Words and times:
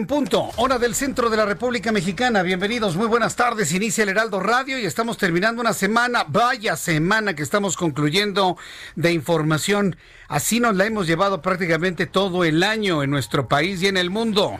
En 0.00 0.06
punto, 0.06 0.48
hora 0.56 0.78
del 0.78 0.94
centro 0.94 1.28
de 1.28 1.36
la 1.36 1.44
República 1.44 1.92
Mexicana. 1.92 2.42
Bienvenidos, 2.42 2.96
muy 2.96 3.06
buenas 3.06 3.36
tardes. 3.36 3.70
Inicia 3.74 4.02
el 4.02 4.08
Heraldo 4.08 4.40
Radio 4.40 4.78
y 4.78 4.86
estamos 4.86 5.18
terminando 5.18 5.60
una 5.60 5.74
semana, 5.74 6.24
vaya 6.26 6.74
semana 6.76 7.36
que 7.36 7.42
estamos 7.42 7.76
concluyendo 7.76 8.56
de 8.96 9.12
información. 9.12 9.96
Así 10.26 10.58
nos 10.58 10.74
la 10.74 10.86
hemos 10.86 11.06
llevado 11.06 11.42
prácticamente 11.42 12.06
todo 12.06 12.44
el 12.44 12.62
año 12.62 13.02
en 13.02 13.10
nuestro 13.10 13.46
país 13.46 13.82
y 13.82 13.88
en 13.88 13.98
el 13.98 14.08
mundo. 14.08 14.58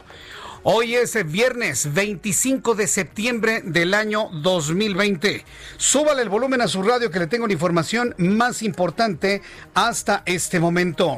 Hoy 0.63 0.95
es 0.95 1.17
viernes 1.33 1.95
25 1.95 2.75
de 2.75 2.87
septiembre 2.87 3.63
del 3.65 3.95
año 3.95 4.29
2020. 4.43 5.47
Súbale 5.79 6.21
el 6.21 6.29
volumen 6.29 6.61
a 6.61 6.69
su 6.69 6.83
radio 6.83 7.11
que 7.11 7.19
le 7.19 7.29
tengo 7.29 7.47
la 7.47 7.55
información 7.55 8.15
más 8.19 8.63
importante 8.63 9.41
hasta 9.73 10.23
este 10.27 10.61
momento. 10.61 11.17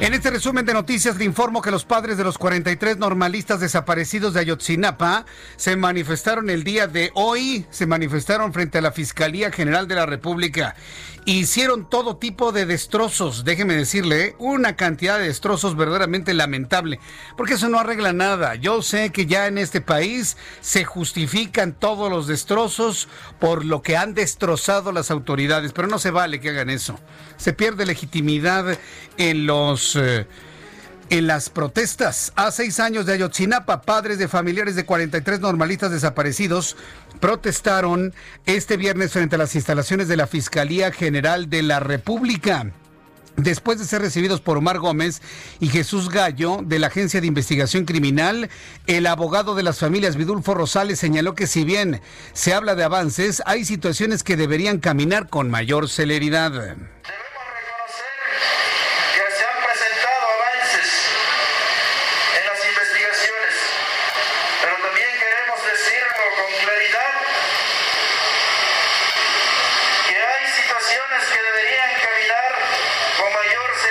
En 0.00 0.14
este 0.14 0.30
resumen 0.30 0.64
de 0.64 0.72
noticias 0.72 1.18
le 1.18 1.26
informo 1.26 1.60
que 1.60 1.70
los 1.70 1.84
padres 1.84 2.16
de 2.16 2.24
los 2.24 2.38
43 2.38 2.96
normalistas 2.96 3.60
desaparecidos 3.60 4.32
de 4.32 4.40
Ayotzinapa 4.40 5.26
se 5.56 5.76
manifestaron 5.76 6.48
el 6.48 6.64
día 6.64 6.86
de 6.86 7.10
hoy, 7.12 7.66
se 7.68 7.84
manifestaron 7.84 8.54
frente 8.54 8.78
a 8.78 8.80
la 8.80 8.92
Fiscalía 8.92 9.52
General 9.52 9.86
de 9.86 9.96
la 9.96 10.06
República. 10.06 10.74
Hicieron 11.26 11.88
todo 11.90 12.16
tipo 12.16 12.50
de 12.50 12.64
destrozos, 12.64 13.44
déjeme 13.44 13.76
decirle, 13.76 14.36
una 14.38 14.74
cantidad 14.74 15.18
de 15.18 15.26
destrozos 15.26 15.76
verdaderamente 15.76 16.32
lamentable, 16.32 16.98
porque 17.36 17.54
eso 17.54 17.68
no 17.68 17.78
arregla 17.78 18.14
nada. 18.14 18.54
Yo 18.54 18.80
sé 18.80 19.10
que 19.10 19.26
ya 19.26 19.48
en 19.48 19.58
este 19.58 19.82
país 19.82 20.38
se 20.62 20.84
justifican 20.84 21.74
todos 21.74 22.10
los 22.10 22.26
destrozos 22.26 23.06
por 23.38 23.66
lo 23.66 23.82
que 23.82 23.98
han 23.98 24.14
destrozado 24.14 24.92
las 24.92 25.10
autoridades, 25.10 25.74
pero 25.74 25.88
no 25.88 25.98
se 25.98 26.10
vale 26.10 26.40
que 26.40 26.48
hagan 26.48 26.70
eso. 26.70 26.98
Se 27.36 27.52
pierde 27.52 27.84
legitimidad 27.84 28.78
en 29.18 29.46
los 29.46 29.89
eh, 29.96 30.26
en 31.10 31.26
las 31.26 31.50
protestas. 31.50 32.32
A 32.36 32.50
seis 32.52 32.80
años 32.80 33.06
de 33.06 33.14
Ayotzinapa, 33.14 33.82
padres 33.82 34.18
de 34.18 34.28
familiares 34.28 34.76
de 34.76 34.84
43 34.84 35.40
normalistas 35.40 35.90
desaparecidos 35.90 36.76
protestaron 37.18 38.14
este 38.46 38.76
viernes 38.76 39.12
frente 39.12 39.34
a 39.34 39.38
las 39.38 39.54
instalaciones 39.54 40.08
de 40.08 40.16
la 40.16 40.26
Fiscalía 40.26 40.92
General 40.92 41.50
de 41.50 41.62
la 41.62 41.80
República. 41.80 42.72
Después 43.36 43.78
de 43.78 43.86
ser 43.86 44.02
recibidos 44.02 44.40
por 44.40 44.58
Omar 44.58 44.78
Gómez 44.78 45.22
y 45.60 45.68
Jesús 45.68 46.10
Gallo 46.10 46.60
de 46.62 46.78
la 46.78 46.88
Agencia 46.88 47.20
de 47.20 47.26
Investigación 47.26 47.86
Criminal, 47.86 48.50
el 48.86 49.06
abogado 49.06 49.54
de 49.54 49.62
las 49.62 49.78
familias 49.78 50.16
Vidulfo 50.16 50.52
Rosales 50.52 50.98
señaló 50.98 51.34
que 51.34 51.46
si 51.46 51.64
bien 51.64 52.02
se 52.34 52.52
habla 52.52 52.74
de 52.74 52.84
avances, 52.84 53.42
hay 53.46 53.64
situaciones 53.64 54.22
que 54.22 54.36
deberían 54.36 54.78
caminar 54.78 55.28
con 55.28 55.48
mayor 55.48 55.88
celeridad. 55.88 56.76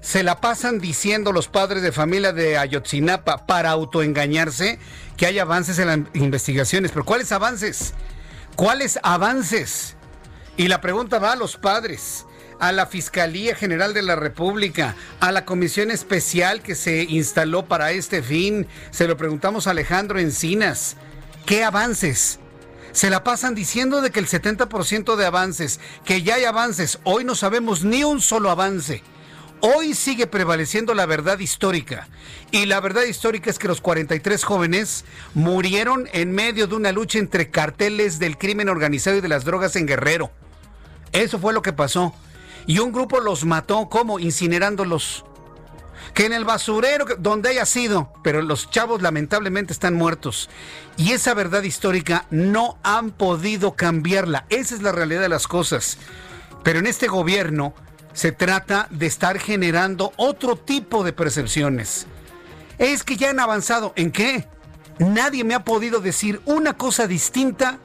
se 0.00 0.22
la 0.22 0.40
pasan 0.40 0.78
diciendo 0.78 1.32
los 1.32 1.48
padres 1.48 1.82
de 1.82 1.92
familia 1.92 2.32
de 2.32 2.56
Ayotzinapa 2.56 3.46
para 3.46 3.70
autoengañarse 3.70 4.78
que 5.16 5.26
hay 5.26 5.38
avances 5.38 5.78
en 5.78 5.86
las 5.86 5.98
investigaciones. 6.14 6.90
Pero 6.92 7.04
¿cuáles 7.04 7.32
avances? 7.32 7.92
¿Cuáles 8.56 8.98
avances? 9.02 9.96
Y 10.56 10.68
la 10.68 10.80
pregunta 10.80 11.18
va 11.18 11.32
a 11.32 11.36
los 11.36 11.56
padres, 11.56 12.26
a 12.58 12.72
la 12.72 12.86
Fiscalía 12.86 13.54
General 13.54 13.94
de 13.94 14.02
la 14.02 14.16
República, 14.16 14.96
a 15.20 15.32
la 15.32 15.44
comisión 15.44 15.90
especial 15.90 16.62
que 16.62 16.74
se 16.74 17.02
instaló 17.04 17.66
para 17.66 17.92
este 17.92 18.22
fin. 18.22 18.66
Se 18.90 19.06
lo 19.06 19.16
preguntamos 19.16 19.66
a 19.66 19.70
Alejandro 19.70 20.18
Encinas. 20.18 20.96
¿Qué 21.44 21.64
avances? 21.64 22.38
Se 22.92 23.10
la 23.10 23.22
pasan 23.22 23.54
diciendo 23.54 24.00
de 24.00 24.10
que 24.10 24.20
el 24.20 24.26
70% 24.26 25.16
de 25.16 25.26
avances, 25.26 25.78
que 26.04 26.22
ya 26.22 26.34
hay 26.36 26.44
avances, 26.44 26.98
hoy 27.04 27.24
no 27.24 27.34
sabemos 27.34 27.84
ni 27.84 28.02
un 28.02 28.20
solo 28.20 28.50
avance. 28.50 29.02
Hoy 29.62 29.92
sigue 29.94 30.26
prevaleciendo 30.26 30.94
la 30.94 31.04
verdad 31.04 31.38
histórica. 31.38 32.08
Y 32.50 32.64
la 32.64 32.80
verdad 32.80 33.02
histórica 33.04 33.50
es 33.50 33.58
que 33.58 33.68
los 33.68 33.82
43 33.82 34.42
jóvenes 34.42 35.04
murieron 35.34 36.08
en 36.12 36.32
medio 36.32 36.66
de 36.66 36.76
una 36.76 36.92
lucha 36.92 37.18
entre 37.18 37.50
carteles 37.50 38.18
del 38.18 38.38
crimen 38.38 38.70
organizado 38.70 39.18
y 39.18 39.20
de 39.20 39.28
las 39.28 39.44
drogas 39.44 39.76
en 39.76 39.86
Guerrero. 39.86 40.30
Eso 41.12 41.38
fue 41.38 41.52
lo 41.52 41.60
que 41.60 41.74
pasó. 41.74 42.14
Y 42.66 42.78
un 42.78 42.90
grupo 42.90 43.20
los 43.20 43.44
mató, 43.44 43.88
¿cómo? 43.90 44.18
Incinerándolos 44.18 45.24
que 46.14 46.24
en 46.24 46.32
el 46.32 46.44
basurero, 46.44 47.04
donde 47.18 47.50
haya 47.50 47.66
sido, 47.66 48.12
pero 48.24 48.40
los 48.42 48.70
chavos 48.70 49.02
lamentablemente 49.02 49.74
están 49.74 49.94
muertos. 49.94 50.48
Y 50.96 51.12
esa 51.12 51.34
verdad 51.34 51.62
histórica 51.62 52.26
no 52.30 52.78
han 52.82 53.10
podido 53.10 53.74
cambiarla. 53.76 54.46
Esa 54.48 54.74
es 54.74 54.82
la 54.82 54.92
realidad 54.92 55.20
de 55.20 55.28
las 55.28 55.46
cosas. 55.46 55.98
Pero 56.62 56.78
en 56.78 56.86
este 56.86 57.08
gobierno 57.08 57.74
se 58.12 58.32
trata 58.32 58.88
de 58.90 59.06
estar 59.06 59.38
generando 59.38 60.12
otro 60.16 60.56
tipo 60.56 61.04
de 61.04 61.12
percepciones. 61.12 62.06
Es 62.78 63.04
que 63.04 63.16
ya 63.16 63.30
han 63.30 63.40
avanzado. 63.40 63.92
¿En 63.96 64.10
qué? 64.10 64.46
Nadie 64.98 65.44
me 65.44 65.54
ha 65.54 65.64
podido 65.64 66.00
decir 66.00 66.40
una 66.44 66.76
cosa 66.76 67.06
distinta 67.06 67.78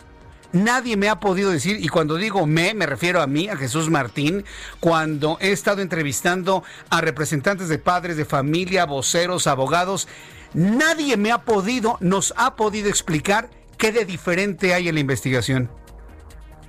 Nadie 0.52 0.96
me 0.96 1.10
ha 1.10 1.20
podido 1.20 1.52
decir, 1.52 1.84
y 1.84 1.90
cuando 1.90 2.16
digo 2.16 2.48
me, 2.48 2.74
me 2.74 2.86
refiero 2.86 3.22
a 3.22 3.28
mí, 3.28 3.50
a 3.50 3.58
Jesús 3.58 3.90
Martín, 3.90 4.46
cuando 4.80 5.38
he 5.42 5.52
estado 5.52 5.82
entrevistando 5.82 6.64
a 6.90 7.02
representantes 7.02 7.68
de 7.68 7.78
padres 7.78 8.16
de 8.16 8.24
familia, 8.24 8.86
voceros, 8.86 9.48
abogados, 9.48 10.08
Nadie 10.56 11.18
me 11.18 11.34
ha 11.34 11.40
podido, 11.40 11.98
nos 12.00 12.34
ha 12.38 12.56
podido 12.56 12.88
explicar 12.88 13.50
qué 13.78 13.92
de 13.92 14.06
diferente 14.06 14.74
hay 14.74 14.88
en 14.88 14.96
la 14.96 15.02
investigación. 15.02 15.70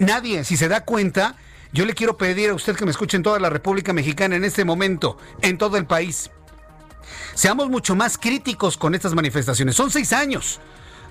Nadie, 0.00 0.42
si 0.42 0.56
se 0.56 0.66
da 0.66 0.84
cuenta, 0.84 1.36
yo 1.76 1.84
le 1.84 1.92
quiero 1.92 2.16
pedir 2.16 2.48
a 2.48 2.54
usted 2.54 2.74
que 2.74 2.86
me 2.86 2.90
escuche 2.90 3.18
en 3.18 3.22
toda 3.22 3.38
la 3.38 3.50
República 3.50 3.92
Mexicana 3.92 4.34
en 4.34 4.44
este 4.44 4.64
momento, 4.64 5.18
en 5.42 5.58
todo 5.58 5.76
el 5.76 5.84
país. 5.84 6.30
Seamos 7.34 7.68
mucho 7.68 7.94
más 7.94 8.16
críticos 8.16 8.78
con 8.78 8.94
estas 8.94 9.12
manifestaciones. 9.12 9.76
Son 9.76 9.90
seis 9.90 10.14
años 10.14 10.58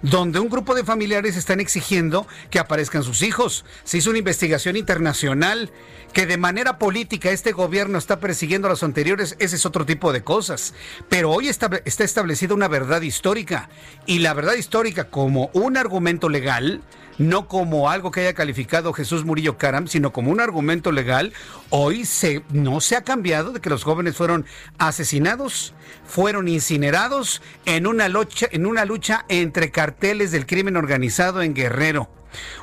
donde 0.01 0.39
un 0.39 0.49
grupo 0.49 0.73
de 0.73 0.83
familiares 0.83 1.37
están 1.37 1.59
exigiendo 1.59 2.25
que 2.49 2.57
aparezcan 2.57 3.03
sus 3.03 3.21
hijos. 3.21 3.63
Se 3.83 3.99
hizo 3.99 4.09
una 4.09 4.17
investigación 4.17 4.75
internacional 4.75 5.71
que 6.13 6.25
de 6.25 6.37
manera 6.37 6.79
política 6.79 7.29
este 7.29 7.51
gobierno 7.51 7.99
está 7.99 8.19
persiguiendo 8.19 8.67
a 8.67 8.71
los 8.71 8.81
anteriores, 8.81 9.35
ese 9.37 9.57
es 9.57 9.67
otro 9.67 9.85
tipo 9.85 10.13
de 10.13 10.23
cosas. 10.23 10.73
Pero 11.09 11.29
hoy 11.29 11.47
está, 11.47 11.69
establecida 11.85 12.55
una 12.55 12.67
verdad 12.67 13.03
histórica 13.03 13.69
y 14.07 14.17
la 14.17 14.33
verdad 14.33 14.55
histórica 14.55 15.11
como 15.11 15.51
un 15.53 15.77
argumento 15.77 16.27
legal 16.27 16.81
no 17.17 17.47
como 17.47 17.89
algo 17.89 18.11
que 18.11 18.21
haya 18.21 18.33
calificado 18.33 18.93
Jesús 18.93 19.25
Murillo 19.25 19.57
Caram, 19.57 19.87
sino 19.87 20.11
como 20.11 20.31
un 20.31 20.39
argumento 20.39 20.91
legal, 20.91 21.33
hoy 21.69 22.05
se, 22.05 22.43
no 22.49 22.81
se 22.81 22.95
ha 22.95 23.03
cambiado 23.03 23.51
de 23.51 23.61
que 23.61 23.69
los 23.69 23.83
jóvenes 23.83 24.15
fueron 24.15 24.45
asesinados, 24.77 25.73
fueron 26.05 26.47
incinerados 26.47 27.41
en 27.65 27.87
una 27.87 28.09
lucha, 28.09 28.47
en 28.51 28.65
una 28.65 28.85
lucha 28.85 29.25
entre 29.29 29.71
carteles 29.71 30.31
del 30.31 30.45
crimen 30.45 30.77
organizado 30.77 31.41
en 31.41 31.53
Guerrero. 31.53 32.09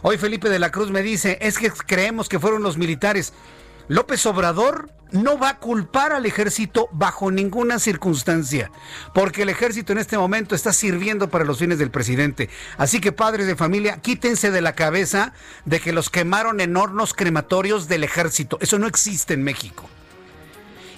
Hoy 0.02 0.18
Felipe 0.18 0.48
de 0.48 0.58
la 0.58 0.70
Cruz 0.70 0.90
me 0.90 1.02
dice, 1.02 1.38
es 1.40 1.58
que 1.58 1.70
creemos 1.70 2.28
que 2.28 2.38
fueron 2.38 2.62
los 2.62 2.76
militares. 2.76 3.32
López 3.92 4.24
Obrador 4.24 4.90
no 5.10 5.38
va 5.38 5.50
a 5.50 5.58
culpar 5.58 6.12
al 6.12 6.24
ejército 6.24 6.88
bajo 6.92 7.30
ninguna 7.30 7.78
circunstancia, 7.78 8.70
porque 9.12 9.42
el 9.42 9.50
ejército 9.50 9.92
en 9.92 9.98
este 9.98 10.16
momento 10.16 10.54
está 10.54 10.72
sirviendo 10.72 11.28
para 11.28 11.44
los 11.44 11.58
fines 11.58 11.78
del 11.78 11.90
presidente. 11.90 12.48
Así 12.78 13.02
que 13.02 13.12
padres 13.12 13.46
de 13.46 13.54
familia, 13.54 13.98
quítense 13.98 14.50
de 14.50 14.62
la 14.62 14.74
cabeza 14.74 15.34
de 15.66 15.78
que 15.78 15.92
los 15.92 16.08
quemaron 16.08 16.60
en 16.60 16.74
hornos 16.74 17.12
crematorios 17.12 17.86
del 17.86 18.02
ejército. 18.02 18.56
Eso 18.62 18.78
no 18.78 18.86
existe 18.86 19.34
en 19.34 19.44
México. 19.44 19.86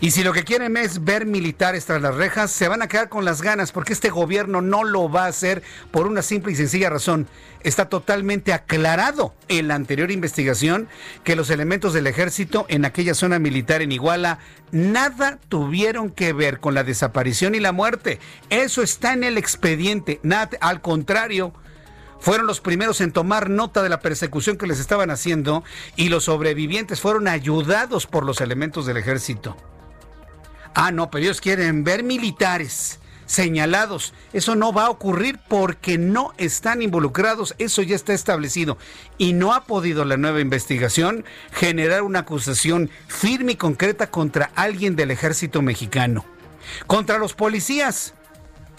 Y 0.00 0.10
si 0.10 0.22
lo 0.22 0.32
que 0.32 0.44
quieren 0.44 0.76
es 0.76 1.04
ver 1.04 1.24
militares 1.24 1.86
tras 1.86 2.02
las 2.02 2.14
rejas, 2.14 2.50
se 2.50 2.68
van 2.68 2.82
a 2.82 2.88
quedar 2.88 3.08
con 3.08 3.24
las 3.24 3.40
ganas 3.42 3.72
porque 3.72 3.92
este 3.92 4.10
gobierno 4.10 4.60
no 4.60 4.84
lo 4.84 5.10
va 5.10 5.24
a 5.24 5.28
hacer 5.28 5.62
por 5.90 6.06
una 6.06 6.20
simple 6.20 6.52
y 6.52 6.56
sencilla 6.56 6.90
razón. 6.90 7.26
Está 7.62 7.88
totalmente 7.88 8.52
aclarado 8.52 9.34
en 9.48 9.68
la 9.68 9.76
anterior 9.76 10.10
investigación 10.10 10.88
que 11.22 11.36
los 11.36 11.48
elementos 11.48 11.94
del 11.94 12.06
ejército 12.06 12.66
en 12.68 12.84
aquella 12.84 13.14
zona 13.14 13.38
militar 13.38 13.80
en 13.80 13.92
Iguala 13.92 14.40
nada 14.72 15.38
tuvieron 15.48 16.10
que 16.10 16.32
ver 16.32 16.60
con 16.60 16.74
la 16.74 16.84
desaparición 16.84 17.54
y 17.54 17.60
la 17.60 17.72
muerte. 17.72 18.18
Eso 18.50 18.82
está 18.82 19.14
en 19.14 19.24
el 19.24 19.38
expediente. 19.38 20.20
Al 20.60 20.82
contrario, 20.82 21.54
fueron 22.18 22.46
los 22.46 22.60
primeros 22.60 23.00
en 23.00 23.12
tomar 23.12 23.48
nota 23.48 23.82
de 23.82 23.88
la 23.88 24.00
persecución 24.00 24.58
que 24.58 24.66
les 24.66 24.80
estaban 24.80 25.10
haciendo 25.10 25.64
y 25.96 26.08
los 26.08 26.24
sobrevivientes 26.24 27.00
fueron 27.00 27.28
ayudados 27.28 28.06
por 28.06 28.24
los 28.24 28.40
elementos 28.40 28.84
del 28.84 28.96
ejército. 28.96 29.56
Ah, 30.74 30.90
no, 30.90 31.10
pero 31.10 31.24
ellos 31.24 31.40
quieren 31.40 31.84
ver 31.84 32.02
militares 32.02 32.98
señalados. 33.26 34.12
Eso 34.32 34.54
no 34.54 34.72
va 34.72 34.86
a 34.86 34.90
ocurrir 34.90 35.38
porque 35.48 35.98
no 35.98 36.32
están 36.36 36.82
involucrados, 36.82 37.54
eso 37.58 37.82
ya 37.82 37.96
está 37.96 38.12
establecido. 38.12 38.78
Y 39.18 39.32
no 39.32 39.54
ha 39.54 39.64
podido 39.64 40.04
la 40.04 40.16
nueva 40.16 40.40
investigación 40.40 41.24
generar 41.52 42.02
una 42.02 42.20
acusación 42.20 42.90
firme 43.08 43.52
y 43.52 43.56
concreta 43.56 44.10
contra 44.10 44.50
alguien 44.54 44.96
del 44.96 45.10
ejército 45.10 45.62
mexicano. 45.62 46.24
Contra 46.86 47.18
los 47.18 47.34
policías, 47.34 48.14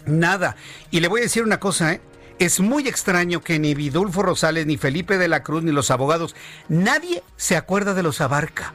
nada. 0.06 0.56
Y 0.92 1.00
le 1.00 1.07
voy 1.07 1.21
a 1.21 1.24
decir 1.24 1.44
una 1.44 1.59
cosa, 1.59 1.94
¿eh? 1.94 2.01
Es 2.38 2.59
muy 2.59 2.86
extraño 2.89 3.39
que 3.42 3.59
ni 3.59 3.75
Vidulfo 3.75 4.21
Rosales, 4.21 4.65
ni 4.65 4.75
Felipe 4.75 5.18
de 5.18 5.30
la 5.30 5.42
Cruz, 5.42 5.63
ni 5.63 5.71
los 5.71 5.89
abogados, 5.89 6.36
nadie 6.68 7.24
se 7.38 7.56
acuerda 7.56 7.94
de 7.94 8.03
los 8.03 8.19
Abarca. 8.19 8.74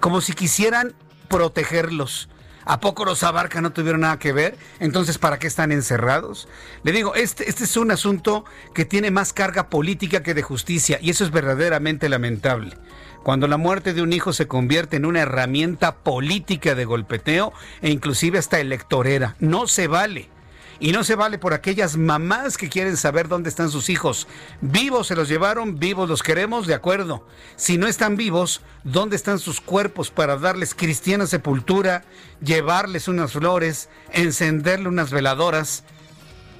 Como 0.00 0.22
si 0.22 0.32
quisieran 0.32 0.94
protegerlos 1.28 2.30
¿A 2.68 2.80
poco 2.80 3.04
los 3.04 3.22
Abarca 3.22 3.60
no 3.60 3.72
tuvieron 3.72 4.00
nada 4.00 4.18
que 4.18 4.32
ver? 4.32 4.58
Entonces, 4.80 5.18
¿para 5.18 5.38
qué 5.38 5.46
están 5.46 5.70
encerrados? 5.70 6.48
Le 6.82 6.90
digo, 6.90 7.14
este, 7.14 7.48
este 7.48 7.62
es 7.62 7.76
un 7.76 7.92
asunto 7.92 8.44
que 8.74 8.84
tiene 8.84 9.12
más 9.12 9.32
carga 9.32 9.70
política 9.70 10.24
que 10.24 10.34
de 10.34 10.42
justicia 10.42 10.98
y 11.00 11.10
eso 11.10 11.24
es 11.24 11.30
verdaderamente 11.30 12.08
lamentable. 12.08 12.76
Cuando 13.22 13.46
la 13.46 13.56
muerte 13.56 13.94
de 13.94 14.02
un 14.02 14.12
hijo 14.12 14.32
se 14.32 14.48
convierte 14.48 14.96
en 14.96 15.06
una 15.06 15.20
herramienta 15.20 15.94
política 15.94 16.74
de 16.74 16.84
golpeteo 16.84 17.52
e 17.82 17.90
inclusive 17.90 18.38
hasta 18.38 18.58
electorera, 18.58 19.36
no 19.38 19.68
se 19.68 19.86
vale. 19.86 20.28
Y 20.78 20.92
no 20.92 21.04
se 21.04 21.14
vale 21.14 21.38
por 21.38 21.54
aquellas 21.54 21.96
mamás 21.96 22.56
que 22.56 22.68
quieren 22.68 22.96
saber 22.96 23.28
dónde 23.28 23.48
están 23.48 23.70
sus 23.70 23.88
hijos. 23.88 24.28
Vivos 24.60 25.06
se 25.06 25.16
los 25.16 25.28
llevaron, 25.28 25.78
vivos 25.78 26.08
los 26.08 26.22
queremos, 26.22 26.66
de 26.66 26.74
acuerdo. 26.74 27.26
Si 27.56 27.78
no 27.78 27.86
están 27.86 28.16
vivos, 28.16 28.62
¿dónde 28.84 29.16
están 29.16 29.38
sus 29.38 29.60
cuerpos 29.60 30.10
para 30.10 30.36
darles 30.36 30.74
cristiana 30.74 31.26
sepultura, 31.26 32.04
llevarles 32.42 33.08
unas 33.08 33.32
flores, 33.32 33.88
encenderle 34.12 34.88
unas 34.88 35.10
veladoras? 35.10 35.84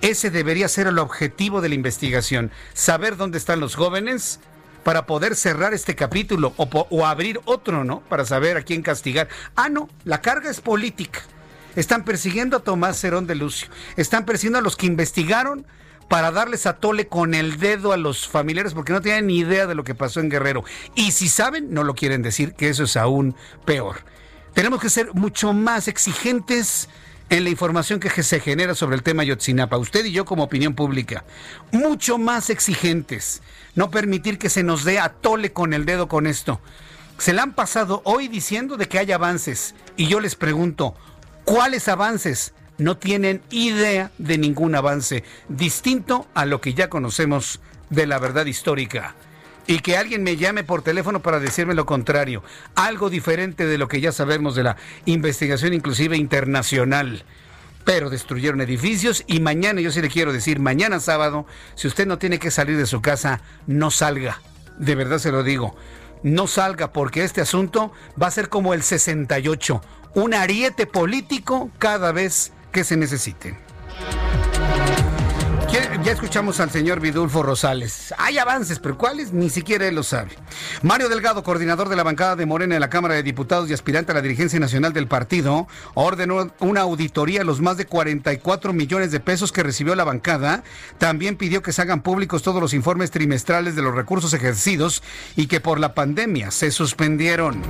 Ese 0.00 0.30
debería 0.30 0.68
ser 0.68 0.86
el 0.86 0.98
objetivo 0.98 1.60
de 1.60 1.68
la 1.70 1.74
investigación, 1.74 2.50
saber 2.74 3.16
dónde 3.16 3.38
están 3.38 3.60
los 3.60 3.74
jóvenes 3.74 4.40
para 4.86 5.04
poder 5.04 5.34
cerrar 5.34 5.74
este 5.74 5.96
capítulo 5.96 6.54
o, 6.56 7.04
abrir 7.04 7.40
otro, 7.44 7.82
¿no? 7.82 8.02
Para 8.02 8.24
saber 8.24 8.56
a 8.56 8.62
quién 8.62 8.82
castigar. 8.82 9.26
Ah, 9.56 9.68
no, 9.68 9.88
la 10.04 10.20
carga 10.20 10.48
es 10.48 10.60
política. 10.60 11.22
Están 11.76 12.04
persiguiendo 12.04 12.56
a 12.56 12.60
Tomás 12.60 12.98
Cerón 12.98 13.26
de 13.26 13.36
Lucio. 13.36 13.68
Están 13.96 14.24
persiguiendo 14.24 14.58
a 14.58 14.62
los 14.62 14.76
que 14.76 14.86
investigaron 14.86 15.66
para 16.08 16.30
darles 16.30 16.66
a 16.66 16.74
tole 16.74 17.08
con 17.08 17.34
el 17.34 17.58
dedo 17.58 17.92
a 17.92 17.96
los 17.96 18.28
familiares 18.28 18.74
porque 18.74 18.92
no 18.92 19.00
tienen 19.00 19.26
ni 19.26 19.38
idea 19.38 19.66
de 19.66 19.74
lo 19.74 19.84
que 19.84 19.94
pasó 19.94 20.20
en 20.20 20.30
Guerrero. 20.30 20.64
Y 20.94 21.12
si 21.12 21.28
saben, 21.28 21.72
no 21.72 21.84
lo 21.84 21.94
quieren 21.94 22.22
decir, 22.22 22.54
que 22.54 22.68
eso 22.68 22.84
es 22.84 22.96
aún 22.96 23.34
peor. 23.64 23.96
Tenemos 24.54 24.80
que 24.80 24.90
ser 24.90 25.12
mucho 25.14 25.52
más 25.52 25.88
exigentes 25.88 26.88
en 27.28 27.44
la 27.44 27.50
información 27.50 27.98
que 27.98 28.10
se 28.22 28.40
genera 28.40 28.74
sobre 28.74 28.96
el 28.96 29.02
tema 29.02 29.24
Yotzinapa, 29.24 29.76
usted 29.78 30.04
y 30.04 30.12
yo 30.12 30.24
como 30.24 30.44
opinión 30.44 30.74
pública, 30.74 31.24
mucho 31.72 32.18
más 32.18 32.50
exigentes. 32.50 33.42
No 33.74 33.90
permitir 33.90 34.38
que 34.38 34.48
se 34.48 34.62
nos 34.62 34.84
dé 34.84 35.00
a 35.00 35.08
tole 35.08 35.52
con 35.52 35.74
el 35.74 35.84
dedo 35.84 36.08
con 36.08 36.26
esto. 36.26 36.60
Se 37.18 37.32
la 37.32 37.42
han 37.42 37.54
pasado 37.54 38.00
hoy 38.04 38.28
diciendo 38.28 38.76
de 38.76 38.88
que 38.88 38.98
hay 38.98 39.10
avances. 39.10 39.74
Y 39.96 40.06
yo 40.06 40.20
les 40.20 40.36
pregunto, 40.36 40.94
¿Cuáles 41.46 41.86
avances? 41.86 42.54
No 42.76 42.96
tienen 42.96 43.40
idea 43.50 44.10
de 44.18 44.36
ningún 44.36 44.74
avance 44.74 45.22
distinto 45.48 46.26
a 46.34 46.44
lo 46.44 46.60
que 46.60 46.74
ya 46.74 46.90
conocemos 46.90 47.60
de 47.88 48.08
la 48.08 48.18
verdad 48.18 48.46
histórica. 48.46 49.14
Y 49.68 49.78
que 49.78 49.96
alguien 49.96 50.24
me 50.24 50.36
llame 50.36 50.64
por 50.64 50.82
teléfono 50.82 51.22
para 51.22 51.38
decirme 51.38 51.74
lo 51.74 51.86
contrario, 51.86 52.42
algo 52.74 53.10
diferente 53.10 53.64
de 53.64 53.78
lo 53.78 53.86
que 53.86 54.00
ya 54.00 54.10
sabemos 54.10 54.56
de 54.56 54.64
la 54.64 54.76
investigación 55.04 55.72
inclusive 55.72 56.16
internacional. 56.16 57.24
Pero 57.84 58.10
destruyeron 58.10 58.60
edificios 58.60 59.22
y 59.28 59.38
mañana, 59.38 59.80
yo 59.80 59.92
sí 59.92 60.02
le 60.02 60.08
quiero 60.08 60.32
decir, 60.32 60.58
mañana 60.58 60.98
sábado, 60.98 61.46
si 61.76 61.86
usted 61.86 62.08
no 62.08 62.18
tiene 62.18 62.40
que 62.40 62.50
salir 62.50 62.76
de 62.76 62.86
su 62.86 63.00
casa, 63.00 63.40
no 63.68 63.92
salga. 63.92 64.42
De 64.78 64.96
verdad 64.96 65.18
se 65.18 65.30
lo 65.30 65.44
digo 65.44 65.76
no 66.22 66.46
salga 66.46 66.92
porque 66.92 67.22
este 67.22 67.40
asunto 67.40 67.92
va 68.20 68.26
a 68.26 68.32
ser 68.32 68.48
como 68.48 68.74
el 68.74 68.82
68, 68.82 69.80
un 70.16 70.32
ariete 70.32 70.86
político 70.86 71.70
cada 71.78 72.10
vez 72.10 72.50
que 72.72 72.84
se 72.84 72.96
necesite. 72.96 73.54
Ya 76.06 76.12
escuchamos 76.12 76.60
al 76.60 76.70
señor 76.70 77.00
Vidulfo 77.00 77.42
Rosales. 77.42 78.14
Hay 78.16 78.38
avances, 78.38 78.78
pero 78.78 78.96
¿cuáles? 78.96 79.32
Ni 79.32 79.50
siquiera 79.50 79.88
él 79.88 79.96
lo 79.96 80.04
sabe. 80.04 80.30
Mario 80.82 81.08
Delgado, 81.08 81.42
coordinador 81.42 81.88
de 81.88 81.96
la 81.96 82.04
bancada 82.04 82.36
de 82.36 82.46
Morena 82.46 82.76
en 82.76 82.80
la 82.80 82.90
Cámara 82.90 83.14
de 83.14 83.24
Diputados 83.24 83.68
y 83.68 83.72
aspirante 83.72 84.12
a 84.12 84.14
la 84.14 84.22
dirigencia 84.22 84.60
nacional 84.60 84.92
del 84.92 85.08
partido, 85.08 85.66
ordenó 85.94 86.52
una 86.60 86.82
auditoría 86.82 87.40
a 87.40 87.44
los 87.44 87.60
más 87.60 87.76
de 87.76 87.86
44 87.86 88.72
millones 88.72 89.10
de 89.10 89.18
pesos 89.18 89.50
que 89.50 89.64
recibió 89.64 89.96
la 89.96 90.04
bancada. 90.04 90.62
También 90.98 91.34
pidió 91.34 91.60
que 91.60 91.72
se 91.72 91.82
hagan 91.82 92.02
públicos 92.02 92.44
todos 92.44 92.60
los 92.60 92.72
informes 92.72 93.10
trimestrales 93.10 93.74
de 93.74 93.82
los 93.82 93.92
recursos 93.92 94.32
ejercidos 94.32 95.02
y 95.34 95.48
que 95.48 95.58
por 95.58 95.80
la 95.80 95.94
pandemia 95.94 96.52
se 96.52 96.70
suspendieron. 96.70 97.60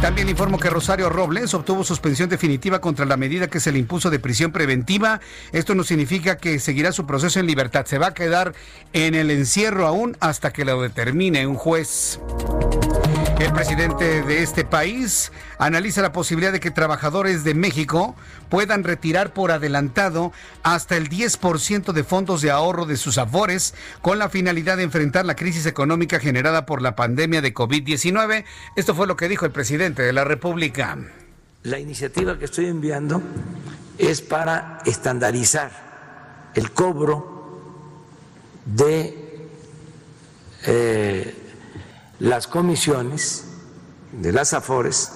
También 0.00 0.30
informó 0.30 0.58
que 0.58 0.70
Rosario 0.70 1.10
Robles 1.10 1.52
obtuvo 1.52 1.84
suspensión 1.84 2.30
definitiva 2.30 2.80
contra 2.80 3.04
la 3.04 3.18
medida 3.18 3.48
que 3.48 3.60
se 3.60 3.72
le 3.72 3.78
impuso 3.78 4.08
de 4.08 4.18
prisión 4.18 4.52
preventiva. 4.52 5.20
Esto 5.52 5.74
no 5.74 5.84
significa 5.84 6.38
que 6.38 6.58
seguirá 6.58 6.90
su 6.90 7.04
proceso 7.04 7.40
en 7.40 7.46
libertad. 7.46 7.73
Se 7.84 7.98
va 7.98 8.08
a 8.08 8.14
quedar 8.14 8.54
en 8.92 9.16
el 9.16 9.30
encierro 9.32 9.86
aún 9.86 10.16
hasta 10.20 10.52
que 10.52 10.64
lo 10.64 10.80
determine 10.80 11.46
un 11.46 11.56
juez. 11.56 12.20
El 13.40 13.52
presidente 13.52 14.22
de 14.22 14.42
este 14.44 14.64
país 14.64 15.32
analiza 15.58 16.00
la 16.02 16.12
posibilidad 16.12 16.52
de 16.52 16.60
que 16.60 16.70
trabajadores 16.70 17.42
de 17.42 17.54
México 17.54 18.14
puedan 18.48 18.84
retirar 18.84 19.32
por 19.32 19.50
adelantado 19.50 20.32
hasta 20.62 20.96
el 20.96 21.08
10% 21.08 21.92
de 21.92 22.04
fondos 22.04 22.42
de 22.42 22.52
ahorro 22.52 22.86
de 22.86 22.96
sus 22.96 23.18
afores 23.18 23.74
con 24.02 24.20
la 24.20 24.28
finalidad 24.28 24.76
de 24.76 24.84
enfrentar 24.84 25.24
la 25.24 25.34
crisis 25.34 25.66
económica 25.66 26.20
generada 26.20 26.64
por 26.64 26.80
la 26.80 26.94
pandemia 26.94 27.42
de 27.42 27.52
COVID-19. 27.52 28.44
Esto 28.76 28.94
fue 28.94 29.08
lo 29.08 29.16
que 29.16 29.28
dijo 29.28 29.44
el 29.44 29.52
presidente 29.52 30.02
de 30.02 30.12
la 30.12 30.22
República. 30.22 30.96
La 31.64 31.80
iniciativa 31.80 32.38
que 32.38 32.44
estoy 32.44 32.66
enviando 32.66 33.20
es 33.98 34.20
para 34.20 34.78
estandarizar 34.86 36.52
el 36.54 36.70
cobro 36.70 37.33
de 38.64 39.48
eh, 40.66 41.34
las 42.20 42.46
comisiones 42.46 43.44
de 44.12 44.32
las 44.32 44.54
AFORES 44.54 45.12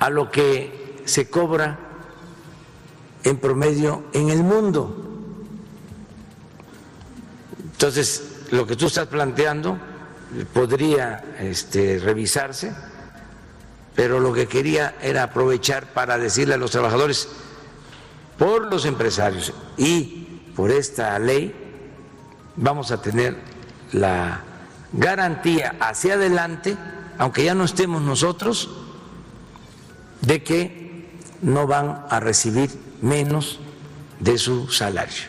a 0.00 0.10
lo 0.10 0.30
que 0.30 1.02
se 1.04 1.28
cobra 1.28 1.78
en 3.22 3.36
promedio 3.36 4.04
en 4.12 4.30
el 4.30 4.42
mundo. 4.42 4.96
Entonces, 7.72 8.46
lo 8.50 8.66
que 8.66 8.76
tú 8.76 8.86
estás 8.86 9.06
planteando 9.06 9.78
podría 10.52 11.36
este, 11.38 11.98
revisarse, 11.98 12.72
pero 13.94 14.20
lo 14.20 14.32
que 14.32 14.46
quería 14.46 14.96
era 15.02 15.24
aprovechar 15.24 15.92
para 15.92 16.18
decirle 16.18 16.54
a 16.54 16.58
los 16.58 16.70
trabajadores, 16.70 17.28
por 18.38 18.70
los 18.70 18.86
empresarios 18.86 19.52
y 19.76 20.19
por 20.60 20.72
esta 20.72 21.18
ley, 21.18 21.54
vamos 22.54 22.92
a 22.92 23.00
tener 23.00 23.34
la 23.92 24.42
garantía 24.92 25.74
hacia 25.80 26.12
adelante, 26.12 26.76
aunque 27.16 27.44
ya 27.44 27.54
no 27.54 27.64
estemos 27.64 28.02
nosotros, 28.02 28.68
de 30.20 30.42
que 30.42 31.08
no 31.40 31.66
van 31.66 32.04
a 32.10 32.20
recibir 32.20 32.68
menos 33.00 33.58
de 34.18 34.36
su 34.36 34.68
salario. 34.68 35.22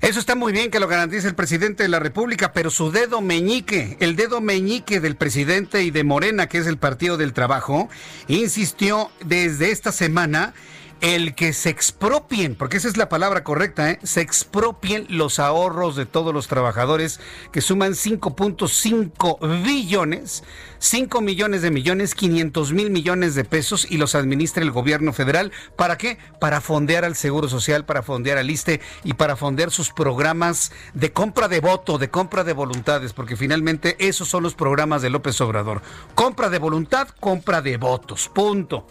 Eso 0.00 0.18
está 0.18 0.34
muy 0.34 0.52
bien 0.52 0.72
que 0.72 0.80
lo 0.80 0.88
garantice 0.88 1.28
el 1.28 1.36
presidente 1.36 1.84
de 1.84 1.88
la 1.88 2.00
República, 2.00 2.52
pero 2.52 2.70
su 2.70 2.90
dedo 2.90 3.20
meñique, 3.20 3.96
el 4.00 4.16
dedo 4.16 4.40
meñique 4.40 4.98
del 4.98 5.14
presidente 5.14 5.84
y 5.84 5.92
de 5.92 6.02
Morena, 6.02 6.48
que 6.48 6.58
es 6.58 6.66
el 6.66 6.78
Partido 6.78 7.16
del 7.16 7.32
Trabajo, 7.32 7.88
insistió 8.26 9.12
desde 9.24 9.70
esta 9.70 9.92
semana 9.92 10.52
el 11.00 11.34
que 11.34 11.52
se 11.52 11.70
expropien, 11.70 12.54
porque 12.54 12.76
esa 12.76 12.88
es 12.88 12.96
la 12.96 13.08
palabra 13.08 13.44
correcta, 13.44 13.90
¿eh? 13.90 13.98
se 14.02 14.20
expropien 14.20 15.06
los 15.08 15.38
ahorros 15.38 15.96
de 15.96 16.06
todos 16.06 16.34
los 16.34 16.48
trabajadores 16.48 17.20
que 17.52 17.60
suman 17.60 17.92
5.5 17.92 19.64
billones, 19.64 20.42
5 20.78 21.20
millones 21.20 21.62
de 21.62 21.70
millones, 21.70 22.14
500 22.14 22.72
mil 22.72 22.90
millones 22.90 23.34
de 23.34 23.44
pesos 23.44 23.86
y 23.88 23.96
los 23.96 24.14
administra 24.14 24.62
el 24.62 24.70
gobierno 24.70 25.12
federal. 25.12 25.52
¿Para 25.76 25.98
qué? 25.98 26.18
Para 26.40 26.60
fondear 26.60 27.04
al 27.04 27.16
Seguro 27.16 27.48
Social, 27.48 27.84
para 27.84 28.02
fondear 28.02 28.38
al 28.38 28.50
ISTE 28.50 28.80
y 29.04 29.14
para 29.14 29.36
fondear 29.36 29.70
sus 29.70 29.92
programas 29.92 30.72
de 30.94 31.12
compra 31.12 31.48
de 31.48 31.60
voto, 31.60 31.98
de 31.98 32.10
compra 32.10 32.44
de 32.44 32.52
voluntades, 32.52 33.12
porque 33.12 33.36
finalmente 33.36 33.96
esos 33.98 34.28
son 34.28 34.42
los 34.42 34.54
programas 34.54 35.02
de 35.02 35.10
López 35.10 35.40
Obrador. 35.40 35.82
Compra 36.14 36.48
de 36.50 36.58
voluntad, 36.58 37.08
compra 37.20 37.62
de 37.62 37.76
votos, 37.76 38.28
punto. 38.28 38.86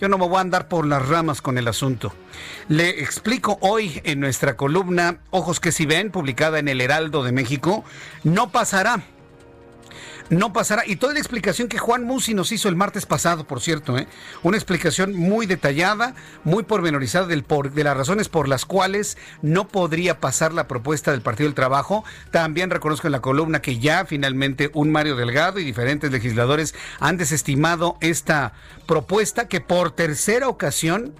Yo 0.00 0.08
no 0.08 0.18
me 0.18 0.26
voy 0.26 0.36
a 0.36 0.40
andar 0.40 0.68
por 0.68 0.86
las 0.86 1.08
ramas 1.08 1.40
con 1.40 1.56
el 1.56 1.68
asunto. 1.68 2.12
Le 2.68 3.00
explico 3.00 3.58
hoy 3.60 4.00
en 4.04 4.20
nuestra 4.20 4.56
columna 4.56 5.18
Ojos 5.30 5.58
que 5.58 5.72
si 5.72 5.86
ven, 5.86 6.10
publicada 6.10 6.58
en 6.58 6.68
el 6.68 6.80
Heraldo 6.80 7.22
de 7.22 7.32
México, 7.32 7.82
no 8.22 8.50
pasará 8.50 9.02
no 10.30 10.52
pasará. 10.52 10.82
Y 10.86 10.96
toda 10.96 11.14
la 11.14 11.18
explicación 11.18 11.68
que 11.68 11.78
Juan 11.78 12.04
Musi 12.04 12.34
nos 12.34 12.52
hizo 12.52 12.68
el 12.68 12.76
martes 12.76 13.06
pasado, 13.06 13.46
por 13.46 13.60
cierto, 13.60 13.96
¿eh? 13.96 14.06
una 14.42 14.56
explicación 14.56 15.14
muy 15.14 15.46
detallada, 15.46 16.14
muy 16.44 16.62
pormenorizada 16.62 17.26
del 17.26 17.44
por, 17.44 17.72
de 17.72 17.84
las 17.84 17.96
razones 17.96 18.28
por 18.28 18.48
las 18.48 18.64
cuales 18.64 19.16
no 19.42 19.68
podría 19.68 20.20
pasar 20.20 20.52
la 20.52 20.68
propuesta 20.68 21.10
del 21.10 21.22
Partido 21.22 21.48
del 21.48 21.54
Trabajo. 21.54 22.04
También 22.30 22.70
reconozco 22.70 23.08
en 23.08 23.12
la 23.12 23.20
columna 23.20 23.62
que 23.62 23.78
ya 23.78 24.04
finalmente 24.04 24.70
un 24.74 24.90
Mario 24.90 25.16
Delgado 25.16 25.58
y 25.58 25.64
diferentes 25.64 26.10
legisladores 26.10 26.74
han 27.00 27.16
desestimado 27.16 27.96
esta 28.00 28.52
propuesta 28.86 29.48
que 29.48 29.60
por 29.60 29.90
tercera 29.92 30.48
ocasión 30.48 31.14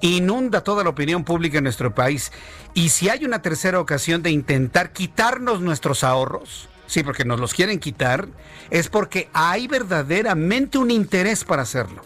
inunda 0.00 0.62
toda 0.62 0.84
la 0.84 0.90
opinión 0.90 1.24
pública 1.24 1.58
en 1.58 1.64
nuestro 1.64 1.94
país. 1.94 2.32
Y 2.74 2.90
si 2.90 3.08
hay 3.08 3.24
una 3.24 3.42
tercera 3.42 3.80
ocasión 3.80 4.22
de 4.22 4.30
intentar 4.30 4.92
quitarnos 4.92 5.60
nuestros 5.60 6.04
ahorros, 6.04 6.68
sí, 6.88 7.04
porque 7.04 7.24
nos 7.24 7.38
los 7.38 7.54
quieren 7.54 7.78
quitar, 7.78 8.26
es 8.70 8.88
porque 8.88 9.28
hay 9.32 9.68
verdaderamente 9.68 10.78
un 10.78 10.90
interés 10.90 11.44
para 11.44 11.62
hacerlo. 11.62 12.02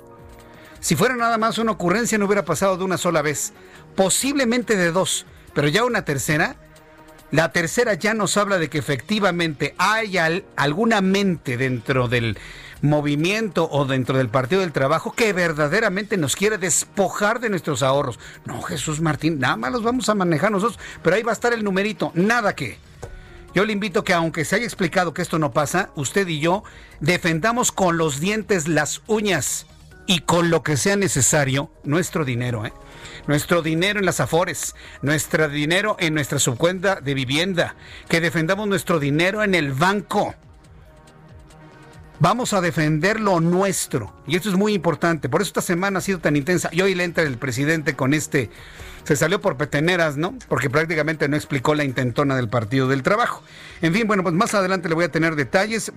Si 0.81 0.97
fuera 0.97 1.17
nada 1.17 1.39
más 1.39 1.57
una 1.59 1.73
ocurrencia 1.73 2.19
no 2.19 2.27
hubiera 2.27 2.45
pasado 2.45 2.77
de 2.77 2.85
una 2.85 2.99
sola 2.99 3.23
vez, 3.23 3.55
posiblemente 3.95 4.77
de 4.77 4.93
dos, 4.93 5.25
pero 5.55 5.69
ya 5.69 5.85
una 5.85 6.05
tercera, 6.05 6.57
la 7.31 7.53
tercera 7.53 7.95
ya 7.95 8.13
nos 8.13 8.37
habla 8.37 8.59
de 8.59 8.69
que 8.69 8.79
efectivamente 8.79 9.75
hay 9.79 10.19
alguna 10.57 11.01
mente 11.01 11.57
dentro 11.57 12.09
del 12.09 12.37
movimiento 12.83 13.69
o 13.71 13.85
dentro 13.85 14.19
del 14.19 14.29
Partido 14.29 14.61
del 14.61 14.73
Trabajo 14.73 15.13
que 15.13 15.33
verdaderamente 15.33 16.17
nos 16.17 16.37
quiere 16.37 16.59
despojar 16.59 17.41
de 17.41 17.49
nuestros 17.49 17.83
ahorros. 17.83 18.19
No, 18.45 18.61
Jesús 18.61 19.01
Martín, 19.01 19.39
nada 19.39 19.57
más 19.57 19.73
los 19.73 19.83
vamos 19.83 20.09
a 20.09 20.15
manejar 20.15 20.51
nosotros, 20.51 20.79
pero 21.03 21.17
ahí 21.17 21.23
va 21.23 21.31
a 21.31 21.35
estar 21.35 21.53
el 21.53 21.65
numerito, 21.65 22.11
nada 22.15 22.55
que. 22.55 22.79
Yo 23.55 23.67
le 23.67 23.73
invito 23.73 24.03
que 24.03 24.15
aunque 24.15 24.45
se 24.45 24.57
haya 24.57 24.65
explicado 24.65 25.13
que 25.13 25.21
esto 25.21 25.39
no 25.39 25.53
pasa, 25.53 25.91
usted 25.95 26.27
y 26.27 26.41
yo 26.41 26.65
defendamos 27.01 27.71
con 27.71 27.99
los 27.99 28.19
dientes, 28.19 28.67
las 28.67 29.03
uñas 29.07 29.67
y 30.07 30.21
con 30.21 30.51
lo 30.51 30.63
que 30.63 30.77
sea 30.77 30.97
necesario 30.97 31.71
nuestro 31.85 32.25
dinero, 32.25 32.65
¿eh? 32.65 32.73
Nuestro 33.27 33.63
dinero 33.63 34.01
en 34.01 34.07
las 34.07 34.21
afores, 34.21 34.75
nuestro 35.03 35.49
dinero 35.49 35.97
en 36.01 36.15
nuestra 36.15 36.39
subcuenta 36.39 37.01
de 37.01 37.15
vivienda, 37.15 37.77
que 38.09 38.21
defendamos 38.21 38.69
nuestro 38.69 38.99
dinero 38.99 39.45
en 39.45 39.55
el 39.55 39.73
banco. 39.73 40.35
Vamos 42.23 42.53
a 42.53 42.61
defender 42.61 43.19
lo 43.19 43.41
nuestro. 43.41 44.15
Y 44.29 44.37
esto 44.37 44.49
es 44.49 44.55
muy 44.55 44.75
importante. 44.75 45.29
Por 45.29 45.43
eso 45.43 45.49
esta 45.49 45.61
semana 45.61 45.99
ha 45.99 46.01
sido 46.01 46.21
tan 46.21 46.37
intensa. 46.37 46.69
Y 46.71 46.81
hoy 46.81 46.95
le 46.95 47.03
entra 47.03 47.25
el 47.25 47.37
presidente 47.37 47.97
con 47.97 48.15
este 48.15 48.49
se 49.03 49.17
salió 49.17 49.41
por 49.41 49.57
peteneras, 49.57 50.17
¿no? 50.17 50.39
Porque 50.47 50.71
prácticamente 50.71 51.27
no 51.27 51.35
explicó 51.35 51.75
la 51.75 51.83
intentona 51.83 52.37
del 52.37 52.49
Partido 52.49 52.87
del 52.87 53.03
Trabajo. 53.03 53.43
En 53.81 53.93
fin, 53.93 54.07
bueno, 54.07 54.23
pues 54.23 54.37
más 54.37 54.55
adelante 54.55 54.89
le 54.89 54.95
voy 54.95 55.05
a 55.05 55.11
tener 55.11 55.35
detalles 55.35 55.91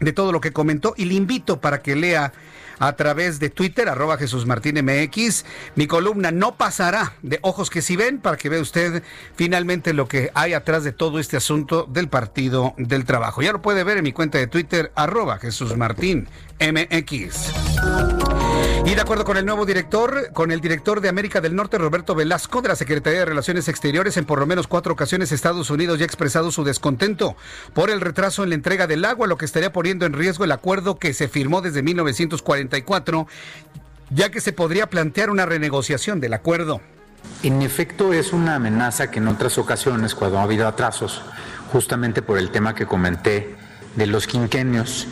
de 0.00 0.12
todo 0.12 0.32
lo 0.32 0.40
que 0.40 0.52
comentó 0.52 0.92
y 0.96 1.04
le 1.04 1.14
invito 1.14 1.60
para 1.60 1.82
que 1.82 1.94
lea 1.94 2.32
a 2.80 2.96
través 2.96 3.38
de 3.38 3.50
Twitter, 3.50 3.88
arroba 3.88 4.16
Jesús 4.16 4.46
Martín 4.46 4.84
MX. 4.84 5.44
Mi 5.76 5.86
columna 5.86 6.32
no 6.32 6.56
pasará 6.56 7.12
de 7.22 7.38
ojos 7.42 7.70
que 7.70 7.82
si 7.82 7.94
ven 7.94 8.18
para 8.18 8.36
que 8.36 8.48
vea 8.48 8.60
usted 8.60 9.04
finalmente 9.36 9.92
lo 9.92 10.08
que 10.08 10.32
hay 10.34 10.54
atrás 10.54 10.82
de 10.82 10.92
todo 10.92 11.20
este 11.20 11.36
asunto 11.36 11.86
del 11.88 12.08
Partido 12.08 12.74
del 12.78 13.04
Trabajo. 13.04 13.42
Ya 13.42 13.52
lo 13.52 13.62
puede 13.62 13.84
ver 13.84 13.98
en 13.98 14.04
mi 14.04 14.12
cuenta 14.12 14.38
de 14.38 14.48
Twitter, 14.48 14.90
arroba 14.96 15.38
Jesús 15.38 15.76
Martín 15.76 16.26
MX. 16.58 18.49
Y 18.84 18.94
de 18.94 19.00
acuerdo 19.02 19.24
con 19.24 19.36
el 19.36 19.44
nuevo 19.44 19.66
director, 19.66 20.32
con 20.32 20.50
el 20.50 20.60
director 20.60 21.00
de 21.00 21.08
América 21.08 21.40
del 21.40 21.54
Norte, 21.54 21.76
Roberto 21.78 22.14
Velasco, 22.14 22.62
de 22.62 22.68
la 22.68 22.76
Secretaría 22.76 23.20
de 23.20 23.24
Relaciones 23.26 23.68
Exteriores, 23.68 24.16
en 24.16 24.24
por 24.24 24.40
lo 24.40 24.46
menos 24.46 24.66
cuatro 24.66 24.94
ocasiones 24.94 25.32
Estados 25.32 25.70
Unidos 25.70 25.98
ya 25.98 26.04
ha 26.04 26.06
expresado 26.06 26.50
su 26.50 26.64
descontento 26.64 27.36
por 27.74 27.90
el 27.90 28.00
retraso 28.00 28.42
en 28.42 28.48
la 28.48 28.54
entrega 28.56 28.86
del 28.86 29.04
agua, 29.04 29.26
lo 29.26 29.36
que 29.36 29.44
estaría 29.44 29.72
poniendo 29.72 30.06
en 30.06 30.14
riesgo 30.14 30.44
el 30.44 30.52
acuerdo 30.52 30.98
que 30.98 31.12
se 31.12 31.28
firmó 31.28 31.60
desde 31.60 31.82
1944, 31.82 33.28
ya 34.10 34.30
que 34.30 34.40
se 34.40 34.52
podría 34.52 34.88
plantear 34.88 35.30
una 35.30 35.46
renegociación 35.46 36.18
del 36.18 36.32
acuerdo. 36.32 36.80
En 37.42 37.62
efecto, 37.62 38.12
es 38.14 38.32
una 38.32 38.56
amenaza 38.56 39.10
que 39.10 39.18
en 39.18 39.28
otras 39.28 39.58
ocasiones, 39.58 40.14
cuando 40.14 40.38
ha 40.38 40.42
habido 40.42 40.66
atrasos, 40.66 41.22
justamente 41.70 42.22
por 42.22 42.38
el 42.38 42.50
tema 42.50 42.74
que 42.74 42.86
comenté 42.86 43.54
de 43.94 44.06
los 44.06 44.26
quinquenios, 44.26 45.06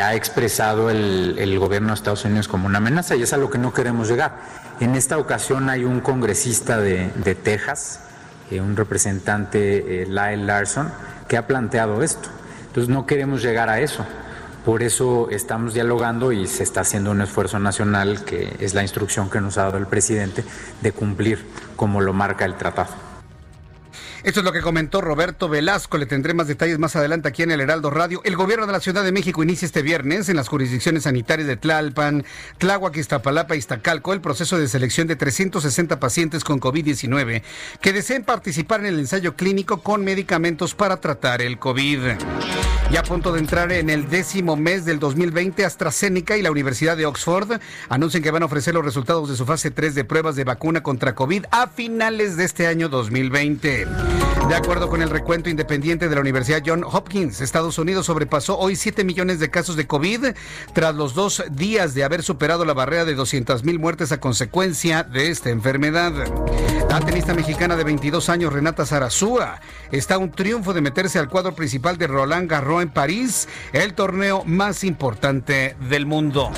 ha 0.00 0.14
expresado 0.14 0.90
el, 0.90 1.58
gobierno 1.58 1.88
de 1.88 1.94
Estados 1.94 2.24
Unidos 2.24 2.48
como 2.48 2.66
una 2.66 2.78
amenaza 2.78 3.14
y 3.14 3.22
es 3.22 3.32
a 3.32 3.36
lo 3.36 3.48
que 3.48 3.58
no 3.58 3.72
queremos 3.72 4.08
llegar. 4.08 4.36
En 4.80 4.94
esta 4.94 5.18
ocasión 5.18 5.70
hay 5.70 5.84
un 5.84 6.00
congresista 6.00 6.78
de, 6.78 7.36
Texas, 7.42 8.00
eh, 8.50 8.60
un 8.60 8.76
representante, 8.76 10.02
eh, 10.02 10.06
Lyle 10.06 10.44
Larson, 10.44 10.90
que 11.28 11.36
ha 11.36 11.46
planteado 11.46 12.02
esto. 12.02 12.28
Entonces 12.66 12.88
no 12.88 13.06
queremos 13.06 13.42
llegar 13.42 13.68
a 13.68 13.80
eso. 13.80 14.04
Por 14.64 14.82
eso 14.82 15.28
estamos 15.30 15.74
dialogando 15.74 16.32
y 16.32 16.46
se 16.46 16.62
está 16.64 16.80
haciendo 16.80 17.12
un 17.12 17.20
esfuerzo 17.20 17.58
nacional, 17.58 18.24
que 18.24 18.56
es 18.58 18.74
la 18.74 18.82
instrucción 18.82 19.30
que 19.30 19.40
nos 19.40 19.58
ha 19.58 19.62
dado 19.62 19.78
el 19.78 19.86
presidente, 19.86 20.44
de 20.80 20.92
cumplir 20.92 21.46
como 21.76 22.00
lo 22.00 22.12
marca 22.12 22.44
el 22.44 22.56
tratado. 22.56 23.07
Esto 24.24 24.40
es 24.40 24.44
lo 24.44 24.52
que 24.52 24.60
comentó 24.60 25.00
Roberto 25.00 25.48
Velasco. 25.48 25.96
Le 25.96 26.06
tendré 26.06 26.34
más 26.34 26.48
detalles 26.48 26.78
más 26.78 26.96
adelante 26.96 27.28
aquí 27.28 27.42
en 27.42 27.50
el 27.50 27.60
Heraldo 27.60 27.90
Radio. 27.90 28.20
El 28.24 28.36
gobierno 28.36 28.66
de 28.66 28.72
la 28.72 28.80
Ciudad 28.80 29.04
de 29.04 29.12
México 29.12 29.42
inicia 29.42 29.66
este 29.66 29.82
viernes 29.82 30.28
en 30.28 30.36
las 30.36 30.48
jurisdicciones 30.48 31.04
sanitarias 31.04 31.46
de 31.46 31.56
Tlalpan, 31.56 32.24
Tláhuac, 32.58 32.96
Iztapalapa 32.96 33.54
y 33.54 33.58
Iztacalco 33.58 34.12
el 34.12 34.20
proceso 34.20 34.58
de 34.58 34.68
selección 34.68 35.06
de 35.06 35.16
360 35.16 36.00
pacientes 36.00 36.44
con 36.44 36.60
COVID-19 36.60 37.42
que 37.80 37.92
deseen 37.92 38.24
participar 38.24 38.80
en 38.80 38.86
el 38.86 38.98
ensayo 38.98 39.36
clínico 39.36 39.82
con 39.82 40.04
medicamentos 40.04 40.74
para 40.74 40.98
tratar 41.00 41.42
el 41.42 41.58
COVID. 41.58 42.00
Ya 42.90 43.00
a 43.00 43.02
punto 43.02 43.34
de 43.34 43.40
entrar 43.40 43.70
en 43.70 43.90
el 43.90 44.08
décimo 44.08 44.56
mes 44.56 44.86
del 44.86 44.98
2020, 44.98 45.62
AstraZeneca 45.62 46.38
y 46.38 46.42
la 46.42 46.50
Universidad 46.50 46.96
de 46.96 47.04
Oxford 47.04 47.60
anuncian 47.90 48.22
que 48.22 48.30
van 48.30 48.42
a 48.42 48.46
ofrecer 48.46 48.72
los 48.72 48.84
resultados 48.84 49.28
de 49.28 49.36
su 49.36 49.44
fase 49.44 49.70
3 49.70 49.94
de 49.94 50.04
pruebas 50.04 50.36
de 50.36 50.44
vacuna 50.44 50.82
contra 50.82 51.14
COVID 51.14 51.44
a 51.50 51.66
finales 51.66 52.38
de 52.38 52.44
este 52.44 52.66
año 52.66 52.88
2020. 52.88 53.86
De 54.48 54.54
acuerdo 54.54 54.88
con 54.88 55.02
el 55.02 55.10
recuento 55.10 55.50
independiente 55.50 56.08
de 56.08 56.14
la 56.14 56.22
Universidad 56.22 56.62
John 56.64 56.82
Hopkins, 56.82 57.42
Estados 57.42 57.76
Unidos 57.76 58.06
sobrepasó 58.06 58.58
hoy 58.58 58.74
7 58.74 59.04
millones 59.04 59.38
de 59.38 59.50
casos 59.50 59.76
de 59.76 59.86
COVID 59.86 60.28
tras 60.72 60.94
los 60.94 61.12
dos 61.12 61.44
días 61.50 61.92
de 61.92 62.04
haber 62.04 62.22
superado 62.22 62.64
la 62.64 62.72
barrera 62.72 63.04
de 63.04 63.14
200 63.14 63.64
mil 63.64 63.78
muertes 63.78 64.12
a 64.12 64.20
consecuencia 64.20 65.02
de 65.02 65.30
esta 65.30 65.50
enfermedad. 65.50 66.14
La 66.88 67.00
tenista 67.00 67.34
mexicana 67.34 67.76
de 67.76 67.84
22 67.84 68.30
años, 68.30 68.50
Renata 68.50 68.86
Zarazúa, 68.86 69.60
está 69.92 70.14
a 70.14 70.18
un 70.18 70.30
triunfo 70.30 70.72
de 70.72 70.80
meterse 70.80 71.18
al 71.18 71.28
cuadro 71.28 71.54
principal 71.54 71.98
de 71.98 72.06
Roland 72.06 72.50
Garros 72.50 72.77
en 72.80 72.90
París, 72.90 73.48
el 73.72 73.94
torneo 73.94 74.44
más 74.44 74.84
importante 74.84 75.76
del 75.88 76.06
mundo. 76.06 76.50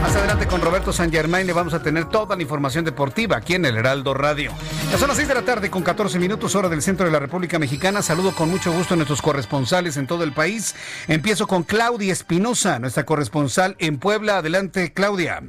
Más 0.00 0.14
adelante 0.14 0.46
con 0.46 0.60
Roberto 0.60 0.92
San 0.92 1.10
Germain 1.10 1.46
le 1.46 1.52
vamos 1.52 1.74
a 1.74 1.82
tener 1.82 2.06
toda 2.06 2.36
la 2.36 2.42
información 2.42 2.84
deportiva 2.84 3.36
aquí 3.36 3.54
en 3.54 3.64
el 3.64 3.76
Heraldo 3.76 4.14
Radio. 4.14 4.52
Ya 4.90 4.98
son 4.98 5.08
las 5.08 5.16
6 5.16 5.28
de 5.28 5.34
la 5.34 5.42
tarde 5.42 5.70
con 5.70 5.82
14 5.82 6.18
minutos 6.18 6.54
hora 6.54 6.68
del 6.68 6.82
centro 6.82 7.06
de 7.06 7.12
la 7.12 7.18
República 7.18 7.58
Mexicana. 7.58 8.02
Saludo 8.02 8.32
con 8.32 8.50
mucho 8.50 8.72
gusto 8.72 8.94
a 8.94 8.96
nuestros 8.96 9.22
corresponsales 9.22 9.96
en 9.96 10.06
todo 10.06 10.24
el 10.24 10.32
país. 10.32 10.74
Empiezo 11.08 11.46
con 11.46 11.62
Claudia 11.62 12.12
Espinosa, 12.12 12.78
nuestra 12.78 13.04
corresponsal 13.04 13.76
en 13.78 13.98
Puebla. 13.98 14.38
Adelante, 14.38 14.92
Claudia. 14.92 15.42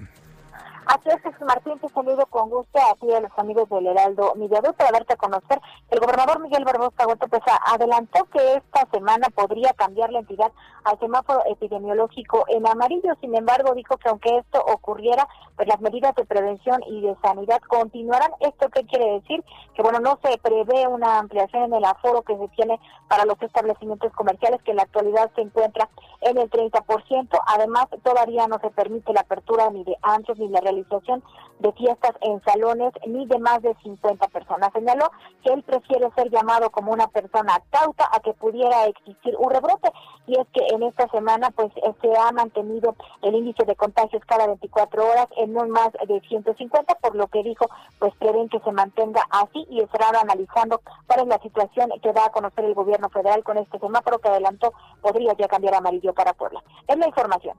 Así 0.88 1.10
es, 1.10 1.42
Martín, 1.42 1.78
te 1.80 1.90
saludo 1.90 2.26
con 2.28 2.50
gusto 2.50 2.80
a 2.80 2.96
ti 2.96 3.12
a 3.12 3.20
los 3.20 3.32
amigos 3.38 3.68
del 3.68 3.88
Heraldo 3.88 4.34
Mediador 4.36 4.74
para 4.74 4.92
darte 4.92 5.16
a 5.16 5.18
conocer. 5.18 5.60
El 5.90 6.00
gobernador 6.00 6.40
Miguel 6.40 6.64
Barbosa 6.64 7.06
Huerta 7.06 7.28
pues, 7.28 7.42
adelantó 7.66 8.24
que 8.32 8.54
esta 8.54 8.88
semana 8.90 9.28
podría 9.36 9.74
cambiar 9.74 10.14
la 10.14 10.20
entidad 10.20 10.50
al 10.86 10.98
semáforo 11.00 11.44
epidemiológico 11.46 12.46
en 12.48 12.66
amarillo. 12.66 13.16
Sin 13.20 13.36
embargo, 13.36 13.74
dijo 13.74 13.98
que 13.98 14.08
aunque 14.08 14.38
esto 14.38 14.64
ocurriera, 14.66 15.28
pues 15.58 15.68
las 15.68 15.82
medidas 15.82 16.16
de 16.16 16.24
prevención 16.24 16.82
y 16.88 17.02
de 17.02 17.16
sanidad 17.22 17.60
continuarán. 17.68 18.32
¿Esto 18.40 18.70
qué 18.70 18.86
quiere 18.86 19.14
decir? 19.14 19.44
Que 19.76 19.82
bueno, 19.82 20.00
no 20.00 20.20
se 20.24 20.38
prevé 20.38 20.88
una 20.88 21.18
ampliación 21.18 21.64
en 21.64 21.74
el 21.74 21.84
aforo 21.84 22.22
que 22.22 22.38
se 22.38 22.48
tiene 22.50 22.80
para 23.10 23.26
los 23.26 23.42
establecimientos 23.42 24.14
comerciales, 24.14 24.62
que 24.62 24.72
en 24.72 24.78
la 24.78 24.84
actualidad 24.84 25.32
se 25.36 25.42
encuentra 25.42 25.90
en 26.22 26.38
el 26.38 26.50
30%. 26.50 27.40
Además, 27.48 27.88
todavía 28.04 28.48
no 28.48 28.60
se 28.60 28.70
permite 28.70 29.14
la 29.14 29.22
apertura 29.22 29.70
ni 29.72 29.84
de 29.84 29.98
anchos 30.04 30.38
ni 30.38 30.48
la 30.48 30.62
realización 30.62 31.24
de 31.60 31.72
fiestas 31.74 32.12
en 32.22 32.42
salones 32.44 32.94
ni 33.08 33.26
de 33.26 33.40
más 33.40 33.62
de 33.62 33.76
50 33.84 34.28
personas. 34.28 34.72
Señaló 34.74 35.12
que 35.44 35.54
él 35.54 35.64
prefiere 35.64 36.10
ser 36.16 36.30
llamado 36.30 36.70
como 36.70 36.92
una 36.92 37.08
persona 37.08 37.62
cauta 37.72 38.08
a 38.12 38.20
que 38.20 38.34
pudiera 38.34 38.86
existir 38.86 39.36
un 39.38 39.52
rebrote 39.52 39.92
y 40.28 40.40
es 40.40 40.48
que 40.54 40.62
en 40.74 40.84
esta 40.84 41.08
semana 41.10 41.52
pues 41.52 41.72
eh, 41.78 41.94
se 42.02 42.10
ha 42.18 42.32
mantenido 42.32 42.96
el 43.22 43.36
índice 43.36 43.66
de 43.66 43.76
contagios 43.76 44.22
cada 44.28 44.48
24 44.48 45.06
horas 45.06 45.28
en 45.38 45.54
no 45.54 45.68
más 45.68 45.90
de 46.08 46.22
150, 46.28 46.96
por 46.96 47.16
lo 47.16 47.28
que 47.28 47.44
dijo 47.44 47.70
pues 48.00 48.14
prevén 48.20 48.50
que 48.50 48.60
se 48.60 48.72
mantenga 48.72 49.22
así 49.30 49.66
y 49.70 49.82
estarán 49.82 50.16
analizando 50.16 50.82
cuál 51.08 51.22
es 51.22 51.28
la 51.28 51.40
situación 51.40 51.90
que 52.02 52.14
da 52.14 52.26
a 52.26 52.32
conocer 52.32 52.66
el 52.66 52.74
gobierno 52.74 53.10
federal 53.10 53.44
con 53.44 53.58
este 53.58 53.80
semáforo 53.80 54.20
que 54.20 54.30
adelantó 54.30 54.74
podría 55.02 55.34
ya 55.38 55.48
cambiar 55.48 55.76
amarillo 55.76 56.14
para 56.14 56.34
Puebla. 56.34 56.62
Es 56.88 56.98
la 56.98 57.08
información. 57.08 57.58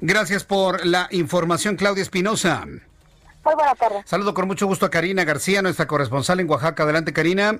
Gracias 0.00 0.44
por 0.44 0.84
la 0.84 1.08
información, 1.10 1.76
Claudia 1.76 2.02
Espinosa. 2.02 2.66
Muy 3.44 3.54
buenas 3.54 3.76
tardes. 3.76 4.02
Saludo 4.04 4.34
con 4.34 4.46
mucho 4.46 4.66
gusto 4.66 4.86
a 4.86 4.90
Karina 4.90 5.24
García, 5.24 5.62
nuestra 5.62 5.86
corresponsal 5.86 6.40
en 6.40 6.48
Oaxaca. 6.48 6.84
Adelante, 6.84 7.12
Karina. 7.12 7.58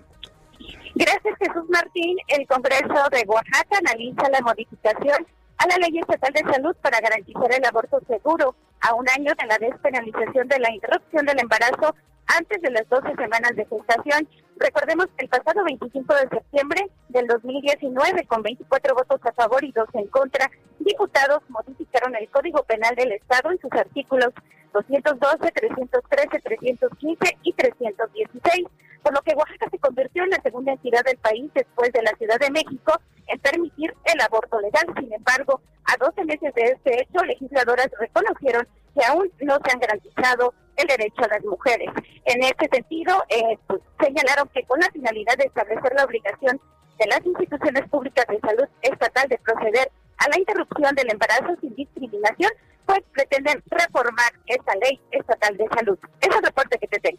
Gracias, 0.95 1.35
Jesús 1.39 1.65
Martín. 1.69 2.17
El 2.29 2.47
Congreso 2.47 3.09
de 3.11 3.25
Oaxaca 3.27 3.79
analiza 3.79 4.29
la 4.31 4.41
modificación 4.43 5.27
a 5.59 5.67
la 5.67 5.77
Ley 5.77 5.99
Estatal 5.99 6.33
de 6.33 6.53
Salud 6.53 6.77
para 6.83 7.01
garantizar 7.01 7.53
el 7.53 7.65
aborto 7.65 8.01
seguro 8.07 8.55
a 8.81 8.95
un 8.95 9.09
año 9.09 9.33
de 9.41 9.47
la 9.47 9.59
despenalización 9.59 10.49
de 10.49 10.59
la 10.59 10.73
interrupción 10.73 11.27
del 11.27 11.41
embarazo 11.41 11.95
antes 12.27 12.63
de 12.63 12.71
las 12.71 12.89
12 12.89 13.15
semanas 13.17 13.57
de 13.57 13.67
gestación. 13.67 14.29
Recordemos 14.57 15.07
que 15.17 15.25
el 15.25 15.29
pasado 15.29 15.65
25 15.65 16.15
de 16.15 16.29
septiembre 16.29 16.91
del 17.09 17.27
2019, 17.27 18.27
con 18.27 18.43
24 18.43 18.95
votos 18.95 19.21
a 19.25 19.33
favor 19.33 19.65
y 19.65 19.73
2 19.73 19.89
en 19.95 20.07
contra, 20.09 20.51
diputados 20.79 21.43
modificaron 21.49 22.15
el 22.17 22.29
Código 22.29 22.63
Penal 22.65 22.95
del 22.95 23.13
Estado 23.13 23.51
en 23.51 23.61
sus 23.61 23.73
artículos 23.73 24.31
212, 24.73 25.53
313, 25.53 26.41
315 26.41 27.39
y 27.43 27.53
316, 27.53 28.67
por 29.03 29.15
lo 29.15 29.21
que 29.23 29.35
Oaxaca 29.35 29.69
se 29.71 29.79
convirtió 29.79 30.25
en 30.25 30.31
la 30.31 30.41
segunda 30.43 30.73
entidad 30.73 31.05
del 31.05 31.19
país 31.19 31.51
después 31.55 31.93
de 31.93 32.03
la 32.03 32.13
Ciudad 32.13 32.39
de 32.39 32.51
México 32.51 32.93
en 33.27 33.39
permitir 33.41 33.95
el 34.05 34.21
aborto 34.21 34.61
legal. 34.61 34.87
Sin 34.99 35.13
embargo, 35.13 35.61
a 35.85 35.97
12 35.97 36.25
meses 36.25 36.55
de 36.55 36.63
este 36.63 37.03
hecho, 37.03 37.25
legisladoras 37.25 37.89
reconocieron 37.99 38.67
que 38.95 39.05
aún 39.05 39.31
no 39.41 39.59
se 39.65 39.73
han 39.73 39.81
garantizado 39.81 40.55
el 40.77 40.87
derecho 40.87 41.23
a 41.25 41.29
las 41.29 41.45
mujeres. 41.45 41.91
En 42.25 42.43
este 42.43 42.69
sentido, 42.73 43.23
eh, 43.29 43.59
pues, 43.67 43.81
señalaron 44.01 44.49
que 44.55 44.65
con 44.65 44.81
la 44.81 44.91
finalidad 44.91 45.37
de 45.37 45.45
establecer 45.45 45.93
la 45.95 46.05
obligación 46.05 46.61
de 46.99 47.07
las 47.07 47.25
instituciones 47.25 47.89
públicas 47.89 48.27
de 48.29 48.41
salud 48.41 48.65
estatal 48.83 49.29
de 49.29 49.39
proceder 49.39 49.91
a 50.19 50.29
la 50.29 50.39
interrupción 50.39 50.95
del 50.95 51.11
embarazo 51.11 51.57
sin 51.61 51.75
discriminación, 51.75 52.51
pues 52.87 53.01
pretenden 53.13 53.63
reformar 53.67 54.33
esta 54.47 54.75
ley 54.77 55.01
estatal 55.11 55.57
de 55.57 55.67
salud. 55.75 55.99
Es 56.21 56.35
el 56.35 56.43
reporte 56.43 56.79
que 56.79 56.87
te 56.87 57.01
tengo. 57.01 57.19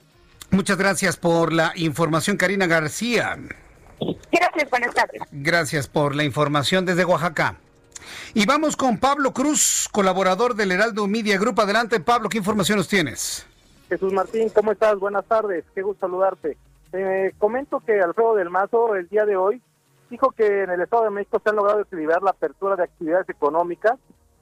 Muchas 0.51 0.77
gracias 0.77 1.17
por 1.17 1.51
la 1.51 1.73
información, 1.75 2.37
Karina 2.37 2.67
García. 2.67 3.37
Gracias, 4.31 4.69
buenas 4.69 4.93
tardes. 4.93 5.21
Gracias 5.31 5.87
por 5.87 6.15
la 6.15 6.23
información 6.23 6.85
desde 6.85 7.05
Oaxaca. 7.05 7.57
Y 8.33 8.45
vamos 8.45 8.75
con 8.75 8.97
Pablo 8.97 9.33
Cruz, 9.33 9.89
colaborador 9.91 10.55
del 10.55 10.71
Heraldo 10.71 11.07
Media 11.07 11.37
Group. 11.37 11.59
Adelante, 11.59 11.99
Pablo, 11.99 12.29
¿qué 12.29 12.39
información 12.39 12.77
nos 12.77 12.87
tienes? 12.87 13.45
Jesús 13.89 14.11
Martín, 14.11 14.49
¿cómo 14.49 14.71
estás? 14.71 14.97
Buenas 14.97 15.25
tardes, 15.25 15.65
qué 15.75 15.81
gusto 15.81 16.07
saludarte. 16.07 16.57
Eh, 16.93 17.33
comento 17.37 17.79
que 17.79 18.01
Alfredo 18.01 18.35
del 18.35 18.49
Mazo 18.49 18.95
el 18.95 19.07
día 19.09 19.25
de 19.25 19.35
hoy 19.35 19.61
dijo 20.09 20.31
que 20.31 20.63
en 20.63 20.69
el 20.69 20.81
Estado 20.81 21.03
de 21.05 21.09
México 21.09 21.41
se 21.43 21.49
han 21.49 21.55
logrado 21.55 21.81
equilibrar 21.81 22.21
la 22.21 22.31
apertura 22.31 22.75
de 22.75 22.83
actividades 22.83 23.27
económicas 23.29 23.99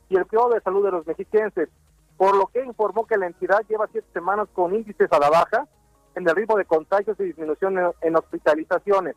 y 0.10 0.18
el 0.18 0.26
cuidado 0.26 0.50
de 0.50 0.62
salud 0.62 0.84
de 0.84 0.92
los 0.92 1.08
mexiquenses, 1.08 1.70
por 2.18 2.36
lo 2.36 2.48
que 2.48 2.64
informó 2.64 3.06
que 3.06 3.18
la 3.18 3.28
entidad 3.28 3.62
lleva 3.70 3.88
siete 3.92 4.08
semanas 4.14 4.48
con 4.54 4.76
índices 4.76 5.12
a 5.12 5.20
la 5.20 5.30
baja 5.30 5.68
en 6.16 6.28
el 6.28 6.36
ritmo 6.36 6.58
de 6.58 6.66
contagios 6.66 7.18
y 7.20 7.24
disminución 7.24 7.78
en 8.02 8.16
hospitalizaciones. 8.16 9.16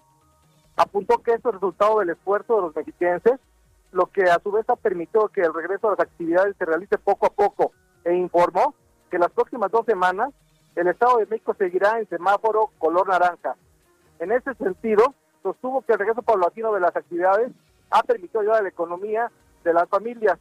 Apuntó 0.76 1.18
que 1.18 1.32
esto 1.32 1.48
es 1.48 1.54
resultado 1.54 1.98
del 1.98 2.10
esfuerzo 2.10 2.56
de 2.56 2.62
los 2.62 2.76
mexiquenses 2.76 3.40
lo 3.94 4.06
que 4.06 4.24
a 4.24 4.40
su 4.42 4.50
vez 4.50 4.68
ha 4.68 4.76
permitido 4.76 5.28
que 5.28 5.40
el 5.40 5.54
regreso 5.54 5.86
a 5.86 5.90
las 5.92 6.00
actividades 6.00 6.56
se 6.58 6.64
realice 6.64 6.98
poco 6.98 7.26
a 7.26 7.30
poco 7.30 7.72
e 8.04 8.14
informó 8.14 8.74
que 9.10 9.18
las 9.18 9.30
próximas 9.30 9.70
dos 9.70 9.86
semanas 9.86 10.30
el 10.74 10.88
Estado 10.88 11.18
de 11.18 11.26
México 11.26 11.54
seguirá 11.56 12.00
en 12.00 12.08
semáforo 12.08 12.70
color 12.78 13.08
naranja. 13.08 13.54
En 14.18 14.32
ese 14.32 14.52
sentido, 14.54 15.14
sostuvo 15.42 15.82
que 15.82 15.92
el 15.92 16.00
regreso 16.00 16.22
paulatino 16.22 16.72
de 16.72 16.80
las 16.80 16.94
actividades 16.96 17.52
ha 17.90 18.02
permitido 18.02 18.40
ayudar 18.40 18.58
a 18.58 18.62
la 18.62 18.68
economía 18.68 19.30
de 19.62 19.72
las 19.72 19.88
familias. 19.88 20.38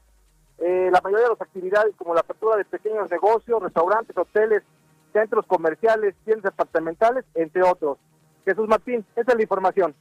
Eh, 0.58 0.90
la 0.92 1.02
mayoría 1.02 1.26
de 1.26 1.34
las 1.34 1.42
actividades, 1.42 1.94
como 1.96 2.16
la 2.16 2.22
apertura 2.22 2.58
de 2.58 2.66
pequeños 2.66 3.10
negocios, 3.12 3.62
restaurantes, 3.62 4.18
hoteles, 4.18 4.64
centros 5.12 5.46
comerciales, 5.46 6.16
tiendas 6.26 6.52
departamentales, 6.52 7.26
entre 7.36 7.62
otros. 7.62 8.00
Jesús 8.46 8.68
Martín, 8.68 9.06
esa 9.16 9.32
es 9.32 9.38
la 9.38 9.44
información. 9.44 9.96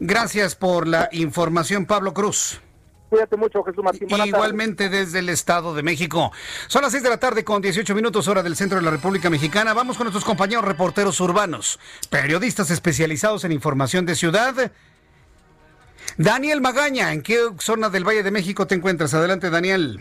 Gracias 0.00 0.56
por 0.56 0.88
la 0.88 1.08
información, 1.12 1.86
Pablo 1.86 2.12
Cruz. 2.12 2.60
Cuídate 3.10 3.36
mucho, 3.36 3.64
Jesús 3.64 3.82
Martín. 3.82 4.08
Igualmente 4.24 4.88
desde 4.88 5.18
el 5.18 5.28
Estado 5.30 5.74
de 5.74 5.82
México. 5.82 6.30
Son 6.68 6.82
las 6.82 6.92
6 6.92 7.02
de 7.02 7.08
la 7.08 7.18
tarde 7.18 7.42
con 7.42 7.60
18 7.60 7.92
minutos 7.92 8.28
hora 8.28 8.40
del 8.44 8.54
centro 8.54 8.78
de 8.78 8.84
la 8.84 8.92
República 8.92 9.28
Mexicana. 9.28 9.74
Vamos 9.74 9.96
con 9.96 10.04
nuestros 10.04 10.24
compañeros 10.24 10.64
reporteros 10.64 11.20
urbanos, 11.20 11.80
periodistas 12.08 12.70
especializados 12.70 13.42
en 13.42 13.50
información 13.50 14.06
de 14.06 14.14
ciudad. 14.14 14.70
Daniel 16.18 16.60
Magaña, 16.60 17.12
¿en 17.12 17.22
qué 17.22 17.48
zona 17.58 17.90
del 17.90 18.06
Valle 18.06 18.22
de 18.22 18.30
México 18.30 18.68
te 18.68 18.76
encuentras? 18.76 19.12
Adelante, 19.12 19.50
Daniel. 19.50 19.98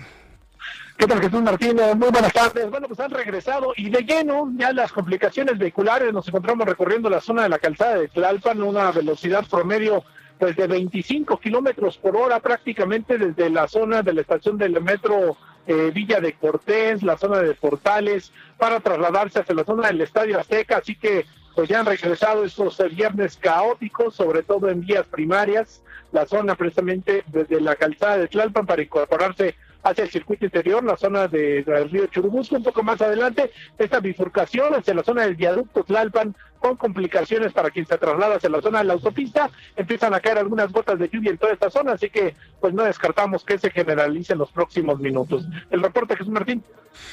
¿Qué 0.95 1.07
tal 1.07 1.19
Jesús 1.19 1.41
Martín? 1.41 1.77
Muy 1.95 2.09
buenas 2.09 2.33
tardes. 2.33 2.69
Bueno, 2.69 2.87
pues 2.87 2.99
han 2.99 3.09
regresado 3.09 3.73
y 3.75 3.89
de 3.89 4.03
lleno 4.03 4.51
ya 4.55 4.71
las 4.71 4.91
complicaciones 4.91 5.57
vehiculares. 5.57 6.13
Nos 6.13 6.27
encontramos 6.27 6.67
recorriendo 6.67 7.09
la 7.09 7.21
zona 7.21 7.41
de 7.41 7.49
la 7.49 7.57
calzada 7.57 7.95
de 7.95 8.07
Tlalpan, 8.07 8.61
una 8.61 8.91
velocidad 8.91 9.43
promedio 9.49 10.03
pues 10.39 10.55
de 10.55 10.67
25 10.67 11.37
kilómetros 11.39 11.97
por 11.97 12.15
hora 12.15 12.39
prácticamente 12.39 13.17
desde 13.17 13.49
la 13.49 13.67
zona 13.67 14.01
de 14.01 14.13
la 14.13 14.21
estación 14.21 14.57
del 14.57 14.81
metro 14.81 15.37
eh, 15.67 15.91
Villa 15.93 16.21
de 16.21 16.33
Cortés, 16.33 17.03
la 17.03 17.17
zona 17.17 17.39
de 17.39 17.53
Portales, 17.53 18.31
para 18.57 18.79
trasladarse 18.79 19.39
hacia 19.39 19.53
la 19.53 19.65
zona 19.65 19.87
del 19.89 20.01
Estadio 20.01 20.39
Azteca, 20.39 20.77
así 20.77 20.95
que 20.95 21.25
pues 21.53 21.67
ya 21.67 21.81
han 21.81 21.85
regresado 21.85 22.45
estos 22.45 22.77
viernes 22.95 23.35
caóticos, 23.35 24.15
sobre 24.15 24.43
todo 24.43 24.69
en 24.69 24.79
vías 24.79 25.05
primarias, 25.05 25.83
la 26.13 26.25
zona 26.25 26.55
precisamente 26.55 27.23
desde 27.27 27.59
la 27.59 27.75
calzada 27.75 28.17
de 28.17 28.29
Tlalpan 28.29 28.65
para 28.65 28.81
incorporarse 28.81 29.55
hacia 29.83 30.05
el 30.05 30.09
circuito 30.09 30.45
interior, 30.45 30.83
la 30.83 30.97
zona 30.97 31.27
del 31.27 31.89
río 31.89 32.07
Churubusco, 32.07 32.55
un 32.55 32.63
poco 32.63 32.81
más 32.83 33.01
adelante, 33.01 33.51
esta 33.77 33.99
bifurcación 33.99 34.73
hacia 34.73 34.93
la 34.93 35.03
zona 35.03 35.23
del 35.23 35.35
viaducto 35.35 35.83
Tlalpan 35.83 36.35
con 36.59 36.75
complicaciones 36.75 37.53
para 37.53 37.69
quien 37.69 37.85
se 37.85 37.97
traslada 37.97 38.35
hacia 38.35 38.49
la 38.49 38.61
zona 38.61 38.79
de 38.79 38.85
la 38.85 38.93
autopista. 38.93 39.49
Empiezan 39.75 40.13
a 40.13 40.19
caer 40.19 40.37
algunas 40.37 40.71
gotas 40.71 40.99
de 40.99 41.09
lluvia 41.09 41.31
en 41.31 41.37
toda 41.37 41.53
esta 41.53 41.69
zona, 41.69 41.93
así 41.93 42.09
que 42.09 42.35
pues 42.59 42.73
no 42.73 42.83
descartamos 42.83 43.43
que 43.43 43.57
se 43.57 43.71
generalice 43.71 44.33
en 44.33 44.39
los 44.39 44.51
próximos 44.51 44.99
minutos. 44.99 45.45
El 45.69 45.81
reporte 45.81 46.15
Jesús 46.15 46.31
Martín. 46.31 46.63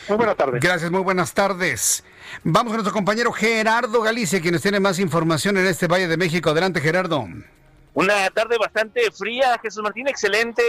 Muy 0.09 0.17
buenas 0.17 0.37
tardes. 0.37 0.61
Gracias, 0.63 0.91
muy 0.91 1.03
buenas 1.03 1.35
tardes. 1.35 2.05
Vamos 2.43 2.71
con 2.71 2.77
nuestro 2.77 2.93
compañero 2.93 3.33
Gerardo 3.33 4.03
Galicia, 4.03 4.41
quien 4.41 4.55
nos 4.55 4.63
tiene 4.63 4.81
más 4.81 4.99
información 4.99 5.57
en 5.57 5.67
este 5.67 5.87
Valle 5.87 6.09
de 6.09 6.17
México. 6.17 6.51
Adelante, 6.51 6.81
Gerardo. 6.81 7.27
Una 7.97 8.29
tarde 8.29 8.59
bastante 8.59 9.11
fría, 9.11 9.59
Jesús 9.63 9.83
Martín, 9.83 10.07
excelente 10.07 10.63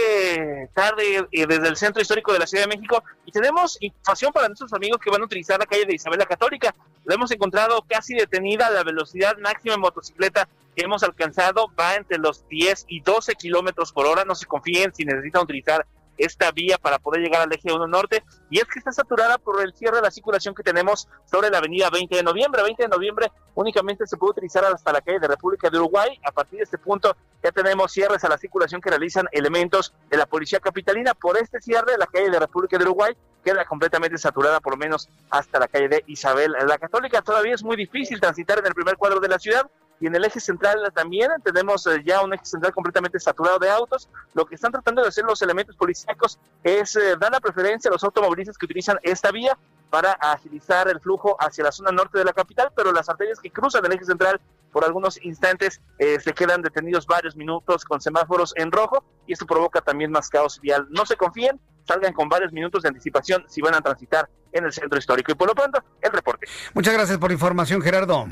tarde 0.72 1.28
eh, 1.30 1.46
desde 1.46 1.68
el 1.68 1.76
centro 1.76 2.00
histórico 2.00 2.32
de 2.32 2.38
la 2.38 2.46
Ciudad 2.46 2.64
de 2.64 2.74
México. 2.74 3.04
Y 3.26 3.32
tenemos 3.32 3.76
información 3.82 4.32
para 4.32 4.48
nuestros 4.48 4.72
amigos 4.72 4.98
que 4.98 5.10
van 5.10 5.20
a 5.20 5.26
utilizar 5.26 5.60
la 5.60 5.66
calle 5.66 5.84
de 5.84 5.94
Isabel 5.94 6.18
la 6.18 6.24
Católica. 6.24 6.74
Lo 7.04 7.14
hemos 7.14 7.30
encontrado 7.30 7.84
casi 7.86 8.14
detenida, 8.14 8.70
la 8.70 8.82
velocidad 8.82 9.36
máxima 9.42 9.74
en 9.74 9.80
motocicleta 9.82 10.48
que 10.74 10.84
hemos 10.84 11.02
alcanzado 11.02 11.70
va 11.78 11.96
entre 11.96 12.16
los 12.16 12.48
10 12.48 12.86
y 12.88 13.00
12 13.00 13.34
kilómetros 13.34 13.92
por 13.92 14.06
hora. 14.06 14.24
No 14.24 14.34
se 14.34 14.46
confíen 14.46 14.94
si 14.94 15.04
necesitan 15.04 15.42
utilizar 15.42 15.84
esta 16.18 16.50
vía 16.52 16.78
para 16.78 16.98
poder 16.98 17.22
llegar 17.22 17.42
al 17.42 17.52
eje 17.52 17.72
1 17.72 17.86
norte 17.86 18.22
y 18.50 18.58
es 18.58 18.64
que 18.64 18.78
está 18.78 18.92
saturada 18.92 19.38
por 19.38 19.62
el 19.62 19.72
cierre 19.74 19.96
de 19.96 20.02
la 20.02 20.10
circulación 20.10 20.54
que 20.54 20.62
tenemos 20.62 21.08
sobre 21.24 21.50
la 21.50 21.58
avenida 21.58 21.88
20 21.90 22.14
de 22.14 22.22
noviembre. 22.22 22.62
20 22.62 22.82
de 22.82 22.88
noviembre 22.88 23.32
únicamente 23.54 24.06
se 24.06 24.16
puede 24.16 24.32
utilizar 24.32 24.64
hasta 24.64 24.92
la 24.92 25.00
calle 25.00 25.20
de 25.20 25.28
República 25.28 25.70
de 25.70 25.78
Uruguay. 25.78 26.18
A 26.24 26.32
partir 26.32 26.58
de 26.58 26.64
este 26.64 26.78
punto 26.78 27.16
ya 27.42 27.52
tenemos 27.52 27.92
cierres 27.92 28.24
a 28.24 28.28
la 28.28 28.38
circulación 28.38 28.80
que 28.80 28.90
realizan 28.90 29.26
elementos 29.32 29.94
de 30.10 30.16
la 30.16 30.26
policía 30.26 30.60
capitalina. 30.60 31.14
Por 31.14 31.36
este 31.38 31.60
cierre, 31.60 31.96
la 31.98 32.06
calle 32.06 32.30
de 32.30 32.38
República 32.38 32.76
de 32.76 32.84
Uruguay 32.84 33.16
queda 33.44 33.64
completamente 33.64 34.18
saturada 34.18 34.60
por 34.60 34.74
lo 34.74 34.78
menos 34.78 35.08
hasta 35.30 35.58
la 35.58 35.68
calle 35.68 35.88
de 35.88 36.04
Isabel 36.06 36.52
la 36.66 36.78
Católica. 36.78 37.22
Todavía 37.22 37.54
es 37.54 37.62
muy 37.62 37.76
difícil 37.76 38.20
transitar 38.20 38.58
en 38.58 38.66
el 38.66 38.74
primer 38.74 38.96
cuadro 38.96 39.20
de 39.20 39.28
la 39.28 39.38
ciudad 39.38 39.70
y 40.00 40.06
en 40.06 40.14
el 40.14 40.24
eje 40.24 40.40
central 40.40 40.90
también 40.94 41.30
tenemos 41.44 41.86
eh, 41.86 42.02
ya 42.04 42.22
un 42.22 42.32
eje 42.32 42.44
central 42.44 42.72
completamente 42.72 43.18
saturado 43.18 43.58
de 43.58 43.70
autos. 43.70 44.08
Lo 44.34 44.46
que 44.46 44.54
están 44.54 44.72
tratando 44.72 45.02
de 45.02 45.08
hacer 45.08 45.24
los 45.24 45.40
elementos 45.42 45.76
policíacos 45.76 46.38
es 46.62 46.96
eh, 46.96 47.16
dar 47.18 47.32
la 47.32 47.40
preferencia 47.40 47.88
a 47.88 47.92
los 47.92 48.04
automovilistas 48.04 48.56
que 48.56 48.66
utilizan 48.66 48.98
esta 49.02 49.30
vía 49.30 49.56
para 49.90 50.12
agilizar 50.12 50.88
el 50.88 51.00
flujo 51.00 51.36
hacia 51.40 51.64
la 51.64 51.72
zona 51.72 51.90
norte 51.90 52.18
de 52.18 52.24
la 52.24 52.32
capital, 52.32 52.70
pero 52.76 52.92
las 52.92 53.08
arterias 53.08 53.40
que 53.40 53.50
cruzan 53.50 53.84
el 53.86 53.92
eje 53.92 54.04
central 54.04 54.40
por 54.72 54.84
algunos 54.84 55.18
instantes 55.24 55.80
eh, 55.98 56.20
se 56.20 56.32
quedan 56.34 56.62
detenidos 56.62 57.06
varios 57.06 57.34
minutos 57.36 57.84
con 57.84 58.00
semáforos 58.00 58.52
en 58.56 58.70
rojo 58.70 59.02
y 59.26 59.32
esto 59.32 59.46
provoca 59.46 59.80
también 59.80 60.10
más 60.10 60.28
caos 60.28 60.60
vial. 60.60 60.86
No 60.90 61.06
se 61.06 61.16
confíen, 61.16 61.58
salgan 61.86 62.12
con 62.12 62.28
varios 62.28 62.52
minutos 62.52 62.82
de 62.82 62.88
anticipación 62.88 63.44
si 63.48 63.62
van 63.62 63.74
a 63.74 63.80
transitar 63.80 64.28
en 64.52 64.64
el 64.64 64.72
centro 64.72 64.98
histórico. 64.98 65.32
Y 65.32 65.34
por 65.34 65.48
lo 65.48 65.54
pronto, 65.54 65.82
el 66.02 66.12
reporte. 66.12 66.46
Muchas 66.74 66.94
gracias 66.94 67.18
por 67.18 67.30
la 67.30 67.34
información, 67.34 67.80
Gerardo. 67.80 68.26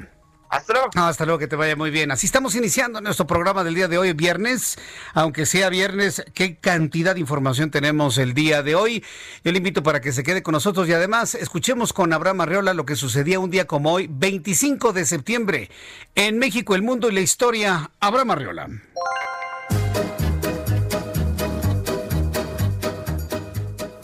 Hasta 0.48 0.72
luego. 0.72 0.90
hasta 0.94 1.24
luego, 1.24 1.38
que 1.38 1.48
te 1.48 1.56
vaya 1.56 1.76
muy 1.76 1.90
bien. 1.90 2.11
Así 2.11 2.26
estamos 2.26 2.54
iniciando 2.54 3.00
nuestro 3.00 3.26
programa 3.26 3.64
del 3.64 3.74
día 3.74 3.88
de 3.88 3.98
hoy, 3.98 4.12
viernes. 4.12 4.78
Aunque 5.14 5.46
sea 5.46 5.68
viernes, 5.68 6.24
qué 6.35 6.56
cantidad 6.56 7.14
de 7.14 7.20
información 7.20 7.70
tenemos 7.70 8.18
el 8.18 8.35
día 8.35 8.62
de 8.62 8.74
hoy. 8.74 9.04
Yo 9.44 9.52
le 9.52 9.59
invito 9.59 9.82
para 9.82 10.00
que 10.00 10.12
se 10.12 10.22
quede 10.22 10.42
con 10.42 10.52
nosotros 10.52 10.88
y 10.88 10.92
además 10.92 11.35
escuchemos 11.35 11.92
con 11.92 12.12
Abraham 12.12 12.42
Arreola 12.42 12.74
lo 12.74 12.87
que 12.87 12.96
sucedía 12.96 13.40
un 13.40 13.50
día 13.50 13.66
como 13.66 13.92
hoy, 13.92 14.09
25 14.11 14.92
de 14.92 15.04
septiembre, 15.04 15.70
en 16.14 16.38
México, 16.38 16.74
el 16.74 16.82
mundo 16.82 17.09
y 17.09 17.12
la 17.12 17.20
historia. 17.20 17.90
Abraham 18.00 18.30
Arreola. 18.30 18.68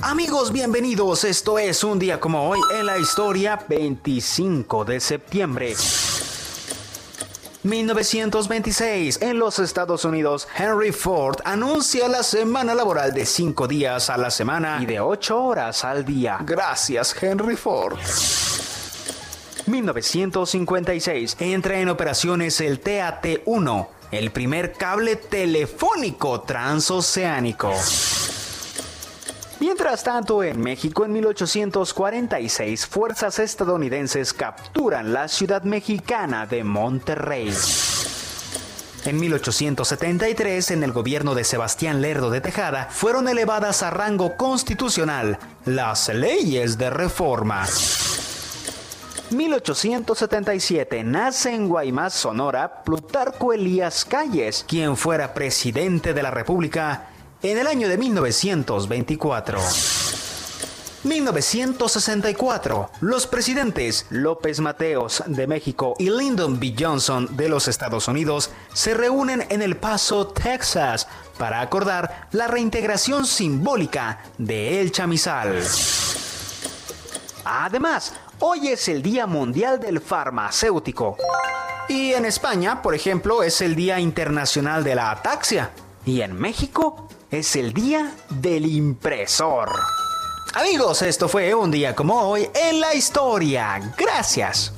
Amigos, 0.00 0.52
bienvenidos. 0.52 1.24
Esto 1.24 1.58
es 1.58 1.82
un 1.84 1.98
día 1.98 2.20
como 2.20 2.46
hoy 2.46 2.60
en 2.78 2.84
la 2.84 2.98
historia, 2.98 3.64
25 3.66 4.84
de 4.84 5.00
septiembre. 5.00 5.74
1926, 7.64 9.22
en 9.22 9.38
los 9.38 9.60
Estados 9.60 10.04
Unidos, 10.04 10.48
Henry 10.56 10.90
Ford 10.90 11.36
anuncia 11.44 12.08
la 12.08 12.24
semana 12.24 12.74
laboral 12.74 13.14
de 13.14 13.24
5 13.24 13.68
días 13.68 14.10
a 14.10 14.16
la 14.16 14.30
semana 14.30 14.78
y 14.80 14.86
de 14.86 14.98
8 14.98 15.42
horas 15.42 15.84
al 15.84 16.04
día. 16.04 16.38
Gracias, 16.40 17.14
Henry 17.20 17.56
Ford. 17.56 17.98
1956, 19.66 21.36
entra 21.38 21.78
en 21.78 21.88
operaciones 21.88 22.60
el 22.60 22.80
TAT-1, 22.80 23.86
el 24.10 24.32
primer 24.32 24.72
cable 24.72 25.14
telefónico 25.14 26.40
transoceánico. 26.40 27.72
Mientras 29.60 30.02
tanto, 30.02 30.42
en 30.42 30.60
México 30.60 31.04
en 31.04 31.12
1846, 31.12 32.86
fuerzas 32.86 33.38
estadounidenses 33.38 34.32
capturan 34.32 35.12
la 35.12 35.28
ciudad 35.28 35.62
mexicana 35.62 36.46
de 36.46 36.64
Monterrey. 36.64 37.52
En 39.04 39.18
1873, 39.18 40.70
en 40.70 40.84
el 40.84 40.92
gobierno 40.92 41.34
de 41.34 41.42
Sebastián 41.42 42.00
Lerdo 42.00 42.30
de 42.30 42.40
Tejada, 42.40 42.88
fueron 42.90 43.26
elevadas 43.28 43.82
a 43.82 43.90
rango 43.90 44.36
constitucional 44.36 45.38
las 45.64 46.08
leyes 46.08 46.78
de 46.78 46.90
reforma. 46.90 47.66
1877 49.30 51.02
nace 51.04 51.54
en 51.54 51.68
Guaymas, 51.68 52.12
Sonora, 52.12 52.82
Plutarco 52.84 53.52
Elías 53.52 54.04
Calles, 54.04 54.64
quien 54.68 54.96
fuera 54.96 55.34
presidente 55.34 56.14
de 56.14 56.22
la 56.22 56.30
República 56.30 57.08
en 57.42 57.58
el 57.58 57.66
año 57.66 57.88
de 57.88 57.98
1924. 57.98 59.58
1964, 61.04 62.90
los 63.00 63.26
presidentes 63.26 64.06
López 64.10 64.60
Mateos 64.60 65.24
de 65.26 65.48
México 65.48 65.96
y 65.98 66.10
Lyndon 66.10 66.60
B. 66.60 66.76
Johnson 66.78 67.36
de 67.36 67.48
los 67.48 67.66
Estados 67.66 68.06
Unidos 68.06 68.50
se 68.72 68.94
reúnen 68.94 69.44
en 69.48 69.62
El 69.62 69.76
Paso, 69.76 70.28
Texas, 70.28 71.08
para 71.38 71.60
acordar 71.60 72.28
la 72.30 72.46
reintegración 72.46 73.26
simbólica 73.26 74.20
de 74.38 74.80
El 74.80 74.92
Chamizal. 74.92 75.60
Además, 77.44 78.14
hoy 78.38 78.68
es 78.68 78.86
el 78.88 79.02
Día 79.02 79.26
Mundial 79.26 79.80
del 79.80 80.00
Farmacéutico. 80.00 81.16
Y 81.88 82.12
en 82.12 82.26
España, 82.26 82.80
por 82.80 82.94
ejemplo, 82.94 83.42
es 83.42 83.60
el 83.60 83.74
Día 83.74 83.98
Internacional 83.98 84.84
de 84.84 84.94
la 84.94 85.10
Ataxia. 85.10 85.72
Y 86.06 86.20
en 86.20 86.34
México 86.34 87.08
es 87.32 87.56
el 87.56 87.72
día 87.72 88.14
del 88.28 88.66
impresor. 88.66 89.70
Amigos, 90.52 91.00
esto 91.00 91.30
fue 91.30 91.54
un 91.54 91.70
día 91.70 91.94
como 91.94 92.20
hoy 92.20 92.46
en 92.54 92.78
la 92.78 92.94
historia. 92.94 93.94
Gracias. 93.96 94.74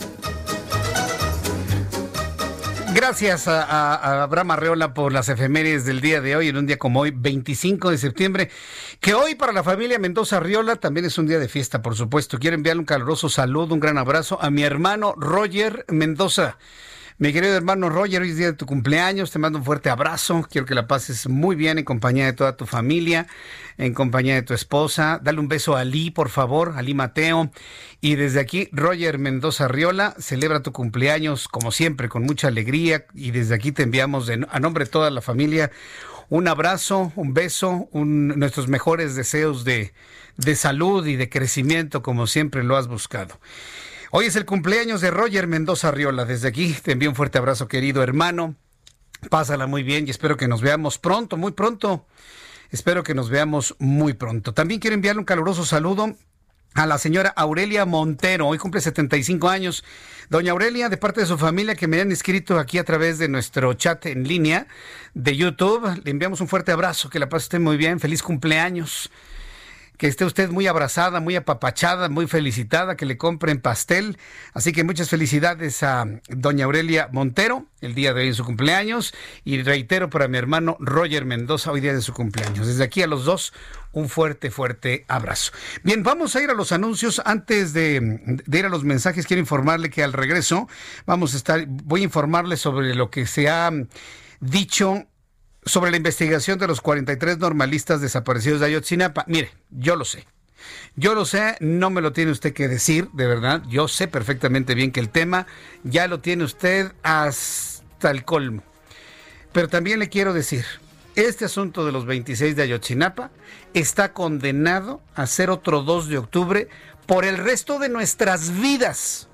Gracias 2.94 3.48
a, 3.48 4.22
Abraham 4.22 4.52
Arreola 4.52 4.94
por 4.94 5.12
las 5.12 5.28
efemérides 5.28 5.84
del 5.84 6.00
día 6.00 6.20
de 6.20 6.36
hoy, 6.36 6.48
en 6.48 6.56
un 6.56 6.66
día 6.66 6.78
como 6.78 7.00
hoy, 7.00 7.10
25 7.10 7.90
de 7.90 7.98
septiembre, 7.98 8.50
que 9.00 9.14
hoy 9.14 9.34
para 9.34 9.52
la 9.52 9.64
familia 9.64 9.98
Mendoza 9.98 10.36
Arriola 10.36 10.76
también 10.76 11.06
es 11.06 11.18
un 11.18 11.26
día 11.26 11.40
de 11.40 11.48
fiesta, 11.48 11.82
por 11.82 11.96
supuesto. 11.96 12.38
Quiero 12.38 12.54
enviarle 12.54 12.78
un 12.78 12.86
caluroso 12.86 13.28
saludo, 13.28 13.74
un 13.74 13.80
gran 13.80 13.98
abrazo 13.98 14.40
a 14.40 14.50
mi 14.50 14.62
hermano 14.62 15.14
Roger 15.16 15.84
Mendoza. 15.88 16.56
Mi 17.24 17.32
querido 17.32 17.56
hermano 17.56 17.88
Roger, 17.88 18.20
hoy 18.20 18.28
es 18.32 18.36
día 18.36 18.48
de 18.48 18.52
tu 18.52 18.66
cumpleaños, 18.66 19.30
te 19.30 19.38
mando 19.38 19.58
un 19.58 19.64
fuerte 19.64 19.88
abrazo, 19.88 20.46
quiero 20.50 20.66
que 20.66 20.74
la 20.74 20.86
pases 20.86 21.26
muy 21.26 21.56
bien 21.56 21.78
en 21.78 21.84
compañía 21.86 22.26
de 22.26 22.34
toda 22.34 22.58
tu 22.58 22.66
familia, 22.66 23.28
en 23.78 23.94
compañía 23.94 24.34
de 24.34 24.42
tu 24.42 24.52
esposa. 24.52 25.20
Dale 25.22 25.40
un 25.40 25.48
beso 25.48 25.74
a 25.74 25.80
Ali, 25.80 26.10
por 26.10 26.28
favor, 26.28 26.74
Ali 26.76 26.92
Mateo. 26.92 27.50
Y 28.02 28.16
desde 28.16 28.40
aquí, 28.40 28.68
Roger 28.72 29.18
Mendoza 29.18 29.68
Riola, 29.68 30.14
celebra 30.18 30.60
tu 30.60 30.72
cumpleaños 30.72 31.48
como 31.48 31.72
siempre, 31.72 32.10
con 32.10 32.24
mucha 32.24 32.48
alegría. 32.48 33.06
Y 33.14 33.30
desde 33.30 33.54
aquí 33.54 33.72
te 33.72 33.84
enviamos 33.84 34.28
a 34.28 34.60
nombre 34.60 34.84
de 34.84 34.90
toda 34.90 35.10
la 35.10 35.22
familia 35.22 35.70
un 36.28 36.46
abrazo, 36.48 37.12
un 37.16 37.32
beso, 37.32 37.88
nuestros 37.92 38.68
mejores 38.68 39.14
deseos 39.14 39.64
de, 39.64 39.94
de 40.36 40.56
salud 40.56 41.06
y 41.06 41.16
de 41.16 41.28
crecimiento 41.28 42.02
como 42.02 42.26
siempre 42.26 42.64
lo 42.64 42.76
has 42.76 42.86
buscado. 42.86 43.38
Hoy 44.16 44.26
es 44.26 44.36
el 44.36 44.44
cumpleaños 44.44 45.00
de 45.00 45.10
Roger 45.10 45.48
Mendoza 45.48 45.90
Riola. 45.90 46.24
Desde 46.24 46.46
aquí 46.46 46.72
te 46.84 46.92
envío 46.92 47.10
un 47.10 47.16
fuerte 47.16 47.38
abrazo, 47.38 47.66
querido 47.66 48.00
hermano. 48.00 48.54
Pásala 49.28 49.66
muy 49.66 49.82
bien 49.82 50.06
y 50.06 50.12
espero 50.12 50.36
que 50.36 50.46
nos 50.46 50.60
veamos 50.60 50.98
pronto, 50.98 51.36
muy 51.36 51.50
pronto. 51.50 52.06
Espero 52.70 53.02
que 53.02 53.12
nos 53.12 53.28
veamos 53.28 53.74
muy 53.80 54.12
pronto. 54.12 54.54
También 54.54 54.78
quiero 54.78 54.94
enviarle 54.94 55.18
un 55.18 55.24
caluroso 55.24 55.64
saludo 55.64 56.14
a 56.74 56.86
la 56.86 56.98
señora 56.98 57.30
Aurelia 57.30 57.86
Montero. 57.86 58.46
Hoy 58.46 58.58
cumple 58.58 58.80
75 58.80 59.48
años. 59.48 59.82
Doña 60.30 60.52
Aurelia, 60.52 60.88
de 60.88 60.96
parte 60.96 61.22
de 61.22 61.26
su 61.26 61.36
familia 61.36 61.74
que 61.74 61.88
me 61.88 62.00
han 62.00 62.12
escrito 62.12 62.60
aquí 62.60 62.78
a 62.78 62.84
través 62.84 63.18
de 63.18 63.28
nuestro 63.28 63.74
chat 63.74 64.06
en 64.06 64.28
línea 64.28 64.68
de 65.14 65.36
YouTube, 65.36 65.90
le 66.04 66.10
enviamos 66.12 66.40
un 66.40 66.46
fuerte 66.46 66.70
abrazo. 66.70 67.10
Que 67.10 67.18
la 67.18 67.28
pase 67.28 67.58
muy 67.58 67.76
bien. 67.76 67.98
Feliz 67.98 68.22
cumpleaños 68.22 69.10
que 70.04 70.08
esté 70.08 70.26
usted 70.26 70.50
muy 70.50 70.66
abrazada, 70.66 71.18
muy 71.20 71.34
apapachada, 71.34 72.10
muy 72.10 72.26
felicitada, 72.26 72.94
que 72.94 73.06
le 73.06 73.16
compren 73.16 73.58
pastel. 73.58 74.18
Así 74.52 74.70
que 74.72 74.84
muchas 74.84 75.08
felicidades 75.08 75.82
a 75.82 76.04
doña 76.28 76.66
Aurelia 76.66 77.08
Montero, 77.10 77.64
el 77.80 77.94
día 77.94 78.12
de 78.12 78.20
hoy 78.20 78.26
en 78.26 78.34
su 78.34 78.44
cumpleaños. 78.44 79.14
Y 79.46 79.62
reitero 79.62 80.10
para 80.10 80.28
mi 80.28 80.36
hermano 80.36 80.76
Roger 80.78 81.24
Mendoza, 81.24 81.72
hoy 81.72 81.80
día 81.80 81.94
de 81.94 82.02
su 82.02 82.12
cumpleaños. 82.12 82.66
Desde 82.66 82.84
aquí 82.84 83.00
a 83.00 83.06
los 83.06 83.24
dos, 83.24 83.54
un 83.92 84.10
fuerte, 84.10 84.50
fuerte 84.50 85.06
abrazo. 85.08 85.52
Bien, 85.84 86.02
vamos 86.02 86.36
a 86.36 86.42
ir 86.42 86.50
a 86.50 86.54
los 86.54 86.72
anuncios. 86.72 87.22
Antes 87.24 87.72
de, 87.72 88.42
ir 88.52 88.66
a 88.66 88.68
los 88.68 88.84
mensajes, 88.84 89.26
quiero 89.26 89.40
informarle 89.40 89.88
que 89.88 90.04
al 90.04 90.12
regreso 90.12 90.68
vamos 91.06 91.32
a 91.32 91.38
estar, 91.38 91.64
voy 91.66 92.02
a 92.02 92.04
informarle 92.04 92.58
sobre 92.58 92.94
lo 92.94 93.10
que 93.10 93.24
se 93.26 93.48
ha 93.48 93.72
dicho 94.40 95.06
sobre 95.66 95.90
la 95.90 95.96
investigación 95.96 96.58
de 96.58 96.66
los 96.66 96.80
43 96.80 97.38
normalistas 97.38 98.00
desaparecidos 98.00 98.60
de 98.60 98.66
Ayotzinapa. 98.66 99.24
Mire, 99.28 99.50
yo 99.70 99.96
lo 99.96 100.04
sé. 100.04 100.26
Yo 100.96 101.14
lo 101.14 101.24
sé, 101.24 101.56
no 101.60 101.90
me 101.90 102.00
lo 102.00 102.12
tiene 102.12 102.30
usted 102.30 102.52
que 102.52 102.68
decir, 102.68 103.08
de 103.12 103.26
verdad. 103.26 103.62
Yo 103.68 103.88
sé 103.88 104.08
perfectamente 104.08 104.74
bien 104.74 104.92
que 104.92 105.00
el 105.00 105.10
tema 105.10 105.46
ya 105.82 106.06
lo 106.08 106.20
tiene 106.20 106.44
usted 106.44 106.92
hasta 107.02 108.10
el 108.10 108.24
colmo. 108.24 108.62
Pero 109.52 109.68
también 109.68 109.98
le 109.98 110.08
quiero 110.08 110.32
decir, 110.32 110.64
este 111.16 111.44
asunto 111.44 111.84
de 111.84 111.92
los 111.92 112.06
26 112.06 112.56
de 112.56 112.62
Ayotzinapa 112.62 113.30
está 113.72 114.12
condenado 114.12 115.00
a 115.14 115.26
ser 115.26 115.50
otro 115.50 115.82
2 115.82 116.08
de 116.08 116.18
octubre 116.18 116.68
por 117.06 117.24
el 117.24 117.38
resto 117.38 117.78
de 117.78 117.88
nuestras 117.88 118.60
vidas, 118.60 119.28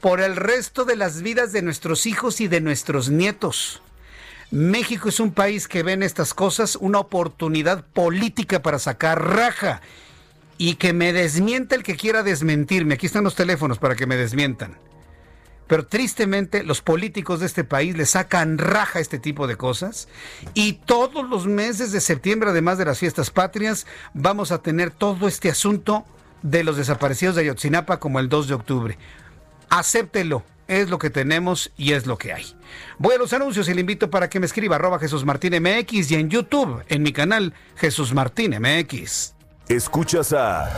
por 0.00 0.20
el 0.20 0.36
resto 0.36 0.84
de 0.84 0.96
las 0.96 1.22
vidas 1.22 1.52
de 1.52 1.62
nuestros 1.62 2.06
hijos 2.06 2.40
y 2.40 2.48
de 2.48 2.60
nuestros 2.60 3.10
nietos. 3.10 3.81
México 4.52 5.08
es 5.08 5.18
un 5.18 5.32
país 5.32 5.66
que 5.66 5.82
ve 5.82 5.92
en 5.92 6.02
estas 6.02 6.34
cosas 6.34 6.76
una 6.76 6.98
oportunidad 6.98 7.86
política 7.86 8.60
para 8.60 8.78
sacar 8.78 9.34
raja 9.34 9.80
y 10.58 10.74
que 10.74 10.92
me 10.92 11.14
desmienta 11.14 11.74
el 11.74 11.82
que 11.82 11.96
quiera 11.96 12.22
desmentirme. 12.22 12.94
Aquí 12.94 13.06
están 13.06 13.24
los 13.24 13.34
teléfonos 13.34 13.78
para 13.78 13.96
que 13.96 14.06
me 14.06 14.16
desmientan. 14.16 14.76
Pero 15.68 15.86
tristemente 15.86 16.64
los 16.64 16.82
políticos 16.82 17.40
de 17.40 17.46
este 17.46 17.64
país 17.64 17.96
le 17.96 18.04
sacan 18.04 18.58
raja 18.58 18.98
a 18.98 19.02
este 19.02 19.18
tipo 19.18 19.46
de 19.46 19.56
cosas 19.56 20.06
y 20.52 20.74
todos 20.74 21.26
los 21.26 21.46
meses 21.46 21.90
de 21.90 22.02
septiembre, 22.02 22.50
además 22.50 22.76
de 22.76 22.84
las 22.84 22.98
fiestas 22.98 23.30
patrias, 23.30 23.86
vamos 24.12 24.52
a 24.52 24.58
tener 24.60 24.90
todo 24.90 25.28
este 25.28 25.48
asunto 25.48 26.04
de 26.42 26.62
los 26.62 26.76
desaparecidos 26.76 27.36
de 27.36 27.42
Ayotzinapa 27.42 27.98
como 27.98 28.20
el 28.20 28.28
2 28.28 28.48
de 28.48 28.54
octubre. 28.54 28.98
Acéptelo, 29.70 30.44
es 30.80 30.90
lo 30.90 30.98
que 30.98 31.10
tenemos 31.10 31.70
y 31.76 31.92
es 31.92 32.06
lo 32.06 32.18
que 32.18 32.32
hay. 32.32 32.56
Voy 32.98 33.14
a 33.14 33.18
los 33.18 33.32
anuncios 33.32 33.68
y 33.68 33.74
le 33.74 33.80
invito 33.80 34.10
para 34.10 34.28
que 34.28 34.40
me 34.40 34.46
escriba 34.46 34.76
arroba 34.76 34.98
Jesús 34.98 35.24
Martín 35.24 35.54
MX 35.60 36.10
y 36.10 36.14
en 36.14 36.30
YouTube, 36.30 36.82
en 36.88 37.02
mi 37.02 37.12
canal 37.12 37.54
Jesús 37.76 38.12
Martín 38.12 38.56
MX. 38.58 39.34
Escuchas 39.68 40.32
a 40.32 40.68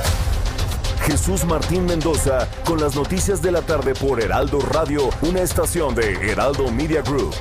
Jesús 1.07 1.45
Martín 1.45 1.85
Mendoza 1.87 2.49
con 2.65 2.81
las 2.81 2.97
noticias 2.97 3.43
de 3.43 3.53
la 3.53 3.63
tarde 3.63 3.95
por 3.95 4.21
Heraldo 4.21 4.61
Radio, 4.61 5.11
una 5.23 5.43
estación 5.43 5.95
de 5.95 6.15
Heraldo 6.31 6.71
Media 6.71 7.03
Group. 7.03 7.35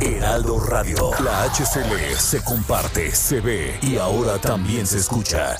Heraldo 0.00 0.58
Radio, 0.60 1.10
la 1.22 1.44
HCL 1.44 2.16
se 2.16 2.42
comparte, 2.42 3.10
se 3.10 3.40
ve 3.40 3.78
y 3.82 3.98
ahora 3.98 4.38
también 4.38 4.86
se 4.86 4.98
escucha. 4.98 5.58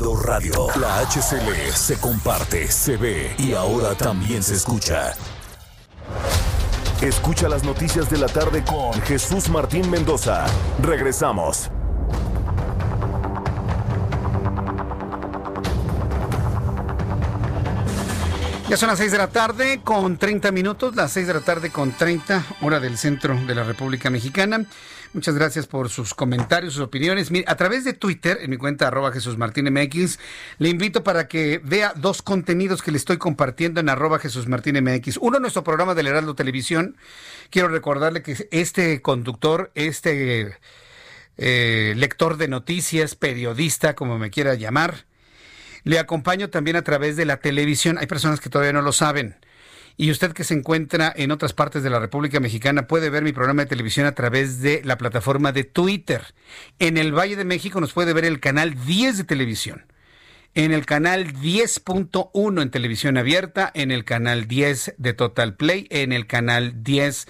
Radio. 0.00 0.68
La 0.80 1.00
HCL 1.00 1.70
se 1.74 1.98
comparte, 1.98 2.66
se 2.68 2.96
ve 2.96 3.34
y 3.38 3.52
ahora 3.52 3.94
también 3.94 4.42
se 4.42 4.54
escucha. 4.54 5.12
Escucha 7.02 7.46
las 7.46 7.62
noticias 7.62 8.08
de 8.08 8.16
la 8.16 8.26
tarde 8.26 8.64
con 8.64 8.94
Jesús 9.02 9.50
Martín 9.50 9.90
Mendoza. 9.90 10.46
Regresamos. 10.80 11.70
Ya 18.70 18.78
son 18.78 18.88
las 18.88 18.98
6 18.98 19.12
de 19.12 19.18
la 19.18 19.28
tarde 19.28 19.82
con 19.84 20.16
30 20.16 20.50
minutos, 20.52 20.96
las 20.96 21.12
6 21.12 21.26
de 21.26 21.34
la 21.34 21.40
tarde 21.40 21.68
con 21.68 21.92
30, 21.92 22.42
hora 22.62 22.80
del 22.80 22.96
centro 22.96 23.36
de 23.46 23.54
la 23.54 23.64
República 23.64 24.08
Mexicana. 24.08 24.64
Muchas 25.14 25.34
gracias 25.34 25.66
por 25.66 25.90
sus 25.90 26.14
comentarios, 26.14 26.72
sus 26.72 26.82
opiniones. 26.82 27.30
Mire, 27.30 27.44
a 27.46 27.54
través 27.54 27.84
de 27.84 27.92
Twitter, 27.92 28.38
en 28.40 28.48
mi 28.48 28.56
cuenta 28.56 28.88
arroba 28.88 29.12
Jesús 29.12 29.36
Martín 29.36 29.70
MX, 29.70 30.18
le 30.56 30.70
invito 30.70 31.04
para 31.04 31.28
que 31.28 31.60
vea 31.62 31.92
dos 31.94 32.22
contenidos 32.22 32.80
que 32.80 32.92
le 32.92 32.96
estoy 32.96 33.18
compartiendo 33.18 33.80
en 33.80 33.90
arroba 33.90 34.18
Jesús 34.18 34.48
Martín 34.48 34.82
MX. 34.82 35.18
Uno, 35.20 35.38
nuestro 35.38 35.62
programa 35.64 35.94
del 35.94 36.06
Heraldo 36.06 36.34
Televisión. 36.34 36.96
Quiero 37.50 37.68
recordarle 37.68 38.22
que 38.22 38.48
este 38.50 39.02
conductor, 39.02 39.70
este 39.74 40.56
eh, 41.36 41.92
lector 41.94 42.38
de 42.38 42.48
noticias, 42.48 43.14
periodista, 43.14 43.94
como 43.94 44.18
me 44.18 44.30
quiera 44.30 44.54
llamar, 44.54 45.04
le 45.84 45.98
acompaño 45.98 46.48
también 46.48 46.76
a 46.76 46.82
través 46.84 47.16
de 47.16 47.26
la 47.26 47.36
televisión. 47.36 47.98
Hay 47.98 48.06
personas 48.06 48.40
que 48.40 48.48
todavía 48.48 48.72
no 48.72 48.80
lo 48.80 48.92
saben. 48.92 49.36
Y 49.96 50.10
usted 50.10 50.32
que 50.32 50.44
se 50.44 50.54
encuentra 50.54 51.12
en 51.14 51.30
otras 51.30 51.52
partes 51.52 51.82
de 51.82 51.90
la 51.90 51.98
República 51.98 52.40
Mexicana 52.40 52.86
puede 52.86 53.10
ver 53.10 53.22
mi 53.22 53.32
programa 53.32 53.62
de 53.62 53.68
televisión 53.68 54.06
a 54.06 54.14
través 54.14 54.60
de 54.60 54.82
la 54.84 54.98
plataforma 54.98 55.52
de 55.52 55.64
Twitter. 55.64 56.34
En 56.78 56.96
el 56.96 57.12
Valle 57.12 57.36
de 57.36 57.44
México 57.44 57.80
nos 57.80 57.92
puede 57.92 58.12
ver 58.12 58.24
el 58.24 58.40
canal 58.40 58.74
10 58.86 59.18
de 59.18 59.24
televisión. 59.24 59.86
En 60.54 60.72
el 60.72 60.84
canal 60.84 61.32
10.1 61.32 62.62
en 62.62 62.70
televisión 62.70 63.16
abierta, 63.16 63.70
en 63.74 63.90
el 63.90 64.04
canal 64.04 64.46
10 64.46 64.94
de 64.98 65.14
Total 65.14 65.54
Play, 65.54 65.86
en 65.90 66.12
el 66.12 66.26
canal 66.26 66.82
10 66.82 67.26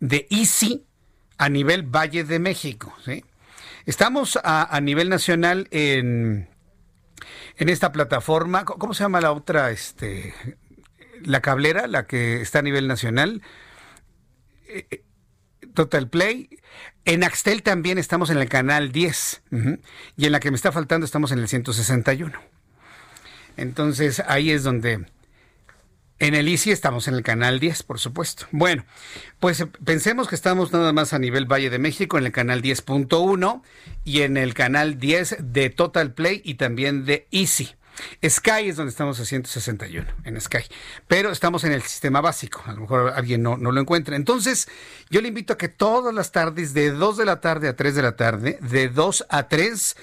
de 0.00 0.26
Easy 0.30 0.84
a 1.38 1.48
nivel 1.48 1.82
Valle 1.84 2.24
de 2.24 2.38
México. 2.38 2.94
Estamos 3.86 4.38
a, 4.42 4.76
a 4.76 4.80
nivel 4.80 5.08
nacional 5.08 5.68
en, 5.70 6.48
en 7.56 7.68
esta 7.68 7.92
plataforma. 7.92 8.64
¿Cómo 8.64 8.92
se 8.92 9.04
llama 9.04 9.22
la 9.22 9.32
otra? 9.32 9.70
Este, 9.70 10.34
la 11.24 11.40
cablera, 11.40 11.86
la 11.86 12.06
que 12.06 12.40
está 12.40 12.60
a 12.60 12.62
nivel 12.62 12.88
nacional. 12.88 13.42
Eh, 14.68 14.86
eh, 14.90 15.04
Total 15.74 16.08
Play. 16.08 16.48
En 17.04 17.24
Axtel 17.24 17.62
también 17.62 17.98
estamos 17.98 18.30
en 18.30 18.38
el 18.38 18.48
canal 18.48 18.92
10. 18.92 19.42
Y 20.16 20.26
en 20.26 20.32
la 20.32 20.40
que 20.40 20.50
me 20.50 20.56
está 20.56 20.72
faltando 20.72 21.04
estamos 21.04 21.32
en 21.32 21.38
el 21.38 21.48
161. 21.48 22.32
Entonces 23.56 24.22
ahí 24.26 24.50
es 24.50 24.62
donde... 24.62 25.06
En 26.18 26.34
el 26.34 26.50
ICI 26.50 26.72
estamos 26.72 27.08
en 27.08 27.14
el 27.14 27.22
canal 27.22 27.60
10, 27.60 27.82
por 27.82 27.98
supuesto. 27.98 28.46
Bueno, 28.50 28.84
pues 29.38 29.64
pensemos 29.82 30.28
que 30.28 30.34
estamos 30.34 30.70
nada 30.70 30.92
más 30.92 31.14
a 31.14 31.18
nivel 31.18 31.50
Valle 31.50 31.70
de 31.70 31.78
México 31.78 32.18
en 32.18 32.26
el 32.26 32.32
canal 32.32 32.60
10.1 32.60 33.62
y 34.04 34.20
en 34.20 34.36
el 34.36 34.52
canal 34.52 34.98
10 34.98 35.36
de 35.40 35.70
Total 35.70 36.12
Play 36.12 36.42
y 36.44 36.54
también 36.56 37.06
de 37.06 37.26
Easy. 37.30 37.70
Sky 38.26 38.68
es 38.68 38.76
donde 38.76 38.90
estamos 38.90 39.18
a 39.20 39.24
161, 39.24 40.06
en 40.24 40.40
Sky. 40.40 40.64
Pero 41.08 41.30
estamos 41.30 41.64
en 41.64 41.72
el 41.72 41.82
sistema 41.82 42.20
básico. 42.20 42.62
A 42.66 42.72
lo 42.72 42.82
mejor 42.82 43.12
alguien 43.14 43.42
no, 43.42 43.56
no 43.56 43.72
lo 43.72 43.80
encuentra. 43.80 44.16
Entonces, 44.16 44.68
yo 45.10 45.20
le 45.20 45.28
invito 45.28 45.54
a 45.54 45.58
que 45.58 45.68
todas 45.68 46.14
las 46.14 46.32
tardes, 46.32 46.74
de 46.74 46.90
2 46.90 47.16
de 47.16 47.24
la 47.24 47.40
tarde 47.40 47.68
a 47.68 47.76
3 47.76 47.94
de 47.94 48.02
la 48.02 48.16
tarde, 48.16 48.58
de 48.60 48.88
2 48.88 49.26
a 49.28 49.48
3, 49.48 49.96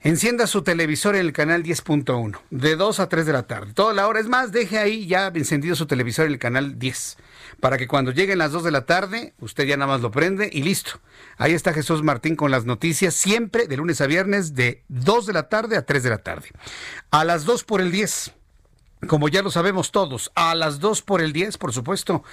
Encienda 0.00 0.46
su 0.46 0.62
televisor 0.62 1.16
en 1.16 1.22
el 1.22 1.32
canal 1.32 1.64
10.1, 1.64 2.38
de 2.50 2.76
2 2.76 3.00
a 3.00 3.08
3 3.08 3.26
de 3.26 3.32
la 3.32 3.48
tarde. 3.48 3.72
Toda 3.74 3.92
la 3.92 4.06
hora. 4.06 4.20
Es 4.20 4.28
más, 4.28 4.52
deje 4.52 4.78
ahí 4.78 5.08
ya 5.08 5.26
encendido 5.34 5.74
su 5.74 5.86
televisor 5.86 6.26
en 6.26 6.32
el 6.32 6.38
canal 6.38 6.78
10 6.78 7.16
para 7.60 7.78
que 7.78 7.88
cuando 7.88 8.12
lleguen 8.12 8.38
las 8.38 8.52
2 8.52 8.62
de 8.64 8.70
la 8.70 8.86
tarde, 8.86 9.34
usted 9.40 9.64
ya 9.64 9.76
nada 9.76 9.92
más 9.92 10.00
lo 10.00 10.10
prende 10.10 10.48
y 10.52 10.62
listo. 10.62 11.00
Ahí 11.36 11.52
está 11.52 11.72
Jesús 11.72 12.02
Martín 12.02 12.36
con 12.36 12.50
las 12.50 12.64
noticias, 12.64 13.14
siempre 13.14 13.66
de 13.66 13.76
lunes 13.76 14.00
a 14.00 14.06
viernes, 14.06 14.54
de 14.54 14.84
2 14.88 15.26
de 15.26 15.32
la 15.32 15.48
tarde 15.48 15.76
a 15.76 15.84
3 15.84 16.02
de 16.02 16.10
la 16.10 16.18
tarde. 16.18 16.48
A 17.10 17.24
las 17.24 17.44
2 17.44 17.64
por 17.64 17.80
el 17.80 17.90
10 17.90 18.32
como 19.06 19.28
ya 19.28 19.42
lo 19.42 19.50
sabemos 19.50 19.92
todos, 19.92 20.32
a 20.34 20.54
las 20.54 20.80
2 20.80 21.02
por 21.02 21.20
el 21.20 21.32
10, 21.32 21.58
por 21.58 21.72
supuesto, 21.72 22.24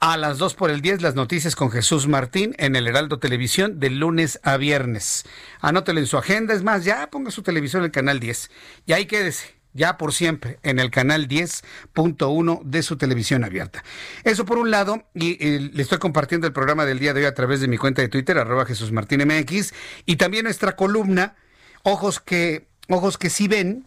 a 0.00 0.16
las 0.16 0.38
2 0.38 0.54
por 0.54 0.70
el 0.70 0.80
10 0.80 1.02
las 1.02 1.14
noticias 1.14 1.54
con 1.54 1.70
Jesús 1.70 2.08
Martín 2.08 2.54
en 2.58 2.76
el 2.76 2.86
Heraldo 2.86 3.18
Televisión 3.18 3.78
de 3.78 3.90
lunes 3.90 4.40
a 4.42 4.56
viernes. 4.56 5.24
Anótelo 5.60 6.00
en 6.00 6.06
su 6.06 6.18
agenda, 6.18 6.54
es 6.54 6.62
más, 6.62 6.84
ya 6.84 7.08
ponga 7.10 7.30
su 7.30 7.42
televisor 7.42 7.80
en 7.80 7.86
el 7.86 7.90
canal 7.92 8.20
10 8.20 8.50
y 8.86 8.92
ahí 8.92 9.06
quédese 9.06 9.58
ya 9.74 9.96
por 9.96 10.12
siempre 10.12 10.58
en 10.62 10.78
el 10.78 10.90
canal 10.90 11.28
10.1 11.28 12.62
de 12.64 12.82
su 12.82 12.96
televisión 12.96 13.44
abierta. 13.44 13.84
Eso 14.24 14.44
por 14.44 14.58
un 14.58 14.70
lado, 14.70 15.04
y, 15.14 15.36
le 15.58 15.82
estoy 15.82 15.98
compartiendo 15.98 16.46
el 16.46 16.52
programa 16.52 16.84
del 16.84 16.98
día 16.98 17.14
de 17.14 17.20
hoy 17.20 17.26
a 17.26 17.34
través 17.34 17.60
de 17.60 17.68
mi 17.68 17.78
cuenta 17.78 18.02
de 18.02 18.08
Twitter, 18.08 18.38
arroba 18.38 18.66
Jesús 18.66 18.92
Martín 18.92 19.22
MX, 19.26 19.72
y 20.04 20.16
también 20.16 20.44
nuestra 20.44 20.74
columna, 20.74 21.36
Ojos 21.84 22.20
que, 22.20 22.66
ojos 22.88 23.18
que 23.18 23.30
sí 23.30 23.48
ven, 23.48 23.86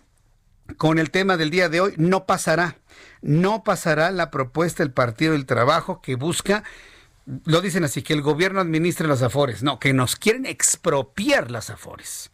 con 0.78 1.00
el 1.00 1.12
tema 1.12 1.38
del 1.38 1.50
día 1.50 1.70
de 1.70 1.82
hoy, 1.82 1.94
no 1.98 2.26
pasará. 2.26 2.78
No 3.22 3.64
pasará 3.64 4.12
la 4.12 4.32
propuesta 4.32 4.84
del 4.84 4.92
Partido 4.92 5.34
del 5.34 5.46
Trabajo 5.46 6.02
que 6.02 6.16
busca 6.16 6.64
lo 7.46 7.62
dicen 7.62 7.84
así, 7.84 8.02
que 8.02 8.14
el 8.14 8.22
gobierno 8.22 8.60
administre 8.60 9.08
las 9.08 9.22
afores. 9.22 9.64
No, 9.64 9.80
que 9.80 9.94
nos 9.94 10.16
quieren 10.16 10.46
expropiar 10.46 11.52
las 11.52 11.70
afores. 11.70 12.32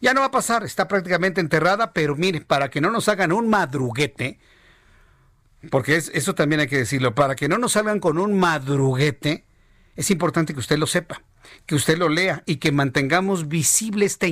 Ya 0.00 0.14
no 0.14 0.20
va 0.20 0.26
a 0.26 0.32
pasar, 0.32 0.64
está 0.64 0.88
prácticamente 0.88 1.40
enterrada, 1.40 1.92
pero 1.92 2.16
mire, 2.16 2.40
para 2.40 2.70
que 2.70 2.80
no 2.80 2.90
nos 2.90 3.08
hagan 3.08 3.32
un 3.32 3.48
madruguete, 3.48 4.38
porque 5.70 5.96
es, 5.96 6.10
eso 6.14 6.34
también 6.34 6.60
hay 6.60 6.66
que 6.66 6.78
decirlo, 6.78 7.14
para 7.14 7.36
que 7.36 7.48
no 7.48 7.58
nos 7.58 7.72
salgan 7.72 8.00
con 8.00 8.18
un 8.18 8.38
madruguete, 8.38 9.46
es 9.96 10.10
importante 10.10 10.52
que 10.52 10.60
usted 10.60 10.78
lo 10.78 10.86
sepa, 10.86 11.22
que 11.64 11.74
usted 11.74 11.96
lo 11.96 12.08
lea 12.08 12.42
y 12.44 12.56
que 12.56 12.72
mantengamos 12.72 13.48
visible 13.48 14.04
esta, 14.04 14.26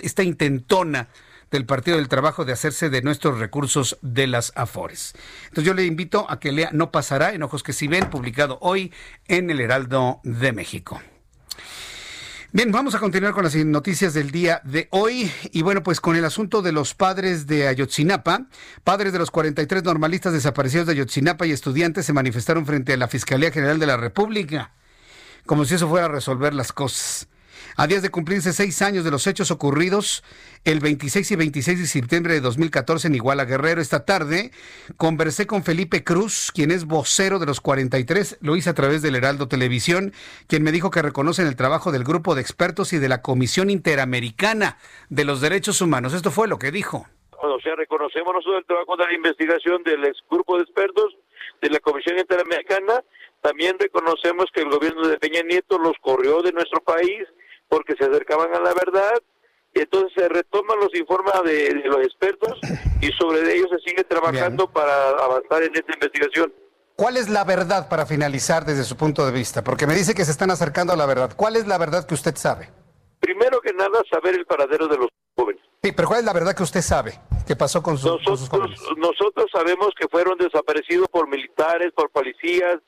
esta 0.00 0.22
intentona 0.22 1.08
del 1.50 1.66
Partido 1.66 1.96
del 1.96 2.08
Trabajo 2.08 2.44
de 2.44 2.52
hacerse 2.52 2.90
de 2.90 3.02
nuestros 3.02 3.38
recursos 3.38 3.98
de 4.02 4.26
las 4.26 4.52
Afores. 4.54 5.14
Entonces 5.44 5.64
yo 5.64 5.74
le 5.74 5.84
invito 5.84 6.30
a 6.30 6.40
que 6.40 6.52
lea 6.52 6.70
No 6.72 6.90
pasará 6.90 7.32
en 7.32 7.42
ojos 7.42 7.62
que 7.62 7.72
si 7.72 7.88
ven, 7.88 8.10
publicado 8.10 8.58
hoy 8.60 8.92
en 9.26 9.50
el 9.50 9.60
Heraldo 9.60 10.20
de 10.24 10.52
México. 10.52 11.00
Bien, 12.50 12.72
vamos 12.72 12.94
a 12.94 12.98
continuar 12.98 13.34
con 13.34 13.44
las 13.44 13.54
noticias 13.54 14.14
del 14.14 14.30
día 14.30 14.62
de 14.64 14.88
hoy. 14.90 15.30
Y 15.52 15.60
bueno, 15.60 15.82
pues 15.82 16.00
con 16.00 16.16
el 16.16 16.24
asunto 16.24 16.62
de 16.62 16.72
los 16.72 16.94
padres 16.94 17.46
de 17.46 17.68
Ayotzinapa, 17.68 18.46
padres 18.84 19.12
de 19.12 19.18
los 19.18 19.30
43 19.30 19.84
normalistas 19.84 20.32
desaparecidos 20.32 20.86
de 20.86 20.94
Ayotzinapa 20.94 21.46
y 21.46 21.52
estudiantes 21.52 22.06
se 22.06 22.14
manifestaron 22.14 22.64
frente 22.64 22.94
a 22.94 22.96
la 22.96 23.06
Fiscalía 23.06 23.50
General 23.50 23.78
de 23.78 23.86
la 23.86 23.98
República, 23.98 24.72
como 25.44 25.66
si 25.66 25.74
eso 25.74 25.90
fuera 25.90 26.06
a 26.06 26.08
resolver 26.08 26.54
las 26.54 26.72
cosas. 26.72 27.28
A 27.80 27.86
días 27.86 28.02
de 28.02 28.10
cumplirse 28.10 28.52
seis 28.52 28.82
años 28.82 29.04
de 29.04 29.12
los 29.12 29.28
hechos 29.28 29.52
ocurridos 29.52 30.24
el 30.64 30.80
26 30.80 31.30
y 31.30 31.36
26 31.36 31.78
de 31.78 31.86
septiembre 31.86 32.34
de 32.34 32.40
2014 32.40 33.06
en 33.06 33.14
Iguala 33.14 33.44
Guerrero, 33.44 33.80
esta 33.80 34.04
tarde 34.04 34.50
conversé 34.96 35.46
con 35.46 35.62
Felipe 35.62 36.02
Cruz, 36.02 36.50
quien 36.52 36.72
es 36.72 36.86
vocero 36.86 37.38
de 37.38 37.46
los 37.46 37.60
43, 37.60 38.38
lo 38.40 38.56
hice 38.56 38.70
a 38.70 38.74
través 38.74 39.00
del 39.00 39.14
Heraldo 39.14 39.46
Televisión, 39.46 40.12
quien 40.48 40.64
me 40.64 40.72
dijo 40.72 40.90
que 40.90 41.02
reconocen 41.02 41.46
el 41.46 41.54
trabajo 41.54 41.92
del 41.92 42.02
grupo 42.02 42.34
de 42.34 42.40
expertos 42.40 42.92
y 42.92 42.98
de 42.98 43.08
la 43.08 43.22
Comisión 43.22 43.70
Interamericana 43.70 44.76
de 45.08 45.24
los 45.24 45.40
Derechos 45.40 45.80
Humanos. 45.80 46.14
Esto 46.14 46.32
fue 46.32 46.48
lo 46.48 46.58
que 46.58 46.72
dijo. 46.72 47.06
O 47.40 47.60
sea, 47.60 47.76
reconocemos 47.76 48.34
nosotros 48.34 48.58
el 48.58 48.66
trabajo 48.66 48.96
de 48.96 49.06
la 49.06 49.12
investigación 49.12 49.84
del 49.84 50.12
grupo 50.28 50.56
de 50.56 50.64
expertos 50.64 51.16
de 51.62 51.70
la 51.70 51.78
Comisión 51.78 52.18
Interamericana. 52.18 53.04
También 53.40 53.76
reconocemos 53.78 54.46
que 54.52 54.62
el 54.62 54.68
gobierno 54.68 55.06
de 55.06 55.16
Peña 55.18 55.42
Nieto 55.42 55.78
los 55.78 55.94
corrió 56.00 56.42
de 56.42 56.50
nuestro 56.50 56.80
país 56.80 57.22
porque 57.68 57.94
se 57.96 58.04
acercaban 58.04 58.54
a 58.54 58.60
la 58.60 58.74
verdad 58.74 59.14
y 59.74 59.80
entonces 59.80 60.12
se 60.16 60.28
retoman 60.28 60.78
los 60.78 60.94
informes 60.94 61.34
de, 61.44 61.74
los 61.84 61.98
expertos 62.06 62.58
y 63.00 63.08
sobre 63.12 63.54
ellos 63.54 63.68
se 63.70 63.90
sigue 63.90 64.04
trabajando 64.04 64.68
para 64.70 65.10
avanzar 65.10 65.62
en 65.62 65.74
esta 65.74 65.92
investigación. 65.94 66.52
¿Cuál 66.96 67.16
es 67.16 67.28
la 67.28 67.44
verdad 67.44 67.88
para 67.88 68.06
finalizar 68.06 68.64
desde 68.64 68.82
su 68.82 68.96
punto 68.96 69.24
de 69.24 69.30
vista? 69.30 69.62
Porque 69.62 69.86
me 69.86 69.94
dice 69.94 70.14
que 70.14 70.24
se 70.24 70.32
están 70.32 70.50
acercando 70.50 70.92
a 70.92 70.96
la 70.96 71.06
verdad. 71.06 71.32
¿Cuál 71.36 71.54
es 71.54 71.66
la 71.66 71.78
verdad 71.78 72.04
que 72.06 72.14
usted 72.14 72.34
sabe? 72.34 72.70
Primero 73.20 73.60
que 73.60 73.72
nada, 73.72 74.02
saber 74.10 74.34
el 74.34 74.46
paradero 74.46 74.88
de 74.88 74.96
los 74.96 75.08
jóvenes. 75.36 75.62
Sí, 75.82 75.92
pero 75.92 76.08
¿cuál 76.08 76.20
es 76.20 76.26
la 76.26 76.32
verdad 76.32 76.56
que 76.56 76.62
usted 76.64 76.82
sabe? 76.82 77.20
¿Qué 77.46 77.54
pasó 77.54 77.82
con, 77.84 77.98
sus, 77.98 78.10
nosotros, 78.10 78.48
jóvenes? 78.48 78.80
Nosotros 78.96 79.46
sabemos 79.52 79.90
que 79.96 80.08
fueron 80.08 80.36
desaparecidos 80.38 81.06
por 81.08 81.28
militares, 81.28 81.92
por 81.94 82.10
policías, 82.10 82.78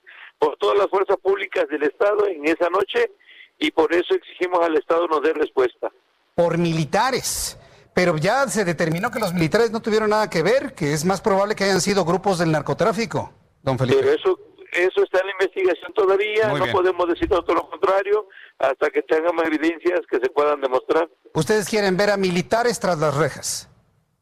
por 0.40 0.56
todas 0.56 0.76
las 0.76 0.88
fuerzas 0.88 1.16
públicas 1.18 1.68
del 1.68 1.84
Estado 1.84 2.26
en 2.26 2.48
esa 2.48 2.68
noche 2.68 3.12
y 3.60 3.70
por 3.70 3.94
eso 3.94 4.14
exigimos 4.14 4.60
al 4.62 4.76
Estado 4.76 5.06
nos 5.06 5.22
dé 5.22 5.32
respuesta. 5.34 5.90
Por 6.34 6.58
militares. 6.58 7.58
Pero 7.94 8.16
ya 8.16 8.48
se 8.48 8.64
determinó 8.64 9.10
que 9.10 9.18
los 9.18 9.34
militares 9.34 9.70
no 9.70 9.80
tuvieron 9.80 10.10
nada 10.10 10.30
que 10.30 10.42
ver, 10.42 10.74
que 10.74 10.92
es 10.92 11.04
más 11.04 11.20
probable 11.20 11.54
que 11.54 11.64
hayan 11.64 11.80
sido 11.80 12.04
grupos 12.04 12.38
del 12.38 12.50
narcotráfico, 12.50 13.32
don 13.62 13.78
Felipe. 13.78 13.98
Pero 14.00 14.12
eso, 14.12 14.38
eso 14.72 15.02
está 15.02 15.20
en 15.20 15.26
la 15.26 15.32
investigación 15.32 15.92
todavía, 15.92 16.48
no 16.48 16.66
podemos 16.72 17.08
decir 17.08 17.28
todo 17.28 17.54
lo 17.54 17.68
contrario 17.68 18.28
hasta 18.58 18.90
que 18.90 19.02
tengamos 19.02 19.44
evidencias 19.44 20.00
que 20.08 20.18
se 20.18 20.30
puedan 20.30 20.60
demostrar. 20.60 21.10
¿Ustedes 21.34 21.68
quieren 21.68 21.96
ver 21.96 22.10
a 22.10 22.16
militares 22.16 22.78
tras 22.80 22.98
las 22.98 23.14
rejas? 23.16 23.68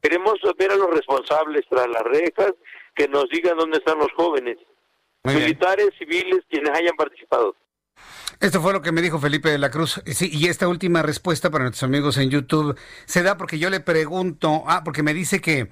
Queremos 0.03 0.35
ver 0.59 0.72
a 0.72 0.77
los 0.77 0.90
responsables 0.90 1.64
tras 1.68 1.88
las 1.88 2.03
rejas, 2.03 2.53
que 2.94 3.07
nos 3.07 3.29
digan 3.29 3.57
dónde 3.59 3.79
están 3.79 3.98
los 3.98 4.11
jóvenes, 4.16 4.57
militares, 5.24 5.90
civiles, 5.98 6.40
quienes 6.48 6.70
hayan 6.70 6.96
participado. 6.96 7.55
Esto 8.40 8.62
fue 8.62 8.72
lo 8.72 8.83
que 8.83 8.92
me 8.92 9.03
dijo 9.03 9.18
Felipe 9.18 9.51
de 9.51 9.59
la 9.59 9.70
Cruz. 9.70 10.01
Y 10.20 10.46
esta 10.46 10.68
última 10.68 11.03
respuesta 11.03 11.51
para 11.51 11.64
nuestros 11.64 11.83
amigos 11.83 12.16
en 12.18 12.31
YouTube 12.31 12.79
se 13.05 13.22
da 13.22 13.37
porque 13.37 13.59
yo 13.59 13.68
le 13.68 13.81
pregunto, 13.81 14.62
ah, 14.66 14.83
porque 14.85 15.03
me 15.03 15.14
dice 15.14 15.40
que 15.40 15.70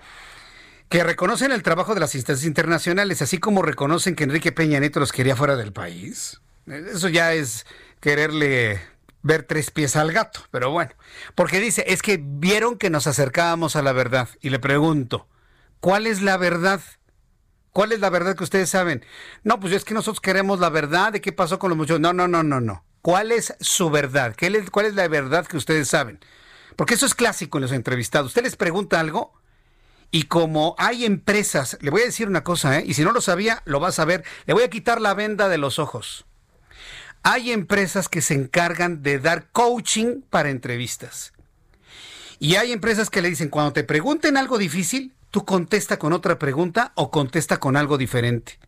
que 0.89 1.03
reconocen 1.03 1.53
el 1.53 1.63
trabajo 1.63 1.95
de 1.95 2.01
las 2.01 2.15
instancias 2.15 2.47
internacionales, 2.47 3.23
así 3.23 3.39
como 3.39 3.63
reconocen 3.63 4.15
que 4.15 4.25
Enrique 4.25 4.53
Peña 4.53 4.79
Nieto 4.79 5.01
los 5.01 5.13
quería 5.13 5.37
fuera 5.37 5.57
del 5.57 5.73
país. 5.73 6.41
Eso 6.67 7.09
ya 7.09 7.33
es 7.33 7.67
quererle 8.01 8.81
ver 9.23 9.43
tres 9.43 9.71
pies 9.71 9.97
al 9.97 10.13
gato, 10.13 10.41
pero 10.51 10.71
bueno, 10.71 10.93
porque 11.35 11.59
dice, 11.59 11.85
es 11.89 12.03
que 12.03 12.21
vieron 12.23 12.79
que 12.79 12.91
nos 12.91 13.07
acercábamos 13.07 13.75
a 13.75 13.83
la 13.83 13.93
verdad. 13.93 14.29
Y 14.41 14.51
le 14.51 14.59
pregunto, 14.59 15.27
¿cuál 15.81 16.07
es 16.07 16.23
la 16.23 16.37
verdad? 16.37 16.81
¿Cuál 17.77 17.93
es 17.93 18.01
la 18.01 18.09
verdad 18.09 18.35
que 18.35 18.43
ustedes 18.43 18.71
saben? 18.71 19.05
No, 19.45 19.61
pues 19.61 19.75
es 19.75 19.85
que 19.85 19.93
nosotros 19.93 20.23
queremos 20.23 20.61
la 20.61 20.71
verdad 20.71 21.13
de 21.13 21.21
qué 21.21 21.31
pasó 21.31 21.59
con 21.59 21.69
los 21.69 21.77
muchachos. 21.77 22.01
No, 22.01 22.15
no, 22.15 22.27
no, 22.27 22.43
no, 22.43 22.59
no. 22.59 22.87
¿Cuál 23.03 23.33
es 23.33 23.55
su 23.61 23.91
verdad? 23.91 24.35
¿Cuál 24.71 24.87
es 24.87 24.95
la 24.95 25.07
verdad 25.09 25.47
que 25.47 25.59
ustedes 25.59 25.87
saben? 25.87 26.19
Porque 26.75 26.95
eso 26.95 27.05
es 27.05 27.15
clásico 27.15 27.59
en 27.59 27.63
los 27.63 27.73
entrevistados. 27.73 28.29
Usted 28.29 28.45
les 28.45 28.57
pregunta 28.57 28.99
algo 28.99 29.35
y 30.11 30.23
como 30.23 30.75
hay 30.79 31.05
empresas, 31.05 31.77
le 31.83 31.91
voy 31.91 32.01
a 32.01 32.07
decir 32.07 32.29
una 32.29 32.45
cosa, 32.45 32.79
¿eh? 32.79 32.85
y 32.87 32.95
si 32.95 33.05
no 33.05 33.13
lo 33.13 33.21
sabía, 33.21 33.61
lo 33.67 33.79
va 33.79 33.89
a 33.89 33.93
saber, 33.93 34.25
le 34.47 34.55
voy 34.55 34.63
a 34.63 34.71
quitar 34.71 35.03
la 35.03 35.13
venda 35.13 35.51
de 35.51 35.59
los 35.59 35.79
ojos. 35.79 36.25
Hay 37.25 37.53
empresas 37.53 38.09
que 38.09 38.23
se 38.23 38.33
encargan 38.33 39.03
de 39.03 39.19
dar 39.19 39.51
coaching 39.53 40.23
para 40.31 40.49
entrevistas. 40.49 41.35
Y 42.39 42.55
hay 42.55 42.73
empresas 42.73 43.11
que 43.11 43.21
le 43.21 43.29
dicen, 43.29 43.51
cuando 43.51 43.75
te 43.75 43.85
pregunten 43.85 44.39
algo 44.39 44.57
difícil, 44.57 45.16
tú 45.37 45.45
contesta 45.45 45.99
con 45.99 46.15
otra 46.15 46.39
pregunta 46.39 46.93
o 46.95 47.11
contesta 47.11 47.59
con 47.59 47.77
algo 47.77 47.99
diferente. 47.99 48.59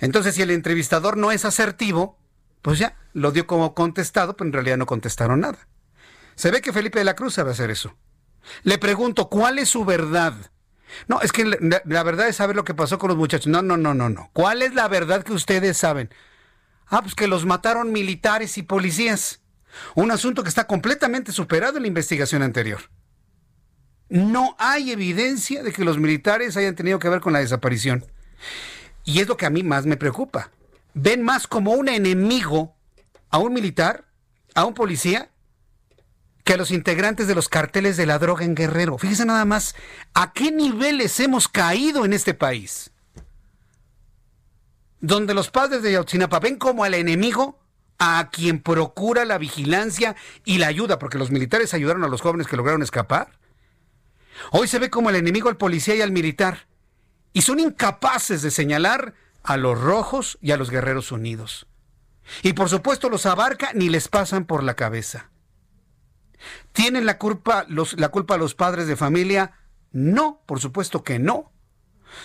Entonces, 0.00 0.34
si 0.34 0.42
el 0.42 0.50
entrevistador 0.50 1.16
no 1.16 1.32
es 1.32 1.46
asertivo, 1.46 2.18
pues 2.60 2.78
ya, 2.78 2.98
lo 3.14 3.32
dio 3.32 3.46
como 3.46 3.72
contestado, 3.72 4.36
pero 4.36 4.48
en 4.48 4.52
realidad 4.52 4.76
no 4.76 4.84
contestaron 4.84 5.40
nada. 5.40 5.66
Se 6.34 6.50
ve 6.50 6.60
que 6.60 6.74
Felipe 6.74 6.98
de 6.98 7.06
la 7.06 7.16
Cruz 7.16 7.32
sabe 7.32 7.52
hacer 7.52 7.70
eso. 7.70 7.96
Le 8.64 8.76
pregunto, 8.76 9.30
¿cuál 9.30 9.58
es 9.58 9.70
su 9.70 9.86
verdad? 9.86 10.34
No, 11.08 11.22
es 11.22 11.32
que 11.32 11.46
la, 11.46 11.80
la, 11.86 12.02
verdad 12.02 12.28
es 12.28 12.36
saber 12.36 12.54
lo 12.54 12.64
que 12.64 12.74
pasó 12.74 12.98
con 12.98 13.08
los 13.08 13.16
muchachos. 13.16 13.46
No, 13.46 13.62
no, 13.62 13.78
no, 13.78 13.94
no, 13.94 14.10
no. 14.10 14.28
¿Cuál 14.34 14.60
es 14.60 14.74
la 14.74 14.88
verdad 14.88 15.22
que 15.22 15.32
ustedes 15.32 15.78
saben? 15.78 16.10
Ah, 16.86 17.00
pues 17.00 17.14
que 17.14 17.28
los 17.28 17.46
mataron 17.46 17.92
militares 17.92 18.58
y 18.58 18.62
policías. 18.62 19.40
Un 19.94 20.10
asunto 20.10 20.42
que 20.42 20.50
está 20.50 20.66
completamente 20.66 21.32
superado 21.32 21.78
en 21.78 21.84
la 21.84 21.88
investigación 21.88 22.42
anterior. 22.42 22.90
No 24.14 24.54
hay 24.60 24.92
evidencia 24.92 25.64
de 25.64 25.72
que 25.72 25.84
los 25.84 25.98
militares 25.98 26.56
hayan 26.56 26.76
tenido 26.76 27.00
que 27.00 27.08
ver 27.08 27.20
con 27.20 27.32
la 27.32 27.40
desaparición. 27.40 28.06
Y 29.02 29.18
es 29.18 29.26
lo 29.26 29.36
que 29.36 29.44
a 29.44 29.50
mí 29.50 29.64
más 29.64 29.86
me 29.86 29.96
preocupa. 29.96 30.52
Ven 30.94 31.20
más 31.24 31.48
como 31.48 31.72
un 31.72 31.88
enemigo 31.88 32.76
a 33.30 33.38
un 33.38 33.52
militar, 33.52 34.04
a 34.54 34.66
un 34.66 34.74
policía, 34.74 35.30
que 36.44 36.52
a 36.52 36.56
los 36.56 36.70
integrantes 36.70 37.26
de 37.26 37.34
los 37.34 37.48
carteles 37.48 37.96
de 37.96 38.06
la 38.06 38.20
droga 38.20 38.44
en 38.44 38.54
Guerrero. 38.54 38.98
Fíjense 38.98 39.24
nada 39.24 39.44
más 39.44 39.74
a 40.14 40.32
qué 40.32 40.52
niveles 40.52 41.18
hemos 41.18 41.48
caído 41.48 42.04
en 42.04 42.12
este 42.12 42.34
país. 42.34 42.92
Donde 45.00 45.34
los 45.34 45.50
padres 45.50 45.82
de 45.82 45.90
Yotzinapa 45.90 46.38
ven 46.38 46.54
como 46.54 46.84
al 46.84 46.94
enemigo 46.94 47.58
a 47.98 48.30
quien 48.30 48.60
procura 48.60 49.24
la 49.24 49.38
vigilancia 49.38 50.14
y 50.44 50.58
la 50.58 50.68
ayuda, 50.68 51.00
porque 51.00 51.18
los 51.18 51.32
militares 51.32 51.74
ayudaron 51.74 52.04
a 52.04 52.08
los 52.08 52.20
jóvenes 52.20 52.46
que 52.46 52.56
lograron 52.56 52.80
escapar. 52.84 53.42
Hoy 54.50 54.68
se 54.68 54.78
ve 54.78 54.90
como 54.90 55.10
el 55.10 55.16
enemigo 55.16 55.48
al 55.48 55.56
policía 55.56 55.94
y 55.94 56.02
al 56.02 56.12
militar. 56.12 56.66
Y 57.32 57.42
son 57.42 57.60
incapaces 57.60 58.42
de 58.42 58.50
señalar 58.50 59.14
a 59.42 59.56
los 59.56 59.80
rojos 59.80 60.38
y 60.40 60.52
a 60.52 60.56
los 60.56 60.70
guerreros 60.70 61.12
unidos. 61.12 61.66
Y 62.42 62.54
por 62.54 62.68
supuesto 62.68 63.08
los 63.08 63.26
abarca 63.26 63.72
ni 63.74 63.88
les 63.88 64.08
pasan 64.08 64.46
por 64.46 64.62
la 64.62 64.74
cabeza. 64.74 65.30
¿Tienen 66.72 67.06
la 67.06 67.18
culpa 67.18 67.64
los, 67.68 67.98
la 67.98 68.08
culpa 68.08 68.36
los 68.36 68.54
padres 68.54 68.86
de 68.86 68.96
familia? 68.96 69.52
No, 69.92 70.42
por 70.46 70.60
supuesto 70.60 71.04
que 71.04 71.18
no. 71.18 71.52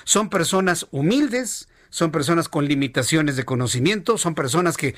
Son 0.03 0.29
personas 0.29 0.87
humildes, 0.91 1.67
son 1.89 2.11
personas 2.11 2.49
con 2.49 2.67
limitaciones 2.67 3.35
de 3.35 3.45
conocimiento, 3.45 4.17
son 4.17 4.35
personas 4.35 4.77
que 4.77 4.95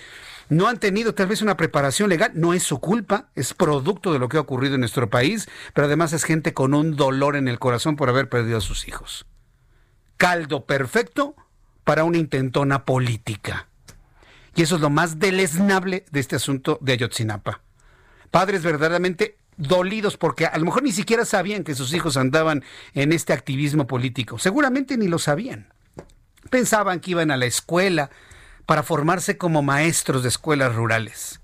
no 0.52 0.68
han 0.68 0.80
tenido 0.80 1.16
tal 1.16 1.28
vez 1.28 1.42
una 1.42 1.56
preparación 1.56 2.10
legal, 2.10 2.34
no 2.36 2.54
es 2.54 2.62
su 2.62 2.82
culpa, 2.82 3.30
es 3.36 3.54
producto 3.54 4.12
de 4.12 4.20
lo 4.20 4.28
que 4.28 4.36
ha 4.36 4.42
ocurrido 4.42 4.76
en 4.76 4.82
nuestro 4.82 5.10
país, 5.10 5.48
pero 5.74 5.88
además 5.88 6.12
es 6.12 6.26
gente 6.26 6.54
con 6.54 6.74
un 6.74 6.98
dolor 6.98 7.38
en 7.38 7.48
el 7.48 7.58
corazón 7.58 7.96
por 7.96 8.10
haber 8.10 8.28
perdido 8.28 8.58
a 8.58 8.62
sus 8.62 8.86
hijos. 8.86 9.26
Caldo 10.18 10.66
perfecto 10.66 11.38
para 11.86 12.04
una 12.04 12.18
intentona 12.18 12.84
política. 12.84 13.70
Y 14.54 14.64
eso 14.64 14.76
es 14.76 14.82
lo 14.82 14.90
más 14.90 15.20
deleznable 15.20 16.04
de 16.12 16.20
este 16.20 16.36
asunto 16.36 16.78
de 16.82 16.92
Ayotzinapa. 16.92 17.62
Padres 18.30 18.62
verdaderamente 18.62 19.38
dolidos 19.56 20.18
porque 20.18 20.48
a 20.48 20.58
lo 20.58 20.66
mejor 20.66 20.84
ni 20.84 20.92
siquiera 20.92 21.24
sabían 21.24 21.64
que 21.64 21.76
sus 21.76 21.94
hijos 21.94 22.18
andaban 22.18 22.62
en 22.94 23.14
este 23.14 23.32
activismo 23.32 23.88
político. 23.88 24.38
Seguramente 24.38 24.98
ni 24.98 25.08
lo 25.08 25.18
sabían. 25.18 25.72
Pensaban 26.50 27.00
que 27.00 27.12
iban 27.12 27.32
a 27.32 27.38
la 27.38 27.46
escuela 27.46 28.10
para 28.72 28.84
formarse 28.84 29.38
como 29.38 29.62
maestros 29.62 30.24
de 30.24 30.30
escuelas 30.30 30.74
rurales. 30.74 31.42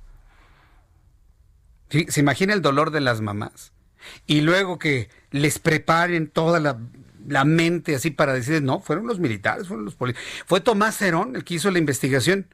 ¿Se 1.90 2.22
imagina 2.22 2.54
el 2.54 2.62
dolor 2.62 2.90
de 2.92 3.02
las 3.02 3.20
mamás? 3.20 3.74
Y 4.28 4.40
luego 4.40 4.80
que 4.80 5.10
les 5.32 5.60
preparen 5.60 6.30
toda 6.30 6.62
la 6.62 6.80
la 7.28 7.44
mente 7.44 7.96
así 7.96 8.12
para 8.12 8.32
decir, 8.32 8.63
no, 8.63 8.80
fueron 8.80 9.08
los 9.08 9.19
militares, 9.19 9.67
fueron 9.67 9.84
los 9.84 9.96
policías. 9.96 10.23
Fue 10.46 10.62
Tomás 10.62 10.96
Cerón 10.96 11.36
el 11.36 11.44
que 11.44 11.56
hizo 11.56 11.69
la 11.69 11.80
investigación. 11.80 12.48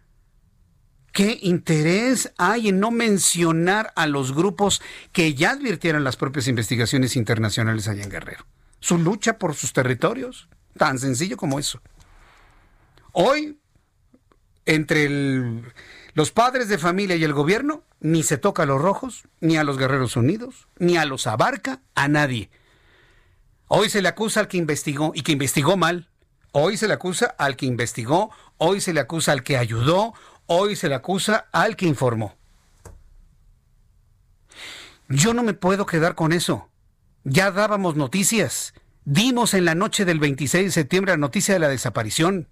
¿Qué 1.11 1.37
interés 1.43 2.33
hay 2.39 2.69
en 2.69 2.79
no 2.79 2.89
mencionar 2.89 3.93
a 3.95 4.07
los 4.07 4.33
grupos 4.33 4.81
que 5.11 5.35
ya 5.35 5.51
advirtieron 5.51 6.03
las 6.03 6.17
propias 6.17 6.47
investigaciones 6.47 7.15
internacionales 7.15 7.87
allá 7.87 8.01
en 8.01 8.09
Guerrero? 8.09 8.47
Su 8.79 8.97
lucha 8.97 9.37
por 9.37 9.53
sus 9.53 9.71
territorios, 9.71 10.49
tan 10.75 10.97
sencillo 10.97 11.37
como 11.37 11.59
eso. 11.59 11.79
Hoy, 13.11 13.59
entre 14.65 15.09
los 16.13 16.31
padres 16.31 16.69
de 16.69 16.77
familia 16.77 17.15
y 17.15 17.23
el 17.23 17.33
gobierno, 17.33 17.83
ni 17.99 18.23
se 18.23 18.37
toca 18.37 18.63
a 18.63 18.65
los 18.65 18.81
rojos, 18.81 19.23
ni 19.39 19.57
a 19.57 19.63
los 19.63 19.77
Guerreros 19.77 20.15
Unidos, 20.15 20.67
ni 20.77 20.97
a 20.97 21.05
los 21.05 21.27
abarca, 21.27 21.81
a 21.95 22.07
nadie. 22.07 22.49
Hoy 23.67 23.89
se 23.89 24.01
le 24.01 24.09
acusa 24.09 24.41
al 24.41 24.47
que 24.47 24.57
investigó 24.57 25.11
y 25.15 25.21
que 25.21 25.31
investigó 25.31 25.77
mal. 25.77 26.09
Hoy 26.51 26.77
se 26.77 26.87
le 26.87 26.93
acusa 26.93 27.33
al 27.39 27.55
que 27.55 27.65
investigó, 27.65 28.29
hoy 28.57 28.79
se 28.79 28.93
le 28.93 28.99
acusa 28.99 29.31
al 29.31 29.41
que 29.41 29.57
ayudó, 29.57 30.13
Hoy 30.45 30.75
se 30.75 30.89
le 30.89 30.95
acusa 30.95 31.47
al 31.51 31.75
que 31.75 31.85
informó. 31.85 32.35
Yo 35.07 35.33
no 35.33 35.43
me 35.43 35.53
puedo 35.53 35.85
quedar 35.85 36.15
con 36.15 36.33
eso. 36.33 36.69
Ya 37.23 37.51
dábamos 37.51 37.95
noticias. 37.95 38.73
Dimos 39.05 39.53
en 39.53 39.65
la 39.65 39.75
noche 39.75 40.05
del 40.05 40.19
26 40.19 40.65
de 40.65 40.71
septiembre 40.71 41.13
la 41.13 41.17
noticia 41.17 41.53
de 41.53 41.59
la 41.59 41.69
desaparición. 41.69 42.49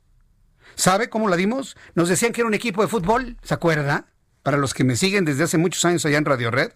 ¿Sabe 0.75 1.09
cómo 1.09 1.29
la 1.29 1.35
dimos? 1.35 1.77
Nos 1.95 2.09
decían 2.09 2.31
que 2.31 2.41
era 2.41 2.47
un 2.47 2.53
equipo 2.53 2.81
de 2.81 2.87
fútbol, 2.87 3.37
¿se 3.43 3.53
acuerda? 3.53 4.05
Para 4.43 4.57
los 4.57 4.73
que 4.73 4.83
me 4.83 4.95
siguen 4.95 5.25
desde 5.25 5.43
hace 5.43 5.57
muchos 5.57 5.85
años 5.85 6.05
allá 6.05 6.17
en 6.17 6.25
Radio 6.25 6.51
Red. 6.51 6.71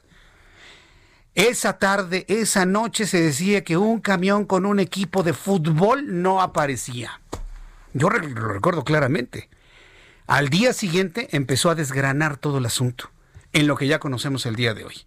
Esa 1.33 1.79
tarde, 1.79 2.25
esa 2.29 2.65
noche 2.65 3.05
se 3.05 3.21
decía 3.21 3.63
que 3.63 3.75
un 3.75 3.99
camión 3.99 4.45
con 4.45 4.65
un 4.65 4.79
equipo 4.79 5.21
de 5.21 5.33
fútbol 5.33 6.21
no 6.21 6.41
aparecía. 6.41 7.19
Yo 7.93 8.09
lo 8.09 8.47
recuerdo 8.47 8.83
claramente. 8.83 9.49
Al 10.27 10.49
día 10.49 10.73
siguiente 10.73 11.27
empezó 11.31 11.69
a 11.69 11.75
desgranar 11.75 12.37
todo 12.37 12.57
el 12.59 12.65
asunto, 12.65 13.11
en 13.53 13.67
lo 13.67 13.75
que 13.75 13.87
ya 13.87 13.99
conocemos 13.99 14.45
el 14.45 14.55
día 14.55 14.73
de 14.73 14.85
hoy. 14.85 15.05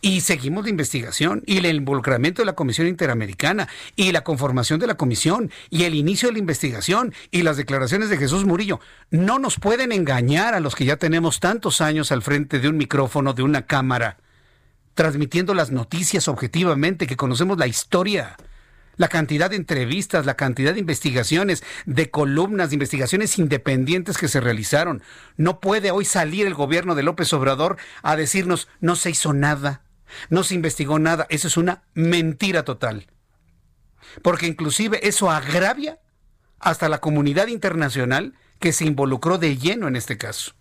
Y 0.00 0.20
seguimos 0.20 0.64
la 0.64 0.70
investigación 0.70 1.42
y 1.46 1.58
el 1.58 1.66
involucramiento 1.66 2.42
de 2.42 2.46
la 2.46 2.54
Comisión 2.54 2.86
Interamericana 2.86 3.68
y 3.94 4.12
la 4.12 4.24
conformación 4.24 4.80
de 4.80 4.86
la 4.86 4.96
comisión 4.96 5.50
y 5.70 5.84
el 5.84 5.94
inicio 5.94 6.28
de 6.28 6.34
la 6.34 6.38
investigación 6.38 7.14
y 7.30 7.42
las 7.42 7.56
declaraciones 7.56 8.10
de 8.10 8.16
Jesús 8.16 8.44
Murillo. 8.44 8.80
No 9.10 9.38
nos 9.38 9.58
pueden 9.58 9.92
engañar 9.92 10.54
a 10.54 10.60
los 10.60 10.74
que 10.74 10.84
ya 10.84 10.96
tenemos 10.96 11.40
tantos 11.40 11.80
años 11.80 12.12
al 12.12 12.22
frente 12.22 12.58
de 12.58 12.68
un 12.68 12.76
micrófono, 12.76 13.32
de 13.32 13.42
una 13.42 13.62
cámara, 13.66 14.18
transmitiendo 14.94 15.54
las 15.54 15.70
noticias 15.70 16.28
objetivamente, 16.28 17.06
que 17.06 17.16
conocemos 17.16 17.58
la 17.58 17.66
historia 17.66 18.36
la 18.96 19.08
cantidad 19.08 19.50
de 19.50 19.56
entrevistas, 19.56 20.26
la 20.26 20.36
cantidad 20.36 20.74
de 20.74 20.80
investigaciones, 20.80 21.62
de 21.84 22.10
columnas, 22.10 22.70
de 22.70 22.76
investigaciones 22.76 23.38
independientes 23.38 24.18
que 24.18 24.28
se 24.28 24.40
realizaron. 24.40 25.02
No 25.36 25.60
puede 25.60 25.90
hoy 25.90 26.04
salir 26.04 26.46
el 26.46 26.54
gobierno 26.54 26.94
de 26.94 27.02
López 27.02 27.32
Obrador 27.32 27.76
a 28.02 28.16
decirnos 28.16 28.68
no 28.80 28.96
se 28.96 29.10
hizo 29.10 29.32
nada, 29.32 29.82
no 30.30 30.42
se 30.42 30.54
investigó 30.54 30.98
nada. 30.98 31.26
Eso 31.28 31.48
es 31.48 31.56
una 31.56 31.82
mentira 31.94 32.64
total. 32.64 33.06
Porque 34.22 34.46
inclusive 34.46 35.06
eso 35.06 35.30
agravia 35.30 35.98
hasta 36.58 36.88
la 36.88 37.00
comunidad 37.00 37.48
internacional 37.48 38.34
que 38.60 38.72
se 38.72 38.84
involucró 38.84 39.38
de 39.38 39.56
lleno 39.56 39.88
en 39.88 39.96
este 39.96 40.16
caso. 40.16 40.52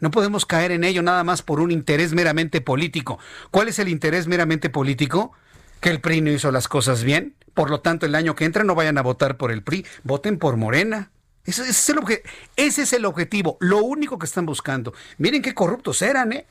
No 0.00 0.10
podemos 0.10 0.46
caer 0.46 0.70
en 0.70 0.84
ello 0.84 1.02
nada 1.02 1.24
más 1.24 1.42
por 1.42 1.60
un 1.60 1.70
interés 1.72 2.12
meramente 2.12 2.60
político. 2.60 3.18
¿Cuál 3.50 3.68
es 3.68 3.78
el 3.78 3.88
interés 3.88 4.28
meramente 4.28 4.70
político? 4.70 5.32
Que 5.80 5.90
el 5.90 6.00
PRI 6.00 6.20
no 6.20 6.30
hizo 6.30 6.50
las 6.50 6.68
cosas 6.68 7.04
bien. 7.04 7.34
Por 7.54 7.70
lo 7.70 7.80
tanto, 7.80 8.06
el 8.06 8.14
año 8.14 8.34
que 8.34 8.44
entra 8.44 8.64
no 8.64 8.74
vayan 8.74 8.98
a 8.98 9.02
votar 9.02 9.36
por 9.36 9.50
el 9.50 9.62
PRI, 9.62 9.84
voten 10.04 10.38
por 10.38 10.56
Morena. 10.56 11.10
Ese, 11.44 11.66
es 11.66 12.92
el 12.92 13.04
objetivo, 13.06 13.56
lo 13.60 13.78
único 13.78 14.18
que 14.18 14.26
están 14.26 14.44
buscando. 14.44 14.92
Miren 15.16 15.40
qué 15.40 15.54
corruptos 15.54 16.02
eran, 16.02 16.32
¿eh? 16.32 16.46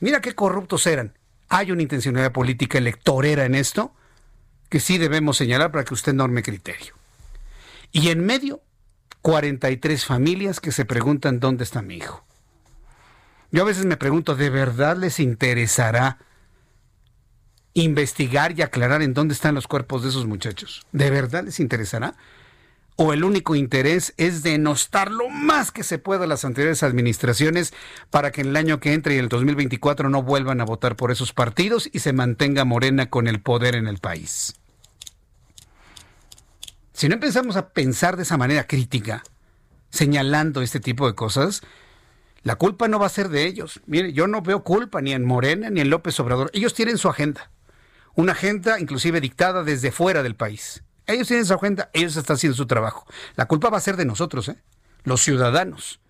Mira 0.00 0.20
qué 0.20 0.34
corruptos 0.34 0.86
eran. 0.86 1.16
Hay 1.48 1.70
una 1.70 1.82
intencionalidad 1.82 2.32
política 2.32 2.78
electorera 2.78 3.44
en 3.44 3.54
esto 3.54 3.94
que 4.68 4.80
sí 4.80 4.98
debemos 4.98 5.36
señalar 5.36 5.70
para 5.70 5.84
que 5.84 5.94
usted 5.94 6.12
norme 6.12 6.42
criterio. 6.42 6.94
Y 7.92 8.08
en 8.08 8.26
medio, 8.26 8.60
43 9.22 10.04
familias 10.04 10.60
que 10.60 10.72
se 10.72 10.84
preguntan 10.84 11.40
dónde 11.40 11.64
está 11.64 11.82
mi 11.82 11.96
hijo. 11.96 12.24
Yo 13.52 13.62
a 13.62 13.66
veces 13.66 13.86
me 13.86 13.96
pregunto, 13.96 14.34
¿de 14.34 14.50
verdad 14.50 14.96
les 14.96 15.20
interesará 15.20 16.18
investigar 17.76 18.58
y 18.58 18.62
aclarar 18.62 19.02
en 19.02 19.12
dónde 19.12 19.34
están 19.34 19.54
los 19.54 19.66
cuerpos 19.68 20.02
de 20.02 20.08
esos 20.08 20.24
muchachos. 20.24 20.86
¿De 20.92 21.10
verdad 21.10 21.44
les 21.44 21.60
interesará? 21.60 22.14
¿O 22.96 23.12
el 23.12 23.22
único 23.22 23.54
interés 23.54 24.14
es 24.16 24.42
denostar 24.42 25.10
lo 25.10 25.28
más 25.28 25.72
que 25.72 25.82
se 25.82 25.98
pueda 25.98 26.26
las 26.26 26.46
anteriores 26.46 26.82
administraciones 26.82 27.74
para 28.08 28.32
que 28.32 28.40
en 28.40 28.48
el 28.48 28.56
año 28.56 28.80
que 28.80 28.94
entre 28.94 29.16
y 29.16 29.18
el 29.18 29.28
2024 29.28 30.08
no 30.08 30.22
vuelvan 30.22 30.62
a 30.62 30.64
votar 30.64 30.96
por 30.96 31.10
esos 31.10 31.34
partidos 31.34 31.90
y 31.92 31.98
se 31.98 32.14
mantenga 32.14 32.64
Morena 32.64 33.10
con 33.10 33.26
el 33.28 33.42
poder 33.42 33.76
en 33.76 33.88
el 33.88 33.98
país? 33.98 34.54
Si 36.94 37.08
no 37.08 37.14
empezamos 37.14 37.56
a 37.56 37.68
pensar 37.68 38.16
de 38.16 38.22
esa 38.22 38.38
manera 38.38 38.66
crítica, 38.66 39.22
señalando 39.90 40.62
este 40.62 40.80
tipo 40.80 41.06
de 41.06 41.14
cosas, 41.14 41.60
la 42.42 42.54
culpa 42.54 42.88
no 42.88 42.98
va 42.98 43.04
a 43.04 43.10
ser 43.10 43.28
de 43.28 43.44
ellos. 43.44 43.82
Mire, 43.84 44.14
yo 44.14 44.28
no 44.28 44.40
veo 44.40 44.64
culpa 44.64 45.02
ni 45.02 45.12
en 45.12 45.26
Morena 45.26 45.68
ni 45.68 45.82
en 45.82 45.90
López 45.90 46.18
Obrador. 46.20 46.50
Ellos 46.54 46.72
tienen 46.72 46.96
su 46.96 47.10
agenda 47.10 47.50
una 48.16 48.32
agenda 48.32 48.80
inclusive 48.80 49.20
dictada 49.20 49.62
desde 49.62 49.92
fuera 49.92 50.22
del 50.22 50.34
país. 50.34 50.82
Ellos 51.06 51.28
tienen 51.28 51.46
su 51.46 51.54
agenda, 51.54 51.90
ellos 51.92 52.16
están 52.16 52.34
haciendo 52.34 52.56
su 52.56 52.66
trabajo. 52.66 53.06
La 53.36 53.46
culpa 53.46 53.70
va 53.70 53.78
a 53.78 53.82
ser 53.82 53.96
de 53.96 54.06
nosotros, 54.06 54.48
¿eh? 54.48 54.56
los 55.04 55.22
ciudadanos, 55.22 56.00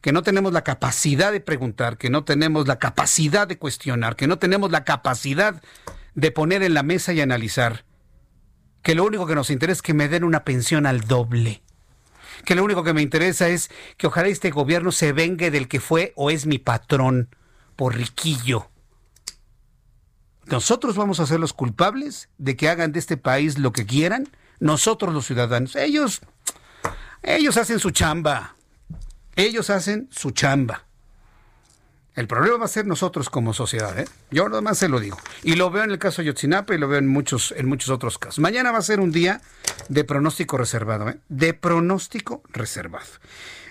que 0.00 0.12
no 0.12 0.22
tenemos 0.22 0.52
la 0.52 0.62
capacidad 0.62 1.32
de 1.32 1.40
preguntar, 1.40 1.96
que 1.96 2.10
no 2.10 2.22
tenemos 2.22 2.68
la 2.68 2.78
capacidad 2.78 3.48
de 3.48 3.58
cuestionar, 3.58 4.14
que 4.14 4.28
no 4.28 4.38
tenemos 4.38 4.70
la 4.70 4.84
capacidad 4.84 5.60
de 6.14 6.30
poner 6.30 6.62
en 6.62 6.74
la 6.74 6.84
mesa 6.84 7.12
y 7.14 7.20
analizar, 7.20 7.84
que 8.82 8.94
lo 8.94 9.04
único 9.04 9.26
que 9.26 9.34
nos 9.34 9.50
interesa 9.50 9.78
es 9.78 9.82
que 9.82 9.94
me 9.94 10.08
den 10.08 10.22
una 10.22 10.44
pensión 10.44 10.86
al 10.86 11.00
doble, 11.00 11.62
que 12.44 12.54
lo 12.54 12.62
único 12.62 12.84
que 12.84 12.92
me 12.92 13.02
interesa 13.02 13.48
es 13.48 13.70
que 13.96 14.06
ojalá 14.06 14.28
este 14.28 14.50
gobierno 14.50 14.92
se 14.92 15.12
vengue 15.12 15.50
del 15.50 15.66
que 15.66 15.80
fue 15.80 16.12
o 16.14 16.30
es 16.30 16.46
mi 16.46 16.58
patrón 16.58 17.34
por 17.74 17.96
riquillo 17.96 18.70
nosotros 20.46 20.96
vamos 20.96 21.20
a 21.20 21.26
ser 21.26 21.40
los 21.40 21.52
culpables 21.52 22.28
de 22.38 22.56
que 22.56 22.68
hagan 22.68 22.92
de 22.92 22.98
este 22.98 23.16
país 23.16 23.58
lo 23.58 23.72
que 23.72 23.86
quieran, 23.86 24.28
nosotros 24.60 25.12
los 25.14 25.26
ciudadanos. 25.26 25.76
Ellos, 25.76 26.20
ellos 27.22 27.56
hacen 27.56 27.78
su 27.78 27.90
chamba. 27.90 28.54
Ellos 29.36 29.70
hacen 29.70 30.08
su 30.10 30.30
chamba. 30.30 30.84
El 32.14 32.28
problema 32.28 32.58
va 32.58 32.64
a 32.66 32.68
ser 32.68 32.86
nosotros 32.86 33.28
como 33.28 33.52
sociedad, 33.52 33.98
¿eh? 33.98 34.06
Yo 34.30 34.48
nada 34.48 34.60
más 34.60 34.78
se 34.78 34.88
lo 34.88 35.00
digo. 35.00 35.18
Y 35.42 35.56
lo 35.56 35.70
veo 35.70 35.82
en 35.82 35.90
el 35.90 35.98
caso 35.98 36.22
de 36.22 36.26
Yotzinapa 36.26 36.72
y 36.72 36.78
lo 36.78 36.86
veo 36.86 37.00
en 37.00 37.08
muchos, 37.08 37.52
en 37.56 37.66
muchos 37.66 37.90
otros 37.90 38.18
casos. 38.18 38.38
Mañana 38.38 38.70
va 38.70 38.78
a 38.78 38.82
ser 38.82 39.00
un 39.00 39.10
día 39.10 39.40
de 39.88 40.04
pronóstico 40.04 40.56
reservado, 40.56 41.08
¿eh? 41.08 41.18
De 41.28 41.54
pronóstico 41.54 42.42
reservado 42.50 43.06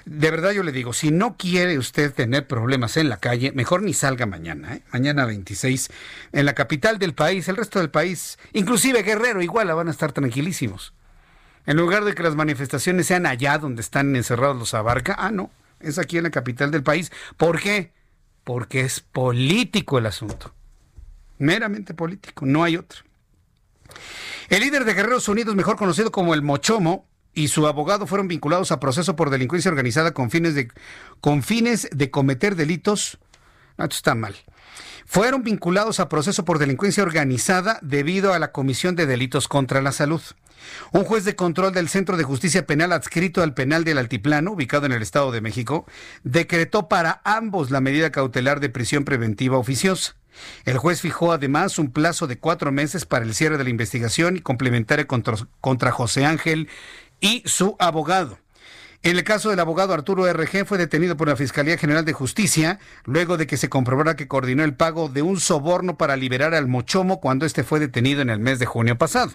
de 0.05 0.31
verdad 0.31 0.51
yo 0.51 0.63
le 0.63 0.71
digo, 0.71 0.93
si 0.93 1.11
no 1.11 1.37
quiere 1.37 1.77
usted 1.77 2.13
tener 2.13 2.47
problemas 2.47 2.97
en 2.97 3.09
la 3.09 3.17
calle, 3.17 3.51
mejor 3.53 3.81
ni 3.81 3.93
salga 3.93 4.25
mañana, 4.25 4.75
¿eh? 4.75 4.83
mañana 4.91 5.25
26, 5.25 5.89
en 6.31 6.45
la 6.45 6.53
capital 6.53 6.99
del 6.99 7.13
país, 7.13 7.47
el 7.47 7.55
resto 7.55 7.79
del 7.79 7.89
país, 7.89 8.37
inclusive 8.53 9.03
Guerrero, 9.03 9.41
igual 9.41 9.73
van 9.73 9.87
a 9.87 9.91
estar 9.91 10.11
tranquilísimos. 10.11 10.93
En 11.65 11.77
lugar 11.77 12.03
de 12.03 12.13
que 12.13 12.23
las 12.23 12.35
manifestaciones 12.35 13.07
sean 13.07 13.25
allá 13.25 13.57
donde 13.57 13.81
están 13.81 14.15
encerrados 14.15 14.57
los 14.57 14.73
Abarca, 14.73 15.15
ah, 15.17 15.31
no, 15.31 15.51
es 15.79 15.97
aquí 15.97 16.17
en 16.17 16.23
la 16.23 16.31
capital 16.31 16.71
del 16.71 16.83
país. 16.83 17.11
¿Por 17.37 17.61
qué? 17.61 17.93
Porque 18.43 18.81
es 18.81 18.99
político 18.99 19.97
el 19.97 20.05
asunto. 20.05 20.53
Meramente 21.37 21.93
político, 21.93 22.45
no 22.45 22.63
hay 22.63 22.75
otro. 22.75 23.03
El 24.49 24.61
líder 24.61 24.83
de 24.83 24.93
Guerreros 24.93 25.29
Unidos, 25.29 25.55
mejor 25.55 25.77
conocido 25.77 26.11
como 26.11 26.33
el 26.33 26.41
Mochomo, 26.41 27.07
y 27.33 27.47
su 27.47 27.67
abogado 27.67 28.07
fueron 28.07 28.27
vinculados 28.27 28.71
a 28.71 28.79
proceso 28.79 29.15
por 29.15 29.29
delincuencia 29.29 29.69
organizada 29.69 30.13
con 30.13 30.29
fines 30.29 30.55
de, 30.55 30.69
con 31.21 31.43
fines 31.43 31.89
de 31.91 32.11
cometer 32.11 32.55
delitos. 32.55 33.17
Esto 33.77 33.95
está 33.95 34.15
mal. 34.15 34.35
Fueron 35.05 35.43
vinculados 35.43 35.99
a 35.99 36.09
proceso 36.09 36.45
por 36.45 36.59
delincuencia 36.59 37.03
organizada 37.03 37.79
debido 37.81 38.33
a 38.33 38.39
la 38.39 38.51
comisión 38.51 38.95
de 38.95 39.05
delitos 39.05 39.47
contra 39.47 39.81
la 39.81 39.91
salud. 39.91 40.21
Un 40.91 41.03
juez 41.03 41.25
de 41.25 41.35
control 41.35 41.73
del 41.73 41.89
Centro 41.89 42.15
de 42.15 42.23
Justicia 42.23 42.65
Penal 42.65 42.93
adscrito 42.93 43.43
al 43.43 43.53
penal 43.53 43.83
del 43.83 43.97
Altiplano, 43.97 44.51
ubicado 44.51 44.85
en 44.85 44.93
el 44.93 45.01
Estado 45.01 45.31
de 45.31 45.41
México, 45.41 45.85
decretó 46.23 46.87
para 46.87 47.21
ambos 47.25 47.69
la 47.69 47.81
medida 47.81 48.11
cautelar 48.11 48.59
de 48.59 48.69
prisión 48.69 49.03
preventiva 49.03 49.57
oficiosa. 49.57 50.15
El 50.65 50.77
juez 50.77 51.01
fijó 51.01 51.31
además 51.31 51.77
un 51.77 51.91
plazo 51.91 52.25
de 52.25 52.39
cuatro 52.39 52.71
meses 52.71 53.05
para 53.05 53.25
el 53.25 53.35
cierre 53.35 53.57
de 53.57 53.63
la 53.65 53.69
investigación 53.69 54.37
y 54.37 54.41
complementaria 54.41 55.05
contra, 55.05 55.35
contra 55.61 55.91
José 55.91 56.25
Ángel 56.25 56.69
y 57.23 57.41
su 57.45 57.77
abogado. 57.79 58.37
En 59.01 59.17
el 59.17 59.23
caso 59.23 59.49
del 59.49 59.59
abogado 59.61 59.93
Arturo 59.93 60.31
RG 60.31 60.65
fue 60.65 60.77
detenido 60.77 61.15
por 61.15 61.29
la 61.29 61.37
Fiscalía 61.37 61.77
General 61.77 62.03
de 62.03 62.11
Justicia 62.11 62.79
luego 63.05 63.37
de 63.37 63.47
que 63.47 63.55
se 63.55 63.69
comprobara 63.69 64.17
que 64.17 64.27
coordinó 64.27 64.63
el 64.65 64.75
pago 64.75 65.07
de 65.07 65.21
un 65.21 65.39
soborno 65.39 65.97
para 65.97 66.17
liberar 66.17 66.53
al 66.53 66.67
Mochomo 66.67 67.21
cuando 67.21 67.45
este 67.45 67.63
fue 67.63 67.79
detenido 67.79 68.21
en 68.21 68.29
el 68.29 68.39
mes 68.39 68.59
de 68.59 68.65
junio 68.65 68.97
pasado. 68.97 69.31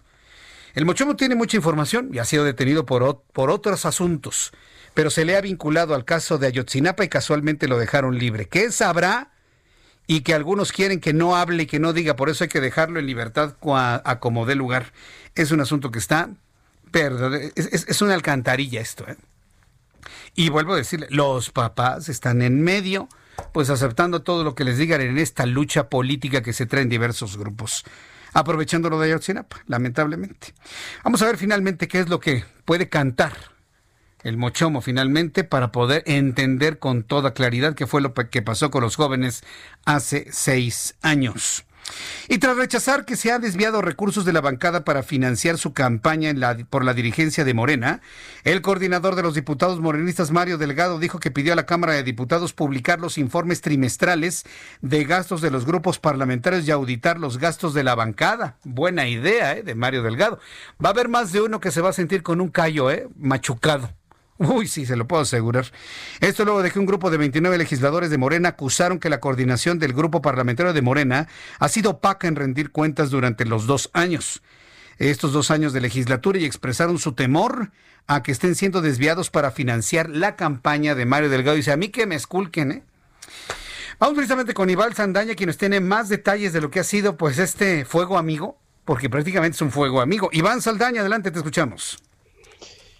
El 0.74 0.84
Mochomo 0.84 1.16
tiene 1.16 1.34
mucha 1.34 1.56
información 1.56 2.10
y 2.12 2.18
ha 2.18 2.26
sido 2.26 2.44
detenido 2.44 2.84
por, 2.84 3.22
por 3.32 3.50
otros 3.50 3.86
asuntos, 3.86 4.52
pero 4.92 5.08
se 5.08 5.24
le 5.24 5.34
ha 5.34 5.40
vinculado 5.40 5.94
al 5.94 6.04
caso 6.04 6.36
de 6.36 6.46
Ayotzinapa 6.46 7.04
y 7.04 7.08
casualmente 7.08 7.68
lo 7.68 7.78
dejaron 7.78 8.18
libre. 8.18 8.48
¿Qué 8.48 8.70
sabrá? 8.70 9.32
Y 10.06 10.20
que 10.20 10.34
algunos 10.34 10.72
quieren 10.72 11.00
que 11.00 11.14
no 11.14 11.36
hable 11.36 11.62
y 11.62 11.66
que 11.66 11.80
no 11.80 11.94
diga, 11.94 12.16
por 12.16 12.28
eso 12.28 12.44
hay 12.44 12.48
que 12.48 12.60
dejarlo 12.60 12.98
en 12.98 13.06
libertad 13.06 13.56
a, 13.64 14.18
como 14.20 14.44
dé 14.44 14.56
lugar. 14.56 14.92
Es 15.34 15.52
un 15.52 15.60
asunto 15.60 15.90
que 15.90 15.98
está, 15.98 16.30
perdón, 16.90 17.38
es, 17.54 18.02
una 18.02 18.14
alcantarilla 18.14 18.80
esto. 18.80 19.06
¿eh? 19.08 19.16
Y 20.34 20.50
vuelvo 20.50 20.74
a 20.74 20.76
decirle, 20.76 21.06
los 21.10 21.50
papás 21.50 22.08
están 22.08 22.42
en 22.42 22.62
medio, 22.62 23.08
pues 23.52 23.70
aceptando 23.70 24.22
todo 24.22 24.44
lo 24.44 24.54
que 24.54 24.64
les 24.64 24.78
digan 24.78 25.00
en 25.00 25.18
esta 25.18 25.46
lucha 25.46 25.88
política 25.88 26.42
que 26.42 26.52
se 26.52 26.66
trae 26.66 26.82
en 26.82 26.88
diversos 26.88 27.36
grupos 27.36 27.84
aprovechando 28.34 28.90
lo 28.90 29.00
de 29.00 29.06
Ayotzinapa, 29.06 29.62
lamentablemente. 29.66 30.52
Vamos 31.02 31.22
a 31.22 31.26
ver 31.26 31.38
finalmente 31.38 31.88
qué 31.88 32.00
es 32.00 32.08
lo 32.08 32.20
que 32.20 32.44
puede 32.64 32.88
cantar 32.88 33.32
el 34.22 34.36
Mochomo 34.36 34.80
finalmente 34.80 35.44
para 35.44 35.72
poder 35.72 36.02
entender 36.06 36.78
con 36.78 37.04
toda 37.04 37.34
claridad 37.34 37.74
qué 37.74 37.86
fue 37.86 38.00
lo 38.00 38.14
que 38.14 38.42
pasó 38.42 38.70
con 38.70 38.82
los 38.82 38.96
jóvenes 38.96 39.44
hace 39.84 40.26
seis 40.30 40.96
años. 41.02 41.64
Y 42.28 42.38
tras 42.38 42.56
rechazar 42.56 43.04
que 43.04 43.16
se 43.16 43.32
ha 43.32 43.38
desviado 43.38 43.82
recursos 43.82 44.24
de 44.24 44.32
la 44.32 44.40
bancada 44.40 44.84
para 44.84 45.02
financiar 45.02 45.58
su 45.58 45.72
campaña 45.72 46.34
por 46.68 46.84
la 46.84 46.94
dirigencia 46.94 47.44
de 47.44 47.54
Morena, 47.54 48.00
el 48.44 48.62
coordinador 48.62 49.14
de 49.14 49.22
los 49.22 49.34
diputados 49.34 49.80
morenistas, 49.80 50.30
Mario 50.30 50.58
Delgado, 50.58 50.98
dijo 50.98 51.18
que 51.18 51.30
pidió 51.30 51.52
a 51.52 51.56
la 51.56 51.66
Cámara 51.66 51.94
de 51.94 52.02
Diputados 52.02 52.52
publicar 52.52 53.00
los 53.00 53.18
informes 53.18 53.60
trimestrales 53.60 54.44
de 54.82 55.04
gastos 55.04 55.40
de 55.40 55.50
los 55.50 55.64
grupos 55.64 55.98
parlamentarios 55.98 56.66
y 56.66 56.70
auditar 56.70 57.18
los 57.18 57.38
gastos 57.38 57.74
de 57.74 57.84
la 57.84 57.94
bancada. 57.94 58.56
Buena 58.64 59.08
idea, 59.08 59.56
¿eh? 59.56 59.62
De 59.62 59.74
Mario 59.74 60.02
Delgado. 60.02 60.38
Va 60.84 60.90
a 60.90 60.92
haber 60.92 61.08
más 61.08 61.32
de 61.32 61.40
uno 61.40 61.60
que 61.60 61.70
se 61.70 61.80
va 61.80 61.90
a 61.90 61.94
sentir 61.94 62.22
con 62.22 62.40
un 62.40 62.48
callo, 62.48 62.90
¿eh? 62.90 63.08
Machucado. 63.16 63.90
Uy, 64.38 64.68
sí, 64.68 64.86
se 64.86 64.94
lo 64.94 65.08
puedo 65.08 65.22
asegurar. 65.22 65.66
Esto 66.20 66.44
luego 66.44 66.62
de 66.62 66.70
que 66.70 66.78
un 66.78 66.86
grupo 66.86 67.10
de 67.10 67.16
29 67.16 67.58
legisladores 67.58 68.08
de 68.08 68.18
Morena 68.18 68.50
acusaron 68.50 69.00
que 69.00 69.10
la 69.10 69.18
coordinación 69.18 69.80
del 69.80 69.92
grupo 69.92 70.22
parlamentario 70.22 70.72
de 70.72 70.80
Morena 70.80 71.28
ha 71.58 71.68
sido 71.68 71.90
opaca 71.90 72.28
en 72.28 72.36
rendir 72.36 72.70
cuentas 72.70 73.10
durante 73.10 73.44
los 73.44 73.66
dos 73.66 73.90
años. 73.94 74.42
Estos 74.98 75.32
dos 75.32 75.50
años 75.50 75.72
de 75.72 75.80
legislatura 75.80 76.38
y 76.38 76.44
expresaron 76.44 76.98
su 76.98 77.12
temor 77.12 77.72
a 78.06 78.22
que 78.22 78.30
estén 78.30 78.54
siendo 78.54 78.80
desviados 78.80 79.28
para 79.28 79.50
financiar 79.50 80.08
la 80.08 80.36
campaña 80.36 80.94
de 80.94 81.04
Mario 81.04 81.30
Delgado. 81.30 81.56
Dice, 81.56 81.72
a 81.72 81.76
mí 81.76 81.88
que 81.88 82.06
me 82.06 82.14
esculquen, 82.14 82.72
¿eh? 82.72 82.82
Vamos 83.98 84.14
precisamente 84.14 84.54
con 84.54 84.70
Ival 84.70 84.94
Sandaña, 84.94 85.34
quien 85.34 85.48
nos 85.48 85.58
tiene 85.58 85.80
más 85.80 86.08
detalles 86.08 86.52
de 86.52 86.60
lo 86.60 86.70
que 86.70 86.78
ha 86.78 86.84
sido 86.84 87.16
pues 87.16 87.38
este 87.38 87.84
fuego 87.84 88.16
amigo, 88.16 88.56
porque 88.84 89.10
prácticamente 89.10 89.56
es 89.56 89.62
un 89.62 89.72
fuego 89.72 90.00
amigo. 90.00 90.30
Iván 90.32 90.62
Saldaña, 90.62 91.00
adelante, 91.00 91.32
te 91.32 91.38
escuchamos. 91.38 91.98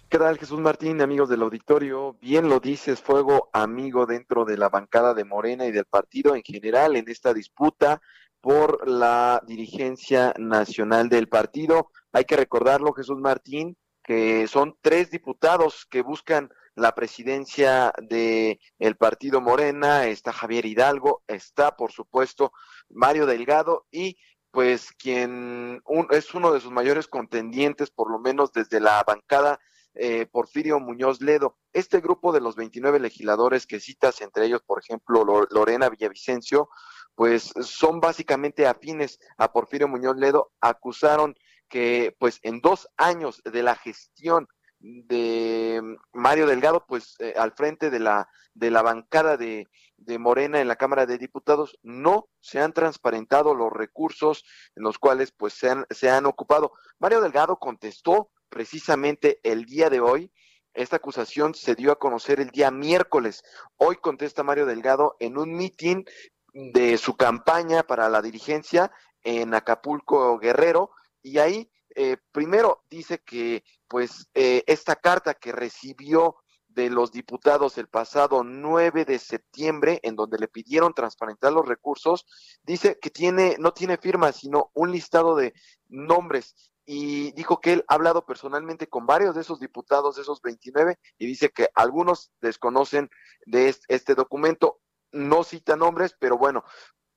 ¿Qué 0.09 0.17
tal, 0.17 0.39
Jesús 0.39 0.59
Martín, 0.59 1.01
amigos 1.01 1.29
del 1.29 1.43
auditorio? 1.43 2.17
Bien 2.19 2.49
lo 2.49 2.59
dices, 2.59 2.99
fuego 2.99 3.51
amigo 3.53 4.07
dentro 4.07 4.43
de 4.43 4.57
la 4.57 4.67
bancada 4.67 5.13
de 5.13 5.23
Morena 5.23 5.67
y 5.67 5.71
del 5.71 5.85
partido 5.85 6.33
en 6.33 6.41
general 6.41 6.95
en 6.95 7.07
esta 7.07 7.31
disputa 7.31 8.01
por 8.41 8.89
la 8.89 9.43
dirigencia 9.45 10.33
nacional 10.39 11.09
del 11.09 11.29
partido. 11.29 11.91
Hay 12.11 12.25
que 12.25 12.37
recordarlo, 12.37 12.91
Jesús 12.93 13.19
Martín, 13.19 13.77
que 14.01 14.47
son 14.47 14.75
tres 14.81 15.11
diputados 15.11 15.85
que 15.85 16.01
buscan 16.01 16.49
la 16.73 16.95
presidencia 16.95 17.93
de 18.01 18.59
el 18.79 18.95
partido 18.95 19.41
Morena, 19.41 20.07
está 20.07 20.33
Javier 20.33 20.65
Hidalgo, 20.65 21.21
está 21.27 21.75
por 21.75 21.91
supuesto 21.91 22.51
Mario 22.89 23.27
Delgado 23.27 23.85
y 23.91 24.17
pues 24.49 24.91
quien 24.91 25.83
es 26.09 26.33
uno 26.33 26.51
de 26.51 26.61
sus 26.61 26.71
mayores 26.71 27.07
contendientes, 27.07 27.91
por 27.91 28.09
lo 28.09 28.17
menos 28.17 28.51
desde 28.51 28.79
la 28.79 29.03
bancada 29.03 29.59
eh, 29.95 30.25
Porfirio 30.25 30.79
Muñoz 30.79 31.21
Ledo. 31.21 31.57
Este 31.73 31.99
grupo 31.99 32.31
de 32.31 32.41
los 32.41 32.55
29 32.55 32.99
legisladores 32.99 33.65
que 33.65 33.79
citas, 33.79 34.21
entre 34.21 34.45
ellos, 34.45 34.61
por 34.65 34.79
ejemplo, 34.79 35.23
Lorena 35.49 35.89
Villavicencio, 35.89 36.69
pues 37.15 37.51
son 37.61 37.99
básicamente 37.99 38.67
afines 38.67 39.19
a 39.37 39.51
Porfirio 39.51 39.87
Muñoz 39.87 40.15
Ledo, 40.17 40.51
acusaron 40.61 41.35
que 41.67 42.15
pues 42.19 42.39
en 42.43 42.61
dos 42.61 42.87
años 42.97 43.41
de 43.43 43.63
la 43.63 43.75
gestión 43.75 44.47
de 44.79 45.81
Mario 46.13 46.47
Delgado, 46.47 46.85
pues 46.87 47.15
eh, 47.19 47.33
al 47.37 47.51
frente 47.51 47.89
de 47.89 47.99
la, 47.99 48.29
de 48.53 48.71
la 48.71 48.81
bancada 48.81 49.35
de, 49.35 49.67
de, 49.97 50.17
Morena 50.17 50.61
en 50.61 50.67
la 50.69 50.77
Cámara 50.77 51.05
de 51.05 51.17
Diputados, 51.17 51.77
no 51.83 52.29
se 52.39 52.59
han 52.59 52.71
transparentado 52.71 53.53
los 53.53 53.71
recursos 53.71 54.45
en 54.75 54.83
los 54.83 54.97
cuales 54.97 55.31
pues 55.31 55.53
se 55.53 55.69
han, 55.69 55.85
se 55.89 56.09
han 56.09 56.25
ocupado. 56.25 56.71
Mario 56.97 57.21
Delgado 57.21 57.59
contestó 57.59 58.31
precisamente 58.49 59.39
el 59.43 59.65
día 59.65 59.89
de 59.89 59.99
hoy. 59.99 60.31
Esta 60.73 60.97
acusación 60.97 61.55
se 61.55 61.75
dio 61.75 61.91
a 61.91 61.99
conocer 61.99 62.39
el 62.39 62.49
día 62.51 62.71
miércoles. 62.71 63.43
Hoy 63.77 63.97
contesta 63.97 64.43
Mario 64.43 64.65
Delgado 64.65 65.15
en 65.19 65.37
un 65.37 65.55
mitin 65.55 66.05
de 66.53 66.97
su 66.97 67.15
campaña 67.15 67.83
para 67.83 68.09
la 68.09 68.21
dirigencia 68.21 68.91
en 69.23 69.53
Acapulco 69.53 70.37
Guerrero 70.39 70.91
y 71.21 71.37
ahí 71.39 71.71
eh, 71.95 72.17
primero 72.31 72.85
dice 72.89 73.19
que 73.19 73.63
pues 73.87 74.29
eh, 74.33 74.63
esta 74.67 74.95
carta 74.95 75.33
que 75.33 75.51
recibió 75.51 76.37
de 76.67 76.89
los 76.89 77.11
diputados 77.11 77.77
el 77.77 77.87
pasado 77.87 78.43
9 78.43 79.03
de 79.03 79.19
septiembre, 79.19 79.99
en 80.03 80.15
donde 80.15 80.37
le 80.37 80.47
pidieron 80.47 80.93
transparentar 80.93 81.51
los 81.51 81.67
recursos, 81.67 82.25
dice 82.63 82.99
que 83.01 83.09
tiene, 83.09 83.55
no 83.59 83.73
tiene 83.73 83.97
firma, 83.97 84.31
sino 84.31 84.71
un 84.73 84.91
listado 84.91 85.35
de 85.35 85.53
nombres 85.87 86.55
y 86.91 87.33
dijo 87.33 87.61
que 87.61 87.73
él 87.73 87.85
ha 87.87 87.93
hablado 87.93 88.25
personalmente 88.25 88.87
con 88.87 89.05
varios 89.05 89.35
de 89.35 89.41
esos 89.41 89.59
diputados, 89.59 90.15
de 90.15 90.23
esos 90.23 90.41
29, 90.41 90.97
y 91.19 91.27
dice 91.27 91.49
que 91.49 91.69
algunos 91.75 92.31
desconocen 92.41 93.11
de 93.45 93.75
este 93.89 94.15
documento, 94.15 94.79
no 95.11 95.43
cita 95.43 95.75
nombres, 95.75 96.15
pero 96.19 96.39
bueno, 96.39 96.63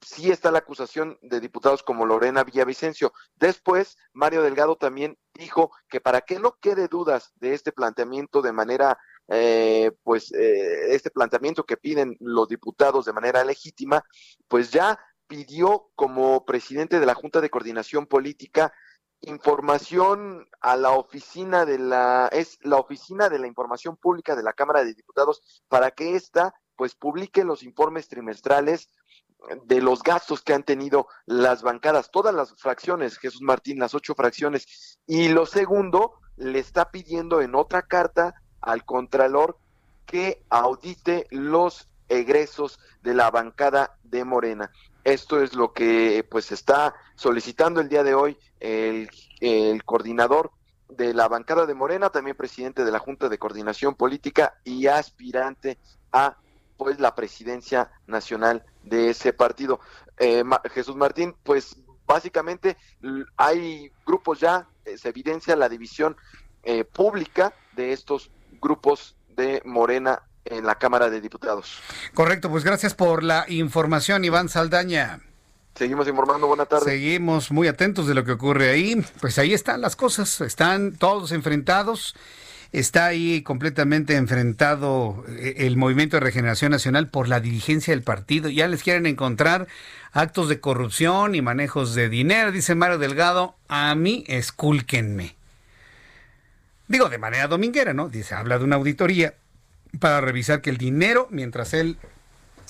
sí 0.03 0.31
está 0.31 0.51
la 0.51 0.59
acusación 0.59 1.19
de 1.23 1.41
diputados 1.41 1.83
como 1.83 2.05
Lorena 2.05 2.45
Villavicencio. 2.45 3.15
Después, 3.37 3.97
Mario 4.13 4.43
Delgado 4.43 4.77
también 4.77 5.17
dijo 5.33 5.71
que 5.89 6.03
para 6.03 6.21
que 6.21 6.39
no 6.39 6.59
quede 6.61 6.87
dudas 6.89 7.33
de 7.37 7.55
este 7.55 7.73
planteamiento 7.73 8.43
de 8.43 8.53
manera, 8.53 8.99
eh, 9.29 9.91
pues, 10.03 10.35
eh, 10.35 10.95
este 10.95 11.11
planteamiento 11.11 11.65
que 11.65 11.79
piden 11.79 12.19
los 12.21 12.47
diputados 12.47 13.07
de 13.07 13.15
manera 13.15 13.43
legítima, 13.43 14.05
pues 14.49 14.71
ya 14.71 14.99
pidió 15.27 15.89
como 15.95 16.45
presidente 16.45 17.01
de 17.01 17.07
la 17.07 17.15
Junta 17.15 17.41
de 17.41 17.49
Coordinación 17.49 18.05
Política 18.05 18.71
información 19.23 20.49
a 20.61 20.77
la 20.77 20.91
oficina 20.91 21.65
de 21.65 21.79
la 21.79 22.29
es 22.33 22.59
la 22.63 22.77
oficina 22.77 23.29
de 23.29 23.39
la 23.39 23.47
información 23.47 23.97
pública 23.97 24.35
de 24.37 24.43
la 24.43 24.53
Cámara 24.53 24.85
de 24.85 24.95
Diputados 24.95 25.63
para 25.69 25.91
que 25.91 26.17
ésta 26.17 26.55
pues 26.77 26.95
publique 26.95 27.45
los 27.45 27.63
informes 27.63 28.09
trimestrales 28.09 28.89
de 29.65 29.81
los 29.81 30.03
gastos 30.03 30.43
que 30.43 30.55
han 30.55 30.63
tenido 30.63 31.09
las 31.27 31.63
bancadas, 31.63 32.11
todas 32.11 32.35
las 32.35 32.55
fracciones, 32.55 33.19
Jesús 33.19 33.43
Martín, 33.43 33.79
las 33.79 33.95
ocho 33.95 34.15
fracciones. 34.15 34.99
Y 35.07 35.29
lo 35.29 35.47
segundo, 35.47 36.15
le 36.37 36.59
está 36.59 36.91
pidiendo 36.91 37.41
en 37.41 37.55
otra 37.55 37.83
carta 37.83 38.35
al 38.61 38.85
Contralor 38.85 39.59
que 40.07 40.43
audite 40.49 41.27
los 41.31 41.89
egresos 42.09 42.79
de 43.03 43.15
la 43.15 43.31
bancada 43.31 43.99
de 44.03 44.25
Morena. 44.25 44.71
Esto 45.05 45.43
es 45.43 45.55
lo 45.55 45.73
que 45.73 46.25
pues 46.31 46.53
está 46.53 46.95
solicitando 47.17 47.81
el 47.81 47.89
día 47.89 48.05
de 48.05 48.15
hoy 48.15 48.37
el, 48.61 49.09
coordinador 49.85 50.53
de 50.89 51.15
la 51.15 51.27
bancada 51.27 51.67
de 51.67 51.75
Morena, 51.75 52.11
también 52.11 52.37
presidente 52.37 52.85
de 52.85 52.93
la 52.93 52.99
Junta 52.99 53.29
de 53.29 53.39
Coordinación 53.39 53.95
Política 53.95 54.55
y 54.63 54.87
aspirante 54.87 55.79
a 56.13 56.37
pues 56.77 57.01
la 57.01 57.15
presidencia 57.15 57.91
nacional 58.07 58.65
de 58.85 59.11
ese 59.11 59.33
partido. 59.33 59.81
Eh, 60.19 60.45
Jesús 60.73 60.97
Martín, 60.97 61.35
pues 61.43 61.77
básicamente 62.07 62.77
hay 63.37 63.91
grupos 64.07 64.41
ya, 64.41 64.69
eh, 64.85 64.97
se 64.99 65.09
evidencia 65.09 65.57
la 65.57 65.69
división 65.69 66.17
eh, 66.63 66.85
pública 66.85 67.55
de 67.75 67.93
estos 67.93 68.31
grupos 68.61 69.17
de 69.31 69.63
Morena 69.65 70.23
en 70.45 70.67
la 70.67 70.77
Cámara 70.77 71.11
de 71.11 71.21
Diputados. 71.21 71.81
Correcto, 72.15 72.51
pues 72.51 72.65
gracias 72.65 72.95
por 72.95 73.23
la 73.23 73.45
información, 73.49 74.25
Iván 74.25 74.49
Saldaña. 74.49 75.21
Seguimos 75.75 76.07
informando, 76.07 76.47
buena 76.47 76.67
tarde. 76.67 76.85
Seguimos 76.85 77.51
muy 77.51 77.67
atentos 77.67 78.07
de 78.07 78.15
lo 78.15 78.25
que 78.25 78.33
ocurre 78.33 78.71
ahí. 78.71 79.03
Pues 79.21 79.39
ahí 79.39 79.55
están 79.55 79.81
las 79.81 79.97
cosas, 79.97 80.41
están 80.43 80.93
todos 80.93 81.33
enfrentados. 81.33 82.15
Está 82.73 83.07
ahí 83.07 83.43
completamente 83.43 84.17
enfrentado 84.17 85.25
eh, 85.29 85.57
el 85.59 85.77
Movimiento 85.77 86.17
de 86.17 86.21
Regeneración 86.21 86.73
Nacional 86.73 87.09
por 87.09 87.29
la 87.29 87.41
dirigencia 87.41 87.95
del 87.95 88.03
partido. 88.03 88.49
Ya 88.49 88.67
les 88.67 88.83
quieren 88.83 89.07
encontrar 89.07 89.67
actos 90.13 90.49
de 90.49 90.61
corrupción 90.61 91.35
y 91.35 91.43
manejos 91.43 91.95
de 91.95 92.09
dinero, 92.09 92.51
dice 92.51 92.75
Mario 92.75 92.99
Delgado. 92.99 93.57
A 93.69 93.95
mí, 93.95 94.25
escúlquenme. 94.27 95.37
Digo, 96.89 97.09
de 97.09 97.19
manera 97.19 97.47
dominguera, 97.47 97.93
¿no? 97.93 98.09
Dice, 98.09 98.35
habla 98.35 98.59
de 98.59 98.65
una 98.65 98.77
auditoría 98.77 99.35
para 99.99 100.21
revisar 100.21 100.61
que 100.61 100.71
el 100.71 100.79
dinero, 100.79 101.29
mientras 101.31 101.75
él 101.75 101.99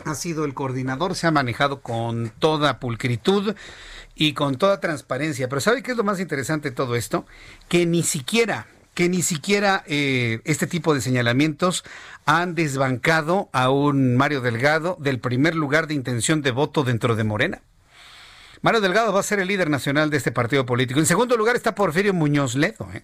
ha 0.04 0.14
sido 0.14 0.44
el 0.44 0.54
coordinador, 0.54 1.14
se 1.14 1.26
ha 1.26 1.30
manejado 1.30 1.80
con 1.80 2.32
toda 2.38 2.80
pulcritud 2.80 3.54
y 4.14 4.34
con 4.34 4.56
toda 4.56 4.80
transparencia. 4.80 5.48
Pero 5.48 5.60
¿sabe 5.60 5.82
qué 5.82 5.92
es 5.92 5.96
lo 5.96 6.04
más 6.04 6.20
interesante 6.20 6.70
de 6.70 6.76
todo 6.76 6.96
esto? 6.96 7.26
Que 7.68 7.86
ni 7.86 8.02
siquiera 8.02 8.66
que 8.94 9.08
ni 9.08 9.22
siquiera 9.22 9.84
eh, 9.86 10.40
este 10.44 10.66
tipo 10.66 10.94
de 10.94 11.00
señalamientos 11.00 11.84
han 12.26 12.54
desbancado 12.54 13.48
a 13.52 13.70
un 13.70 14.16
Mario 14.16 14.42
Delgado 14.42 14.98
del 15.00 15.18
primer 15.18 15.54
lugar 15.54 15.86
de 15.86 15.94
intención 15.94 16.42
de 16.42 16.50
voto 16.50 16.84
dentro 16.84 17.16
de 17.16 17.24
Morena. 17.24 17.62
Mario 18.60 18.80
Delgado 18.80 19.12
va 19.12 19.20
a 19.20 19.24
ser 19.24 19.40
el 19.40 19.48
líder 19.48 19.70
nacional 19.70 20.10
de 20.10 20.18
este 20.18 20.30
partido 20.30 20.66
político. 20.66 21.00
En 21.00 21.06
segundo 21.06 21.36
lugar 21.36 21.56
está 21.56 21.74
Porfirio 21.74 22.12
Muñoz 22.12 22.54
Ledo. 22.54 22.86
¿eh? 22.92 23.02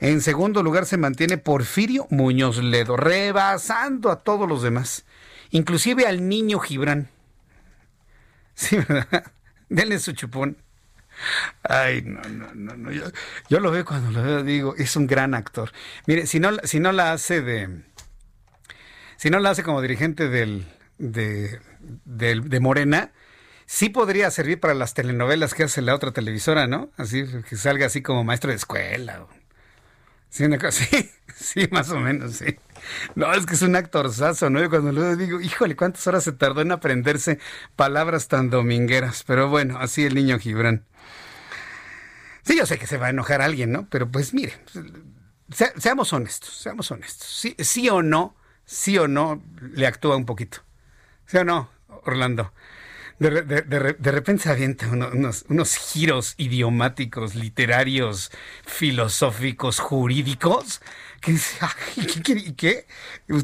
En 0.00 0.22
segundo 0.22 0.62
lugar 0.62 0.86
se 0.86 0.96
mantiene 0.96 1.36
Porfirio 1.36 2.06
Muñoz 2.10 2.58
Ledo, 2.58 2.96
rebasando 2.96 4.10
a 4.10 4.20
todos 4.20 4.48
los 4.48 4.62
demás, 4.62 5.04
inclusive 5.50 6.06
al 6.06 6.28
niño 6.28 6.58
Gibran. 6.58 7.10
Sí, 8.54 8.76
¿verdad? 8.76 9.32
Denle 9.68 9.98
su 9.98 10.12
chupón. 10.12 10.56
Ay, 11.62 12.02
no, 12.02 12.20
no, 12.22 12.54
no, 12.54 12.76
no. 12.76 12.90
Yo, 12.90 13.60
lo 13.60 13.70
veo 13.70 13.84
cuando 13.84 14.10
lo 14.10 14.22
veo, 14.22 14.42
digo, 14.42 14.74
es 14.76 14.96
un 14.96 15.06
gran 15.06 15.34
actor. 15.34 15.70
Mire, 16.06 16.26
si 16.26 16.40
no, 16.40 16.50
si 16.64 16.80
no 16.80 16.92
la 16.92 17.12
hace 17.12 17.42
de. 17.42 17.82
Si 19.16 19.28
no 19.28 19.38
la 19.38 19.50
hace 19.50 19.62
como 19.62 19.82
dirigente 19.82 20.28
del, 20.28 20.66
de, 20.96 21.60
de 22.04 22.60
Morena, 22.60 23.12
sí 23.66 23.90
podría 23.90 24.30
servir 24.30 24.60
para 24.60 24.72
las 24.72 24.94
telenovelas 24.94 25.52
que 25.52 25.64
hace 25.64 25.82
la 25.82 25.94
otra 25.94 26.12
televisora, 26.12 26.66
¿no? 26.66 26.90
Así, 26.96 27.24
que 27.48 27.56
salga 27.56 27.86
así 27.86 28.00
como 28.00 28.24
maestro 28.24 28.50
de 28.50 28.56
escuela. 28.56 29.26
Sí, 30.30 30.46
sí, 30.70 31.10
sí, 31.34 31.68
más 31.70 31.90
o 31.90 31.98
menos, 31.98 32.36
sí. 32.36 32.56
No, 33.14 33.32
es 33.34 33.46
que 33.46 33.54
es 33.54 33.62
un 33.62 33.76
actorzazo, 33.76 34.48
¿no? 34.50 34.60
Yo 34.60 34.70
cuando 34.70 34.92
lo 34.92 35.16
digo, 35.16 35.40
híjole, 35.40 35.76
¿cuántas 35.76 36.06
horas 36.06 36.24
se 36.24 36.32
tardó 36.32 36.62
en 36.62 36.72
aprenderse 36.72 37.38
palabras 37.76 38.28
tan 38.28 38.50
domingueras? 38.50 39.24
Pero 39.26 39.48
bueno, 39.48 39.78
así 39.78 40.04
el 40.04 40.14
niño 40.14 40.38
Gibran. 40.38 40.86
Sí, 42.42 42.56
yo 42.56 42.66
sé 42.66 42.78
que 42.78 42.86
se 42.86 42.96
va 42.98 43.06
a 43.06 43.10
enojar 43.10 43.42
alguien, 43.42 43.72
¿no? 43.72 43.88
Pero 43.90 44.10
pues 44.10 44.34
mire, 44.34 44.54
seamos 45.78 46.12
honestos, 46.12 46.54
seamos 46.56 46.90
honestos. 46.90 47.28
Sí, 47.28 47.54
sí 47.58 47.88
o 47.88 48.02
no, 48.02 48.36
sí 48.64 48.98
o 48.98 49.08
no, 49.08 49.42
le 49.60 49.86
actúa 49.86 50.16
un 50.16 50.26
poquito. 50.26 50.58
¿Sí 51.26 51.38
o 51.38 51.44
no, 51.44 51.70
Orlando? 52.04 52.52
De, 53.20 53.42
de, 53.42 54.10
repente 54.10 54.44
se 54.44 54.50
avienta 54.50 54.88
unos, 54.88 55.44
unos, 55.50 55.76
giros 55.76 56.34
idiomáticos, 56.38 57.34
literarios, 57.34 58.32
filosóficos, 58.64 59.78
jurídicos, 59.78 60.80
que 61.20 61.32
dice, 61.32 61.58
¿qué, 62.24 62.54
¿qué? 62.56 62.86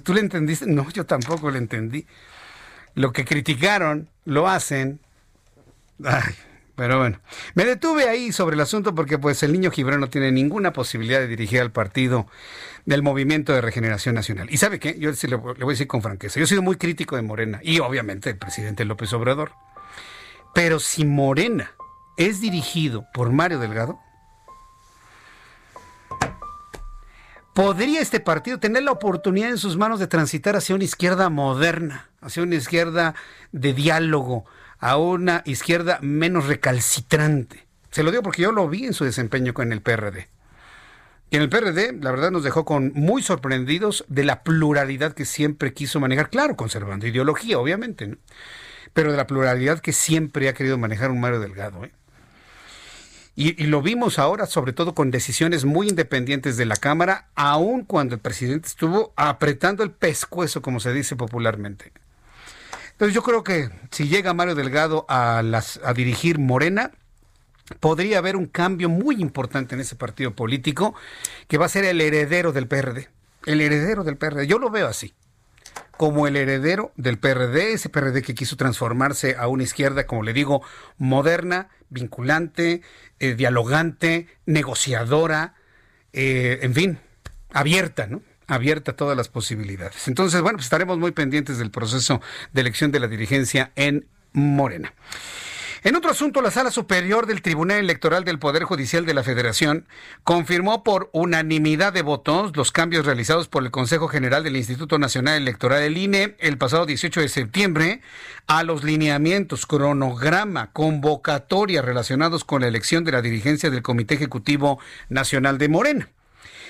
¿Tú 0.02 0.14
le 0.14 0.20
entendiste? 0.20 0.66
No, 0.66 0.88
yo 0.90 1.04
tampoco 1.04 1.50
le 1.50 1.58
entendí. 1.58 2.06
Lo 2.94 3.12
que 3.12 3.26
criticaron, 3.26 4.08
lo 4.24 4.48
hacen. 4.48 4.98
Ay, 6.02 6.34
pero 6.76 6.98
bueno, 6.98 7.20
me 7.54 7.64
detuve 7.64 8.06
ahí 8.08 8.32
sobre 8.32 8.54
el 8.54 8.60
asunto 8.60 8.94
porque 8.94 9.18
pues 9.18 9.42
el 9.42 9.52
niño 9.52 9.70
Gibran 9.70 9.98
no 9.98 10.10
tiene 10.10 10.30
ninguna 10.30 10.74
posibilidad 10.74 11.18
de 11.20 11.26
dirigir 11.26 11.60
al 11.60 11.72
partido 11.72 12.26
del 12.84 13.02
Movimiento 13.02 13.54
de 13.54 13.62
Regeneración 13.62 14.14
Nacional. 14.14 14.48
¿Y 14.50 14.58
sabe 14.58 14.78
qué? 14.78 14.98
Yo 14.98 15.10
le, 15.10 15.36
voy 15.36 15.54
a 15.58 15.66
decir 15.66 15.86
con 15.86 16.02
franqueza, 16.02 16.38
yo 16.38 16.44
he 16.44 16.46
sido 16.48 16.60
muy 16.60 16.76
crítico 16.76 17.16
de 17.16 17.22
Morena 17.22 17.60
y 17.62 17.80
obviamente 17.80 18.28
el 18.28 18.36
presidente 18.36 18.84
López 18.84 19.10
Obrador. 19.14 19.52
Pero 20.54 20.78
si 20.78 21.06
Morena 21.06 21.72
es 22.18 22.42
dirigido 22.42 23.06
por 23.14 23.32
Mario 23.32 23.58
Delgado, 23.58 23.98
¿podría 27.54 28.02
este 28.02 28.20
partido 28.20 28.60
tener 28.60 28.82
la 28.82 28.92
oportunidad 28.92 29.48
en 29.48 29.58
sus 29.58 29.78
manos 29.78 29.98
de 29.98 30.08
transitar 30.08 30.56
hacia 30.56 30.74
una 30.74 30.84
izquierda 30.84 31.30
moderna, 31.30 32.10
hacia 32.20 32.42
una 32.42 32.56
izquierda 32.56 33.14
de 33.52 33.72
diálogo, 33.72 34.44
a 34.86 34.98
una 34.98 35.42
izquierda 35.46 35.98
menos 36.00 36.46
recalcitrante. 36.46 37.66
Se 37.90 38.04
lo 38.04 38.12
digo 38.12 38.22
porque 38.22 38.42
yo 38.42 38.52
lo 38.52 38.68
vi 38.68 38.86
en 38.86 38.94
su 38.94 39.04
desempeño 39.04 39.52
con 39.52 39.72
el 39.72 39.80
PRD. 39.80 40.28
Y 41.28 41.34
en 41.34 41.42
el 41.42 41.48
PRD, 41.48 41.92
la 42.00 42.12
verdad, 42.12 42.30
nos 42.30 42.44
dejó 42.44 42.64
con 42.64 42.92
muy 42.94 43.20
sorprendidos 43.20 44.04
de 44.06 44.22
la 44.22 44.44
pluralidad 44.44 45.12
que 45.12 45.24
siempre 45.24 45.72
quiso 45.72 45.98
manejar, 45.98 46.30
claro, 46.30 46.54
conservando 46.54 47.04
ideología, 47.04 47.58
obviamente, 47.58 48.16
pero 48.92 49.10
de 49.10 49.16
la 49.16 49.26
pluralidad 49.26 49.80
que 49.80 49.92
siempre 49.92 50.48
ha 50.48 50.54
querido 50.54 50.78
manejar 50.78 51.10
un 51.10 51.18
Mario 51.18 51.40
Delgado. 51.40 51.84
¿eh? 51.84 51.90
Y, 53.34 53.60
y, 53.60 53.66
lo 53.66 53.82
vimos 53.82 54.20
ahora, 54.20 54.46
sobre 54.46 54.72
todo 54.72 54.94
con 54.94 55.10
decisiones 55.10 55.64
muy 55.64 55.88
independientes 55.88 56.56
de 56.56 56.64
la 56.64 56.76
Cámara, 56.76 57.26
aun 57.34 57.82
cuando 57.82 58.14
el 58.14 58.20
presidente 58.20 58.68
estuvo 58.68 59.12
apretando 59.16 59.82
el 59.82 59.90
pescuezo, 59.90 60.62
como 60.62 60.78
se 60.78 60.92
dice 60.92 61.16
popularmente. 61.16 61.90
Entonces 62.96 63.14
yo 63.14 63.22
creo 63.22 63.44
que 63.44 63.68
si 63.90 64.08
llega 64.08 64.32
Mario 64.32 64.54
Delgado 64.54 65.04
a, 65.06 65.42
las, 65.42 65.78
a 65.84 65.92
dirigir 65.92 66.38
Morena, 66.38 66.92
podría 67.78 68.16
haber 68.16 68.36
un 68.36 68.46
cambio 68.46 68.88
muy 68.88 69.16
importante 69.20 69.74
en 69.74 69.82
ese 69.82 69.96
partido 69.96 70.34
político 70.34 70.94
que 71.46 71.58
va 71.58 71.66
a 71.66 71.68
ser 71.68 71.84
el 71.84 72.00
heredero 72.00 72.52
del 72.52 72.66
PRD. 72.66 73.10
El 73.44 73.60
heredero 73.60 74.02
del 74.02 74.16
PRD. 74.16 74.46
Yo 74.46 74.58
lo 74.58 74.70
veo 74.70 74.86
así. 74.88 75.12
Como 75.98 76.26
el 76.26 76.36
heredero 76.36 76.92
del 76.96 77.18
PRD, 77.18 77.74
ese 77.74 77.90
PRD 77.90 78.22
que 78.22 78.34
quiso 78.34 78.56
transformarse 78.56 79.36
a 79.38 79.46
una 79.46 79.64
izquierda, 79.64 80.06
como 80.06 80.22
le 80.22 80.32
digo, 80.32 80.62
moderna, 80.96 81.68
vinculante, 81.90 82.80
eh, 83.18 83.34
dialogante, 83.34 84.26
negociadora, 84.46 85.54
eh, 86.14 86.60
en 86.62 86.72
fin, 86.72 86.98
abierta, 87.52 88.06
¿no? 88.06 88.22
Abierta 88.46 88.94
todas 88.94 89.16
las 89.16 89.28
posibilidades. 89.28 90.08
Entonces, 90.08 90.40
bueno, 90.40 90.58
pues 90.58 90.66
estaremos 90.66 90.98
muy 90.98 91.12
pendientes 91.12 91.58
del 91.58 91.70
proceso 91.70 92.20
de 92.52 92.60
elección 92.60 92.92
de 92.92 93.00
la 93.00 93.08
dirigencia 93.08 93.72
en 93.76 94.06
Morena. 94.32 94.92
En 95.86 95.94
otro 95.94 96.10
asunto, 96.10 96.42
la 96.42 96.50
Sala 96.50 96.72
Superior 96.72 97.26
del 97.26 97.42
Tribunal 97.42 97.78
Electoral 97.78 98.24
del 98.24 98.40
Poder 98.40 98.64
Judicial 98.64 99.06
de 99.06 99.14
la 99.14 99.22
Federación 99.22 99.86
confirmó 100.24 100.82
por 100.82 101.10
unanimidad 101.12 101.92
de 101.92 102.02
votos 102.02 102.56
los 102.56 102.72
cambios 102.72 103.06
realizados 103.06 103.46
por 103.46 103.62
el 103.62 103.70
Consejo 103.70 104.08
General 104.08 104.42
del 104.42 104.56
Instituto 104.56 104.98
Nacional 104.98 105.40
Electoral, 105.40 105.82
el 105.82 105.96
INE, 105.96 106.34
el 106.40 106.58
pasado 106.58 106.86
18 106.86 107.20
de 107.20 107.28
septiembre, 107.28 108.00
a 108.48 108.64
los 108.64 108.82
lineamientos, 108.82 109.64
cronograma, 109.64 110.72
convocatoria 110.72 111.82
relacionados 111.82 112.44
con 112.44 112.62
la 112.62 112.66
elección 112.66 113.04
de 113.04 113.12
la 113.12 113.22
dirigencia 113.22 113.70
del 113.70 113.82
Comité 113.82 114.14
Ejecutivo 114.14 114.80
Nacional 115.08 115.56
de 115.56 115.68
Morena. 115.68 116.08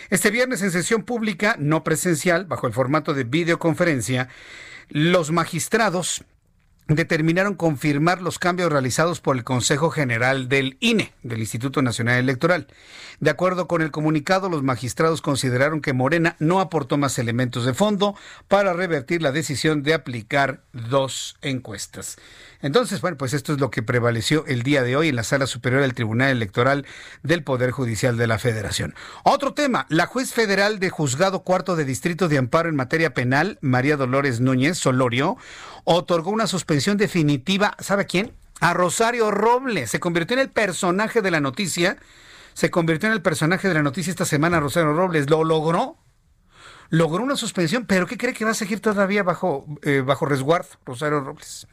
Este 0.08 0.30
viernes 0.30 0.62
en 0.62 0.70
sesión 0.70 1.02
pública, 1.02 1.56
no 1.58 1.82
presencial, 1.82 2.44
bajo 2.44 2.66
el 2.66 2.72
formato 2.72 3.12
de 3.12 3.24
videoconferencia, 3.24 4.28
los 4.88 5.32
magistrados 5.32 6.24
determinaron 6.88 7.54
confirmar 7.54 8.22
los 8.22 8.38
cambios 8.38 8.70
realizados 8.70 9.20
por 9.20 9.36
el 9.36 9.42
Consejo 9.42 9.90
General 9.90 10.48
del 10.48 10.76
INE, 10.78 11.12
del 11.24 11.40
Instituto 11.40 11.82
Nacional 11.82 12.18
Electoral. 12.18 12.68
De 13.18 13.30
acuerdo 13.30 13.66
con 13.66 13.82
el 13.82 13.90
comunicado, 13.90 14.48
los 14.48 14.62
magistrados 14.62 15.20
consideraron 15.20 15.80
que 15.80 15.92
Morena 15.92 16.36
no 16.38 16.60
aportó 16.60 16.96
más 16.96 17.18
elementos 17.18 17.64
de 17.64 17.74
fondo 17.74 18.14
para 18.46 18.72
revertir 18.72 19.22
la 19.22 19.32
decisión 19.32 19.82
de 19.82 19.94
aplicar 19.94 20.62
dos 20.72 21.36
encuestas. 21.42 22.18
Entonces, 22.62 23.00
bueno, 23.00 23.16
pues 23.16 23.34
esto 23.34 23.52
es 23.52 23.60
lo 23.60 23.70
que 23.70 23.82
prevaleció 23.82 24.44
el 24.46 24.62
día 24.62 24.82
de 24.82 24.96
hoy 24.96 25.08
en 25.08 25.16
la 25.16 25.22
Sala 25.22 25.46
Superior 25.46 25.82
del 25.82 25.94
Tribunal 25.94 26.30
Electoral 26.30 26.86
del 27.22 27.42
Poder 27.42 27.70
Judicial 27.70 28.16
de 28.16 28.26
la 28.26 28.38
Federación. 28.38 28.94
Otro 29.24 29.54
tema, 29.54 29.86
la 29.88 30.06
juez 30.06 30.32
federal 30.32 30.78
de 30.78 30.90
Juzgado 30.90 31.42
Cuarto 31.42 31.76
de 31.76 31.84
Distrito 31.84 32.28
de 32.28 32.38
Amparo 32.38 32.68
en 32.68 32.76
materia 32.76 33.14
penal, 33.14 33.58
María 33.60 33.96
Dolores 33.96 34.40
Núñez 34.40 34.78
Solorio, 34.78 35.36
otorgó 35.84 36.30
una 36.30 36.46
suspensión 36.46 36.96
definitiva, 36.96 37.76
¿sabe 37.78 38.06
quién? 38.06 38.32
A 38.60 38.72
Rosario 38.74 39.30
Robles. 39.30 39.90
Se 39.90 40.00
convirtió 40.00 40.34
en 40.34 40.42
el 40.42 40.50
personaje 40.50 41.20
de 41.20 41.30
la 41.30 41.40
noticia. 41.40 41.98
Se 42.54 42.70
convirtió 42.70 43.08
en 43.08 43.12
el 43.12 43.20
personaje 43.20 43.68
de 43.68 43.74
la 43.74 43.82
noticia 43.82 44.10
esta 44.10 44.24
semana 44.24 44.60
Rosario 44.60 44.94
Robles. 44.94 45.28
¿Lo 45.28 45.44
logró? 45.44 45.98
Logró 46.88 47.22
una 47.22 47.36
suspensión, 47.36 47.84
pero 47.84 48.06
¿qué 48.06 48.16
cree 48.16 48.32
que 48.32 48.44
va 48.44 48.52
a 48.52 48.54
seguir 48.54 48.80
todavía 48.80 49.22
bajo, 49.22 49.66
eh, 49.82 50.02
bajo 50.04 50.24
resguardo 50.24 50.68
Rosario 50.86 51.20
Robles? 51.20 51.66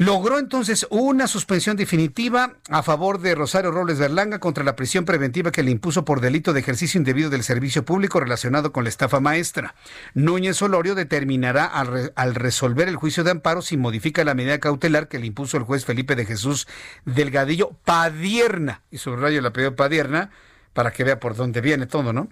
Logró 0.00 0.38
entonces 0.38 0.86
una 0.88 1.26
suspensión 1.26 1.76
definitiva 1.76 2.54
a 2.70 2.82
favor 2.82 3.20
de 3.20 3.34
Rosario 3.34 3.70
Robles 3.70 3.98
Berlanga 3.98 4.38
contra 4.38 4.64
la 4.64 4.74
prisión 4.74 5.04
preventiva 5.04 5.52
que 5.52 5.62
le 5.62 5.72
impuso 5.72 6.06
por 6.06 6.22
delito 6.22 6.54
de 6.54 6.60
ejercicio 6.60 6.96
indebido 6.96 7.28
del 7.28 7.42
servicio 7.42 7.84
público 7.84 8.18
relacionado 8.18 8.72
con 8.72 8.84
la 8.84 8.88
estafa 8.88 9.20
maestra. 9.20 9.74
Núñez 10.14 10.62
Olorio 10.62 10.94
determinará 10.94 11.66
al, 11.66 12.34
resolver 12.34 12.88
el 12.88 12.96
juicio 12.96 13.24
de 13.24 13.32
amparo 13.32 13.60
si 13.60 13.76
modifica 13.76 14.24
la 14.24 14.32
medida 14.32 14.58
cautelar 14.58 15.06
que 15.06 15.18
le 15.18 15.26
impuso 15.26 15.58
el 15.58 15.64
juez 15.64 15.84
Felipe 15.84 16.16
de 16.16 16.24
Jesús 16.24 16.66
Delgadillo 17.04 17.72
Padierna, 17.84 18.80
y 18.90 18.96
subrayo 18.96 19.40
el 19.40 19.44
apellido 19.44 19.76
Padierna, 19.76 20.30
para 20.72 20.92
que 20.92 21.04
vea 21.04 21.20
por 21.20 21.36
dónde 21.36 21.60
viene 21.60 21.86
todo, 21.86 22.14
¿no? 22.14 22.30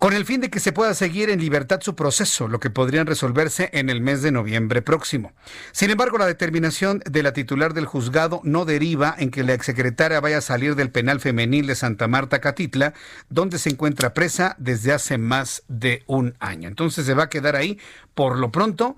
Con 0.00 0.14
el 0.14 0.24
fin 0.24 0.40
de 0.40 0.48
que 0.48 0.60
se 0.60 0.72
pueda 0.72 0.94
seguir 0.94 1.28
en 1.28 1.40
libertad 1.40 1.80
su 1.82 1.94
proceso, 1.94 2.48
lo 2.48 2.58
que 2.58 2.70
podrían 2.70 3.06
resolverse 3.06 3.68
en 3.74 3.90
el 3.90 4.00
mes 4.00 4.22
de 4.22 4.32
noviembre 4.32 4.80
próximo. 4.80 5.34
Sin 5.72 5.90
embargo, 5.90 6.16
la 6.16 6.24
determinación 6.24 7.02
de 7.04 7.22
la 7.22 7.34
titular 7.34 7.74
del 7.74 7.84
juzgado 7.84 8.40
no 8.42 8.64
deriva 8.64 9.14
en 9.18 9.30
que 9.30 9.44
la 9.44 9.52
exsecretaria 9.52 10.18
vaya 10.18 10.38
a 10.38 10.40
salir 10.40 10.74
del 10.74 10.90
penal 10.90 11.20
femenil 11.20 11.66
de 11.66 11.74
Santa 11.74 12.08
Marta 12.08 12.40
Catitla, 12.40 12.94
donde 13.28 13.58
se 13.58 13.68
encuentra 13.68 14.14
presa 14.14 14.56
desde 14.56 14.94
hace 14.94 15.18
más 15.18 15.64
de 15.68 16.02
un 16.06 16.34
año. 16.40 16.68
Entonces 16.68 17.04
se 17.04 17.12
va 17.12 17.24
a 17.24 17.28
quedar 17.28 17.54
ahí 17.54 17.78
por 18.14 18.38
lo 18.38 18.50
pronto 18.50 18.96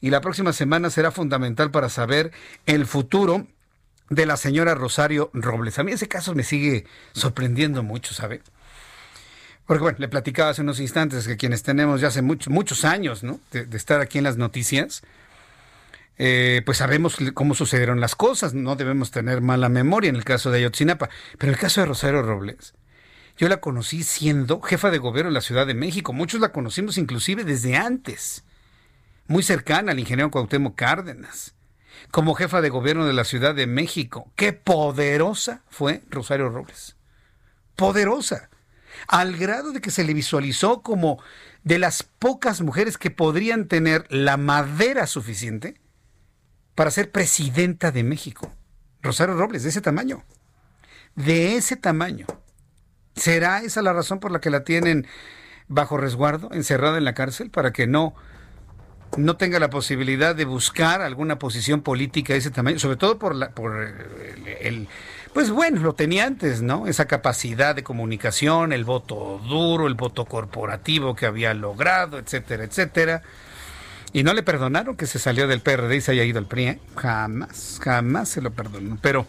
y 0.00 0.10
la 0.10 0.20
próxima 0.20 0.52
semana 0.52 0.88
será 0.88 1.10
fundamental 1.10 1.72
para 1.72 1.88
saber 1.88 2.30
el 2.66 2.86
futuro 2.86 3.48
de 4.08 4.24
la 4.24 4.36
señora 4.36 4.76
Rosario 4.76 5.30
Robles. 5.32 5.80
A 5.80 5.82
mí 5.82 5.90
ese 5.90 6.06
caso 6.06 6.32
me 6.32 6.44
sigue 6.44 6.84
sorprendiendo 7.12 7.82
mucho, 7.82 8.14
¿sabe? 8.14 8.40
Porque 9.66 9.82
bueno, 9.82 9.98
le 9.98 10.08
platicaba 10.08 10.50
hace 10.50 10.62
unos 10.62 10.78
instantes 10.78 11.26
que 11.26 11.36
quienes 11.36 11.62
tenemos 11.62 12.00
ya 12.00 12.08
hace 12.08 12.22
muchos, 12.22 12.84
años, 12.84 13.22
¿no? 13.22 13.40
De, 13.50 13.66
estar 13.76 14.00
aquí 14.00 14.18
en 14.18 14.24
las 14.24 14.36
noticias, 14.36 15.02
eh, 16.18 16.62
pues 16.66 16.78
sabemos 16.78 17.16
cómo 17.32 17.54
sucedieron 17.54 18.00
las 18.00 18.14
cosas, 18.14 18.52
no 18.52 18.76
debemos 18.76 19.10
tener 19.10 19.40
mala 19.40 19.68
memoria 19.68 20.10
en 20.10 20.16
el 20.16 20.24
caso 20.24 20.50
de 20.50 20.58
Ayotzinapa, 20.58 21.08
pero 21.38 21.50
el 21.50 21.58
caso 21.58 21.80
de 21.80 21.86
Rosario 21.86 22.22
Robles, 22.22 22.74
yo 23.38 23.48
la 23.48 23.56
conocí 23.56 24.02
siendo 24.02 24.60
jefa 24.60 24.90
de 24.90 24.98
gobierno 24.98 25.28
en 25.28 25.34
la 25.34 25.40
Ciudad 25.40 25.66
de 25.66 25.74
México, 25.74 26.12
muchos 26.12 26.40
la 26.40 26.52
conocimos 26.52 26.98
inclusive 26.98 27.44
desde 27.44 27.74
antes, 27.74 28.44
muy 29.26 29.42
cercana 29.42 29.92
al 29.92 29.98
ingeniero 29.98 30.30
Cuauhtémoc 30.30 30.76
Cárdenas, 30.76 31.54
como 32.10 32.34
jefa 32.34 32.60
de 32.60 32.68
gobierno 32.68 33.06
de 33.06 33.14
la 33.14 33.24
Ciudad 33.24 33.54
de 33.54 33.66
México. 33.66 34.30
Qué 34.36 34.52
poderosa 34.52 35.62
fue 35.68 36.02
Rosario 36.10 36.50
Robles. 36.50 36.96
Poderosa 37.74 38.50
al 39.06 39.36
grado 39.36 39.72
de 39.72 39.80
que 39.80 39.90
se 39.90 40.04
le 40.04 40.14
visualizó 40.14 40.82
como 40.82 41.18
de 41.62 41.78
las 41.78 42.02
pocas 42.02 42.60
mujeres 42.60 42.98
que 42.98 43.10
podrían 43.10 43.68
tener 43.68 44.06
la 44.10 44.36
madera 44.36 45.06
suficiente 45.06 45.80
para 46.74 46.90
ser 46.90 47.10
presidenta 47.10 47.90
de 47.90 48.04
México. 48.04 48.52
Rosario 49.02 49.34
Robles, 49.34 49.62
de 49.62 49.68
ese 49.70 49.80
tamaño. 49.80 50.24
De 51.14 51.56
ese 51.56 51.76
tamaño. 51.76 52.26
¿Será 53.16 53.60
esa 53.60 53.82
la 53.82 53.92
razón 53.92 54.18
por 54.18 54.30
la 54.30 54.40
que 54.40 54.50
la 54.50 54.64
tienen 54.64 55.06
bajo 55.68 55.96
resguardo, 55.96 56.50
encerrada 56.52 56.98
en 56.98 57.04
la 57.04 57.14
cárcel, 57.14 57.50
para 57.50 57.72
que 57.72 57.86
no, 57.86 58.14
no 59.16 59.36
tenga 59.36 59.58
la 59.60 59.70
posibilidad 59.70 60.34
de 60.34 60.44
buscar 60.44 61.00
alguna 61.00 61.38
posición 61.38 61.82
política 61.82 62.32
de 62.32 62.40
ese 62.40 62.50
tamaño? 62.50 62.78
Sobre 62.78 62.96
todo 62.96 63.18
por, 63.18 63.34
la, 63.34 63.50
por 63.50 63.76
el 64.60 64.88
pues 65.34 65.50
bueno, 65.50 65.80
lo 65.82 65.94
tenía 65.94 66.26
antes, 66.26 66.62
¿no? 66.62 66.86
Esa 66.86 67.06
capacidad 67.06 67.74
de 67.74 67.82
comunicación, 67.82 68.72
el 68.72 68.84
voto 68.84 69.40
duro, 69.48 69.88
el 69.88 69.94
voto 69.94 70.24
corporativo 70.24 71.16
que 71.16 71.26
había 71.26 71.52
logrado, 71.54 72.18
etcétera, 72.18 72.62
etcétera. 72.62 73.22
Y 74.12 74.22
no 74.22 74.32
le 74.32 74.44
perdonaron 74.44 74.96
que 74.96 75.06
se 75.06 75.18
salió 75.18 75.48
del 75.48 75.60
PRD 75.60 75.96
y 75.96 76.00
se 76.00 76.12
haya 76.12 76.22
ido 76.22 76.38
al 76.38 76.46
PRI. 76.46 76.66
¿eh? 76.66 76.80
Jamás, 76.94 77.80
jamás 77.82 78.28
se 78.28 78.40
lo 78.42 78.52
perdonó. 78.52 78.96
Pero 79.02 79.26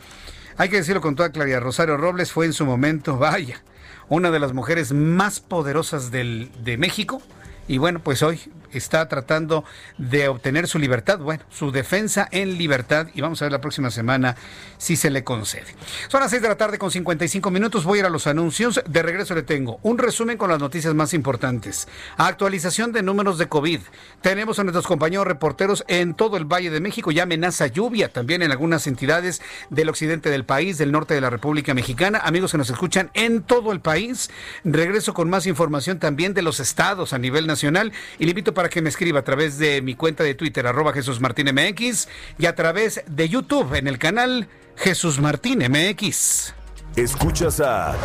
hay 0.58 0.70
que 0.70 0.76
decirlo 0.76 1.02
con 1.02 1.16
toda 1.16 1.32
claridad, 1.32 1.60
Rosario 1.60 1.98
Robles 1.98 2.32
fue 2.32 2.46
en 2.46 2.54
su 2.54 2.66
momento, 2.66 3.18
vaya, 3.18 3.64
una 4.08 4.30
de 4.30 4.40
las 4.40 4.54
mujeres 4.54 4.94
más 4.94 5.40
poderosas 5.40 6.12
del, 6.12 6.52
de 6.64 6.78
México. 6.78 7.20
Y 7.68 7.80
bueno, 7.80 8.00
pues 8.00 8.22
hoy 8.22 8.40
está 8.78 9.08
tratando 9.08 9.64
de 9.98 10.28
obtener 10.28 10.68
su 10.68 10.80
libertad, 10.80 11.20
bueno, 11.20 11.44
su 11.50 11.72
defensa 11.72 12.28
en 12.32 12.58
libertad 12.58 13.08
y 13.14 13.22
vamos 13.22 13.42
a 13.42 13.46
ver 13.46 13.52
la 13.52 13.62
próxima 13.62 13.92
semana 13.92 14.36
si 14.78 14.96
se 14.96 15.10
le 15.10 15.24
concede. 15.24 15.76
Son 16.08 16.22
las 16.22 16.32
6 16.32 16.42
de 16.42 16.48
la 16.48 16.58
tarde 16.58 16.78
con 16.78 16.92
55 16.92 17.52
minutos, 17.52 17.84
voy 17.84 18.00
a 18.00 18.02
ir 18.02 18.06
a 18.06 18.10
los 18.10 18.28
anuncios, 18.28 18.82
de 18.88 19.02
regreso 19.02 19.36
le 19.36 19.44
tengo 19.44 19.80
un 19.84 19.98
resumen 19.98 20.38
con 20.38 20.50
las 20.50 20.60
noticias 20.60 20.94
más 20.94 21.14
importantes, 21.14 21.88
actualización 22.18 22.92
de 22.92 23.04
números 23.04 23.38
de 23.38 23.48
COVID, 23.48 23.80
tenemos 24.22 24.60
a 24.60 24.64
nuestros 24.64 24.88
compañeros 24.88 25.28
reporteros 25.28 25.84
en 25.88 26.14
todo 26.14 26.38
el 26.38 26.46
Valle 26.46 26.70
de 26.70 26.80
México, 26.80 27.12
ya 27.12 27.24
amenaza 27.24 27.68
lluvia 27.68 28.10
también 28.10 28.42
en 28.42 28.52
algunas 28.52 28.88
entidades 28.88 29.42
del 29.70 29.90
occidente 29.90 30.30
del 30.30 30.46
país, 30.46 30.78
del 30.78 30.92
norte 30.92 31.14
de 31.14 31.22
la 31.22 31.30
República 31.30 31.74
Mexicana, 31.74 32.20
amigos 32.24 32.52
que 32.52 32.58
nos 32.58 32.70
escuchan 32.70 33.10
en 33.14 33.44
todo 33.44 33.72
el 33.72 33.80
país, 33.80 34.30
regreso 34.64 35.14
con 35.14 35.30
más 35.30 35.46
información 35.48 36.00
también 36.00 36.34
de 36.34 36.42
los 36.42 36.60
estados 36.60 37.14
a 37.14 37.18
nivel 37.18 37.48
nacional 37.48 37.92
y 38.20 38.26
le 38.26 38.32
invito 38.32 38.54
para 38.54 38.65
que 38.70 38.82
me 38.82 38.90
escriba 38.90 39.20
a 39.20 39.24
través 39.24 39.58
de 39.58 39.82
mi 39.82 39.96
cuenta 39.96 40.24
de 40.24 40.36
Twitter, 40.36 40.66
arroba 40.68 40.94
Jesús 40.94 41.20
Martín 41.20 41.48
MX, 41.54 42.08
y 42.38 42.46
a 42.46 42.56
través 42.56 43.04
de 43.08 43.30
YouTube 43.30 43.74
en 43.76 43.88
el 43.88 43.98
canal 44.00 44.48
Jesús 44.76 45.20
Martín 45.20 45.60
MX. 45.60 46.54
Escuchas 46.96 47.60
a 47.60 47.96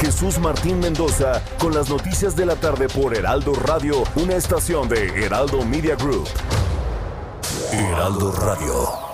Jesús 0.00 0.38
Martín 0.38 0.80
Mendoza 0.80 1.42
con 1.58 1.74
las 1.74 1.88
noticias 1.88 2.34
de 2.36 2.46
la 2.46 2.56
tarde 2.56 2.88
por 2.88 3.16
Heraldo 3.16 3.54
Radio, 3.54 4.04
una 4.16 4.34
estación 4.34 4.88
de 4.88 5.24
Heraldo 5.24 5.64
Media 5.64 5.96
Group. 5.96 6.28
Heraldo 7.72 8.32
Radio. 8.32 9.13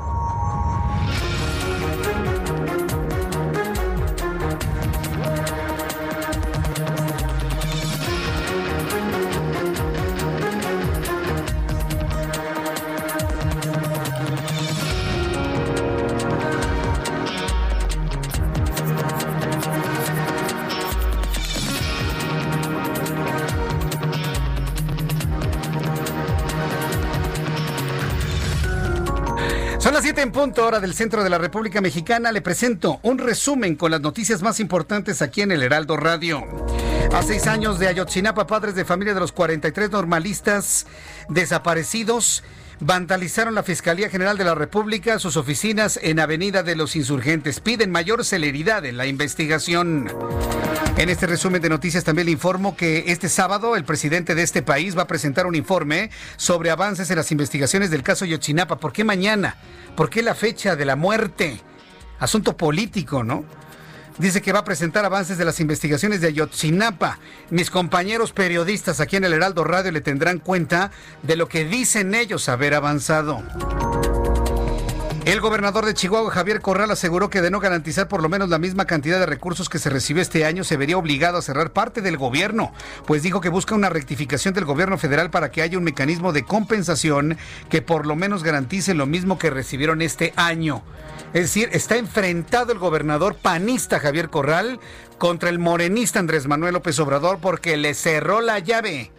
Punto 30.41 30.65
hora 30.65 30.79
del 30.79 30.95
centro 30.95 31.23
de 31.23 31.29
la 31.29 31.37
República 31.37 31.81
Mexicana. 31.81 32.31
Le 32.31 32.41
presento 32.41 32.99
un 33.03 33.19
resumen 33.19 33.75
con 33.75 33.91
las 33.91 34.01
noticias 34.01 34.41
más 34.41 34.59
importantes 34.59 35.21
aquí 35.21 35.43
en 35.43 35.51
el 35.51 35.61
Heraldo 35.61 35.97
Radio. 35.97 36.43
A 37.13 37.21
seis 37.21 37.45
años 37.45 37.77
de 37.77 37.87
Ayotzinapa, 37.87 38.47
padres 38.47 38.73
de 38.73 38.83
familia 38.83 39.13
de 39.13 39.19
los 39.19 39.31
43 39.33 39.91
normalistas 39.91 40.87
desaparecidos 41.29 42.43
vandalizaron 42.81 43.53
la 43.53 43.63
Fiscalía 43.63 44.09
General 44.09 44.37
de 44.37 44.43
la 44.43 44.55
República, 44.55 45.19
sus 45.19 45.37
oficinas 45.37 45.99
en 46.01 46.19
Avenida 46.19 46.63
de 46.63 46.75
los 46.75 46.95
Insurgentes. 46.95 47.59
Piden 47.59 47.91
mayor 47.91 48.25
celeridad 48.25 48.83
en 48.85 48.97
la 48.97 49.05
investigación. 49.05 50.11
En 50.97 51.09
este 51.09 51.27
resumen 51.27 51.61
de 51.61 51.69
noticias 51.69 52.03
también 52.03 52.25
le 52.25 52.31
informo 52.31 52.75
que 52.75 53.05
este 53.07 53.29
sábado 53.29 53.75
el 53.75 53.85
presidente 53.85 54.35
de 54.35 54.41
este 54.41 54.63
país 54.63 54.97
va 54.97 55.03
a 55.03 55.07
presentar 55.07 55.45
un 55.45 55.55
informe 55.55 56.09
sobre 56.37 56.71
avances 56.71 57.09
en 57.11 57.17
las 57.17 57.31
investigaciones 57.31 57.91
del 57.91 58.03
caso 58.03 58.25
Yotzinapa. 58.25 58.77
¿Por 58.77 58.91
qué 58.91 59.03
mañana? 59.03 59.55
¿Por 59.95 60.09
qué 60.09 60.23
la 60.23 60.35
fecha 60.35 60.75
de 60.75 60.85
la 60.85 60.95
muerte? 60.95 61.61
Asunto 62.19 62.57
político, 62.57 63.23
¿no? 63.23 63.45
Dice 64.17 64.41
que 64.41 64.51
va 64.51 64.59
a 64.59 64.63
presentar 64.63 65.05
avances 65.05 65.37
de 65.37 65.45
las 65.45 65.59
investigaciones 65.59 66.21
de 66.21 66.27
Ayotzinapa. 66.27 67.19
Mis 67.49 67.71
compañeros 67.71 68.31
periodistas 68.33 68.99
aquí 68.99 69.15
en 69.15 69.23
el 69.23 69.33
Heraldo 69.33 69.63
Radio 69.63 69.91
le 69.91 70.01
tendrán 70.01 70.39
cuenta 70.39 70.91
de 71.23 71.35
lo 71.35 71.47
que 71.47 71.65
dicen 71.65 72.13
ellos 72.13 72.49
haber 72.49 72.73
avanzado. 72.73 73.41
El 75.23 75.39
gobernador 75.39 75.85
de 75.85 75.93
Chihuahua, 75.93 76.31
Javier 76.31 76.61
Corral, 76.61 76.89
aseguró 76.89 77.29
que 77.29 77.43
de 77.43 77.51
no 77.51 77.59
garantizar 77.59 78.07
por 78.07 78.23
lo 78.23 78.29
menos 78.29 78.49
la 78.49 78.57
misma 78.57 78.85
cantidad 78.85 79.19
de 79.19 79.27
recursos 79.27 79.69
que 79.69 79.77
se 79.77 79.91
recibe 79.91 80.19
este 80.19 80.45
año, 80.45 80.63
se 80.63 80.77
vería 80.77 80.97
obligado 80.97 81.37
a 81.37 81.43
cerrar 81.43 81.71
parte 81.73 82.01
del 82.01 82.17
gobierno, 82.17 82.73
pues 83.05 83.21
dijo 83.21 83.39
que 83.39 83.49
busca 83.49 83.75
una 83.75 83.89
rectificación 83.89 84.55
del 84.55 84.65
gobierno 84.65 84.97
federal 84.97 85.29
para 85.29 85.51
que 85.51 85.61
haya 85.61 85.77
un 85.77 85.83
mecanismo 85.83 86.33
de 86.33 86.43
compensación 86.43 87.37
que 87.69 87.83
por 87.83 88.07
lo 88.07 88.15
menos 88.15 88.43
garantice 88.43 88.95
lo 88.95 89.05
mismo 89.05 89.37
que 89.37 89.51
recibieron 89.51 90.01
este 90.01 90.33
año. 90.37 90.81
Es 91.33 91.43
decir, 91.43 91.69
está 91.71 91.97
enfrentado 91.97 92.73
el 92.73 92.79
gobernador 92.79 93.35
panista 93.35 93.99
Javier 93.99 94.29
Corral 94.29 94.79
contra 95.19 95.49
el 95.49 95.59
morenista 95.59 96.17
Andrés 96.17 96.47
Manuel 96.47 96.73
López 96.73 96.97
Obrador 96.97 97.37
porque 97.39 97.77
le 97.77 97.93
cerró 97.93 98.41
la 98.41 98.57
llave. 98.57 99.11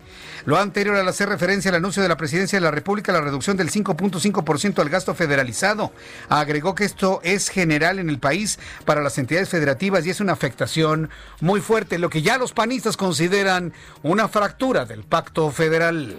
Lo 0.45 0.59
anterior 0.59 0.97
al 0.97 1.07
hacer 1.07 1.28
referencia 1.28 1.70
al 1.70 1.76
anuncio 1.76 2.03
de 2.03 2.09
la 2.09 2.16
presidencia 2.16 2.59
de 2.59 2.64
la 2.64 2.70
República, 2.70 3.12
la 3.12 3.20
reducción 3.20 3.57
del 3.57 3.70
5.5% 3.70 4.80
al 4.80 4.88
gasto 4.88 5.14
federalizado. 5.14 5.93
Agregó 6.28 6.74
que 6.74 6.84
esto 6.84 7.20
es 7.22 7.49
general 7.49 7.99
en 7.99 8.09
el 8.09 8.18
país 8.18 8.59
para 8.84 9.03
las 9.03 9.18
entidades 9.18 9.49
federativas 9.49 10.05
y 10.05 10.11
es 10.11 10.20
una 10.20 10.32
afectación 10.32 11.11
muy 11.40 11.61
fuerte, 11.61 11.99
lo 11.99 12.11
que 12.11 12.22
ya 12.22 12.38
los 12.38 12.53
panistas 12.53 12.97
consideran 12.97 13.72
una 14.03 14.28
fractura 14.28 14.84
del 14.84 15.05
pacto 15.05 15.51
federal. 15.51 16.16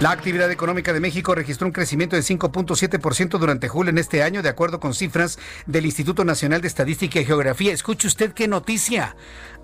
La 0.00 0.10
actividad 0.10 0.50
económica 0.50 0.92
de 0.92 1.00
México 1.00 1.34
registró 1.34 1.66
un 1.66 1.72
crecimiento 1.72 2.16
de 2.16 2.22
5.7% 2.22 3.38
durante 3.38 3.68
julio 3.68 3.90
en 3.90 3.98
este 3.98 4.22
año, 4.22 4.42
de 4.42 4.48
acuerdo 4.48 4.80
con 4.80 4.92
cifras 4.92 5.38
del 5.66 5.86
Instituto 5.86 6.24
Nacional 6.24 6.60
de 6.60 6.68
Estadística 6.68 7.20
y 7.20 7.24
Geografía. 7.24 7.72
Escuche 7.72 8.08
usted 8.08 8.32
qué 8.32 8.48
noticia. 8.48 9.14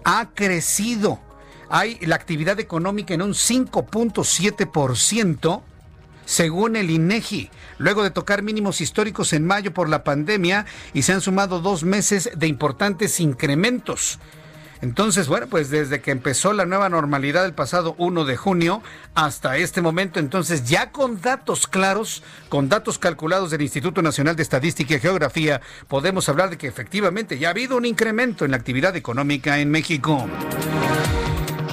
Ha 0.05 0.31
crecido. 0.35 1.30
Hay 1.71 1.99
la 2.01 2.17
actividad 2.17 2.59
económica 2.59 3.15
en 3.15 3.23
un 3.23 3.31
5.7% 3.31 5.63
según 6.25 6.75
el 6.77 6.91
INEGI, 6.91 7.51
luego 7.79 8.03
de 8.05 8.11
tocar 8.11 8.43
mínimos 8.43 8.81
históricos 8.81 9.33
en 9.33 9.47
mayo 9.47 9.75
por 9.75 9.89
la 9.89 10.05
pandemia 10.05 10.65
y 10.95 11.03
se 11.03 11.13
han 11.13 11.21
sumado 11.21 11.59
dos 11.61 11.83
meses 11.83 12.31
de 12.37 12.47
importantes 12.47 13.19
incrementos. 13.19 14.21
Entonces, 14.83 15.29
bueno, 15.29 15.47
pues 15.49 15.71
desde 15.71 16.01
que 16.01 16.11
empezó 16.11 16.53
la 16.53 16.67
nueva 16.67 16.89
normalidad 16.89 17.45
el 17.45 17.53
pasado 17.53 17.95
1 17.99 18.25
de 18.25 18.37
junio 18.37 18.83
hasta 19.15 19.57
este 19.57 19.83
momento, 19.83 20.21
entonces 20.21 20.65
ya 20.65 20.91
con 20.91 21.21
datos 21.21 21.67
claros, 21.67 22.23
con 22.49 22.69
datos 22.69 22.99
calculados 22.99 23.51
del 23.51 23.63
Instituto 23.63 24.01
Nacional 24.01 24.37
de 24.37 24.43
Estadística 24.43 24.95
y 24.95 25.01
Geografía, 25.01 25.61
podemos 25.89 26.29
hablar 26.29 26.51
de 26.51 26.59
que 26.59 26.67
efectivamente 26.67 27.39
ya 27.39 27.49
ha 27.49 27.51
habido 27.51 27.77
un 27.77 27.85
incremento 27.85 28.45
en 28.45 28.53
la 28.53 28.57
actividad 28.57 28.97
económica 28.97 29.59
en 29.59 29.71
México. 29.71 30.27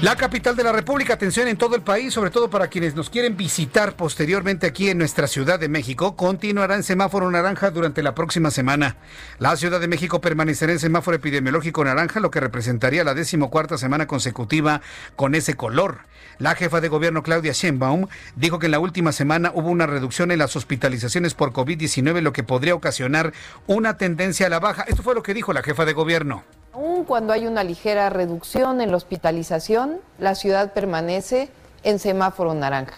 La 0.02 0.16
capital 0.16 0.56
de 0.56 0.64
la 0.64 0.72
República, 0.72 1.16
atención 1.16 1.48
en 1.48 1.58
todo 1.58 1.76
el 1.76 1.82
país, 1.82 2.14
sobre 2.14 2.30
todo 2.30 2.52
para 2.52 2.68
quienes 2.68 2.93
nos 2.93 3.10
quieren 3.10 3.36
visitar 3.36 3.95
posteriormente 3.95 4.68
aquí 4.68 4.89
en 4.89 5.00
nuestra 5.00 5.26
Ciudad 5.26 5.60
de 5.60 5.70
México, 5.70 6.16
continuará 6.16 6.76
en 6.76 6.84
semáforo 6.84 7.32
naranja 7.32 7.72
durante 7.72 8.04
la 8.04 8.14
próxima 8.14 8.52
semana. 8.52 8.98
La 9.39 9.56
Ciudad 9.56 9.80
de 9.80 9.88
México 9.88 10.22
permanecerá 10.22 10.72
en 10.72 10.78
semáforo 10.78 11.18
epidemiológico 11.18 11.84
naranja, 11.84 12.20
lo 12.20 12.30
que 12.30 12.39
representaría 12.39 13.04
la 13.04 13.16
decimocuarta 13.16 13.80
semana 13.80 14.06
consecutiva 14.06 14.82
con 15.16 15.34
ese 15.34 15.56
color. 15.56 16.02
La 16.38 16.54
jefa 16.54 16.80
de 16.80 16.89
gobierno 16.89 17.24
Claudia 17.24 17.54
Sheinbaum 17.54 18.06
dijo 18.36 18.60
que 18.60 18.68
en 18.68 18.74
la 18.74 18.80
última 18.80 19.12
semana 19.12 19.52
hubo 19.56 19.72
una 19.72 19.88
reducción 19.88 20.30
en 20.30 20.38
las 20.38 20.56
hospitalizaciones 20.56 21.34
por 21.34 21.54
COVID-19, 21.54 22.22
lo 22.22 22.34
que 22.34 22.43
podría 22.43 22.76
ocasionar 22.76 23.34
una 23.66 23.98
tendencia 23.98 24.45
a 24.45 24.50
la 24.50 24.60
baja. 24.60 24.84
Esto 24.84 25.02
fue 25.02 25.16
lo 25.16 25.24
que 25.24 25.34
dijo 25.34 25.54
la 25.54 25.64
jefa 25.64 25.86
de 25.86 25.93
gobierno. 25.93 26.43
Aún 26.78 27.05
cuando 27.05 27.34
hay 27.34 27.47
una 27.47 27.63
ligera 27.63 28.07
reducción 28.11 28.82
en 28.82 28.91
la 28.91 28.97
hospitalización, 28.97 29.99
la 30.19 30.36
ciudad 30.36 30.73
permanece 30.73 31.49
en 31.82 31.97
semáforo 31.97 32.53
naranja. 32.53 32.93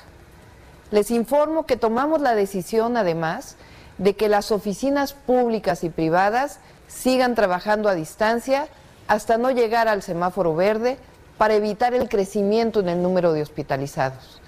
Les 0.91 1.11
informo 1.11 1.65
que 1.65 1.77
tomamos 1.77 2.19
la 2.19 2.35
decisión, 2.35 2.97
además, 2.97 3.55
de 3.97 4.17
que 4.17 4.27
las 4.27 4.51
oficinas 4.51 5.13
públicas 5.13 5.85
y 5.85 5.89
privadas 5.89 6.59
sigan 6.89 7.35
trabajando 7.35 7.87
a 7.87 7.95
distancia 7.95 8.67
hasta 9.07 9.37
no 9.37 9.49
llegar 9.49 9.87
al 9.87 10.01
semáforo 10.01 10.55
verde 10.55 10.97
para 11.37 11.53
evitar 11.53 11.93
el 11.93 12.09
crecimiento 12.09 12.81
en 12.81 12.89
el 12.89 13.01
número 13.01 13.31
de 13.31 13.43
hospitalizados. 13.43 14.41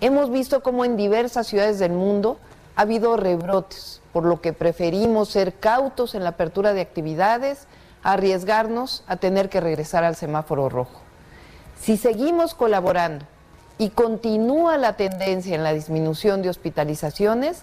Hemos 0.00 0.30
visto 0.30 0.62
cómo 0.62 0.86
en 0.86 0.96
diversas 0.96 1.48
ciudades 1.48 1.78
del 1.78 1.92
mundo 1.92 2.38
ha 2.76 2.82
habido 2.82 3.18
rebrotes, 3.18 4.00
por 4.14 4.24
lo 4.24 4.40
que 4.40 4.54
preferimos 4.54 5.28
ser 5.28 5.52
cautos 5.52 6.14
en 6.14 6.22
la 6.24 6.30
apertura 6.30 6.72
de 6.72 6.80
actividades, 6.80 7.66
arriesgarnos 8.04 9.02
a 9.08 9.16
tener 9.16 9.48
que 9.48 9.60
regresar 9.60 10.04
al 10.04 10.14
semáforo 10.14 10.68
rojo. 10.68 11.00
Si 11.80 11.96
seguimos 11.96 12.54
colaborando 12.54 13.24
y 13.78 13.90
continúa 13.90 14.78
la 14.78 14.96
tendencia 14.96 15.56
en 15.56 15.64
la 15.64 15.72
disminución 15.72 16.42
de 16.42 16.50
hospitalizaciones, 16.50 17.62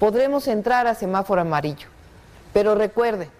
podremos 0.00 0.48
entrar 0.48 0.86
a 0.88 0.94
semáforo 0.94 1.42
amarillo. 1.42 1.86
Pero 2.52 2.74
recuerde, 2.74 3.30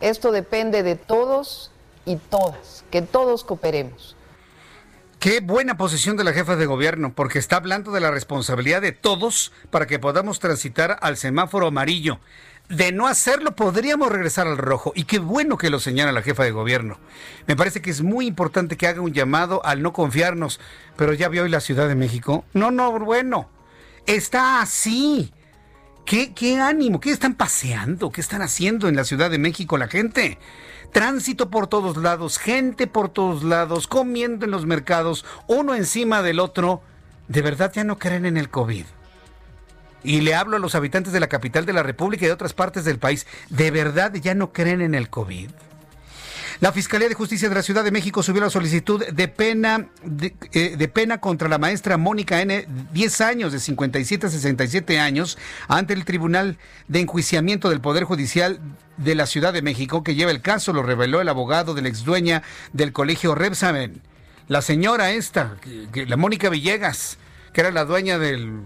esto 0.00 0.32
depende 0.32 0.82
de 0.82 0.96
todos 0.96 1.70
y 2.06 2.16
todas, 2.16 2.84
que 2.90 3.02
todos 3.02 3.44
cooperemos. 3.44 4.16
Qué 5.18 5.40
buena 5.40 5.76
posición 5.76 6.16
de 6.16 6.24
la 6.24 6.32
jefa 6.32 6.56
de 6.56 6.64
gobierno, 6.64 7.12
porque 7.12 7.38
está 7.38 7.56
hablando 7.56 7.92
de 7.92 8.00
la 8.00 8.10
responsabilidad 8.10 8.80
de 8.80 8.92
todos 8.92 9.52
para 9.68 9.86
que 9.86 9.98
podamos 9.98 10.40
transitar 10.40 10.98
al 11.02 11.18
semáforo 11.18 11.66
amarillo. 11.66 12.20
De 12.70 12.92
no 12.92 13.08
hacerlo, 13.08 13.56
podríamos 13.56 14.12
regresar 14.12 14.46
al 14.46 14.56
rojo. 14.56 14.92
Y 14.94 15.02
qué 15.02 15.18
bueno 15.18 15.58
que 15.58 15.70
lo 15.70 15.80
señala 15.80 16.12
la 16.12 16.22
jefa 16.22 16.44
de 16.44 16.52
gobierno. 16.52 16.98
Me 17.48 17.56
parece 17.56 17.82
que 17.82 17.90
es 17.90 18.00
muy 18.00 18.26
importante 18.26 18.76
que 18.76 18.86
haga 18.86 19.00
un 19.00 19.12
llamado 19.12 19.60
al 19.66 19.82
no 19.82 19.92
confiarnos. 19.92 20.60
Pero 20.96 21.12
ya 21.12 21.28
vio 21.28 21.42
hoy 21.42 21.48
la 21.48 21.60
Ciudad 21.60 21.88
de 21.88 21.96
México. 21.96 22.44
No, 22.54 22.70
no, 22.70 22.96
bueno. 23.00 23.50
Está 24.06 24.62
así. 24.62 25.32
¿Qué, 26.06 26.32
¿Qué 26.32 26.60
ánimo? 26.60 27.00
¿Qué 27.00 27.10
están 27.10 27.34
paseando? 27.34 28.10
¿Qué 28.12 28.20
están 28.20 28.40
haciendo 28.40 28.86
en 28.86 28.94
la 28.94 29.02
Ciudad 29.02 29.32
de 29.32 29.38
México 29.38 29.76
la 29.76 29.88
gente? 29.88 30.38
Tránsito 30.92 31.50
por 31.50 31.66
todos 31.66 31.96
lados, 31.96 32.38
gente 32.38 32.86
por 32.86 33.08
todos 33.08 33.42
lados, 33.42 33.88
comiendo 33.88 34.44
en 34.44 34.52
los 34.52 34.64
mercados, 34.64 35.24
uno 35.48 35.74
encima 35.74 36.22
del 36.22 36.38
otro. 36.38 36.82
¿De 37.26 37.42
verdad 37.42 37.72
ya 37.72 37.82
no 37.82 37.98
creen 37.98 38.26
en 38.26 38.36
el 38.36 38.48
COVID? 38.48 38.84
Y 40.02 40.20
le 40.20 40.34
hablo 40.34 40.56
a 40.56 40.60
los 40.60 40.74
habitantes 40.74 41.12
de 41.12 41.20
la 41.20 41.28
capital 41.28 41.66
de 41.66 41.72
la 41.72 41.82
República 41.82 42.24
y 42.24 42.28
de 42.28 42.34
otras 42.34 42.52
partes 42.52 42.84
del 42.84 42.98
país, 42.98 43.26
¿de 43.48 43.70
verdad 43.70 44.12
ya 44.14 44.34
no 44.34 44.52
creen 44.52 44.80
en 44.80 44.94
el 44.94 45.10
COVID? 45.10 45.50
La 46.60 46.72
Fiscalía 46.72 47.08
de 47.08 47.14
Justicia 47.14 47.48
de 47.48 47.54
la 47.54 47.62
Ciudad 47.62 47.84
de 47.84 47.90
México 47.90 48.22
subió 48.22 48.42
la 48.42 48.50
solicitud 48.50 49.02
de 49.02 49.28
pena 49.28 49.86
de, 50.04 50.34
eh, 50.52 50.88
pena 50.88 51.18
contra 51.18 51.48
la 51.48 51.56
maestra 51.56 51.96
Mónica 51.96 52.42
N, 52.42 52.66
10 52.92 53.20
años, 53.22 53.52
de 53.52 53.60
57 53.60 54.26
a 54.26 54.30
67 54.30 55.00
años, 55.00 55.38
ante 55.68 55.94
el 55.94 56.04
Tribunal 56.04 56.58
de 56.86 57.00
Enjuiciamiento 57.00 57.70
del 57.70 57.80
Poder 57.80 58.04
Judicial 58.04 58.60
de 58.98 59.14
la 59.14 59.24
Ciudad 59.24 59.54
de 59.54 59.62
México, 59.62 60.04
que 60.04 60.14
lleva 60.14 60.32
el 60.32 60.42
caso, 60.42 60.74
lo 60.74 60.82
reveló 60.82 61.22
el 61.22 61.30
abogado 61.30 61.72
de 61.72 61.80
la 61.80 61.88
exdueña 61.88 62.42
del 62.74 62.92
colegio 62.92 63.34
Repsamen. 63.34 64.02
La 64.46 64.60
señora 64.60 65.12
esta, 65.12 65.56
la 65.94 66.16
Mónica 66.18 66.50
Villegas, 66.50 67.16
que 67.54 67.62
era 67.62 67.70
la 67.70 67.86
dueña 67.86 68.18
del 68.18 68.60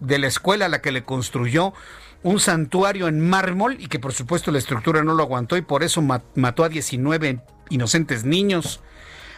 de 0.00 0.18
la 0.18 0.26
escuela 0.26 0.66
a 0.66 0.68
la 0.68 0.80
que 0.80 0.92
le 0.92 1.04
construyó 1.04 1.72
un 2.22 2.40
santuario 2.40 3.08
en 3.08 3.20
mármol 3.20 3.76
y 3.78 3.88
que 3.88 3.98
por 3.98 4.12
supuesto 4.12 4.50
la 4.50 4.58
estructura 4.58 5.04
no 5.04 5.14
lo 5.14 5.22
aguantó 5.22 5.56
y 5.56 5.62
por 5.62 5.82
eso 5.82 6.02
mató 6.02 6.64
a 6.64 6.68
19 6.68 7.40
inocentes 7.70 8.24
niños. 8.24 8.80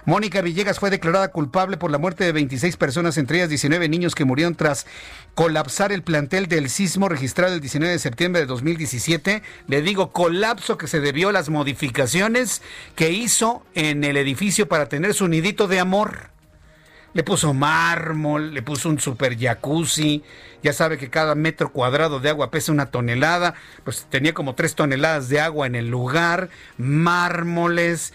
Mónica 0.09 0.41
Villegas 0.41 0.79
fue 0.79 0.89
declarada 0.89 1.33
culpable 1.33 1.77
por 1.77 1.91
la 1.91 1.99
muerte 1.99 2.25
de 2.25 2.33
26 2.33 2.79
personas, 2.79 3.19
entre 3.19 3.37
ellas 3.37 3.51
19 3.51 3.91
niños 3.91 4.15
que 4.15 4.25
murieron 4.25 4.55
tras 4.55 4.87
colapsar 5.35 5.93
el 5.93 6.03
plantel 6.03 6.47
del 6.47 6.71
sismo 6.71 7.11
registrado 7.11 7.53
el 7.53 7.61
19 7.61 7.93
de 7.93 7.99
septiembre 7.99 8.41
de 8.41 8.47
2017. 8.47 9.43
Le 9.67 9.83
digo 9.83 10.13
colapso 10.13 10.79
que 10.79 10.87
se 10.87 11.01
debió 11.01 11.29
a 11.29 11.33
las 11.33 11.51
modificaciones 11.51 12.63
que 12.95 13.11
hizo 13.11 13.67
en 13.75 14.03
el 14.03 14.17
edificio 14.17 14.67
para 14.67 14.89
tener 14.89 15.13
su 15.13 15.29
nidito 15.29 15.69
de 15.69 15.79
amor. 15.79 16.31
Le 17.15 17.23
puso 17.23 17.55
mármol, 17.55 18.53
le 18.53 18.63
puso 18.63 18.89
un 18.89 19.01
super 19.01 19.39
jacuzzi. 19.39 20.23
Ya 20.63 20.73
sabe 20.73 20.99
que 20.99 21.11
cada 21.11 21.35
metro 21.35 21.73
cuadrado 21.73 22.21
de 22.21 22.29
agua 22.29 22.51
pesa 22.51 22.73
una 22.73 22.87
tonelada. 22.87 23.55
Pues 23.85 24.07
tenía 24.11 24.35
como 24.35 24.55
tres 24.55 24.75
toneladas 24.75 25.29
de 25.29 25.41
agua 25.41 25.67
en 25.67 25.75
el 25.75 25.89
lugar, 25.89 26.51
mármoles. 26.77 28.13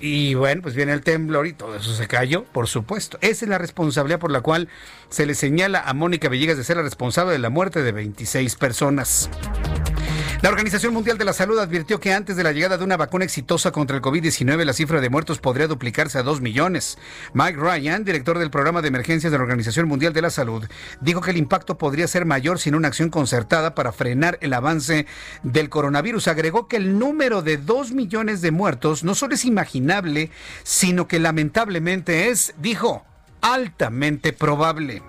Y 0.00 0.34
bueno, 0.34 0.62
pues 0.62 0.74
viene 0.74 0.92
el 0.92 1.02
temblor 1.02 1.46
y 1.46 1.52
todo 1.52 1.76
eso 1.76 1.94
se 1.94 2.08
cayó, 2.08 2.44
por 2.44 2.68
supuesto. 2.68 3.18
Esa 3.20 3.44
es 3.44 3.48
la 3.48 3.58
responsabilidad 3.58 4.18
por 4.18 4.30
la 4.30 4.40
cual 4.40 4.68
se 5.10 5.26
le 5.26 5.34
señala 5.34 5.82
a 5.82 5.92
Mónica 5.92 6.28
Villegas 6.28 6.56
de 6.56 6.64
ser 6.64 6.78
la 6.78 6.82
responsable 6.82 7.32
de 7.32 7.38
la 7.38 7.50
muerte 7.50 7.82
de 7.82 7.92
26 7.92 8.56
personas. 8.56 9.28
La 10.42 10.48
Organización 10.48 10.94
Mundial 10.94 11.18
de 11.18 11.26
la 11.26 11.34
Salud 11.34 11.58
advirtió 11.58 12.00
que 12.00 12.14
antes 12.14 12.34
de 12.34 12.42
la 12.42 12.52
llegada 12.52 12.78
de 12.78 12.84
una 12.84 12.96
vacuna 12.96 13.26
exitosa 13.26 13.72
contra 13.72 13.94
el 13.94 14.02
COVID-19, 14.02 14.64
la 14.64 14.72
cifra 14.72 15.02
de 15.02 15.10
muertos 15.10 15.38
podría 15.38 15.66
duplicarse 15.66 16.16
a 16.16 16.22
2 16.22 16.40
millones. 16.40 16.96
Mike 17.34 17.58
Ryan, 17.58 18.04
director 18.04 18.38
del 18.38 18.50
programa 18.50 18.80
de 18.80 18.88
emergencias 18.88 19.30
de 19.30 19.36
la 19.36 19.44
Organización 19.44 19.86
Mundial 19.86 20.14
de 20.14 20.22
la 20.22 20.30
Salud, 20.30 20.66
dijo 21.02 21.20
que 21.20 21.32
el 21.32 21.36
impacto 21.36 21.76
podría 21.76 22.08
ser 22.08 22.24
mayor 22.24 22.58
sin 22.58 22.74
una 22.74 22.88
acción 22.88 23.10
concertada 23.10 23.74
para 23.74 23.92
frenar 23.92 24.38
el 24.40 24.54
avance 24.54 25.04
del 25.42 25.68
coronavirus. 25.68 26.28
Agregó 26.28 26.68
que 26.68 26.78
el 26.78 26.98
número 26.98 27.42
de 27.42 27.58
2 27.58 27.92
millones 27.92 28.40
de 28.40 28.50
muertos 28.50 29.04
no 29.04 29.14
solo 29.14 29.34
es 29.34 29.44
imaginable, 29.44 30.30
sino 30.62 31.06
que 31.06 31.18
lamentablemente 31.18 32.30
es, 32.30 32.54
dijo, 32.56 33.04
altamente 33.42 34.32
probable. 34.32 35.02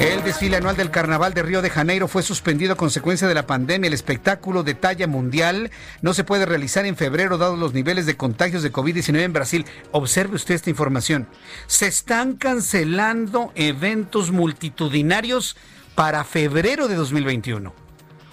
El 0.00 0.22
desfile 0.22 0.58
anual 0.58 0.76
del 0.76 0.90
Carnaval 0.90 1.32
de 1.32 1.42
Río 1.42 1.62
de 1.62 1.70
Janeiro 1.70 2.06
fue 2.06 2.22
suspendido 2.22 2.74
a 2.74 2.76
consecuencia 2.76 3.26
de 3.26 3.34
la 3.34 3.46
pandemia. 3.46 3.88
El 3.88 3.94
espectáculo 3.94 4.62
de 4.62 4.74
talla 4.74 5.06
mundial 5.06 5.70
no 6.02 6.12
se 6.12 6.22
puede 6.22 6.44
realizar 6.44 6.84
en 6.84 6.96
febrero 6.96 7.38
dados 7.38 7.58
los 7.58 7.72
niveles 7.72 8.04
de 8.04 8.14
contagios 8.14 8.62
de 8.62 8.70
COVID-19 8.70 9.20
en 9.20 9.32
Brasil. 9.32 9.64
Observe 9.92 10.36
usted 10.36 10.54
esta 10.54 10.68
información. 10.68 11.26
Se 11.66 11.86
están 11.86 12.34
cancelando 12.34 13.52
eventos 13.54 14.32
multitudinarios 14.32 15.56
para 15.94 16.24
febrero 16.24 16.88
de 16.88 16.96
2021. 16.96 17.72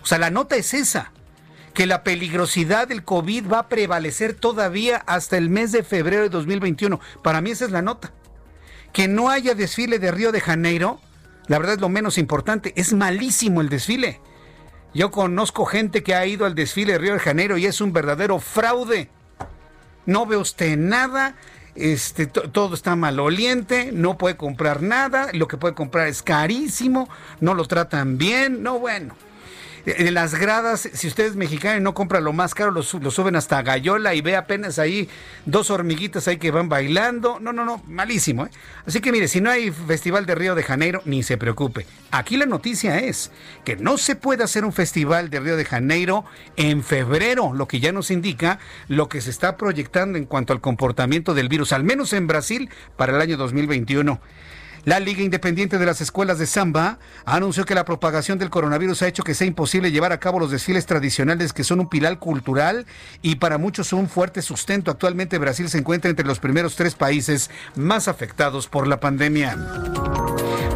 O 0.01 0.05
sea, 0.05 0.17
la 0.17 0.31
nota 0.31 0.57
es 0.57 0.73
esa 0.73 1.13
que 1.73 1.85
la 1.85 2.03
peligrosidad 2.03 2.89
del 2.89 3.05
COVID 3.05 3.49
va 3.49 3.59
a 3.59 3.69
prevalecer 3.69 4.33
todavía 4.33 4.97
hasta 5.07 5.37
el 5.37 5.49
mes 5.49 5.71
de 5.71 5.83
febrero 5.83 6.23
de 6.23 6.29
2021. 6.29 6.99
Para 7.23 7.39
mí 7.39 7.51
esa 7.51 7.63
es 7.63 7.71
la 7.71 7.81
nota. 7.81 8.11
Que 8.91 9.07
no 9.07 9.29
haya 9.29 9.55
desfile 9.55 9.97
de 9.97 10.11
Río 10.11 10.33
de 10.33 10.41
Janeiro 10.41 10.99
la 11.47 11.57
verdad 11.57 11.75
es 11.75 11.81
lo 11.81 11.89
menos 11.89 12.17
importante. 12.17 12.73
Es 12.75 12.93
malísimo 12.93 13.61
el 13.61 13.69
desfile. 13.69 14.19
Yo 14.93 15.11
conozco 15.11 15.65
gente 15.65 16.03
que 16.03 16.15
ha 16.15 16.25
ido 16.25 16.45
al 16.45 16.55
desfile 16.55 16.93
de 16.93 16.99
Río 16.99 17.13
de 17.13 17.19
Janeiro 17.19 17.57
y 17.57 17.65
es 17.65 17.81
un 17.81 17.93
verdadero 17.93 18.39
fraude. 18.39 19.09
No 20.05 20.25
ve 20.25 20.37
usted 20.37 20.77
nada 20.77 21.35
este, 21.75 22.27
todo 22.27 22.75
está 22.75 22.95
maloliente, 22.95 23.91
no 23.91 24.17
puede 24.17 24.37
comprar 24.37 24.81
nada, 24.81 25.29
lo 25.33 25.47
que 25.47 25.57
puede 25.57 25.73
comprar 25.73 26.07
es 26.07 26.21
carísimo, 26.21 27.09
no 27.39 27.53
lo 27.53 27.65
tratan 27.65 28.17
bien, 28.17 28.61
no 28.61 28.79
bueno. 28.79 29.15
En 29.85 30.13
las 30.13 30.35
gradas, 30.35 30.87
si 30.93 31.07
usted 31.07 31.25
es 31.25 31.35
mexicano 31.35 31.77
y 31.77 31.81
no 31.81 31.93
compra 31.93 32.21
lo 32.21 32.31
más 32.31 32.55
caro, 32.55 32.71
lo, 32.71 32.83
suben 32.83 33.35
hasta 33.35 33.61
Gallola 33.61 34.13
y 34.13 34.21
ve 34.21 34.37
apenas 34.37 34.79
ahí 34.79 35.09
dos 35.45 35.69
hormiguitas 35.69 36.25
ahí 36.29 36.37
que 36.37 36.51
van 36.51 36.69
bailando. 36.69 37.37
No, 37.41 37.51
no, 37.51 37.65
no, 37.65 37.83
malísimo. 37.87 38.45
¿eh? 38.45 38.49
Así 38.85 39.01
que 39.01 39.11
mire, 39.11 39.27
si 39.27 39.41
no 39.41 39.49
hay 39.49 39.71
Festival 39.71 40.25
de 40.25 40.35
Río 40.35 40.55
de 40.55 40.63
Janeiro, 40.63 41.01
ni 41.03 41.21
se 41.21 41.37
preocupe. 41.37 41.85
Aquí 42.11 42.37
la 42.37 42.45
noticia 42.45 42.99
es 42.99 43.29
que 43.65 43.75
no 43.75 43.97
se 43.97 44.15
puede 44.15 44.45
hacer 44.45 44.63
un 44.63 44.71
Festival 44.71 45.29
de 45.29 45.41
Río 45.41 45.57
de 45.57 45.65
Janeiro 45.65 46.23
en 46.55 46.81
febrero, 46.81 47.51
lo 47.53 47.67
que 47.67 47.81
ya 47.81 47.91
nos 47.91 48.09
indica 48.09 48.59
lo 48.87 49.09
que 49.09 49.19
se 49.19 49.31
está 49.31 49.57
proyectando 49.57 50.17
en 50.17 50.25
cuanto 50.25 50.53
al 50.53 50.61
comportamiento 50.61 51.33
del 51.33 51.49
virus, 51.49 51.73
al 51.73 51.83
menos 51.83 52.13
en 52.13 52.27
Brasil, 52.27 52.69
para 52.95 53.13
el 53.13 53.21
año 53.21 53.35
2021. 53.35 54.21
La 54.85 54.99
Liga 54.99 55.21
Independiente 55.21 55.77
de 55.77 55.85
las 55.85 56.01
Escuelas 56.01 56.39
de 56.39 56.45
Samba 56.45 56.99
anunció 57.23 57.63
que 57.63 57.73
la 57.73 57.85
propagación 57.85 58.37
del 58.37 58.49
coronavirus 58.49 59.01
ha 59.01 59.07
hecho 59.07 59.23
que 59.23 59.33
sea 59.33 59.47
imposible 59.47 59.91
llevar 59.91 60.11
a 60.11 60.19
cabo 60.19 60.41
los 60.41 60.51
desfiles 60.51 60.85
tradicionales 60.85 61.53
que 61.53 61.63
son 61.63 61.79
un 61.79 61.87
pilar 61.87 62.19
cultural 62.19 62.85
y 63.21 63.35
para 63.35 63.57
muchos 63.57 63.93
un 63.93 64.09
fuerte 64.09 64.41
sustento. 64.41 64.91
Actualmente 64.91 65.37
Brasil 65.37 65.69
se 65.69 65.77
encuentra 65.77 66.09
entre 66.09 66.25
los 66.25 66.39
primeros 66.39 66.75
tres 66.75 66.95
países 66.95 67.49
más 67.75 68.09
afectados 68.09 68.67
por 68.67 68.85
la 68.85 68.99
pandemia. 68.99 69.57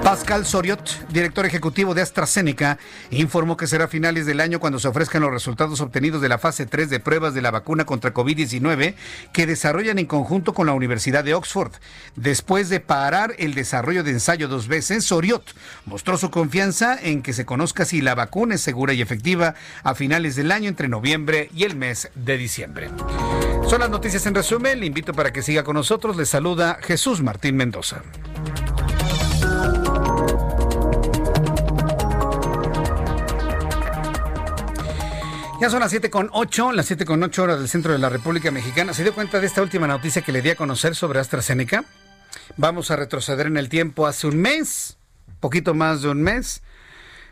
Pascal 0.08 0.46
Soriot, 0.46 1.10
director 1.10 1.46
ejecutivo 1.46 1.94
de 1.94 2.02
AstraZeneca, 2.02 2.78
informó 3.12 3.58
que 3.58 3.68
será 3.68 3.86
a 3.86 3.88
finales 3.90 4.26
del 4.26 4.40
año 4.40 4.62
cuando 4.62 4.80
se 4.80 4.88
ofrezcan 4.88 5.22
los 5.22 5.34
resultados 5.34 5.82
obtenidos 5.82 6.22
de 6.22 6.30
la 6.30 6.38
fase 6.38 6.66
3 6.66 6.90
de 6.90 7.02
pruebas 7.02 7.34
de 7.34 7.42
la 7.42 7.52
vacuna 7.52 7.86
contra 7.86 8.14
COVID-19 8.14 8.96
que 9.34 9.46
desarrollan 9.46 10.00
en 10.00 10.06
conjunto 10.06 10.54
con 10.54 10.66
la 10.66 10.72
Universidad 10.72 11.26
de 11.26 11.34
Oxford. 11.34 11.74
Después 12.16 12.70
de 12.70 12.80
parar 12.80 13.36
el 13.38 13.54
desarrollo 13.54 13.97
de 14.04 14.12
ensayo 14.12 14.48
dos 14.48 14.68
veces, 14.68 15.06
Soriot 15.06 15.56
mostró 15.86 16.18
su 16.18 16.30
confianza 16.30 16.98
en 17.02 17.22
que 17.22 17.34
se 17.34 17.46
conozca 17.46 17.86
si 17.86 18.02
la 18.02 18.16
vacuna 18.16 18.56
es 18.56 18.62
segura 18.62 18.94
y 18.94 19.02
efectiva 19.02 19.56
a 19.84 19.96
finales 19.96 20.36
del 20.36 20.52
año 20.52 20.70
entre 20.70 20.88
noviembre 20.88 21.50
y 21.56 21.64
el 21.64 21.76
mes 21.76 22.10
de 22.16 22.38
diciembre. 22.38 22.90
Son 23.68 23.82
las 23.82 23.90
noticias 23.90 24.26
en 24.26 24.36
resumen. 24.36 24.80
Le 24.80 24.86
invito 24.86 25.14
para 25.14 25.34
que 25.34 25.42
siga 25.42 25.64
con 25.64 25.76
nosotros. 25.76 26.16
Le 26.16 26.26
saluda 26.26 26.80
Jesús 26.82 27.22
Martín 27.22 27.58
Mendoza. 27.58 28.02
Ya 35.60 35.72
son 35.72 35.80
las 35.80 35.90
7 35.90 36.12
con 36.12 36.30
8, 36.34 36.72
las 36.72 36.86
7 36.86 37.04
con 37.04 37.24
8 37.24 37.44
horas 37.44 37.60
del 37.60 37.68
centro 37.68 37.92
de 37.92 37.98
la 37.98 38.10
República 38.10 38.52
Mexicana. 38.52 38.94
¿Se 38.94 39.02
dio 39.02 39.14
cuenta 39.14 39.40
de 39.40 39.48
esta 39.48 39.64
última 39.64 39.88
noticia 39.88 40.22
que 40.22 40.32
le 40.32 40.44
di 40.44 40.52
a 40.52 40.56
conocer 40.56 40.96
sobre 40.96 41.20
AstraZeneca? 41.20 41.84
Vamos 42.58 42.90
a 42.90 42.96
retroceder 42.96 43.46
en 43.46 43.58
el 43.58 43.70
tiempo 43.70 44.08
hace 44.08 44.26
un 44.26 44.38
mes, 44.38 44.98
poquito 45.40 45.76
más 45.76 46.02
de 46.02 46.10
un 46.10 46.24
mes. 46.24 46.64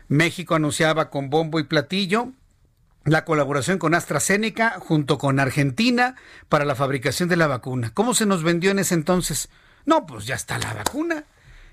México 0.06 0.54
anunciaba 0.54 1.10
con 1.10 1.30
bombo 1.30 1.58
y 1.58 1.64
platillo 1.64 2.30
la 3.04 3.24
colaboración 3.24 3.78
con 3.78 3.94
AstraZeneca 3.94 4.78
junto 4.78 5.18
con 5.18 5.40
Argentina 5.40 6.14
para 6.48 6.64
la 6.64 6.76
fabricación 6.76 7.28
de 7.28 7.34
la 7.34 7.48
vacuna. 7.48 7.90
¿Cómo 7.92 8.14
se 8.14 8.24
nos 8.24 8.44
vendió 8.44 8.70
en 8.70 8.78
ese 8.78 8.94
entonces? 8.94 9.48
No, 9.84 10.06
pues 10.06 10.26
ya 10.26 10.36
está 10.36 10.58
la 10.58 10.72
vacuna. 10.74 11.24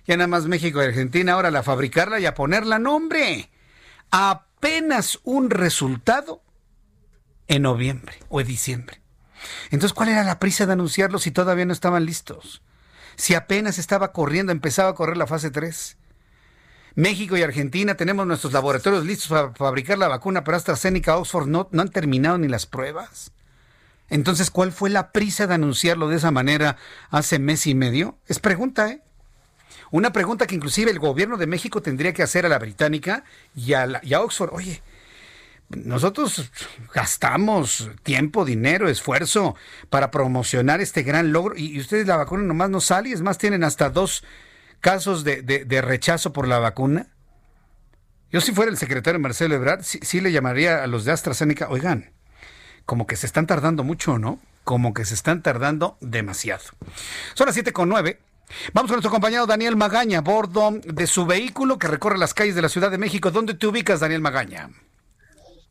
Ya 0.07 0.17
nada 0.17 0.27
más 0.27 0.45
México 0.45 0.81
y 0.81 0.87
Argentina 0.87 1.33
ahora 1.33 1.51
la 1.51 1.61
fabricarla 1.61 2.19
y 2.19 2.25
a 2.25 2.33
ponerla 2.33 2.79
nombre. 2.79 3.51
Apenas 4.09 5.19
un 5.23 5.51
resultado 5.51 6.41
en 7.47 7.61
noviembre 7.61 8.17
o 8.29 8.41
en 8.41 8.47
diciembre. 8.47 8.99
Entonces, 9.69 9.93
¿cuál 9.93 10.09
era 10.09 10.23
la 10.23 10.39
prisa 10.39 10.65
de 10.65 10.73
anunciarlo 10.73 11.19
si 11.19 11.29
todavía 11.29 11.65
no 11.65 11.73
estaban 11.73 12.05
listos? 12.05 12.63
Si 13.15 13.35
apenas 13.35 13.77
estaba 13.77 14.11
corriendo, 14.11 14.51
empezaba 14.51 14.89
a 14.89 14.95
correr 14.95 15.17
la 15.17 15.27
fase 15.27 15.51
3. 15.51 15.97
México 16.95 17.35
y 17.35 17.41
Argentina 17.41 17.95
tenemos 17.95 18.27
nuestros 18.27 18.53
laboratorios 18.53 19.05
listos 19.05 19.27
para 19.29 19.51
fabricar 19.53 19.97
la 19.97 20.07
vacuna, 20.07 20.43
pero 20.43 20.57
AstraZeneca, 20.57 21.17
Oxford 21.17 21.47
no, 21.47 21.67
no 21.71 21.81
han 21.81 21.89
terminado 21.89 22.37
ni 22.37 22.47
las 22.47 22.65
pruebas. 22.65 23.31
Entonces, 24.09 24.51
¿cuál 24.51 24.71
fue 24.71 24.91
la 24.91 25.11
prisa 25.11 25.47
de 25.47 25.55
anunciarlo 25.55 26.07
de 26.07 26.17
esa 26.17 26.29
manera 26.29 26.77
hace 27.09 27.39
mes 27.39 27.65
y 27.65 27.73
medio? 27.73 28.17
Es 28.27 28.39
pregunta, 28.39 28.89
¿eh? 28.89 29.01
Una 29.89 30.11
pregunta 30.11 30.45
que 30.45 30.55
inclusive 30.55 30.91
el 30.91 30.99
gobierno 30.99 31.37
de 31.37 31.47
México 31.47 31.81
tendría 31.81 32.13
que 32.13 32.23
hacer 32.23 32.45
a 32.45 32.49
la 32.49 32.59
británica 32.59 33.23
y 33.55 33.73
a, 33.73 34.01
y 34.03 34.13
a 34.13 34.21
Oxford. 34.21 34.51
Oye, 34.53 34.81
nosotros 35.75 36.51
gastamos 36.93 37.89
tiempo, 38.03 38.45
dinero, 38.45 38.89
esfuerzo 38.89 39.55
para 39.89 40.11
promocionar 40.11 40.81
este 40.81 41.03
gran 41.03 41.31
logro 41.31 41.55
y, 41.57 41.79
ustedes 41.79 42.07
la 42.07 42.17
vacuna 42.17 42.43
nomás 42.43 42.69
no 42.69 42.81
sale, 42.81 43.11
es 43.11 43.21
más, 43.21 43.37
tienen 43.37 43.63
hasta 43.63 43.89
dos 43.89 44.23
casos 44.81 45.23
de, 45.23 45.81
rechazo 45.81 46.33
por 46.33 46.47
la 46.47 46.59
vacuna. 46.59 47.07
Yo 48.31 48.41
si 48.41 48.51
fuera 48.51 48.71
el 48.71 48.77
secretario 48.77 49.19
Marcelo 49.19 49.55
Ebrard, 49.55 49.83
sí, 49.83 50.21
le 50.21 50.31
llamaría 50.31 50.83
a 50.83 50.87
los 50.87 51.05
de 51.05 51.11
AstraZeneca, 51.11 51.69
oigan, 51.69 52.11
como 52.85 53.05
que 53.07 53.15
se 53.15 53.25
están 53.25 53.47
tardando 53.47 53.83
mucho, 53.83 54.17
¿no? 54.17 54.39
Como 54.63 54.93
que 54.93 55.05
se 55.05 55.13
están 55.13 55.41
tardando 55.41 55.97
demasiado. 56.01 56.63
Son 57.33 57.45
las 57.45 57.53
siete 57.53 57.73
con 57.73 57.89
nueve. 57.89 58.19
Vamos 58.73 58.89
con 58.89 58.97
nuestro 58.97 59.11
compañero 59.11 59.45
Daniel 59.45 59.75
Magaña 59.75 60.19
a 60.19 60.21
bordo 60.21 60.71
de 60.83 61.07
su 61.07 61.25
vehículo 61.25 61.77
que 61.77 61.87
recorre 61.87 62.17
las 62.17 62.33
calles 62.33 62.55
de 62.55 62.61
la 62.61 62.69
Ciudad 62.69 62.91
de 62.91 62.97
México. 62.97 63.31
¿Dónde 63.31 63.53
te 63.53 63.67
ubicas, 63.67 63.99
Daniel 63.99 64.21
Magaña? 64.21 64.69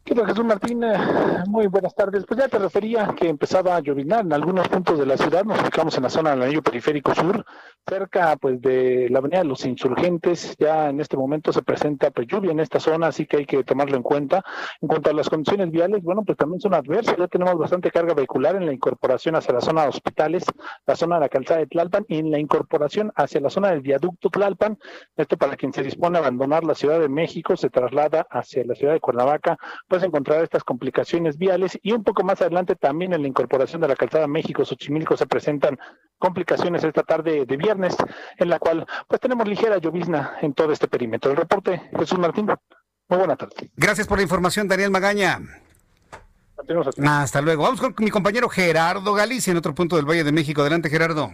¿Qué 0.04 0.16
Jesús 0.16 0.44
Martín? 0.44 0.82
Eh, 0.82 0.98
muy 1.46 1.68
buenas 1.68 1.94
tardes. 1.94 2.24
Pues 2.26 2.40
ya 2.40 2.48
te 2.48 2.58
refería 2.58 3.14
que 3.16 3.28
empezaba 3.28 3.76
a 3.76 3.80
llovinar 3.80 4.22
en 4.22 4.32
algunos 4.32 4.66
puntos 4.66 4.98
de 4.98 5.06
la 5.06 5.16
ciudad. 5.16 5.44
Nos 5.44 5.60
ubicamos 5.62 5.96
en 5.96 6.02
la 6.02 6.10
zona 6.10 6.30
del 6.30 6.42
anillo 6.42 6.60
periférico 6.60 7.14
sur, 7.14 7.44
cerca 7.86 8.36
pues 8.36 8.60
de 8.60 9.06
la 9.10 9.20
avenida 9.20 9.44
los 9.44 9.64
insurgentes. 9.64 10.56
Ya 10.58 10.90
en 10.90 11.00
este 11.00 11.16
momento 11.16 11.52
se 11.52 11.62
presenta 11.62 12.10
pues 12.10 12.26
lluvia 12.26 12.50
en 12.50 12.58
esta 12.58 12.80
zona, 12.80 13.06
así 13.06 13.26
que 13.26 13.38
hay 13.38 13.46
que 13.46 13.62
tomarlo 13.62 13.96
en 13.96 14.02
cuenta. 14.02 14.44
En 14.80 14.88
cuanto 14.88 15.08
a 15.08 15.12
las 15.12 15.28
condiciones 15.28 15.70
viales, 15.70 16.02
bueno, 16.02 16.24
pues 16.24 16.36
también 16.36 16.60
son 16.60 16.74
adversas. 16.74 17.16
Ya 17.16 17.28
tenemos 17.28 17.56
bastante 17.56 17.92
carga 17.92 18.12
vehicular 18.12 18.56
en 18.56 18.66
la 18.66 18.72
incorporación 18.72 19.36
hacia 19.36 19.54
la 19.54 19.60
zona 19.60 19.82
de 19.82 19.88
hospitales, 19.88 20.44
la 20.84 20.96
zona 20.96 21.14
de 21.14 21.20
la 21.20 21.28
calzada 21.28 21.60
de 21.60 21.68
Tlalpan 21.68 22.06
y 22.08 22.18
en 22.18 22.32
la 22.32 22.40
incorporación 22.40 23.12
hacia 23.14 23.40
la 23.40 23.50
zona 23.50 23.70
del 23.70 23.82
viaducto 23.82 24.30
Tlalpan. 24.30 24.78
Esto 25.16 25.36
para 25.36 25.56
quien 25.56 25.72
se 25.72 25.84
dispone 25.84 26.18
a 26.18 26.22
abandonar 26.22 26.64
la 26.64 26.74
Ciudad 26.74 26.98
de 26.98 27.08
México, 27.08 27.56
se 27.56 27.70
traslada 27.70 28.26
hacia 28.28 28.64
la 28.64 28.74
ciudad 28.74 28.94
de 28.94 29.00
Cuernavaca 29.00 29.56
puedes 29.92 30.06
encontrar 30.06 30.42
estas 30.42 30.64
complicaciones 30.64 31.36
viales 31.36 31.78
y 31.82 31.92
un 31.92 32.02
poco 32.02 32.24
más 32.24 32.40
adelante 32.40 32.76
también 32.76 33.12
en 33.12 33.20
la 33.20 33.28
incorporación 33.28 33.82
de 33.82 33.88
la 33.88 33.94
calzada 33.94 34.26
México-Xochimilco 34.26 35.18
se 35.18 35.26
presentan 35.26 35.78
complicaciones 36.16 36.82
esta 36.82 37.02
tarde 37.02 37.44
de 37.44 37.56
viernes, 37.58 37.94
en 38.38 38.48
la 38.48 38.58
cual 38.58 38.86
pues 39.06 39.20
tenemos 39.20 39.46
ligera 39.46 39.76
llovizna 39.76 40.38
en 40.40 40.54
todo 40.54 40.72
este 40.72 40.88
perímetro. 40.88 41.32
El 41.32 41.36
reporte, 41.36 41.90
Jesús 41.94 42.18
Martín, 42.18 42.46
muy 42.46 43.18
buena 43.18 43.36
tarde. 43.36 43.70
Gracias 43.76 44.06
por 44.06 44.16
la 44.16 44.22
información, 44.22 44.66
Daniel 44.66 44.90
Magaña. 44.90 45.40
Hasta 47.06 47.42
luego. 47.42 47.64
Vamos 47.64 47.82
con 47.82 47.94
mi 47.98 48.10
compañero 48.10 48.48
Gerardo 48.48 49.12
Galicia 49.12 49.50
en 49.50 49.58
otro 49.58 49.74
punto 49.74 49.96
del 49.96 50.06
Valle 50.06 50.24
de 50.24 50.32
México. 50.32 50.62
Adelante, 50.62 50.88
Gerardo. 50.88 51.32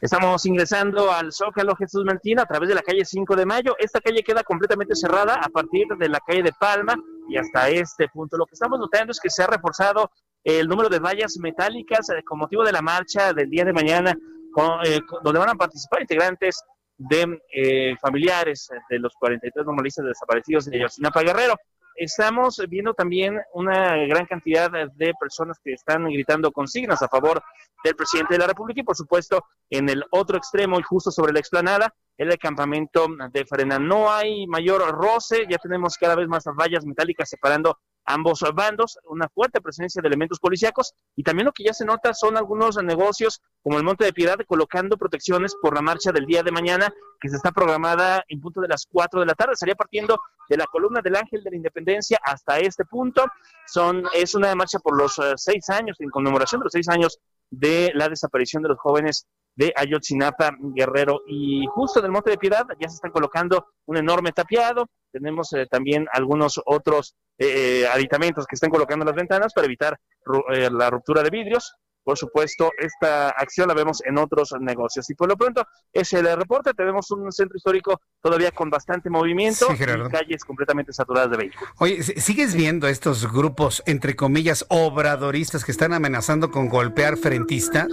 Estamos 0.00 0.44
ingresando 0.44 1.12
al 1.12 1.32
Zócalo 1.32 1.76
Jesús 1.76 2.04
Martín 2.04 2.40
a 2.40 2.46
través 2.46 2.68
de 2.68 2.74
la 2.74 2.82
calle 2.82 3.04
5 3.04 3.36
de 3.36 3.46
Mayo. 3.46 3.76
Esta 3.78 4.00
calle 4.00 4.24
queda 4.24 4.42
completamente 4.42 4.96
cerrada 4.96 5.34
a 5.36 5.48
partir 5.50 5.86
de 5.96 6.08
la 6.08 6.18
calle 6.18 6.42
de 6.42 6.52
Palma 6.58 6.96
y 7.28 7.36
hasta 7.36 7.68
este 7.68 8.08
punto. 8.08 8.36
Lo 8.36 8.46
que 8.46 8.54
estamos 8.54 8.78
notando 8.78 9.12
es 9.12 9.20
que 9.20 9.30
se 9.30 9.42
ha 9.42 9.46
reforzado 9.46 10.10
el 10.44 10.66
número 10.66 10.88
de 10.88 10.98
vallas 10.98 11.36
metálicas 11.38 12.08
eh, 12.10 12.22
con 12.24 12.38
motivo 12.38 12.64
de 12.64 12.72
la 12.72 12.82
marcha 12.82 13.32
del 13.32 13.48
día 13.48 13.64
de 13.64 13.72
mañana, 13.72 14.16
eh, 14.84 15.00
donde 15.22 15.38
van 15.38 15.50
a 15.50 15.54
participar 15.54 16.00
integrantes 16.00 16.62
de 16.98 17.40
eh, 17.54 17.96
familiares 18.00 18.68
de 18.88 18.98
los 18.98 19.12
43 19.14 19.64
normalistas 19.64 20.04
desaparecidos 20.06 20.66
de 20.66 20.80
Yosinapa 20.80 21.22
Guerrero. 21.22 21.54
Estamos 21.96 22.60
viendo 22.68 22.94
también 22.94 23.38
una 23.54 23.96
gran 24.06 24.26
cantidad 24.26 24.70
de 24.70 25.12
personas 25.20 25.58
que 25.62 25.72
están 25.72 26.04
gritando 26.04 26.50
consignas 26.50 27.02
a 27.02 27.08
favor 27.08 27.42
del 27.84 27.96
presidente 27.96 28.34
de 28.34 28.38
la 28.38 28.46
República 28.46 28.80
y 28.80 28.84
por 28.84 28.96
supuesto 28.96 29.44
en 29.68 29.88
el 29.88 30.04
otro 30.10 30.36
extremo 30.36 30.78
y 30.78 30.82
justo 30.82 31.10
sobre 31.10 31.32
la 31.32 31.40
explanada 31.40 31.92
el 32.16 32.38
campamento 32.38 33.06
de 33.32 33.44
Frena. 33.44 33.78
No 33.78 34.10
hay 34.12 34.46
mayor 34.46 34.82
roce, 34.92 35.46
ya 35.48 35.58
tenemos 35.58 35.96
cada 35.96 36.14
vez 36.14 36.28
más 36.28 36.44
vallas 36.44 36.84
metálicas 36.84 37.28
separando 37.28 37.78
ambos 38.04 38.44
bandos, 38.54 38.98
una 39.04 39.28
fuerte 39.28 39.60
presencia 39.60 40.02
de 40.02 40.08
elementos 40.08 40.38
policíacos 40.38 40.94
y 41.16 41.22
también 41.22 41.46
lo 41.46 41.52
que 41.52 41.64
ya 41.64 41.72
se 41.72 41.84
nota 41.84 42.14
son 42.14 42.36
algunos 42.36 42.76
negocios 42.82 43.40
como 43.62 43.78
el 43.78 43.84
Monte 43.84 44.04
de 44.04 44.12
Piedad 44.12 44.38
colocando 44.46 44.96
protecciones 44.96 45.54
por 45.60 45.74
la 45.74 45.82
marcha 45.82 46.12
del 46.12 46.26
día 46.26 46.42
de 46.42 46.52
mañana 46.52 46.92
que 47.20 47.28
se 47.28 47.36
está 47.36 47.52
programada 47.52 48.24
en 48.28 48.40
punto 48.40 48.60
de 48.60 48.68
las 48.68 48.86
4 48.90 49.20
de 49.20 49.26
la 49.26 49.34
tarde, 49.34 49.52
estaría 49.52 49.74
partiendo 49.74 50.18
de 50.48 50.56
la 50.56 50.66
columna 50.66 51.00
del 51.00 51.16
Ángel 51.16 51.42
de 51.42 51.50
la 51.50 51.56
Independencia 51.56 52.18
hasta 52.22 52.58
este 52.58 52.84
punto. 52.84 53.24
Son, 53.66 54.04
es 54.14 54.34
una 54.34 54.54
marcha 54.54 54.78
por 54.80 54.96
los 54.96 55.18
eh, 55.18 55.32
seis 55.36 55.70
años, 55.70 55.96
en 56.00 56.10
conmemoración 56.10 56.60
de 56.60 56.64
los 56.64 56.72
seis 56.72 56.88
años 56.88 57.18
de 57.52 57.92
la 57.94 58.08
desaparición 58.08 58.62
de 58.62 58.70
los 58.70 58.78
jóvenes 58.78 59.26
de 59.54 59.72
Ayotzinapa 59.76 60.56
Guerrero. 60.74 61.20
Y 61.28 61.66
justo 61.66 62.00
en 62.00 62.06
el 62.06 62.12
Monte 62.12 62.30
de 62.30 62.38
Piedad 62.38 62.64
ya 62.80 62.88
se 62.88 62.96
están 62.96 63.12
colocando 63.12 63.66
un 63.86 63.98
enorme 63.98 64.32
tapiado. 64.32 64.86
Tenemos 65.12 65.52
eh, 65.52 65.66
también 65.70 66.06
algunos 66.12 66.60
otros 66.64 67.14
eh, 67.38 67.86
aditamentos 67.86 68.46
que 68.46 68.54
están 68.54 68.70
colocando 68.70 69.04
en 69.04 69.08
las 69.08 69.16
ventanas 69.16 69.52
para 69.52 69.66
evitar 69.66 69.98
la 70.24 70.90
ruptura 70.90 71.22
de 71.22 71.30
vidrios. 71.30 71.74
Por 72.04 72.18
supuesto, 72.18 72.70
esta 72.78 73.28
acción 73.30 73.68
la 73.68 73.74
vemos 73.74 74.02
en 74.04 74.18
otros 74.18 74.54
negocios. 74.60 75.08
Y 75.10 75.14
por 75.14 75.28
lo 75.28 75.36
pronto 75.36 75.66
es 75.92 76.12
el 76.12 76.24
reporte, 76.36 76.74
tenemos 76.74 77.10
un 77.10 77.30
centro 77.32 77.56
histórico 77.56 78.00
todavía 78.20 78.50
con 78.50 78.70
bastante 78.70 79.08
movimiento 79.10 79.66
Sí, 79.68 79.74
y 79.82 80.10
calles 80.10 80.44
completamente 80.44 80.92
saturadas 80.92 81.30
de 81.30 81.36
vehículos. 81.36 81.70
Oye, 81.78 82.02
¿si- 82.02 82.20
¿sigues 82.20 82.54
viendo 82.54 82.88
estos 82.88 83.30
grupos, 83.32 83.82
entre 83.86 84.16
comillas, 84.16 84.64
obradoristas 84.68 85.64
que 85.64 85.72
están 85.72 85.92
amenazando 85.92 86.50
con 86.50 86.68
golpear 86.68 87.16
frentistas? 87.16 87.88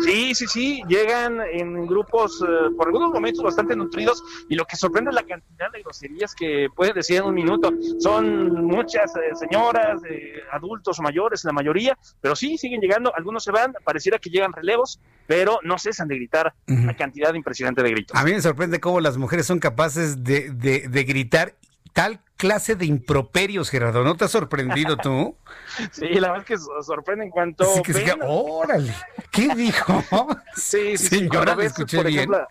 Sí, 0.00 0.34
sí, 0.34 0.46
sí, 0.46 0.82
llegan 0.88 1.38
en 1.52 1.86
grupos, 1.86 2.42
eh, 2.42 2.70
por 2.76 2.88
algunos 2.88 3.10
momentos 3.12 3.42
bastante 3.44 3.76
nutridos 3.76 4.22
y 4.48 4.54
lo 4.56 4.64
que 4.64 4.76
sorprende 4.76 5.10
es 5.10 5.14
la 5.14 5.22
cantidad 5.22 5.70
de 5.72 5.82
groserías 5.82 6.34
que 6.34 6.68
puedes 6.74 6.94
decir 6.94 7.16
en 7.18 7.24
un 7.24 7.34
minuto. 7.34 7.70
Son 8.00 8.64
muchas 8.66 9.14
eh, 9.16 9.34
señoras, 9.34 10.00
eh, 10.08 10.40
adultos 10.52 10.98
mayores, 11.00 11.44
la 11.44 11.52
mayoría, 11.52 11.96
pero 12.20 12.34
sí, 12.36 12.58
siguen 12.58 12.80
llegando, 12.80 13.12
algunos 13.14 13.44
se 13.44 13.52
van, 13.52 13.72
pareciera 13.84 14.18
que 14.18 14.30
llegan 14.30 14.52
relevos, 14.52 15.00
pero 15.26 15.60
no 15.62 15.78
cesan 15.78 16.08
de 16.08 16.16
gritar 16.16 16.52
la 16.66 16.96
cantidad 16.96 17.32
impresionante 17.34 17.82
de 17.82 17.90
gritos. 17.90 18.16
A 18.18 18.24
mí 18.24 18.32
me 18.32 18.40
sorprende 18.40 18.80
cómo 18.80 19.00
las 19.00 19.16
mujeres 19.16 19.46
son 19.46 19.58
capaces 19.60 20.24
de, 20.24 20.50
de- 20.50 20.88
de 20.88 21.04
gritar 21.04 21.54
tal 21.92 22.20
clase 22.36 22.74
de 22.74 22.86
improperios, 22.86 23.70
Gerardo. 23.70 24.02
¿No 24.02 24.16
te 24.16 24.24
has 24.24 24.30
sorprendido 24.30 24.96
tú? 24.96 25.36
Sí, 25.92 26.06
la 26.08 26.28
verdad 26.32 26.38
es 26.40 26.44
que 26.46 26.58
so- 26.58 26.82
sorprende 26.82 27.24
en 27.24 27.30
cuanto... 27.30 27.64
Sí, 27.64 27.82
que 27.82 28.14
órale, 28.22 28.94
¿qué 29.30 29.54
dijo? 29.54 30.02
Sí, 30.54 30.96
sí, 30.96 30.98
sí. 30.98 31.08
Señora, 31.20 31.30
Cuando 31.44 31.56
¿me 31.56 31.64
escuché 31.66 31.96
por 31.98 32.06
bien? 32.06 32.18
ejemplo, 32.18 32.46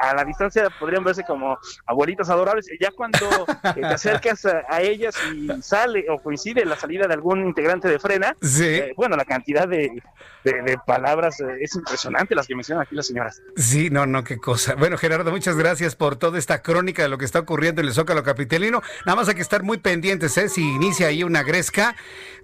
a 0.00 0.14
la 0.14 0.24
distancia 0.24 0.68
podrían 0.78 1.04
verse 1.04 1.24
como 1.24 1.58
abuelitas 1.86 2.28
adorables. 2.30 2.66
Ya 2.80 2.90
cuando 2.90 3.18
eh, 3.76 3.80
te 3.80 3.86
acercas 3.86 4.44
a, 4.46 4.62
a 4.68 4.80
ellas 4.82 5.14
y 5.34 5.48
sale 5.62 6.06
o 6.10 6.18
coincide 6.22 6.64
la 6.64 6.76
salida 6.76 7.06
de 7.06 7.14
algún 7.14 7.46
integrante 7.46 7.88
de 7.88 7.98
frena, 7.98 8.34
Sí. 8.42 8.64
eh, 8.66 8.92
bueno, 8.96 9.16
la 9.16 9.24
cantidad 9.24 9.66
de, 9.68 10.02
de- 10.44 10.62
de 10.62 10.78
palabras 10.86 11.40
eh, 11.40 11.44
es 11.60 11.74
impresionante 11.74 12.34
las 12.34 12.46
que 12.46 12.54
mencionan 12.54 12.82
aquí 12.82 12.94
las 12.94 13.06
señoras. 13.06 13.42
Sí, 13.56 13.90
no, 13.90 14.06
no, 14.06 14.24
qué 14.24 14.38
cosa. 14.38 14.74
Bueno, 14.74 14.96
Gerardo, 14.98 15.30
muchas 15.30 15.56
gracias 15.56 15.96
por 15.96 16.16
toda 16.16 16.38
esta 16.38 16.62
crónica 16.62 17.02
de 17.02 17.08
lo 17.08 17.18
que 17.18 17.24
está 17.24 17.38
ocurriendo 17.40 17.80
en 17.80 17.88
el 17.88 17.94
Zócalo 17.94 18.22
Capitalino. 18.22 18.82
Nada 19.06 19.16
más 19.16 19.28
hay 19.28 19.34
que 19.34 19.42
estar 19.42 19.62
muy 19.62 19.78
pendientes, 19.78 20.36
¿eh? 20.38 20.48
Si 20.48 20.62
inicia 20.62 21.08
ahí 21.08 21.22
una 21.22 21.42
gresca, 21.42 21.94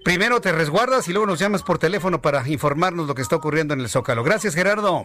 primero 0.05 0.41
te 0.41 0.53
resguardas 0.53 1.09
y 1.09 1.13
luego 1.13 1.27
nos 1.27 1.39
llamas 1.39 1.63
por 1.63 1.79
teléfono 1.79 2.21
para 2.23 2.47
informarnos 2.49 3.07
lo 3.07 3.15
que 3.15 3.23
está 3.23 3.37
ocurriendo 3.37 3.75
en 3.75 3.81
el 3.81 3.89
Zócalo. 3.89 4.23
Gracias, 4.25 4.55
Gerardo. 4.55 5.05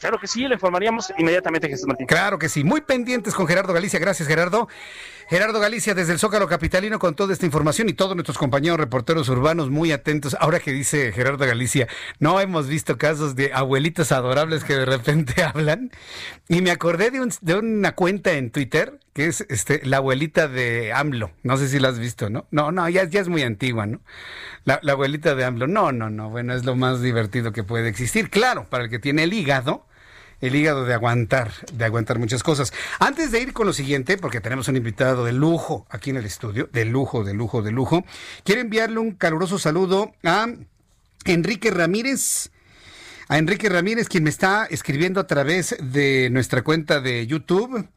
Claro 0.00 0.18
que 0.18 0.26
sí, 0.26 0.48
le 0.48 0.54
informaríamos 0.54 1.12
inmediatamente, 1.18 1.68
Jesús 1.68 1.86
Martín. 1.86 2.06
Claro 2.06 2.38
que 2.38 2.48
sí, 2.48 2.64
muy 2.64 2.80
pendientes 2.80 3.34
con 3.34 3.46
Gerardo 3.46 3.74
Galicia. 3.74 3.98
Gracias, 3.98 4.26
Gerardo. 4.26 4.66
Gerardo 5.28 5.60
Galicia 5.60 5.94
desde 5.94 6.14
el 6.14 6.18
Zócalo 6.18 6.48
Capitalino 6.48 6.98
con 6.98 7.14
toda 7.14 7.32
esta 7.32 7.46
información 7.46 7.88
y 7.88 7.92
todos 7.92 8.16
nuestros 8.16 8.36
compañeros 8.36 8.80
reporteros 8.80 9.28
urbanos 9.28 9.70
muy 9.70 9.92
atentos. 9.92 10.36
Ahora 10.40 10.58
que 10.58 10.72
dice 10.72 11.12
Gerardo 11.12 11.46
Galicia, 11.46 11.86
no 12.18 12.40
hemos 12.40 12.66
visto 12.66 12.98
casos 12.98 13.36
de 13.36 13.52
abuelitos 13.52 14.10
adorables 14.10 14.64
que 14.64 14.74
de 14.74 14.86
repente 14.86 15.42
hablan. 15.44 15.92
Y 16.48 16.62
me 16.62 16.70
acordé 16.70 17.12
de 17.12 17.54
una 17.54 17.94
cuenta 17.94 18.32
en 18.32 18.50
Twitter 18.50 18.98
que 19.12 19.26
es 19.26 19.44
este, 19.50 19.84
la 19.84 19.98
abuelita 19.98 20.48
de 20.48 20.92
AMLO. 20.92 21.30
No 21.42 21.56
sé 21.58 21.68
si 21.68 21.78
la 21.78 21.90
has 21.90 21.98
visto, 21.98 22.30
¿no? 22.30 22.46
No, 22.50 22.72
no, 22.72 22.88
ya, 22.88 23.04
ya 23.04 23.20
es 23.20 23.28
muy 23.28 23.42
antigua, 23.42 23.86
¿no? 23.86 24.00
La, 24.64 24.80
la 24.82 24.92
abuelita 24.92 25.34
de 25.34 25.44
AMLO. 25.44 25.66
No, 25.66 25.92
no, 25.92 26.10
no. 26.10 26.30
Bueno, 26.30 26.54
es 26.54 26.64
lo 26.64 26.74
más 26.74 27.02
divertido 27.02 27.52
que 27.52 27.62
puede 27.62 27.88
existir. 27.88 28.30
Claro, 28.30 28.66
para 28.68 28.84
el 28.84 28.90
que 28.90 28.98
tiene 28.98 29.24
el 29.24 29.32
hígado 29.32 29.86
el 30.40 30.54
hígado 30.54 30.84
de 30.84 30.94
aguantar, 30.94 31.52
de 31.72 31.84
aguantar 31.84 32.18
muchas 32.18 32.42
cosas. 32.42 32.72
Antes 32.98 33.30
de 33.30 33.40
ir 33.40 33.52
con 33.52 33.66
lo 33.66 33.72
siguiente, 33.72 34.16
porque 34.16 34.40
tenemos 34.40 34.68
un 34.68 34.76
invitado 34.76 35.24
de 35.24 35.32
lujo 35.32 35.86
aquí 35.90 36.10
en 36.10 36.16
el 36.16 36.24
estudio, 36.24 36.68
de 36.72 36.84
lujo, 36.84 37.24
de 37.24 37.34
lujo, 37.34 37.62
de 37.62 37.72
lujo, 37.72 38.04
quiero 38.44 38.60
enviarle 38.60 38.98
un 38.98 39.12
caluroso 39.12 39.58
saludo 39.58 40.12
a 40.24 40.46
Enrique 41.24 41.70
Ramírez. 41.70 42.50
A 43.28 43.38
Enrique 43.38 43.68
Ramírez, 43.68 44.08
quien 44.08 44.24
me 44.24 44.30
está 44.30 44.66
escribiendo 44.66 45.20
a 45.20 45.26
través 45.26 45.76
de 45.80 46.30
nuestra 46.30 46.62
cuenta 46.62 47.00
de 47.00 47.26
YouTube. 47.26 47.88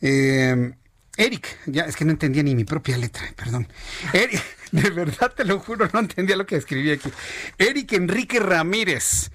Eh, 0.00 0.72
Eric, 1.16 1.58
ya 1.66 1.84
es 1.84 1.96
que 1.96 2.04
no 2.04 2.10
entendía 2.10 2.42
ni 2.42 2.54
mi 2.54 2.64
propia 2.64 2.96
letra, 2.96 3.22
perdón. 3.36 3.68
Eric, 4.12 4.42
de 4.72 4.90
verdad 4.90 5.32
te 5.34 5.44
lo 5.44 5.58
juro, 5.58 5.88
no 5.92 6.00
entendía 6.00 6.36
lo 6.36 6.46
que 6.46 6.56
escribí 6.56 6.90
aquí. 6.90 7.10
Eric 7.58 7.92
Enrique 7.92 8.38
Ramírez. 8.38 9.30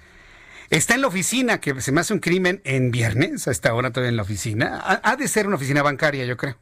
Está 0.72 0.94
en 0.94 1.02
la 1.02 1.08
oficina, 1.08 1.60
que 1.60 1.78
se 1.82 1.92
me 1.92 2.00
hace 2.00 2.14
un 2.14 2.18
crimen 2.18 2.62
en 2.64 2.90
viernes, 2.90 3.46
a 3.46 3.50
esta 3.50 3.74
hora 3.74 3.90
todavía 3.90 4.08
en 4.08 4.16
la 4.16 4.22
oficina. 4.22 4.80
Ha, 4.82 5.02
ha 5.04 5.16
de 5.16 5.28
ser 5.28 5.46
una 5.46 5.56
oficina 5.56 5.82
bancaria, 5.82 6.24
yo 6.24 6.38
creo. 6.38 6.56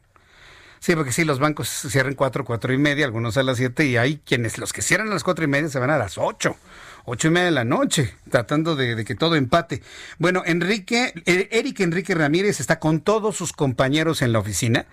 Sí, 0.79 0.97
porque 0.97 1.13
sí, 1.13 1.23
los 1.23 1.39
bancos 1.39 1.69
cierran 1.69 2.15
cuatro, 2.15 2.43
cuatro 2.43 2.73
y 2.73 2.77
media, 2.77 3.05
algunos 3.05 3.37
a 3.37 3.43
las 3.43 3.55
siete, 3.55 3.85
y 3.85 3.95
hay 3.95 4.17
quienes, 4.17 4.57
los 4.57 4.73
que 4.73 4.81
cierran 4.81 5.07
a 5.07 5.13
las 5.13 5.23
cuatro 5.23 5.45
y 5.45 5.47
media, 5.47 5.69
se 5.69 5.79
van 5.79 5.91
a 5.91 5.97
las 5.97 6.17
ocho, 6.17 6.57
ocho 7.05 7.27
y 7.27 7.31
media 7.31 7.45
de 7.45 7.51
la 7.51 7.63
noche, 7.63 8.15
tratando 8.29 8.75
de, 8.75 8.95
de 8.95 9.05
que 9.05 9.15
todo 9.15 9.35
empate. 9.35 9.81
Bueno, 10.19 10.43
Enrique, 10.45 11.13
eh, 11.25 11.49
Eric 11.51 11.79
Enrique 11.81 12.15
Ramírez 12.15 12.59
está 12.59 12.79
con 12.79 13.01
todos 13.01 13.35
sus 13.35 13.53
compañeros 13.53 14.21
en 14.21 14.33
la 14.33 14.39
oficina 14.39 14.85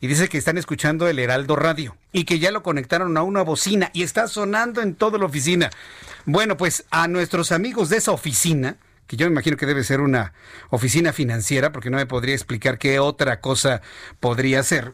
y 0.00 0.06
dice 0.06 0.28
que 0.28 0.38
están 0.38 0.58
escuchando 0.58 1.08
el 1.08 1.18
Heraldo 1.18 1.56
Radio 1.56 1.96
y 2.12 2.24
que 2.24 2.38
ya 2.38 2.50
lo 2.50 2.62
conectaron 2.62 3.16
a 3.16 3.22
una 3.22 3.42
bocina 3.42 3.90
y 3.92 4.02
está 4.02 4.28
sonando 4.28 4.80
en 4.80 4.94
toda 4.94 5.18
la 5.18 5.26
oficina. 5.26 5.70
Bueno, 6.24 6.56
pues 6.56 6.84
a 6.90 7.08
nuestros 7.08 7.52
amigos 7.52 7.88
de 7.88 7.98
esa 7.98 8.12
oficina, 8.12 8.76
que 9.06 9.16
yo 9.16 9.26
me 9.26 9.32
imagino 9.32 9.56
que 9.56 9.66
debe 9.66 9.84
ser 9.84 10.00
una 10.00 10.32
oficina 10.70 11.12
financiera, 11.12 11.72
porque 11.72 11.90
no 11.90 11.96
me 11.96 12.06
podría 12.06 12.34
explicar 12.34 12.78
qué 12.78 12.98
otra 12.98 13.40
cosa 13.40 13.82
podría 14.18 14.62
ser. 14.62 14.92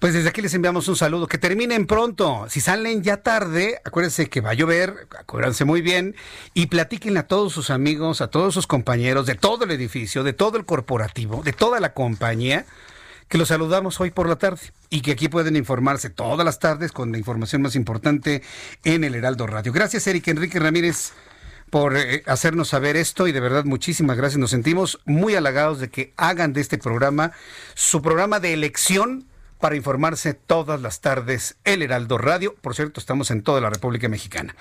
Pues 0.00 0.14
desde 0.14 0.30
aquí 0.30 0.40
les 0.40 0.54
enviamos 0.54 0.88
un 0.88 0.96
saludo. 0.96 1.26
Que 1.26 1.36
terminen 1.36 1.86
pronto. 1.86 2.46
Si 2.48 2.62
salen 2.62 3.02
ya 3.02 3.18
tarde, 3.18 3.82
acuérdense 3.84 4.30
que 4.30 4.40
va 4.40 4.50
a 4.50 4.54
llover, 4.54 5.06
acuérdense 5.18 5.66
muy 5.66 5.82
bien 5.82 6.16
y 6.54 6.68
platíquenle 6.68 7.20
a 7.20 7.26
todos 7.26 7.52
sus 7.52 7.68
amigos, 7.68 8.22
a 8.22 8.28
todos 8.28 8.54
sus 8.54 8.66
compañeros 8.66 9.26
de 9.26 9.34
todo 9.34 9.64
el 9.64 9.70
edificio, 9.72 10.24
de 10.24 10.32
todo 10.32 10.56
el 10.56 10.64
corporativo, 10.64 11.42
de 11.42 11.52
toda 11.52 11.80
la 11.80 11.92
compañía, 11.92 12.64
que 13.28 13.36
los 13.36 13.48
saludamos 13.48 14.00
hoy 14.00 14.10
por 14.10 14.26
la 14.26 14.36
tarde 14.36 14.72
y 14.88 15.02
que 15.02 15.12
aquí 15.12 15.28
pueden 15.28 15.54
informarse 15.54 16.08
todas 16.08 16.46
las 16.46 16.58
tardes 16.58 16.92
con 16.92 17.12
la 17.12 17.18
información 17.18 17.60
más 17.60 17.76
importante 17.76 18.42
en 18.84 19.04
el 19.04 19.14
Heraldo 19.14 19.46
Radio. 19.46 19.70
Gracias, 19.70 20.06
Eric 20.06 20.28
Enrique 20.28 20.58
Ramírez 20.58 21.12
por 21.68 21.96
eh, 21.96 22.22
hacernos 22.26 22.68
saber 22.68 22.96
esto 22.96 23.28
y 23.28 23.32
de 23.32 23.40
verdad 23.40 23.66
muchísimas 23.66 24.16
gracias. 24.16 24.38
Nos 24.38 24.50
sentimos 24.50 24.98
muy 25.04 25.34
halagados 25.34 25.78
de 25.78 25.90
que 25.90 26.14
hagan 26.16 26.54
de 26.54 26.62
este 26.62 26.78
programa 26.78 27.32
su 27.74 28.00
programa 28.00 28.40
de 28.40 28.54
elección 28.54 29.29
para 29.60 29.76
informarse 29.76 30.34
todas 30.34 30.80
las 30.80 31.00
tardes 31.00 31.56
el 31.64 31.82
Heraldo 31.82 32.18
Radio. 32.18 32.54
Por 32.60 32.74
cierto, 32.74 32.98
estamos 33.00 33.30
en 33.30 33.42
toda 33.42 33.60
la 33.60 33.70
República 33.70 34.08
Mexicana. 34.08 34.54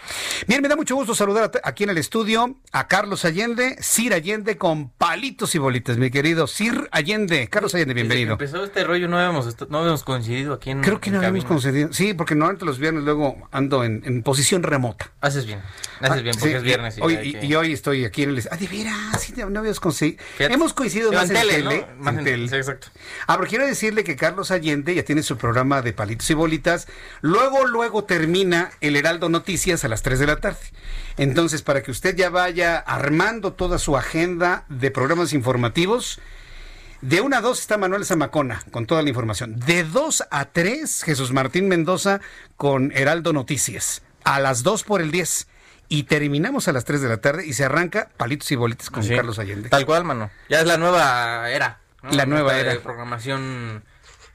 Bien, 0.48 0.62
me 0.62 0.68
da 0.68 0.76
mucho 0.76 0.96
gusto 0.96 1.16
saludar 1.16 1.52
aquí 1.64 1.84
en 1.86 1.90
el 1.90 1.98
estudio 1.98 2.56
a 2.72 2.88
Carlos 2.88 3.26
Allende, 3.26 3.78
Sir 3.82 4.14
Allende 4.14 4.58
con 4.58 4.90
palitos 4.90 5.56
y 5.56 5.58
bolitas, 5.58 5.98
mi 5.98 6.12
querido 6.12 6.48
Sir 6.48 6.90
Allende. 6.92 7.48
Carlos 7.50 7.74
Allende, 7.74 7.94
Desde 7.94 8.08
que 8.10 8.16
bienvenido. 8.16 8.34
empezó 8.34 8.64
este 8.64 8.84
rollo 8.84 9.08
no 9.08 9.18
habíamos, 9.18 9.56
no 9.70 9.80
habíamos 9.80 10.04
coincidido 10.04 10.54
aquí 10.54 10.70
en 10.72 10.82
Creo 10.82 11.00
que 11.00 11.10
en 11.10 11.14
no 11.14 11.20
habíamos 11.20 11.44
cabina. 11.44 11.56
concedido. 11.56 11.94
Sí, 11.94 12.14
porque 12.14 12.36
normalmente 12.36 12.66
los 12.66 12.78
viernes 12.80 13.04
luego 13.04 13.48
ando 13.52 13.84
en, 13.84 14.02
en 14.06 14.22
posición 14.24 14.64
remota. 14.64 15.12
Haces 15.22 15.46
bien, 15.46 15.62
haces 16.08 16.24
bien, 16.24 16.36
Ah, 16.36 16.40
porque 16.40 16.52
sí, 16.52 16.58
es 16.58 16.64
viernes. 16.64 16.98
y 16.98 17.02
hoy- 17.02 17.14
y, 17.22 17.34
que- 17.34 17.46
y 17.46 17.56
hoy 17.56 17.74
estoy 17.74 18.06
aquí 18.06 18.24
en 18.24 18.30
el. 18.32 18.44
Ah, 18.52 18.58
de 18.58 18.68
veras, 18.68 19.22
sí, 19.22 19.34
no 19.38 19.46
habíamos 19.60 19.80
conseguido. 19.80 20.24
Fíjate. 20.38 20.54
Hemos 20.54 20.74
coincidido 20.74 21.12
más 21.12 21.30
en 21.30 21.36
en 21.36 21.42
tele, 21.42 21.54
tele. 21.64 21.88
¿no? 21.98 22.04
Más 22.04 22.14
en 22.14 22.20
en- 22.20 22.26
tele. 22.26 22.50
sí, 22.50 22.56
exacto. 22.56 22.88
Ah, 23.28 23.38
pero 23.38 23.50
quiero 23.50 23.66
decirle 23.68 24.04
que 24.04 24.16
Carlos 24.16 24.52
Allende 24.52 24.96
ya 24.96 25.04
tiene 25.04 25.24
su 25.24 25.38
programa 25.38 25.82
de 25.82 25.94
palitos 25.94 26.30
y 26.30 26.34
bolitas. 26.34 26.88
Luego, 27.22 27.66
luego 27.68 28.04
termina 28.06 28.72
el 28.82 28.96
Heraldo 28.96 29.30
Noticias 29.30 29.84
a 29.84 29.88
las 29.88 30.02
3 30.04 30.20
de 30.20 30.28
la 30.28 30.38
tarde. 30.38 30.60
Entonces, 31.18 31.62
para 31.62 31.84
que 31.84 31.92
usted 31.92 32.16
ya 32.16 32.30
vaya 32.30 32.78
armando 32.78 33.54
toda 33.54 33.78
su 33.80 33.98
agenda 33.98 34.66
de 34.70 34.92
programas 34.92 35.34
informativos. 35.34 36.20
De 37.02 37.22
1 37.22 37.38
a 37.38 37.42
2 37.42 37.60
está 37.62 37.78
Manuel 37.78 38.06
Zamacona 38.06 38.62
con 38.72 38.86
toda 38.86 39.02
la 39.02 39.10
información. 39.10 39.58
De 39.60 39.84
2 39.86 40.24
a 40.32 40.46
3, 40.46 41.04
Jesús 41.04 41.32
Martín 41.32 41.68
Mendoza 41.70 42.20
con 42.58 42.92
Heraldo 42.94 43.32
Noticias. 43.32 44.02
A 44.26 44.40
las 44.42 44.64
2 44.64 44.84
por 44.84 45.02
el 45.02 45.10
10. 45.12 45.48
Y 45.90 46.04
terminamos 46.04 46.68
a 46.68 46.72
las 46.72 46.86
3 46.86 47.02
de 47.02 47.10
la 47.10 47.18
tarde 47.18 47.46
y 47.46 47.54
se 47.54 47.66
arranca 47.66 48.10
Palitos 48.16 48.52
y 48.52 48.56
Bolitas 48.56 48.90
con 48.92 49.04
Sí, 49.04 49.16
Carlos 49.16 49.40
Allende. 49.40 49.70
Tal 49.70 49.86
cual, 49.88 50.04
mano. 50.04 50.30
Ya 50.48 50.60
es 50.62 50.68
la 50.68 50.78
nueva 50.78 51.50
era. 51.50 51.80
¿no? 52.04 52.12
La 52.12 52.26
nueva 52.28 52.58
era. 52.58 52.72
De 52.74 52.80
programación 52.80 53.84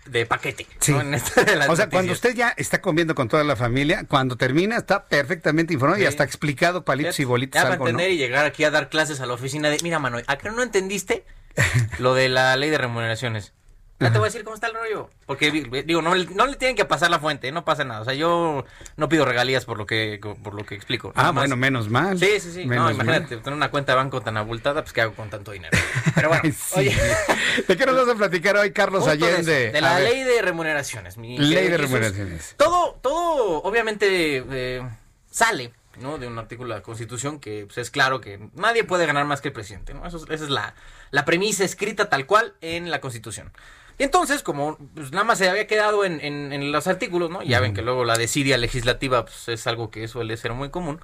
de 0.07 0.27
paquete. 0.27 0.67
Sí. 0.81 0.93
¿no? 0.93 1.01
En 1.01 1.15
esta 1.15 1.45
de 1.45 1.55
las 1.57 1.69
O 1.69 1.77
sea, 1.77 1.87
noticias. 1.87 1.89
cuando 1.91 2.13
usted 2.13 2.35
ya 2.35 2.53
está 2.57 2.81
comiendo 2.81 3.15
con 3.15 3.29
toda 3.29 3.45
la 3.45 3.55
familia, 3.57 4.05
cuando 4.09 4.37
termina 4.37 4.77
está 4.77 5.05
perfectamente 5.07 5.73
informado 5.73 6.03
y 6.03 6.07
hasta 6.07 6.25
explicado 6.25 6.85
palitos 6.85 7.19
y 7.21 7.25
bolitas 7.25 7.63
Ya 7.63 7.69
para 7.71 7.83
algo, 7.89 8.01
y 8.01 8.17
llegar 8.17 8.45
aquí 8.45 8.65
a 8.65 8.71
dar 8.71 8.91
clases 8.91 9.21
a 9.21 9.27
la 9.27 9.35
oficina 9.35 9.71
de, 9.71 9.79
mira, 9.83 9.99
mano, 10.01 10.19
¿a 10.27 10.37
qué 10.37 10.51
no 10.51 10.63
entendiste 10.63 11.25
lo 12.01 12.15
de 12.15 12.29
la 12.29 12.57
ley 12.57 12.71
de 12.71 12.79
remuneraciones? 12.79 13.53
Ya 14.01 14.13
te 14.13 14.19
voy 14.19 14.27
a 14.27 14.29
decir 14.29 14.43
cómo 14.45 14.55
está 14.55 14.67
el 14.67 14.75
rollo. 14.75 15.09
Porque, 15.25 15.51
digo, 15.87 16.03
no, 16.03 16.15
le- 16.15 16.27
no 16.27 16.47
le 16.47 16.57
tienen 16.57 16.77
que 16.77 16.85
pasar 16.85 17.11
la 17.11 17.21
fuente, 17.21 17.51
no 17.53 17.65
pasa 17.65 17.85
nada. 17.85 18.01
O 18.01 18.05
sea, 18.05 18.13
yo 18.13 18.65
no 18.97 19.09
pido 19.09 19.25
regalías 19.25 19.65
por 19.65 19.79
lo 19.79 19.87
que, 19.87 20.21
por 20.43 20.53
lo 20.55 20.67
que 20.67 20.75
explico. 20.75 21.13
Ah, 21.15 21.31
bueno, 21.31 21.57
menos 21.57 21.89
mal. 21.89 22.19
Sí, 22.19 22.41
sí, 22.41 22.53
sí. 22.53 22.67
Menos 22.67 22.87
no, 22.87 22.91
imagínate, 22.91 23.37
tener 23.37 23.53
una 23.55 23.71
cuenta 23.71 23.93
de 23.93 23.97
banco 23.97 24.21
tan 24.21 24.37
abultada, 24.37 24.83
pues 24.83 24.93
¿qué 24.93 25.01
hago 25.01 25.15
con 25.15 25.31
tanto 25.31 25.53
dinero? 25.53 25.79
Pero 26.15 26.29
bueno, 26.29 26.43
sí. 26.45 26.79
oye. 26.81 26.97
¿De 27.69 27.77
qué 27.77 27.87
nos 27.87 27.97
vas 27.97 28.15
a 28.15 28.19
platicar 28.19 28.57
hoy, 28.57 28.73
Carlos 28.73 29.05
de 29.07 29.13
Allende? 29.13 29.71
De, 29.73 29.81
la 29.81 30.01
ley 30.01 30.23
de 30.25 30.43
remuneraciones. 30.43 31.17
mi 31.17 31.39
Ley 31.39 31.69
de 31.69 31.77
remuneraciones. 31.79 32.55
Todo, 32.59 32.99
todo, 33.01 33.63
obviamente, 33.63 34.45
eh, 34.51 34.83
sale 35.31 35.73
¿no? 36.01 36.19
De 36.19 36.27
un 36.27 36.37
artículo 36.41 36.71
de 36.75 36.81
la 36.81 36.83
Constitución 36.83 37.39
que 37.39 37.67
pues, 37.67 37.79
es 37.79 37.93
claro 37.93 38.21
que 38.21 38.41
nadie 38.55 38.83
puede 38.83 39.07
ganar 39.07 39.25
más 39.27 39.41
que 39.41 39.49
el 39.49 39.55
presidente, 39.55 39.95
¿no? 39.95 40.05
Eso, 40.05 40.17
es- 40.17 40.25
esa 40.29 40.43
es 40.45 40.51
la, 40.51 40.75
la 41.13 41.25
premisa 41.25 41.63
escrita 41.63 42.09
tal 42.11 42.27
cual 42.27 42.55
en 42.61 42.91
la 42.91 43.01
Constitución. 43.01 43.53
Y 43.99 44.03
entonces, 44.05 44.43
como 44.43 44.77
pues, 44.95 45.13
nada 45.13 45.25
más 45.25 45.39
se 45.39 45.49
había 45.49 45.67
quedado 45.67 46.05
en, 46.05 46.21
en- 46.21 46.53
en 46.53 46.73
los 46.73 46.87
artículos, 46.87 47.31
¿no? 47.31 47.43
Ya 47.43 47.61
ven 47.61 47.75
que 47.75 47.83
luego 47.83 48.05
la 48.05 48.17
desidia 48.17 48.59
legislativa 48.59 49.25
pues, 49.25 49.49
es 49.49 49.67
algo 49.67 49.91
que 49.91 50.09
suele 50.09 50.37
ser 50.37 50.53
muy 50.53 50.71
común. 50.71 51.01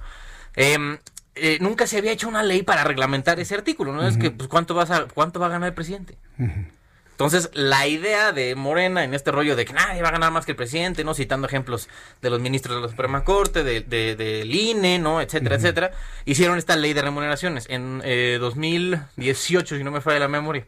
em, 0.55 0.97
eh, 1.35 1.57
nunca 1.61 1.87
se 1.87 1.97
había 1.97 2.11
hecho 2.11 2.27
una 2.27 2.43
ley 2.43 2.61
para 2.61 2.83
reglamentar 2.83 3.39
ese 3.39 3.55
artículo, 3.55 3.93
¿no? 3.93 4.05
Es 4.05 4.17
que, 4.17 4.31
pues, 4.31 4.49
¿cuánto, 4.49 4.73
vas 4.75 4.91
a, 4.91 5.05
¿cuánto 5.05 5.39
va 5.39 5.45
a 5.45 5.49
ganar 5.49 5.69
el 5.69 5.73
presidente? 5.73 6.17
Entonces, 7.11 7.49
la 7.53 7.87
idea 7.87 8.31
de 8.33 8.55
Morena 8.55 9.03
en 9.05 9.13
este 9.13 9.31
rollo 9.31 9.55
de 9.55 9.63
que 9.63 9.71
nadie 9.73 10.01
va 10.01 10.09
a 10.09 10.11
ganar 10.11 10.31
más 10.31 10.45
que 10.45 10.51
el 10.53 10.55
presidente, 10.57 11.03
¿no? 11.05 11.13
Citando 11.13 11.45
ejemplos 11.47 11.87
de 12.21 12.29
los 12.31 12.39
ministros 12.41 12.75
de 12.77 12.81
la 12.81 12.89
Suprema 12.89 13.23
Corte, 13.23 13.63
de, 13.63 13.79
de- 13.81 14.15
del 14.15 14.53
INE, 14.53 14.97
¿no? 14.99 15.21
Etcétera, 15.21 15.55
etcétera. 15.55 15.91
Hicieron 16.25 16.57
esta 16.57 16.75
ley 16.75 16.93
de 16.93 17.01
remuneraciones 17.03 17.67
en 17.69 18.01
eh, 18.03 18.37
2018, 18.41 19.77
si 19.77 19.83
no 19.83 19.91
me 19.91 20.01
falla 20.01 20.19
la 20.19 20.27
memoria. 20.27 20.65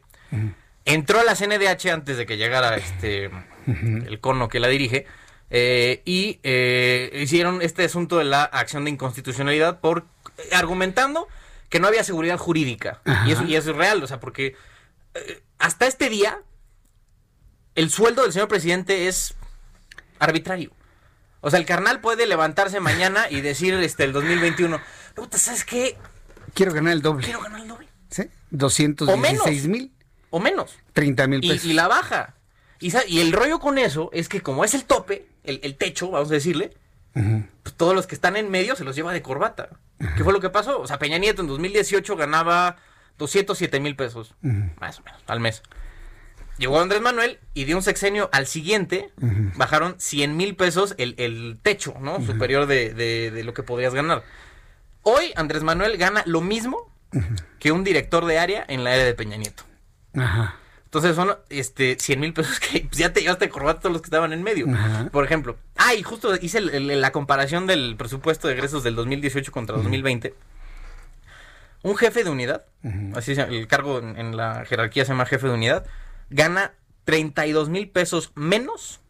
Entró 0.86 1.20
a 1.20 1.24
la 1.24 1.36
CNDH 1.36 1.88
antes 1.92 2.18
de 2.18 2.26
que 2.26 2.38
llegara 2.38 2.76
este 2.76 3.32
el 3.66 4.20
cono 4.20 4.50
que 4.50 4.60
la 4.60 4.68
dirige 4.68 5.06
eh, 5.50 6.02
y 6.04 6.40
eh, 6.44 7.22
hicieron 7.22 7.62
este 7.62 7.86
asunto 7.86 8.18
de 8.18 8.26
la 8.26 8.44
acción 8.44 8.84
de 8.84 8.90
inconstitucionalidad 8.90 9.80
por 9.80 10.06
argumentando 10.52 11.28
que 11.70 11.80
no 11.80 11.88
había 11.88 12.04
seguridad 12.04 12.38
jurídica 12.38 13.02
y 13.26 13.32
eso, 13.32 13.44
y 13.44 13.56
eso 13.56 13.72
es 13.72 13.78
real, 13.78 14.04
o 14.04 14.08
sea, 14.08 14.20
porque 14.20 14.56
eh, 15.14 15.44
hasta 15.60 15.88
este 15.88 16.10
día 16.10 16.40
el 17.76 17.90
sueldo 17.90 18.24
del 18.24 18.34
señor 18.34 18.48
presidente 18.48 19.08
es 19.08 19.36
arbitrario. 20.20 20.72
O 21.42 21.50
sea, 21.50 21.60
el 21.60 21.66
carnal 21.66 22.02
puede 22.02 22.26
levantarse 22.28 22.80
mañana 22.80 23.30
y 23.30 23.42
decir 23.42 23.74
este 23.76 24.04
el 24.04 24.14
2021, 24.14 24.80
puta, 25.16 25.38
¿sabes 25.38 25.66
qué? 25.66 25.98
Quiero 26.54 26.74
ganar 26.74 26.94
el 26.94 27.02
doble. 27.02 27.26
Quiero 27.26 27.42
ganar 27.42 27.62
el 27.62 27.68
doble. 27.68 27.88
¿Sí? 28.10 28.24
216 28.52 29.68
mil. 29.68 29.93
O 30.36 30.40
menos. 30.40 30.76
30 30.94 31.28
mil 31.28 31.42
pesos. 31.42 31.66
y 31.66 31.74
la 31.74 31.88
baja. 31.88 32.34
Y, 32.80 33.20
el 33.20 33.32
rollo 33.32 33.60
con 33.60 33.78
eso 33.78 34.10
es 34.14 34.28
que 34.28 34.42
como 34.42 34.66
es 34.66 34.74
el 34.74 34.84
tope, 34.86 35.28
el, 35.44 35.60
el 35.62 35.76
techo, 35.76 36.10
vamos 36.10 36.32
a 36.32 36.34
decirle, 36.34 36.74
pues 37.14 37.76
todos 37.78 37.94
los 37.94 38.08
que 38.08 38.16
están 38.16 38.36
en 38.36 38.50
medio 38.50 38.76
se 38.76 38.84
los 38.84 38.96
lleva 38.96 39.14
de 39.14 39.22
corbata. 39.22 39.70
¿Qué 40.18 40.24
fue 40.24 40.34
lo 40.34 40.40
que 40.42 40.50
pasó? 40.50 40.82
O 40.82 40.88
sea, 40.88 40.98
Peña 40.98 41.20
Nieto 41.20 41.42
en 41.44 41.48
2018 41.48 42.16
ganaba 42.16 42.78
207 43.20 43.80
mil 43.80 43.96
pesos, 43.96 44.34
más 44.82 45.00
o 45.00 45.04
menos, 45.04 45.22
al 45.28 45.40
mes. 45.40 45.62
Llegó 46.58 46.80
Andrés 46.82 47.02
Manuel 47.02 47.40
y 47.54 47.66
de 47.66 47.76
un 47.76 47.84
sexenio 47.84 48.30
al 48.34 48.48
siguiente 48.48 49.12
bajaron 49.56 49.96
100 50.00 50.36
mil 50.36 50.56
pesos 50.56 50.96
el, 50.98 51.14
el 51.20 51.60
techo, 51.62 51.96
¿no? 52.02 52.26
Superior 52.26 52.66
de, 52.66 52.94
de- 52.96 53.30
de 53.32 53.44
lo 53.44 53.54
que 53.54 53.62
podrías 53.64 53.94
ganar. 53.94 54.24
Hoy 55.04 55.32
Andrés 55.36 55.62
Manuel 55.64 55.98
gana 55.98 56.24
lo 56.26 56.42
mismo 56.42 56.92
que 57.60 57.72
un 57.72 57.84
director 57.84 58.26
de 58.26 58.40
área 58.40 58.66
en 58.68 58.84
la 58.84 58.96
era 58.96 59.04
de 59.06 59.14
Peña 59.14 59.38
Nieto. 59.38 59.64
Ajá. 60.16 60.56
Entonces 60.86 61.16
son 61.16 61.36
este 61.50 61.98
100 62.00 62.20
mil 62.20 62.34
pesos 62.34 62.60
que 62.60 62.88
ya 62.92 63.12
te 63.14 63.22
llevaste 63.22 63.50
corbata 63.50 63.80
todos 63.82 63.94
los 63.94 64.02
que 64.02 64.08
estaban 64.08 64.32
en 64.34 64.44
medio. 64.44 64.68
Ajá. 64.70 65.10
Por 65.12 65.26
ejemplo. 65.26 65.58
Ah, 65.76 65.94
y 65.96 66.04
justo 66.04 66.36
hice 66.40 66.60
el- 66.60 66.70
el- 66.92 67.02
la 67.02 67.12
comparación 67.12 67.66
del 67.68 67.96
presupuesto 67.98 68.48
de 68.48 68.54
egresos 68.54 68.84
del 68.84 68.96
2018 68.96 69.52
contra 69.52 69.76
2020. 69.78 70.34
Un 71.82 71.98
jefe 71.98 72.24
de 72.24 72.30
unidad, 72.30 72.64
así 73.14 73.36
se 73.36 73.42
llama, 73.42 73.54
el 73.54 73.68
cargo 73.68 74.00
en, 74.00 74.18
en 74.18 74.38
la 74.38 74.64
jerarquía 74.66 75.04
se 75.04 75.10
llama 75.12 75.26
jefe 75.26 75.48
de 75.48 75.54
unidad, 75.54 75.86
gana 76.30 76.72
32 77.04 77.68
mil 77.68 77.90
pesos 77.90 78.32
menos 78.36 79.02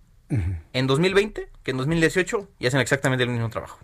en 0.73 0.87
2020 0.87 1.49
que 1.61 1.69
en 1.71 1.77
2018 1.77 2.49
y 2.57 2.65
hacen 2.65 2.79
exactamente 2.79 3.23
el 3.23 3.29
mismo 3.29 3.51
trabajo. 3.51 3.77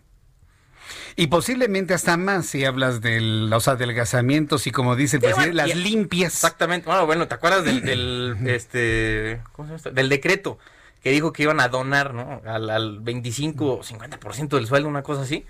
Y 1.20 1.28
posiblemente 1.28 1.94
hasta 1.94 2.16
más 2.16 2.46
si 2.46 2.64
hablas 2.64 3.02
de 3.02 3.20
los 3.20 3.68
adelgazamientos 3.68 4.68
y 4.68 4.72
como 4.72 4.96
dice 4.96 5.18
el 5.18 5.22
presidente, 5.22 5.54
las 5.54 5.76
limpias. 5.76 6.34
Exactamente. 6.34 6.86
Bueno, 6.88 7.06
bueno, 7.06 7.28
¿te 7.28 7.34
acuerdas 7.34 7.66
del, 7.66 7.82
del, 7.82 8.38
este, 8.46 9.42
¿cómo 9.52 9.68
se 9.68 9.72
llama 9.72 9.76
esto? 9.78 9.92
del 9.92 10.08
decreto 10.08 10.60
que 11.04 11.12
dijo 11.12 11.34
que 11.34 11.44
iban 11.44 11.60
a 11.60 11.68
donar, 11.68 12.14
¿no? 12.14 12.42
Al, 12.46 12.70
al 12.70 13.00
25 13.02 13.66
o 13.66 13.84
50% 13.84 14.48
del 14.50 14.68
sueldo, 14.68 14.88
una 14.88 15.04
cosa 15.04 15.24
así. 15.24 15.46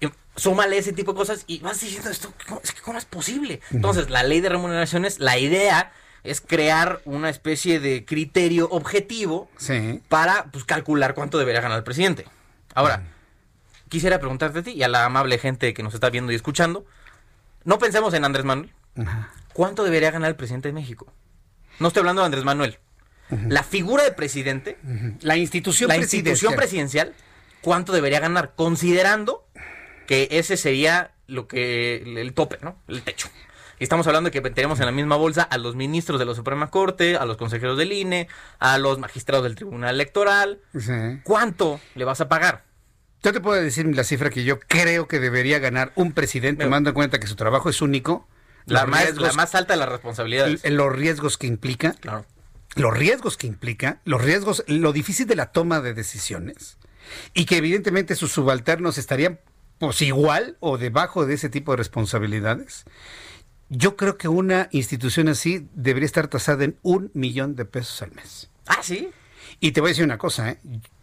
Y 0.00 0.08
súmale 0.34 0.76
ese 0.78 0.92
tipo 0.92 1.12
de 1.12 1.18
cosas 1.18 1.44
y 1.46 1.60
vas 1.60 1.80
diciendo 1.80 2.10
esto, 2.10 2.32
¿cómo, 2.48 2.60
es 2.64 2.72
que 2.72 2.80
¿cómo 2.82 2.98
es 2.98 3.04
posible? 3.04 3.60
Entonces, 3.70 4.10
la 4.10 4.24
ley 4.24 4.40
de 4.40 4.48
remuneraciones, 4.48 5.20
la 5.20 5.38
idea 5.38 5.92
es 6.24 6.40
crear 6.40 7.00
una 7.04 7.30
especie 7.30 7.78
de 7.78 8.04
criterio 8.04 8.68
objetivo 8.70 9.48
Sí. 9.56 10.00
para 10.08 10.46
pues, 10.50 10.64
calcular 10.64 11.14
cuánto 11.14 11.38
debería 11.38 11.60
ganar 11.60 11.78
el 11.78 11.84
presidente. 11.84 12.26
Ahora, 12.74 13.02
quisiera 13.88 14.18
preguntarte 14.18 14.60
a 14.60 14.62
ti 14.62 14.72
y 14.72 14.82
a 14.82 14.88
la 14.88 15.04
amable 15.04 15.38
gente 15.38 15.74
que 15.74 15.82
nos 15.82 15.94
está 15.94 16.10
viendo 16.10 16.32
y 16.32 16.34
escuchando, 16.34 16.84
no 17.64 17.78
pensemos 17.78 18.14
en 18.14 18.24
Andrés 18.24 18.44
Manuel. 18.44 18.72
¿Cuánto 19.52 19.84
debería 19.84 20.10
ganar 20.10 20.30
el 20.30 20.36
presidente 20.36 20.68
de 20.68 20.72
México? 20.72 21.12
No 21.78 21.88
estoy 21.88 22.00
hablando 22.00 22.22
de 22.22 22.26
Andrés 22.26 22.44
Manuel. 22.44 22.78
La 23.48 23.62
figura 23.62 24.04
de 24.04 24.12
presidente, 24.12 24.78
La 25.20 25.36
institución 25.36 25.88
la 25.88 25.96
institución 25.96 26.54
presidencial. 26.54 27.14
¿cuánto 27.60 27.92
debería 27.92 28.20
ganar? 28.20 28.52
Considerando 28.54 29.44
que 30.06 30.28
ese 30.30 30.56
sería 30.56 31.10
lo 31.26 31.48
que 31.48 31.96
el 32.20 32.32
tope, 32.32 32.58
¿no? 32.62 32.76
El 32.86 33.02
techo. 33.02 33.28
Y 33.78 33.82
estamos 33.82 34.06
hablando 34.06 34.28
de 34.28 34.30
que 34.30 34.40
meteremos 34.40 34.78
en 34.78 34.86
la 34.86 34.92
misma 34.92 35.16
bolsa 35.16 35.42
a 35.42 35.58
los 35.58 35.74
ministros 35.74 36.18
de 36.20 36.24
la 36.24 36.34
Suprema 36.34 36.70
Corte, 36.70 37.16
a 37.16 37.26
los 37.26 37.36
consejeros 37.36 37.76
del 37.76 37.92
INE, 37.92 38.28
a 38.58 38.78
los 38.78 38.98
magistrados 38.98 39.44
del 39.44 39.56
Tribunal 39.56 39.96
Electoral. 39.96 40.60
Sí. 40.78 40.92
¿Cuánto 41.24 41.80
le 41.96 42.04
vas 42.04 42.20
a 42.20 42.28
pagar? 42.28 42.64
Yo 43.26 43.32
te 43.32 43.40
puedo 43.40 43.60
decir 43.60 43.84
la 43.92 44.04
cifra 44.04 44.30
que 44.30 44.44
yo 44.44 44.60
creo 44.60 45.08
que 45.08 45.18
debería 45.18 45.58
ganar 45.58 45.90
un 45.96 46.12
presidente, 46.12 46.58
Pero- 46.58 46.68
tomando 46.68 46.90
en 46.90 46.94
cuenta 46.94 47.18
que 47.18 47.26
su 47.26 47.34
trabajo 47.34 47.68
es 47.68 47.82
único. 47.82 48.28
La 48.66 48.86
más, 48.86 49.02
riesgos- 49.04 49.26
la 49.26 49.32
más 49.32 49.52
alta 49.56 49.72
de 49.72 49.80
las 49.80 49.88
responsabilidades. 49.88 50.62
los 50.70 50.92
riesgos 50.94 51.36
que 51.36 51.48
implica, 51.48 51.94
Claro. 51.94 52.24
los 52.76 52.96
riesgos 52.96 53.36
que 53.36 53.48
implica, 53.48 54.00
los 54.04 54.22
riesgos, 54.22 54.62
lo 54.68 54.92
difícil 54.92 55.26
de 55.26 55.34
la 55.34 55.46
toma 55.50 55.80
de 55.80 55.92
decisiones 55.92 56.76
y 57.34 57.46
que 57.46 57.56
evidentemente 57.56 58.14
sus 58.14 58.30
subalternos 58.30 58.96
estarían 58.96 59.40
pues 59.80 60.00
igual 60.02 60.56
o 60.60 60.78
debajo 60.78 61.26
de 61.26 61.34
ese 61.34 61.48
tipo 61.48 61.72
de 61.72 61.78
responsabilidades. 61.78 62.84
Yo 63.70 63.96
creo 63.96 64.18
que 64.18 64.28
una 64.28 64.68
institución 64.70 65.26
así 65.26 65.66
debería 65.74 66.06
estar 66.06 66.28
tasada 66.28 66.62
en 66.62 66.78
un 66.82 67.10
millón 67.12 67.56
de 67.56 67.64
pesos 67.64 68.02
al 68.02 68.12
mes. 68.12 68.50
Ah, 68.66 68.78
sí. 68.84 69.10
Y 69.58 69.72
te 69.72 69.80
voy 69.80 69.88
a 69.88 69.92
decir 69.92 70.04
una 70.04 70.18
cosa, 70.18 70.50
¿eh? 70.50 70.58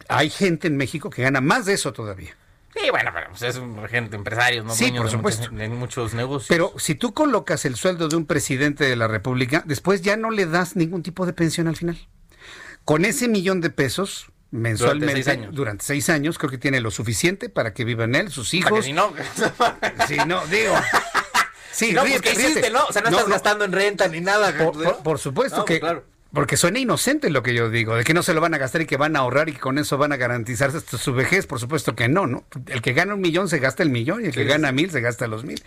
Hay 0.08 0.30
gente 0.30 0.66
en 0.68 0.76
México 0.76 1.10
que 1.10 1.22
gana 1.22 1.40
más 1.40 1.66
de 1.66 1.74
eso 1.74 1.92
todavía. 1.92 2.36
Sí, 2.74 2.90
bueno, 2.90 3.10
pero 3.14 3.28
pues 3.30 3.42
es 3.42 3.60
gente, 3.90 4.16
empresarios, 4.16 4.64
¿no? 4.64 4.74
Sí, 4.74 4.86
Dueños 4.90 5.02
por 5.04 5.10
de 5.10 5.16
muchos- 5.18 5.34
supuesto. 5.36 5.56
de 5.56 5.68
muchos 5.68 6.14
negocios. 6.14 6.48
Pero 6.48 6.72
si 6.76 6.94
tú 6.96 7.14
colocas 7.14 7.64
el 7.64 7.76
sueldo 7.76 8.08
de 8.08 8.16
un 8.16 8.26
presidente 8.26 8.84
de 8.84 8.96
la 8.96 9.06
República, 9.06 9.62
después 9.64 10.02
ya 10.02 10.16
no 10.16 10.30
le 10.30 10.46
das 10.46 10.74
ningún 10.74 11.02
tipo 11.04 11.24
de 11.24 11.32
pensión 11.32 11.68
al 11.68 11.76
final. 11.76 11.96
Con 12.84 13.04
ese 13.04 13.28
millón 13.28 13.60
de 13.60 13.70
pesos 13.70 14.26
mensualmente 14.50 15.14
seis 15.14 15.28
años. 15.28 15.54
durante 15.54 15.84
seis 15.84 16.08
años, 16.10 16.36
creo 16.38 16.50
que 16.50 16.58
tiene 16.58 16.80
lo 16.80 16.90
suficiente 16.90 17.48
para 17.48 17.72
que 17.74 17.84
vivan 17.84 18.14
él, 18.16 18.30
sus 18.30 18.48
Para 18.50 18.58
hijos. 18.58 18.78
que 18.80 18.84
si 18.86 18.92
no, 18.92 19.12
Si 20.08 20.16
no, 20.26 20.44
digo. 20.46 20.74
Sí, 21.72 21.92
no, 21.92 22.04
ríete, 22.04 22.20
pues, 22.22 22.34
¿qué 22.36 22.42
hiciste, 22.50 22.70
no? 22.70 22.84
O 22.86 22.92
sea, 22.92 23.02
no, 23.02 23.08
estás 23.10 23.28
gastando 23.28 23.64
en 23.64 23.72
renta 23.72 24.06
ni 24.08 24.20
nada. 24.20 24.52
Por, 24.56 24.80
por- 24.82 25.02
por 25.02 25.18
supuesto 25.18 25.64
que. 25.64 25.74
pues, 25.74 25.80
claro. 25.80 26.04
Porque 26.34 26.56
suena 26.56 26.78
inocente 26.80 27.30
lo 27.30 27.42
que 27.42 27.54
yo 27.54 27.70
digo, 27.70 27.94
de 27.96 28.04
que 28.04 28.12
no 28.12 28.22
se 28.22 28.34
lo 28.34 28.40
van 28.40 28.52
a 28.54 28.58
gastar 28.58 28.82
y 28.82 28.86
que 28.86 28.96
van 28.96 29.14
a 29.16 29.20
ahorrar 29.20 29.48
y 29.48 29.52
que 29.52 29.60
con 29.60 29.78
eso 29.78 29.96
van 29.98 30.12
a 30.12 30.16
garantizar 30.16 30.72
su 30.72 31.12
vejez, 31.14 31.46
por 31.46 31.60
supuesto 31.60 31.94
que 31.94 32.08
no, 32.08 32.26
¿no? 32.26 32.44
El 32.66 32.82
que 32.82 32.92
gana 32.92 33.14
un 33.14 33.20
millón 33.20 33.48
se 33.48 33.58
gasta 33.60 33.82
el 33.84 33.90
millón 33.90 34.22
y 34.22 34.26
el 34.26 34.32
que 34.34 34.42
Sí, 34.42 34.48
gana 34.48 34.68
sí. 34.70 34.74
mil 34.74 34.90
se 34.90 35.00
gasta 35.00 35.26
los 35.28 35.44
mil. 35.44 35.62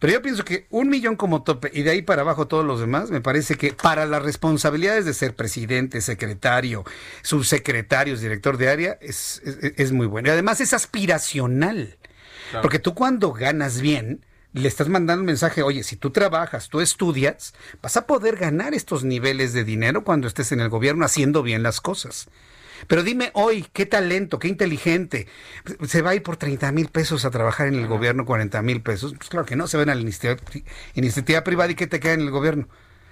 Pero 0.00 0.12
yo 0.12 0.20
pienso 0.22 0.44
que 0.44 0.66
un 0.70 0.88
millón 0.90 1.16
como 1.16 1.42
tope 1.44 1.70
y 1.72 1.82
de 1.82 1.90
ahí 1.92 2.02
para 2.02 2.22
abajo 2.22 2.46
todos 2.48 2.64
los 2.66 2.80
demás, 2.80 3.10
me 3.10 3.20
parece 3.20 3.54
que 3.54 3.72
para 3.72 4.04
las 4.06 4.22
responsabilidades 4.22 5.04
de 5.06 5.14
ser 5.14 5.34
presidente, 5.34 6.00
secretario, 6.00 6.84
subsecretarios, 7.22 8.20
director 8.20 8.56
de 8.58 8.68
área, 8.68 8.98
es, 9.00 9.40
es- 9.44 9.72
es 9.76 9.92
muy 9.92 10.06
bueno. 10.06 10.28
Y 10.28 10.32
además 10.32 10.60
es 10.60 10.72
aspiracional. 10.74 11.96
Claro. 12.50 12.62
Porque 12.62 12.78
tú 12.78 12.94
cuando 12.94 13.32
ganas 13.32 13.80
bien, 13.80 14.24
le 14.54 14.68
estás 14.68 14.88
mandando 14.88 15.20
un 15.20 15.26
mensaje, 15.26 15.62
oye, 15.62 15.82
si 15.82 15.96
tú 15.96 16.10
trabajas, 16.10 16.68
tú 16.68 16.80
estudias, 16.80 17.54
vas 17.82 17.96
a 17.96 18.06
poder 18.06 18.36
ganar 18.36 18.72
estos 18.72 19.02
niveles 19.02 19.52
de 19.52 19.64
dinero 19.64 20.04
cuando 20.04 20.28
estés 20.28 20.52
en 20.52 20.60
el 20.60 20.68
gobierno 20.68 21.04
haciendo 21.04 21.42
bien 21.42 21.64
las 21.64 21.80
cosas. 21.80 22.28
Pero 22.86 23.02
dime 23.02 23.30
hoy, 23.34 23.66
qué 23.72 23.84
talento, 23.84 24.38
qué 24.38 24.48
inteligente. 24.48 25.26
¿Se 25.86 26.02
va 26.02 26.10
a 26.10 26.14
ir 26.14 26.22
por 26.22 26.36
30 26.36 26.70
mil 26.70 26.88
pesos 26.88 27.24
a 27.24 27.30
trabajar 27.30 27.66
en 27.66 27.74
el 27.74 27.88
gobierno, 27.88 28.24
40 28.24 28.62
mil 28.62 28.80
pesos? 28.80 29.14
Pues 29.16 29.28
claro 29.28 29.44
que 29.44 29.56
no, 29.56 29.66
se 29.66 29.76
van 29.76 29.88
a 29.88 29.94
la 29.94 30.00
iniciativa, 30.00 30.36
iniciativa 30.94 31.44
privada 31.44 31.72
y 31.72 31.74
¿qué 31.74 31.86
te 31.86 31.98
queda 31.98 32.12
en 32.12 32.20
el 32.20 32.30
gobierno? 32.30 32.68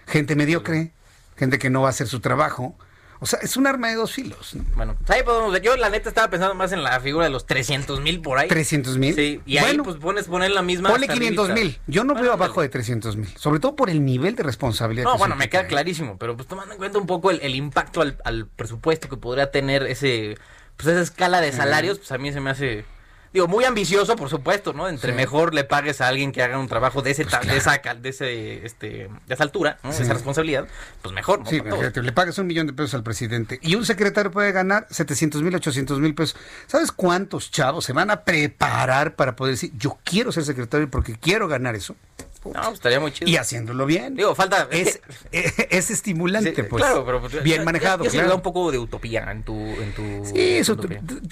Gente 0.06 0.36
mediocre, 0.36 0.92
gente 1.36 1.58
que 1.58 1.70
no 1.70 1.82
va 1.82 1.88
a 1.88 1.90
hacer 1.90 2.06
su 2.06 2.20
trabajo. 2.20 2.76
O 3.22 3.26
sea, 3.26 3.38
es 3.40 3.56
un 3.56 3.68
arma 3.68 3.88
de 3.88 3.94
dos 3.94 4.12
filos. 4.12 4.56
¿no? 4.56 4.64
Bueno, 4.74 4.96
pues 4.98 5.08
ahí 5.10 5.22
podemos 5.22 5.52
ver. 5.52 5.62
Yo, 5.62 5.76
la 5.76 5.88
neta, 5.90 6.08
estaba 6.08 6.28
pensando 6.28 6.56
más 6.56 6.72
en 6.72 6.82
la 6.82 6.98
figura 6.98 7.24
de 7.26 7.30
los 7.30 7.46
300 7.46 8.00
mil 8.00 8.20
por 8.20 8.36
ahí. 8.36 8.48
300 8.48 8.98
mil. 8.98 9.14
Sí, 9.14 9.40
y 9.46 9.58
ahí 9.58 9.78
pues 9.78 9.96
pones 9.98 10.26
poner 10.26 10.50
la 10.50 10.62
misma. 10.62 10.88
Ponle 10.90 11.06
hasta 11.06 11.14
500 11.14 11.50
mil. 11.50 11.78
Yo 11.86 12.02
no 12.02 12.14
Bueno, 12.14 12.24
veo 12.24 12.32
abajo 12.32 12.62
de 12.62 12.68
300 12.68 13.16
mil. 13.16 13.28
Sobre 13.38 13.60
todo 13.60 13.76
por 13.76 13.90
el 13.90 14.04
nivel 14.04 14.34
de 14.34 14.42
responsabilidad. 14.42 15.04
No, 15.04 15.12
que 15.12 15.18
bueno, 15.18 15.36
me 15.36 15.48
queda 15.48 15.68
clarísimo, 15.68 16.18
pero 16.18 16.36
pues 16.36 16.48
tomando 16.48 16.72
en 16.72 16.78
cuenta 16.78 16.98
un 16.98 17.06
poco 17.06 17.30
el, 17.30 17.40
el 17.42 17.54
impacto 17.54 18.00
al, 18.00 18.18
al 18.24 18.48
presupuesto 18.48 19.08
que 19.08 19.16
podría 19.16 19.52
tener 19.52 19.84
ese, 19.84 20.36
pues 20.76 20.88
esa 20.88 21.00
escala 21.02 21.40
de 21.40 21.52
salarios, 21.52 21.98
pues 21.98 22.10
a 22.10 22.18
mí 22.18 22.32
se 22.32 22.40
me 22.40 22.50
hace 22.50 22.84
Digo, 23.32 23.48
muy 23.48 23.64
ambicioso, 23.64 24.14
por 24.16 24.28
supuesto, 24.28 24.72
¿no? 24.74 24.88
Entre 24.88 25.12
mejor 25.12 25.54
le 25.54 25.64
pagues 25.64 26.00
a 26.02 26.08
alguien 26.08 26.32
que 26.32 26.42
haga 26.42 26.58
un 26.58 26.68
trabajo 26.68 27.00
de 27.00 27.12
ese 27.12 27.24
Pues 27.24 27.46
de 27.46 27.56
esa 27.56 27.80
cal- 27.80 28.02
de 28.02 28.10
ese 28.10 28.66
este 28.66 29.08
de 29.26 29.34
esa 29.34 29.42
altura, 29.44 29.78
¿no? 29.82 29.92
Sí. 29.92 30.02
esa 30.02 30.12
responsabilidad, 30.12 30.66
pues 31.00 31.14
mejor, 31.14 31.40
¿no? 31.40 31.46
Sí, 31.48 31.60
fíjate, 31.60 32.02
le 32.02 32.12
pagas 32.12 32.36
un 32.38 32.46
millón 32.46 32.66
de 32.66 32.72
pesos 32.74 32.92
al 32.94 33.02
presidente 33.02 33.58
y 33.62 33.74
un 33.74 33.86
secretario 33.86 34.30
puede 34.30 34.52
ganar 34.52 34.86
700 34.90 35.42
mil, 35.42 35.54
800 35.54 35.98
mil 36.00 36.14
pesos. 36.14 36.36
¿Sabes 36.66 36.92
cuántos 36.92 37.50
chavos 37.50 37.84
se 37.86 37.92
van 37.94 38.10
a 38.10 38.20
preparar 38.22 39.14
para 39.16 39.34
poder 39.34 39.54
decir, 39.54 39.72
yo 39.78 39.98
quiero 40.04 40.30
ser 40.32 40.44
secretario 40.44 40.90
porque 40.90 41.16
quiero 41.18 41.48
ganar 41.48 41.74
eso? 41.74 41.96
No, 42.44 42.60
pues 42.62 42.74
estaría 42.74 42.98
muy 43.00 43.12
chido. 43.12 43.30
Y 43.30 43.36
haciéndolo 43.36 43.86
bien. 43.86 44.14
Digo, 44.14 44.34
falta 44.34 44.68
Es, 44.70 45.00
es 45.32 45.90
estimulante, 45.90 46.54
Sí, 46.54 46.62
pues. 46.62 46.82
claro, 46.82 47.04
pero 47.04 47.20
pues, 47.20 47.42
bien 47.42 47.58
ya- 47.58 47.64
manejado, 47.64 48.04
ya- 48.04 48.10
ya 48.10 48.26
da 48.26 48.34
un 48.34 48.42
poco 48.42 48.70
de 48.72 48.78
utopía 48.78 49.30
en 49.30 49.42
tu 49.42 49.54
en 49.56 49.94
tu 49.94 50.24
Sí, 50.24 50.58
eso, 50.58 50.76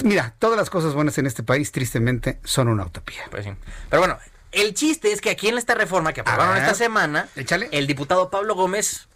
mira, 0.05 0.35
todas 0.39 0.57
las 0.57 0.71
cosas 0.71 0.95
buenas 0.95 1.17
en 1.19 1.27
este 1.27 1.43
país, 1.43 1.73
tristemente, 1.73 2.39
son 2.45 2.69
una 2.69 2.85
utopía. 2.87 3.23
Pues 3.31 3.45
sí. 3.45 3.51
Pero 3.89 4.01
bueno, 4.01 4.19
el 4.53 4.75
chiste 4.75 5.13
es 5.13 5.21
que 5.21 5.31
aquí 5.31 5.49
en 5.49 5.59
esta 5.59 5.75
reforma 5.75 6.13
que 6.13 6.23
aprobaron 6.23 6.55
ver, 6.55 6.63
esta 6.65 6.75
semana, 6.75 7.29
el 7.71 7.87
diputado 7.87 8.31
Pablo 8.31 8.55
Gómez 8.55 9.09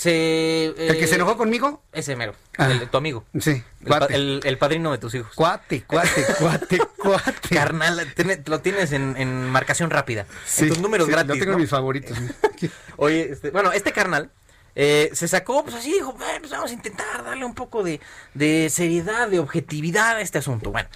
se... 0.00 0.64
¿El 0.88 0.98
que 0.98 1.06
se 1.06 1.16
enojó 1.16 1.36
conmigo? 1.36 1.82
Ese 1.92 2.16
mero, 2.16 2.34
Ah. 2.56 2.70
el, 2.70 2.88
tu 2.88 2.96
amigo. 2.96 3.24
Sí, 3.38 3.62
El, 3.82 3.86
cuate. 3.86 4.14
el- 4.14 4.40
el 4.44 4.56
padrino 4.58 4.90
de 4.92 4.98
tus 4.98 5.14
hijos. 5.14 5.34
Cuate, 5.34 5.82
cuate, 5.82 6.24
cuate, 6.38 6.78
cuate. 6.96 7.54
Carnal, 7.54 8.10
lo 8.46 8.60
tienes 8.60 8.92
en, 8.92 9.14
en 9.18 9.48
marcación 9.50 9.90
rápida. 9.90 10.24
Sí, 10.46 10.62
en 10.64 10.68
tus 10.70 10.78
números 10.80 11.06
sí, 11.06 11.12
gratis. 11.12 11.36
Lo 11.38 11.44
tengo 11.44 11.58
mis 11.58 11.68
favoritos. 11.68 12.16
Oye, 12.96 13.32
este, 13.32 13.50
bueno, 13.50 13.72
este 13.72 13.92
carnal 13.92 14.30
eh, 14.74 15.10
se 15.12 15.28
sacó, 15.28 15.64
pues 15.64 15.74
así 15.76 15.92
dijo, 15.92 16.12
"Bueno, 16.14 16.38
pues 16.40 16.50
vamos 16.52 16.70
a 16.70 16.74
intentar 16.74 17.22
darle 17.24 17.44
un 17.44 17.54
poco 17.54 17.82
de, 17.82 18.00
de 18.32 18.70
seriedad, 18.70 19.28
de 19.28 19.38
objetividad 19.38 20.16
a 20.16 20.20
este 20.22 20.38
asunto. 20.38 20.70
Bueno, 20.72 20.88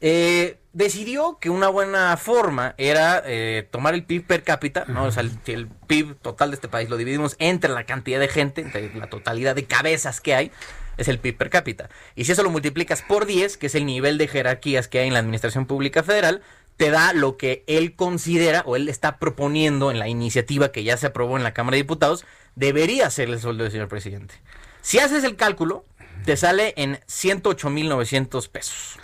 eh, 0.00 0.58
decidió 0.72 1.38
que 1.38 1.50
una 1.50 1.68
buena 1.68 2.16
forma 2.16 2.74
era 2.78 3.22
eh, 3.26 3.68
tomar 3.70 3.94
el 3.94 4.04
PIB 4.04 4.26
per 4.26 4.42
cápita, 4.42 4.84
¿no? 4.86 5.04
O 5.04 5.12
sea, 5.12 5.22
el, 5.22 5.32
el 5.46 5.68
PIB 5.68 6.16
total 6.16 6.50
de 6.50 6.56
este 6.56 6.68
país 6.68 6.88
lo 6.88 6.96
dividimos 6.96 7.36
entre 7.38 7.70
la 7.70 7.84
cantidad 7.84 8.18
de 8.20 8.28
gente, 8.28 8.62
entre 8.62 8.94
la 8.94 9.08
totalidad 9.08 9.54
de 9.54 9.64
cabezas 9.64 10.20
que 10.20 10.34
hay, 10.34 10.50
es 10.96 11.08
el 11.08 11.18
PIB 11.18 11.36
per 11.36 11.50
cápita. 11.50 11.88
Y 12.14 12.24
si 12.24 12.32
eso 12.32 12.42
lo 12.42 12.50
multiplicas 12.50 13.02
por 13.02 13.26
10, 13.26 13.56
que 13.56 13.66
es 13.66 13.74
el 13.74 13.86
nivel 13.86 14.18
de 14.18 14.28
jerarquías 14.28 14.88
que 14.88 15.00
hay 15.00 15.08
en 15.08 15.14
la 15.14 15.20
Administración 15.20 15.66
Pública 15.66 16.02
Federal, 16.02 16.42
te 16.76 16.90
da 16.90 17.12
lo 17.12 17.36
que 17.36 17.64
él 17.66 17.94
considera 17.94 18.62
o 18.66 18.76
él 18.76 18.88
está 18.88 19.18
proponiendo 19.18 19.90
en 19.90 19.98
la 19.98 20.08
iniciativa 20.08 20.72
que 20.72 20.84
ya 20.84 20.96
se 20.96 21.06
aprobó 21.06 21.36
en 21.36 21.42
la 21.42 21.52
Cámara 21.52 21.76
de 21.76 21.82
Diputados, 21.82 22.24
debería 22.54 23.10
ser 23.10 23.28
el 23.28 23.40
sueldo 23.40 23.64
del 23.64 23.72
señor 23.72 23.88
presidente. 23.88 24.34
Si 24.80 24.98
haces 24.98 25.22
el 25.24 25.36
cálculo, 25.36 25.84
te 26.24 26.36
sale 26.36 26.72
en 26.76 26.98
108.900 27.06 28.48
pesos 28.48 28.98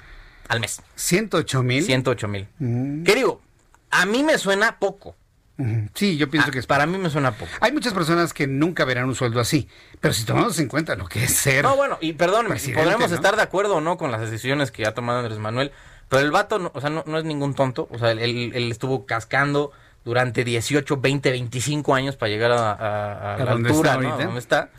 al 0.49 0.61
mes. 0.61 0.83
108 0.97 1.62
mil. 1.62 1.83
108 1.85 2.29
mil. 2.29 2.49
¿Qué 3.05 3.15
digo? 3.15 3.41
A 3.91 4.05
mí 4.07 4.23
me 4.23 4.37
suena 4.39 4.79
poco. 4.79 5.15
Sí, 5.95 6.16
yo 6.16 6.31
pienso 6.31 6.53
que 6.53 6.61
es 6.61 6.66
Para 6.66 6.87
mí 6.87 6.99
me 6.99 7.11
suena 7.11 7.33
poco. 7.33 7.51
Hay 7.61 7.73
muchas 7.73 7.93
personas 7.93 8.33
que 8.33 8.47
nunca 8.47 8.85
verán 8.85 9.07
un 9.07 9.16
sueldo 9.16 9.41
así, 9.41 9.69
pero 10.01 10.15
si 10.15 10.25
tomamos 10.25 10.57
en 10.61 10.69
cuenta 10.69 10.95
lo 10.95 11.07
que 11.09 11.25
es 11.25 11.33
ser. 11.35 11.65
No, 11.65 11.75
bueno, 11.75 11.99
y 12.01 12.12
perdón, 12.12 12.47
podremos 12.47 13.11
¿no? 13.11 13.16
estar 13.16 13.35
de 13.35 13.43
acuerdo 13.43 13.77
o 13.77 13.81
no 13.81 13.97
con 13.97 14.12
las 14.12 14.20
decisiones 14.20 14.70
que 14.70 14.87
ha 14.87 14.95
tomado 14.95 15.19
Andrés 15.19 15.39
Manuel, 15.41 15.73
pero 16.09 16.23
el 16.23 16.31
vato, 16.31 16.61
no, 16.61 16.70
o 16.75 16.81
sea, 16.81 16.91
no, 16.91 17.03
no 17.09 17.19
es 17.19 17.25
ningún 17.25 17.55
tonto. 17.55 17.89
O 17.91 17.99
sea, 17.99 18.12
él, 18.12 18.53
él 18.55 18.70
estuvo 18.70 19.05
cascando 19.05 19.73
durante 20.05 20.45
18, 20.45 20.97
20, 21.01 21.31
25 21.33 21.93
años 21.93 22.15
para 22.16 22.31
llegar 22.31 22.53
a, 22.53 22.70
a- 22.73 23.33
a 23.33 23.35
¿A 23.35 23.39
la 23.39 23.53
dónde 23.53 23.70
altura, 23.70 23.97
¿no? 23.97 24.16
donde 24.16 24.39
está. 24.39 24.70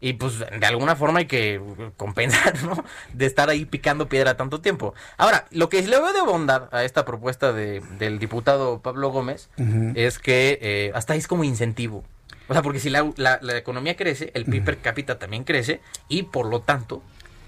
Y 0.00 0.12
pues 0.12 0.38
de 0.38 0.66
alguna 0.66 0.94
forma 0.94 1.18
hay 1.20 1.26
que 1.26 1.60
compensar, 1.96 2.62
¿no? 2.62 2.84
De 3.12 3.26
estar 3.26 3.48
ahí 3.50 3.64
picando 3.64 4.08
piedra 4.08 4.36
tanto 4.36 4.60
tiempo. 4.60 4.94
Ahora, 5.16 5.46
lo 5.50 5.68
que 5.68 5.82
le 5.82 5.96
veo 5.98 6.12
de 6.12 6.20
bondad 6.22 6.68
a 6.72 6.84
esta 6.84 7.04
propuesta 7.04 7.52
de, 7.52 7.80
del 7.98 8.18
diputado 8.20 8.80
Pablo 8.80 9.10
Gómez 9.10 9.48
es 9.96 10.18
que 10.20 10.58
eh, 10.62 10.92
hasta 10.94 11.14
ahí 11.14 11.18
es 11.18 11.26
como 11.26 11.42
incentivo. 11.42 12.04
O 12.46 12.52
sea, 12.52 12.62
porque 12.62 12.78
si 12.80 12.90
la, 12.90 13.10
la- 13.16 13.38
la 13.42 13.56
economía 13.58 13.96
crece, 13.96 14.30
el 14.34 14.44
PIB 14.46 14.64
per 14.64 14.78
cápita 14.78 15.18
también 15.18 15.44
crece 15.44 15.80
y 16.08 16.22
por 16.22 16.46
lo 16.46 16.60
tanto, 16.60 17.02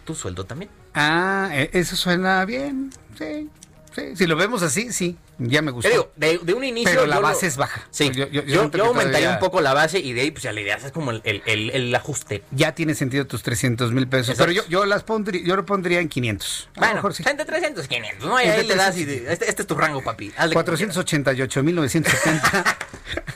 tu 0.05 0.15
sueldo 0.15 0.45
también. 0.45 0.71
Ah, 0.93 1.49
e- 1.53 1.71
eso 1.73 1.95
suena 1.97 2.45
bien. 2.45 2.91
Sí, 3.17 3.49
sí. 3.95 4.17
Si 4.17 4.27
lo 4.27 4.35
vemos 4.37 4.63
así, 4.63 4.93
sí. 4.93 5.17
Ya 5.43 5.63
me 5.63 5.71
gustó. 5.71 5.89
Digo, 5.89 6.13
de, 6.17 6.39
de 6.39 6.53
un 6.55 6.63
inicio. 6.65 6.91
Pero 6.91 7.07
la 7.07 7.17
yo 7.17 7.21
lo- 7.23 7.29
base 7.29 7.47
es 7.47 7.57
baja. 7.57 7.87
Sí, 7.91 8.11
Yo- 8.13 8.25
aumentaría 8.25 8.93
todavía- 8.93 9.31
un 9.33 9.39
poco 9.39 9.61
la 9.61 9.73
base 9.75 9.99
y 9.99 10.13
de 10.13 10.21
ahí, 10.21 10.31
pues 10.31 10.43
ya 10.45 10.53
la 10.53 10.61
idea 10.61 10.77
es 10.77 10.93
como 10.93 11.11
el, 11.11 11.23
el- 11.25 11.43
el- 11.47 11.71
el 11.71 11.95
ajuste. 11.95 12.43
Ya 12.51 12.75
tiene 12.75 12.95
sentido 12.95 13.27
tus 13.27 13.43
300 13.43 13.93
mil 13.93 14.07
pesos. 14.07 14.31
Exacto. 14.31 14.53
Pero 14.53 14.63
yo, 14.63 14.69
yo 14.69 14.85
las 14.85 15.03
pondría, 15.03 15.43
yo 15.43 15.57
lo 15.57 15.65
pondría 15.65 16.01
en 16.01 16.09
500. 16.09 16.69
A 16.75 16.75
lo 16.75 16.81
Bueno, 16.81 16.95
mejor 16.97 17.15
sí. 17.15 17.25
entre 17.27 17.47
300 17.47 17.85
y 17.85 17.89
500, 17.89 18.29
¿no? 18.29 18.37
Ahí 18.37 18.47
le 18.67 18.75
das 18.77 18.97
y 18.97 19.05
300. 19.05 19.07
de- 19.07 19.33
este, 19.33 19.49
este 19.49 19.63
es 19.63 19.67
tu 19.69 19.75
rango, 19.75 20.03
papi. 20.03 20.33
Hazle 20.37 20.55
como 20.55 20.65
488 20.65 21.63
mil 21.63 21.75
970 21.77 22.51
quieras. 22.51 22.77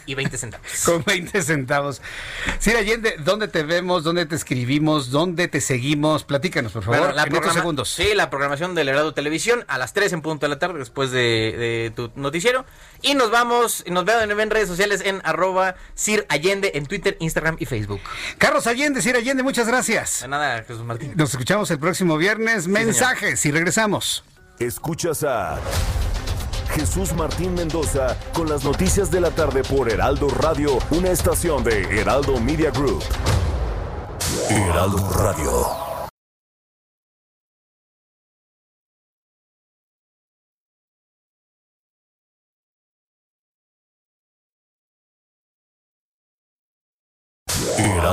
Y 0.07 0.15
20 0.15 0.37
centavos. 0.39 0.67
con 0.85 1.03
20 1.05 1.43
centavos. 1.43 2.03
Sir 2.59 2.77
Allende, 2.77 3.17
¿dónde 3.25 3.49
te 3.49 3.63
vemos? 3.63 4.05
¿Dónde 4.05 4.27
te 4.27 4.37
escribimos? 4.37 5.11
¿Dónde 5.11 5.49
te 5.49 5.61
seguimos? 5.61 6.25
Platícanos, 6.25 6.73
por 6.73 6.83
favor, 6.85 6.99
Bueno, 7.01 7.15
la 7.15 7.23
en 7.25 7.35
estos 7.35 7.55
segundos. 7.55 7.89
Sí, 7.91 8.15
la 8.15 8.29
programación 8.31 8.75
del 8.75 8.89
Herado 8.91 9.15
Televisión 9.15 9.65
a 9.67 9.79
las 9.79 9.93
3 9.95 10.13
en 10.13 10.23
punto 10.23 10.45
de 10.47 10.51
la 10.51 10.59
tarde 10.59 10.79
después 10.79 11.11
de, 11.11 11.55
de 11.57 11.93
tu 11.95 12.11
noticiero. 12.17 12.65
Y 13.03 13.15
nos 13.15 13.31
vamos, 13.31 13.85
nos 13.89 14.05
veo 14.05 14.21
en, 14.21 14.51
redes 14.51 14.69
sociales 14.69 15.03
en 15.05 15.21
arroba 15.25 15.77
Sir 15.95 16.27
Allende 16.29 16.73
en 16.75 16.87
Twitter, 16.87 17.17
Instagram 17.21 17.57
y 17.59 17.67
Facebook. 17.67 18.01
Carlos 18.39 18.67
Allende, 18.67 19.03
Sir 19.03 19.17
Allende, 19.17 19.43
muchas 19.43 19.67
gracias. 19.67 20.21
De 20.23 20.29
nada, 20.29 20.63
Jesús 20.63 20.85
Martín. 20.85 21.13
Nos 21.17 21.31
escuchamos 21.31 21.71
el 21.71 21.79
próximo 21.79 22.17
viernes. 22.17 22.69
Mensajes 22.69 23.45
y 23.47 23.51
regresamos. 23.51 24.25
Escuchas 24.59 25.25
a 25.25 25.59
Jesús 26.75 27.13
Martín 27.15 27.55
Mendoza 27.55 28.17
con 28.33 28.49
las 28.49 28.65
noticias 28.65 29.11
de 29.11 29.21
la 29.21 29.31
tarde 29.31 29.63
por 29.63 29.91
Heraldo 29.91 30.29
Radio, 30.29 30.79
una 30.91 31.11
estación 31.11 31.63
de 31.63 31.83
Heraldo 32.01 32.41
Media 32.41 32.71
Group. 32.71 33.03
Heraldo 34.51 35.11
Radio. 35.11 35.94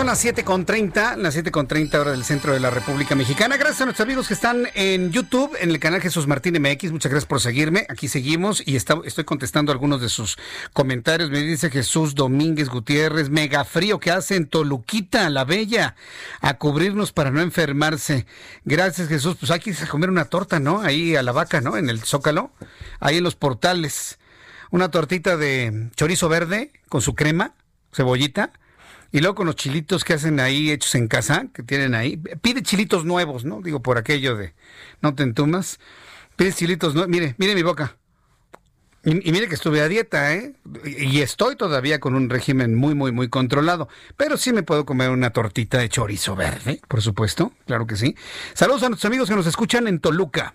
Son 0.00 0.06
las 0.06 0.24
7.30, 0.24 1.16
las 1.16 1.36
7.30 1.36 1.94
hora 1.96 2.12
del 2.12 2.24
centro 2.24 2.54
de 2.54 2.60
la 2.60 2.70
República 2.70 3.14
Mexicana. 3.14 3.58
Gracias 3.58 3.82
a 3.82 3.84
nuestros 3.84 4.06
amigos 4.06 4.28
que 4.28 4.32
están 4.32 4.66
en 4.72 5.12
YouTube, 5.12 5.54
en 5.60 5.68
el 5.68 5.78
canal 5.78 6.00
Jesús 6.00 6.26
Martín 6.26 6.54
MX. 6.58 6.90
Muchas 6.90 7.10
gracias 7.10 7.28
por 7.28 7.42
seguirme. 7.42 7.84
Aquí 7.90 8.08
seguimos 8.08 8.62
y 8.64 8.76
estoy 8.76 9.24
contestando 9.26 9.72
algunos 9.72 10.00
de 10.00 10.08
sus 10.08 10.38
comentarios. 10.72 11.28
Me 11.30 11.40
dice 11.40 11.68
Jesús 11.68 12.14
Domínguez 12.14 12.70
Gutiérrez, 12.70 13.28
mega 13.28 13.62
frío 13.66 14.00
que 14.00 14.10
hace 14.10 14.36
en 14.36 14.46
Toluquita, 14.46 15.28
la 15.28 15.44
Bella, 15.44 15.96
a 16.40 16.54
cubrirnos 16.56 17.12
para 17.12 17.30
no 17.30 17.42
enfermarse. 17.42 18.24
Gracias 18.64 19.06
Jesús. 19.06 19.36
Pues 19.38 19.50
hay 19.50 19.60
que 19.60 19.68
irse 19.68 19.84
a 19.84 19.88
comer 19.88 20.08
una 20.08 20.24
torta, 20.24 20.60
¿no? 20.60 20.80
Ahí 20.80 21.14
a 21.14 21.22
la 21.22 21.32
vaca, 21.32 21.60
¿no? 21.60 21.76
En 21.76 21.90
el 21.90 22.00
Zócalo, 22.00 22.52
ahí 23.00 23.18
en 23.18 23.24
los 23.24 23.36
portales. 23.36 24.18
Una 24.70 24.90
tortita 24.90 25.36
de 25.36 25.90
chorizo 25.94 26.30
verde 26.30 26.72
con 26.88 27.02
su 27.02 27.14
crema, 27.14 27.52
cebollita. 27.92 28.54
Y 29.12 29.20
luego 29.20 29.34
con 29.34 29.46
los 29.46 29.56
chilitos 29.56 30.04
que 30.04 30.14
hacen 30.14 30.38
ahí, 30.38 30.70
hechos 30.70 30.94
en 30.94 31.08
casa, 31.08 31.46
que 31.52 31.62
tienen 31.62 31.94
ahí. 31.94 32.16
Pide 32.16 32.62
chilitos 32.62 33.04
nuevos, 33.04 33.44
¿no? 33.44 33.60
Digo, 33.60 33.82
por 33.82 33.98
aquello 33.98 34.36
de 34.36 34.54
no 35.02 35.14
te 35.14 35.24
entumas. 35.24 35.80
Pide 36.36 36.52
chilitos 36.52 36.94
nuevos. 36.94 37.10
Mire, 37.10 37.34
mire 37.38 37.54
mi 37.54 37.62
boca. 37.62 37.96
Y, 39.04 39.28
y 39.28 39.32
mire 39.32 39.48
que 39.48 39.54
estuve 39.54 39.80
a 39.80 39.88
dieta, 39.88 40.34
¿eh? 40.34 40.54
Y, 40.84 41.06
y 41.06 41.22
estoy 41.22 41.56
todavía 41.56 42.00
con 42.00 42.14
un 42.14 42.28
régimen 42.30 42.74
muy, 42.74 42.94
muy, 42.94 43.12
muy 43.12 43.28
controlado. 43.28 43.88
Pero 44.16 44.36
sí 44.36 44.52
me 44.52 44.62
puedo 44.62 44.84
comer 44.84 45.10
una 45.10 45.30
tortita 45.30 45.78
de 45.78 45.88
chorizo 45.88 46.36
verde, 46.36 46.80
por 46.86 47.02
supuesto. 47.02 47.52
Claro 47.66 47.86
que 47.86 47.96
sí. 47.96 48.14
Saludos 48.54 48.82
a 48.84 48.90
nuestros 48.90 49.08
amigos 49.08 49.28
que 49.28 49.36
nos 49.36 49.46
escuchan 49.46 49.88
en 49.88 49.98
Toluca. 50.00 50.54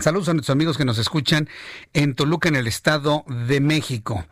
Saludos 0.00 0.30
a 0.30 0.32
nuestros 0.32 0.54
amigos 0.54 0.78
que 0.78 0.86
nos 0.86 0.96
escuchan 0.96 1.48
en 1.92 2.14
Toluca, 2.14 2.48
en 2.48 2.56
el 2.56 2.66
Estado 2.66 3.24
de 3.46 3.60
México. 3.60 4.24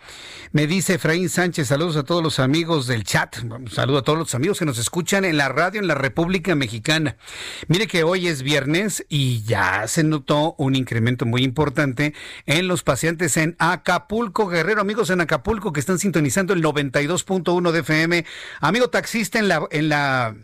Me 0.52 0.66
dice 0.66 0.94
Efraín 0.94 1.28
Sánchez, 1.28 1.68
saludos 1.68 1.96
a 1.96 2.04
todos 2.04 2.22
los 2.22 2.38
amigos 2.38 2.86
del 2.86 3.04
chat. 3.04 3.36
Un 3.42 3.68
saludo 3.70 3.98
a 3.98 4.02
todos 4.02 4.18
los 4.18 4.34
amigos 4.34 4.58
que 4.58 4.64
nos 4.64 4.78
escuchan 4.78 5.26
en 5.26 5.36
la 5.36 5.50
radio 5.50 5.78
en 5.78 5.86
la 5.86 5.94
República 5.94 6.54
Mexicana. 6.54 7.16
Mire 7.66 7.86
que 7.86 8.02
hoy 8.02 8.28
es 8.28 8.42
viernes 8.42 9.04
y 9.10 9.42
ya 9.42 9.86
se 9.88 10.04
notó 10.04 10.54
un 10.56 10.74
incremento 10.74 11.26
muy 11.26 11.42
importante 11.42 12.14
en 12.46 12.66
los 12.66 12.82
pacientes 12.82 13.36
en 13.36 13.54
Acapulco, 13.58 14.48
Guerrero. 14.48 14.80
Amigos 14.80 15.10
en 15.10 15.20
Acapulco 15.20 15.74
que 15.74 15.80
están 15.80 15.98
sintonizando 15.98 16.54
el 16.54 16.64
92.1 16.64 17.72
de 17.72 17.80
FM. 17.80 18.24
Amigo 18.60 18.88
taxista 18.88 19.38
en 19.38 19.48
la, 19.48 19.66
en 19.70 19.90
la 19.90 20.34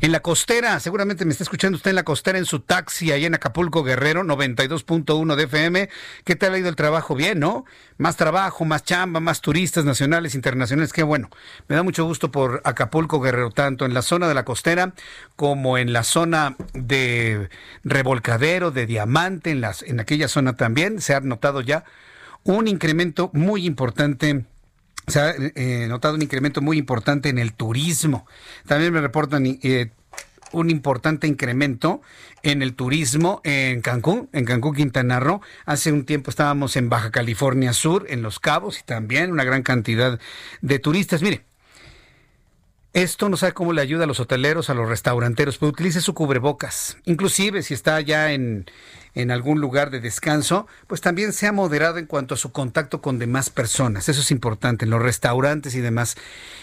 En 0.00 0.12
la 0.12 0.20
costera, 0.20 0.78
seguramente 0.80 1.24
me 1.24 1.32
está 1.32 1.44
escuchando 1.44 1.76
usted 1.76 1.90
en 1.90 1.96
la 1.96 2.04
costera 2.04 2.38
en 2.38 2.44
su 2.44 2.60
taxi 2.60 3.12
ahí 3.12 3.24
en 3.24 3.34
Acapulco 3.34 3.82
Guerrero 3.82 4.22
92.1 4.22 5.36
de 5.36 5.44
FM. 5.44 5.88
¿Qué 6.24 6.36
tal 6.36 6.54
ha 6.54 6.58
ido 6.58 6.68
el 6.68 6.76
trabajo? 6.76 7.14
Bien, 7.14 7.38
¿no? 7.38 7.64
Más 7.98 8.16
trabajo, 8.16 8.64
más 8.64 8.84
chamba, 8.84 9.20
más 9.20 9.40
turistas 9.40 9.84
nacionales, 9.84 10.34
internacionales. 10.34 10.92
Qué 10.92 11.02
bueno. 11.02 11.30
Me 11.68 11.76
da 11.76 11.82
mucho 11.82 12.04
gusto 12.04 12.30
por 12.30 12.60
Acapulco 12.64 13.20
Guerrero, 13.20 13.50
tanto 13.50 13.84
en 13.84 13.94
la 13.94 14.02
zona 14.02 14.28
de 14.28 14.34
la 14.34 14.44
costera 14.44 14.94
como 15.36 15.78
en 15.78 15.92
la 15.92 16.02
zona 16.02 16.56
de 16.72 17.48
revolcadero, 17.84 18.70
de 18.70 18.86
diamante, 18.86 19.50
en, 19.50 19.60
las, 19.60 19.82
en 19.82 20.00
aquella 20.00 20.28
zona 20.28 20.56
también. 20.56 21.00
Se 21.00 21.14
ha 21.14 21.20
notado 21.20 21.60
ya 21.60 21.84
un 22.42 22.68
incremento 22.68 23.30
muy 23.32 23.66
importante 23.66 24.44
se 25.06 25.20
ha 25.20 25.34
eh, 25.36 25.86
notado 25.88 26.14
un 26.14 26.22
incremento 26.22 26.60
muy 26.60 26.78
importante 26.78 27.28
en 27.28 27.38
el 27.38 27.52
turismo. 27.52 28.26
También 28.66 28.92
me 28.92 29.00
reportan 29.00 29.44
eh, 29.46 29.90
un 30.52 30.70
importante 30.70 31.26
incremento 31.26 32.00
en 32.42 32.62
el 32.62 32.74
turismo 32.74 33.40
en 33.44 33.80
Cancún, 33.80 34.28
en 34.32 34.44
Cancún, 34.44 34.74
Quintana 34.74 35.20
Roo. 35.20 35.40
Hace 35.66 35.92
un 35.92 36.04
tiempo 36.04 36.30
estábamos 36.30 36.76
en 36.76 36.88
Baja 36.88 37.10
California 37.10 37.72
Sur, 37.72 38.06
en 38.08 38.22
Los 38.22 38.40
Cabos, 38.40 38.80
y 38.80 38.82
también 38.82 39.32
una 39.32 39.44
gran 39.44 39.62
cantidad 39.62 40.18
de 40.60 40.78
turistas. 40.78 41.22
Mire, 41.22 41.44
esto 42.92 43.28
no 43.28 43.36
sabe 43.36 43.52
cómo 43.52 43.72
le 43.72 43.82
ayuda 43.82 44.04
a 44.04 44.06
los 44.06 44.20
hoteleros, 44.20 44.70
a 44.70 44.74
los 44.74 44.88
restauranteros, 44.88 45.58
pero 45.58 45.70
utilice 45.70 46.00
su 46.00 46.14
cubrebocas. 46.14 46.96
Inclusive 47.04 47.62
si 47.62 47.74
está 47.74 48.00
ya 48.00 48.32
en, 48.32 48.66
en 49.14 49.30
algún 49.30 49.60
lugar 49.60 49.90
de 49.90 50.00
descanso, 50.00 50.66
pues 50.86 51.00
también 51.00 51.32
sea 51.32 51.52
moderado 51.52 51.98
en 51.98 52.06
cuanto 52.06 52.34
a 52.34 52.38
su 52.38 52.52
contacto 52.52 53.00
con 53.00 53.18
demás 53.18 53.48
personas. 53.48 54.08
Eso 54.08 54.20
es 54.20 54.30
importante 54.30 54.84
en 54.84 54.90
los 54.90 55.00
restaurantes 55.00 55.74
y 55.74 55.80
demás. 55.80 56.16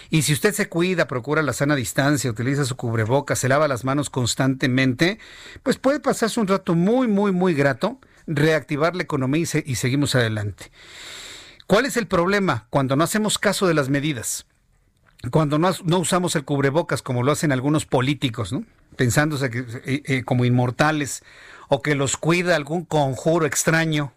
Y 0.10 0.24
si 0.24 0.34
usted 0.34 0.54
se 0.54 0.68
cuida, 0.68 1.08
procura 1.08 1.42
la 1.42 1.54
sana 1.54 1.76
distancia, 1.76 2.30
utiliza 2.30 2.66
su 2.66 2.76
cubrebocas, 2.76 3.40
se 3.40 3.48
lava 3.48 3.68
las 3.68 3.86
manos 3.86 4.10
constantemente, 4.10 5.20
pues 5.64 5.78
puede 5.78 6.02
pasarse 6.02 6.40
un 6.40 6.48
rato 6.48 6.76
muy, 6.76 7.08
muy, 7.08 7.32
muy 7.32 7.54
grato, 7.54 8.00
reactivar 8.28 8.96
la 8.96 9.04
economía 9.04 9.46
y, 9.66 9.76
seguimos 9.76 10.16
adelante. 10.16 10.72
¿Cuál 11.68 11.86
es 11.86 11.96
el 11.96 12.08
problema 12.08 12.68
cuando 12.70 12.98
no 12.98 13.04
hacemos 13.06 13.38
caso 13.38 13.68
de 13.68 13.74
las 13.74 13.88
medidas? 13.88 14.46
Cuando 15.30 15.58
no, 15.58 15.72
usamos 15.98 16.36
el 16.36 16.44
cubrebocas 16.44 17.02
como 17.02 17.24
lo 17.24 17.32
hacen 17.32 17.52
algunos 17.52 17.86
políticos, 17.86 18.54
pensándose 18.98 19.50
que, 19.50 19.60
eh, 19.86 20.04
eh, 20.06 20.24
como 20.24 20.44
inmortales 20.46 21.24
o 21.74 21.82
que 21.82 21.96
los 21.96 22.18
cuida 22.18 22.58
algún 22.58 22.84
conjuro 22.84 23.46
extraño. 23.46 24.12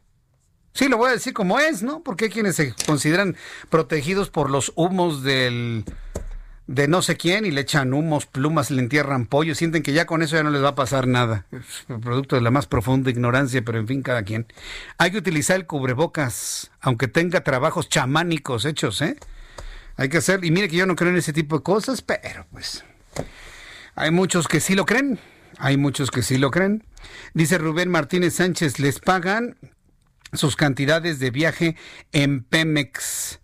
Sí, 0.72 0.88
lo 0.88 0.96
voy 0.96 1.10
a 1.10 1.12
decir 1.12 1.32
como 1.32 1.60
es, 1.60 1.84
¿no? 1.84 2.02
Porque 2.02 2.24
hay 2.24 2.30
quienes 2.32 2.56
se 2.56 2.74
consideran 2.84 3.36
protegidos 3.70 4.28
por 4.28 4.50
los 4.50 4.72
humos 4.74 5.22
del 5.22 5.84
de 6.66 6.88
no 6.88 7.00
sé 7.00 7.16
quién 7.16 7.46
y 7.46 7.52
le 7.52 7.60
echan 7.60 7.94
humos, 7.94 8.26
plumas, 8.26 8.72
le 8.72 8.82
entierran 8.82 9.26
pollo, 9.26 9.54
sienten 9.54 9.84
que 9.84 9.92
ya 9.92 10.04
con 10.04 10.22
eso 10.22 10.34
ya 10.34 10.42
no 10.42 10.50
les 10.50 10.64
va 10.64 10.70
a 10.70 10.74
pasar 10.74 11.06
nada. 11.06 11.46
Es 11.52 11.84
producto 12.00 12.34
de 12.34 12.42
la 12.42 12.50
más 12.50 12.66
profunda 12.66 13.08
ignorancia, 13.08 13.62
pero 13.62 13.78
en 13.78 13.86
fin, 13.86 14.02
cada 14.02 14.24
quien. 14.24 14.48
Hay 14.98 15.12
que 15.12 15.18
utilizar 15.18 15.54
el 15.54 15.66
cubrebocas, 15.66 16.72
aunque 16.80 17.06
tenga 17.06 17.44
trabajos 17.44 17.88
chamánicos 17.88 18.64
hechos, 18.64 19.00
¿eh? 19.00 19.16
Hay 19.96 20.08
que 20.08 20.16
hacer, 20.16 20.44
y 20.44 20.50
mire 20.50 20.68
que 20.68 20.74
yo 20.74 20.86
no 20.86 20.96
creo 20.96 21.10
en 21.10 21.18
ese 21.18 21.32
tipo 21.32 21.58
de 21.58 21.62
cosas, 21.62 22.02
pero 22.02 22.46
pues 22.50 22.84
hay 23.94 24.10
muchos 24.10 24.48
que 24.48 24.58
sí 24.58 24.74
lo 24.74 24.86
creen. 24.86 25.20
Hay 25.58 25.76
muchos 25.76 26.10
que 26.10 26.22
sí 26.22 26.38
lo 26.38 26.50
creen. 26.50 26.84
Dice 27.32 27.58
Rubén 27.58 27.90
Martínez 27.90 28.34
Sánchez, 28.34 28.78
les 28.78 28.98
pagan 29.00 29.56
sus 30.32 30.56
cantidades 30.56 31.18
de 31.18 31.30
viaje 31.30 31.76
en 32.12 32.42
Pemex. 32.42 33.40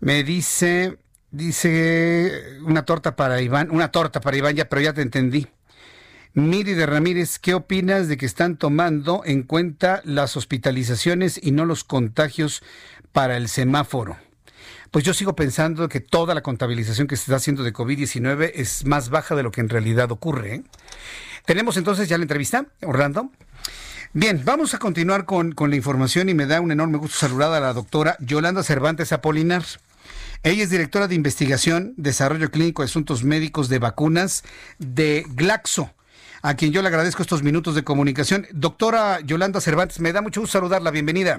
Me 0.00 0.24
dice, 0.24 0.98
dice 1.30 2.58
una 2.62 2.84
torta 2.84 3.16
para 3.16 3.40
Iván, 3.40 3.70
una 3.70 3.90
torta 3.90 4.20
para 4.20 4.36
Iván, 4.36 4.56
ya, 4.56 4.68
pero 4.68 4.82
ya 4.82 4.92
te 4.92 5.02
entendí. 5.02 5.46
Miri 6.32 6.74
de 6.74 6.86
Ramírez, 6.86 7.38
¿qué 7.38 7.54
opinas 7.54 8.08
de 8.08 8.16
que 8.16 8.26
están 8.26 8.56
tomando 8.56 9.22
en 9.24 9.42
cuenta 9.42 10.00
las 10.04 10.36
hospitalizaciones 10.36 11.40
y 11.42 11.50
no 11.50 11.64
los 11.64 11.82
contagios 11.82 12.62
para 13.12 13.36
el 13.36 13.48
semáforo? 13.48 14.16
Pues 14.90 15.04
yo 15.04 15.14
sigo 15.14 15.36
pensando 15.36 15.88
que 15.88 16.00
toda 16.00 16.34
la 16.34 16.42
contabilización 16.42 17.06
que 17.06 17.16
se 17.16 17.22
está 17.22 17.36
haciendo 17.36 17.62
de 17.62 17.72
COVID-19 17.72 18.50
es 18.54 18.84
más 18.84 19.08
baja 19.08 19.36
de 19.36 19.44
lo 19.44 19.52
que 19.52 19.60
en 19.60 19.68
realidad 19.68 20.10
ocurre. 20.10 20.54
¿eh? 20.56 20.62
Tenemos 21.44 21.76
entonces 21.76 22.08
ya 22.08 22.18
la 22.18 22.24
entrevista, 22.24 22.66
Orlando. 22.82 23.30
Bien, 24.12 24.42
vamos 24.44 24.74
a 24.74 24.78
continuar 24.78 25.26
con, 25.26 25.52
con, 25.52 25.70
la 25.70 25.76
información 25.76 26.28
y 26.28 26.34
me 26.34 26.46
da 26.46 26.60
un 26.60 26.72
enorme 26.72 26.98
gusto 26.98 27.18
saludar 27.18 27.52
a 27.52 27.60
la 27.60 27.72
doctora 27.72 28.16
Yolanda 28.18 28.64
Cervantes 28.64 29.12
Apolinar. 29.12 29.62
Ella 30.42 30.64
es 30.64 30.70
directora 30.70 31.06
de 31.06 31.14
investigación, 31.14 31.94
desarrollo 31.96 32.50
clínico 32.50 32.82
asuntos 32.82 33.22
médicos 33.22 33.68
de 33.68 33.78
vacunas 33.78 34.42
de 34.78 35.24
Glaxo, 35.28 35.94
a 36.42 36.54
quien 36.54 36.72
yo 36.72 36.82
le 36.82 36.88
agradezco 36.88 37.22
estos 37.22 37.44
minutos 37.44 37.76
de 37.76 37.84
comunicación. 37.84 38.48
Doctora 38.50 39.20
Yolanda 39.20 39.60
Cervantes, 39.60 40.00
me 40.00 40.12
da 40.12 40.20
mucho 40.20 40.40
gusto 40.40 40.58
saludarla. 40.58 40.90
Bienvenida. 40.90 41.38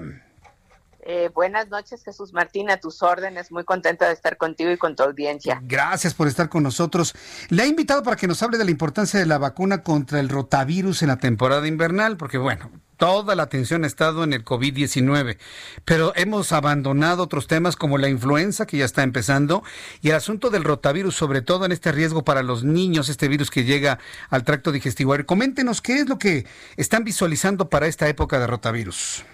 Eh, 1.04 1.30
buenas 1.34 1.68
noches, 1.68 2.04
Jesús 2.04 2.32
Martín, 2.32 2.70
a 2.70 2.78
tus 2.78 3.02
órdenes. 3.02 3.50
Muy 3.50 3.64
contenta 3.64 4.06
de 4.06 4.12
estar 4.12 4.36
contigo 4.36 4.70
y 4.70 4.76
con 4.76 4.94
tu 4.94 5.02
audiencia. 5.02 5.60
Gracias 5.64 6.14
por 6.14 6.28
estar 6.28 6.48
con 6.48 6.62
nosotros. 6.62 7.12
Le 7.48 7.64
ha 7.64 7.66
invitado 7.66 8.02
para 8.04 8.16
que 8.16 8.28
nos 8.28 8.42
hable 8.42 8.56
de 8.56 8.64
la 8.64 8.70
importancia 8.70 9.18
de 9.18 9.26
la 9.26 9.38
vacuna 9.38 9.82
contra 9.82 10.20
el 10.20 10.28
rotavirus 10.28 11.02
en 11.02 11.08
la 11.08 11.16
temporada 11.16 11.66
invernal, 11.66 12.16
porque 12.16 12.38
bueno, 12.38 12.70
toda 12.98 13.34
la 13.34 13.42
atención 13.42 13.82
ha 13.82 13.88
estado 13.88 14.22
en 14.22 14.32
el 14.32 14.44
COVID-19, 14.44 15.38
pero 15.84 16.12
hemos 16.14 16.52
abandonado 16.52 17.24
otros 17.24 17.48
temas 17.48 17.74
como 17.74 17.98
la 17.98 18.08
influenza, 18.08 18.64
que 18.64 18.76
ya 18.76 18.84
está 18.84 19.02
empezando, 19.02 19.64
y 20.02 20.10
el 20.10 20.14
asunto 20.14 20.50
del 20.50 20.62
rotavirus, 20.62 21.16
sobre 21.16 21.42
todo 21.42 21.64
en 21.64 21.72
este 21.72 21.90
riesgo 21.90 22.24
para 22.24 22.44
los 22.44 22.62
niños, 22.62 23.08
este 23.08 23.26
virus 23.26 23.50
que 23.50 23.64
llega 23.64 23.98
al 24.30 24.44
tracto 24.44 24.70
digestivo. 24.70 25.16
Coméntenos 25.26 25.82
qué 25.82 25.96
es 25.96 26.08
lo 26.08 26.20
que 26.20 26.46
están 26.76 27.02
visualizando 27.02 27.68
para 27.68 27.88
esta 27.88 28.08
época 28.08 28.38
de 28.38 28.46
rotavirus. 28.46 29.24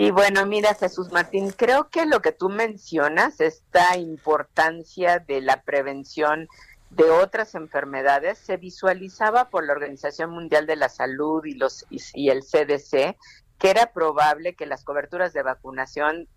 Y 0.00 0.12
bueno, 0.12 0.46
mira, 0.46 0.72
Jesús 0.72 1.12
Martín, 1.12 1.50
creo 1.54 1.90
que 1.90 2.06
lo 2.06 2.22
que 2.22 2.32
tú 2.32 2.48
mencionas, 2.48 3.38
esta 3.38 3.98
importancia 3.98 5.18
de 5.18 5.42
la 5.42 5.60
prevención 5.60 6.48
de 6.88 7.10
otras 7.10 7.54
enfermedades, 7.54 8.38
se 8.38 8.56
visualizaba 8.56 9.50
por 9.50 9.66
la 9.66 9.74
Organización 9.74 10.30
Mundial 10.30 10.66
de 10.66 10.76
la 10.76 10.88
Salud 10.88 11.44
y, 11.44 11.52
los, 11.52 11.84
y 11.90 12.30
el 12.30 12.40
CDC, 12.40 13.18
que 13.58 13.70
era 13.70 13.92
probable 13.92 14.54
que 14.54 14.64
las 14.64 14.84
coberturas 14.84 15.34
de 15.34 15.42
vacunación 15.42 16.28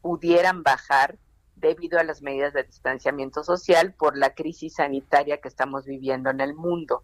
pudieran 0.00 0.62
bajar 0.62 1.18
debido 1.60 1.98
a 1.98 2.04
las 2.04 2.22
medidas 2.22 2.52
de 2.52 2.64
distanciamiento 2.64 3.44
social 3.44 3.92
por 3.92 4.16
la 4.16 4.34
crisis 4.34 4.74
sanitaria 4.74 5.38
que 5.38 5.48
estamos 5.48 5.84
viviendo 5.84 6.30
en 6.30 6.40
el 6.40 6.54
mundo. 6.54 7.02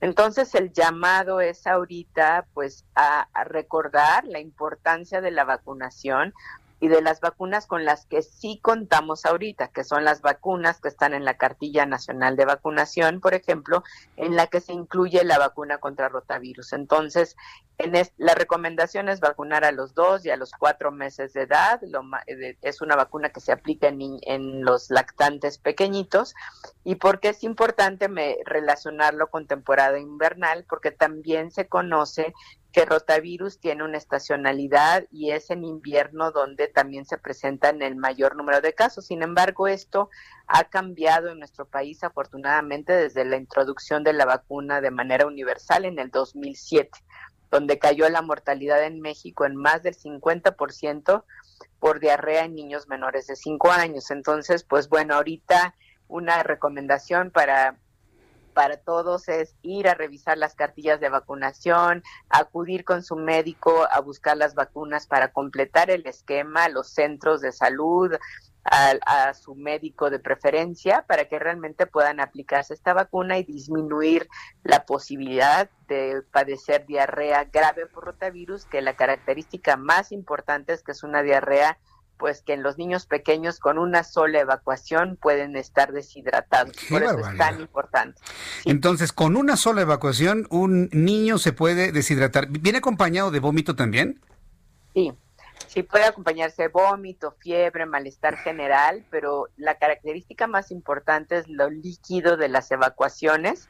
Entonces 0.00 0.54
el 0.54 0.72
llamado 0.72 1.40
es 1.40 1.66
ahorita 1.66 2.46
pues 2.54 2.84
a, 2.94 3.28
a 3.32 3.44
recordar 3.44 4.24
la 4.24 4.40
importancia 4.40 5.20
de 5.20 5.30
la 5.30 5.44
vacunación 5.44 6.32
y 6.80 6.88
de 6.88 7.00
las 7.00 7.20
vacunas 7.20 7.66
con 7.66 7.84
las 7.84 8.06
que 8.06 8.22
sí 8.22 8.60
contamos 8.62 9.24
ahorita, 9.24 9.68
que 9.68 9.84
son 9.84 10.04
las 10.04 10.20
vacunas 10.20 10.80
que 10.80 10.88
están 10.88 11.14
en 11.14 11.24
la 11.24 11.36
cartilla 11.36 11.86
nacional 11.86 12.36
de 12.36 12.44
vacunación, 12.44 13.20
por 13.20 13.34
ejemplo, 13.34 13.82
en 14.16 14.36
la 14.36 14.46
que 14.46 14.60
se 14.60 14.72
incluye 14.72 15.24
la 15.24 15.38
vacuna 15.38 15.78
contra 15.78 16.08
rotavirus. 16.08 16.72
Entonces, 16.72 17.36
en 17.78 17.92
la 18.16 18.34
recomendación 18.34 19.08
es 19.08 19.20
vacunar 19.20 19.64
a 19.64 19.72
los 19.72 19.94
dos 19.94 20.24
y 20.24 20.30
a 20.30 20.36
los 20.36 20.52
cuatro 20.52 20.92
meses 20.92 21.34
de 21.34 21.42
edad. 21.42 21.80
Eh, 22.26 22.56
es 22.62 22.80
una 22.80 22.96
vacuna 22.96 23.30
que 23.30 23.40
se 23.40 23.52
aplica 23.52 23.88
en, 23.88 24.64
los 24.64 24.90
lactantes 24.90 25.58
pequeñitos. 25.58 26.34
¿Y 26.84 26.94
porque 26.94 27.30
es 27.30 27.44
importante 27.44 28.08
relacionarlo 28.46 29.28
con 29.28 29.46
temporada 29.46 29.98
invernal? 29.98 30.64
Porque 30.68 30.90
también 30.90 31.50
se 31.50 31.68
conoce 31.68 32.32
que 32.76 32.84
rotavirus 32.84 33.58
tiene 33.58 33.84
una 33.84 33.96
estacionalidad 33.96 35.06
y 35.10 35.30
es 35.30 35.48
en 35.48 35.64
invierno 35.64 36.30
donde 36.30 36.68
también 36.68 37.06
se 37.06 37.16
presentan 37.16 37.80
el 37.80 37.96
mayor 37.96 38.36
número 38.36 38.60
de 38.60 38.74
casos. 38.74 39.06
Sin 39.06 39.22
embargo, 39.22 39.66
esto 39.66 40.10
ha 40.46 40.64
cambiado 40.64 41.30
en 41.30 41.38
nuestro 41.38 41.64
país 41.64 42.04
afortunadamente 42.04 42.92
desde 42.92 43.24
la 43.24 43.38
introducción 43.38 44.04
de 44.04 44.12
la 44.12 44.26
vacuna 44.26 44.82
de 44.82 44.90
manera 44.90 45.26
universal 45.26 45.86
en 45.86 45.98
el 45.98 46.10
2007, 46.10 46.90
donde 47.50 47.78
cayó 47.78 48.06
la 48.10 48.20
mortalidad 48.20 48.84
en 48.84 49.00
México 49.00 49.46
en 49.46 49.56
más 49.56 49.82
del 49.82 49.96
50% 49.96 51.24
por 51.80 51.98
diarrea 51.98 52.44
en 52.44 52.54
niños 52.54 52.88
menores 52.88 53.26
de 53.26 53.36
5 53.36 53.70
años. 53.72 54.10
Entonces, 54.10 54.64
pues 54.64 54.90
bueno, 54.90 55.14
ahorita 55.14 55.74
una 56.08 56.42
recomendación 56.42 57.30
para 57.30 57.78
para 58.56 58.78
todos 58.78 59.28
es 59.28 59.54
ir 59.60 59.86
a 59.86 59.92
revisar 59.92 60.38
las 60.38 60.54
cartillas 60.54 60.98
de 60.98 61.10
vacunación, 61.10 62.02
acudir 62.30 62.86
con 62.86 63.02
su 63.02 63.14
médico 63.14 63.86
a 63.90 64.00
buscar 64.00 64.38
las 64.38 64.54
vacunas 64.54 65.06
para 65.06 65.30
completar 65.30 65.90
el 65.90 66.06
esquema, 66.06 66.70
los 66.70 66.88
centros 66.88 67.42
de 67.42 67.52
salud, 67.52 68.12
a, 68.64 69.34
su 69.34 69.54
médico 69.54 70.10
de 70.10 70.18
preferencia 70.18 71.04
para 71.06 71.26
que 71.26 71.38
realmente 71.38 71.86
puedan 71.86 72.18
aplicarse 72.18 72.74
esta 72.74 72.94
vacuna 72.94 73.38
y 73.38 73.44
disminuir 73.44 74.26
la 74.64 74.84
posibilidad 74.86 75.70
de 75.86 76.22
padecer 76.32 76.86
diarrea 76.86 77.44
grave 77.44 77.86
por 77.86 78.04
rotavirus, 78.04 78.64
que 78.64 78.80
la 78.80 78.96
característica 78.96 79.76
más 79.76 80.10
importante 80.12 80.72
es 80.72 80.82
que 80.82 80.92
es 80.92 81.04
una 81.04 81.22
diarrea 81.22 81.78
pues 82.16 82.42
que 82.42 82.54
en 82.54 82.62
los 82.62 82.78
niños 82.78 83.06
pequeños 83.06 83.58
con 83.58 83.78
una 83.78 84.04
sola 84.04 84.40
evacuación 84.40 85.16
pueden 85.20 85.56
estar 85.56 85.92
deshidratados. 85.92 86.76
Por 86.88 87.02
eso 87.02 87.18
es 87.18 87.36
tan 87.36 87.60
importante. 87.60 88.20
Entonces, 88.64 89.12
con 89.12 89.36
una 89.36 89.56
sola 89.56 89.82
evacuación, 89.82 90.46
un 90.50 90.88
niño 90.92 91.38
se 91.38 91.52
puede 91.52 91.92
deshidratar. 91.92 92.48
¿Viene 92.48 92.78
acompañado 92.78 93.30
de 93.30 93.40
vómito 93.40 93.76
también? 93.76 94.20
Sí, 94.94 95.12
Sí 95.66 95.82
puede 95.82 96.04
acompañarse 96.04 96.68
vómito, 96.68 97.32
fiebre, 97.38 97.84
malestar 97.84 98.36
general, 98.38 99.04
pero 99.10 99.48
la 99.56 99.74
característica 99.74 100.46
más 100.46 100.70
importante 100.70 101.38
es 101.38 101.48
lo 101.48 101.68
líquido 101.68 102.36
de 102.36 102.48
las 102.48 102.70
evacuaciones 102.70 103.68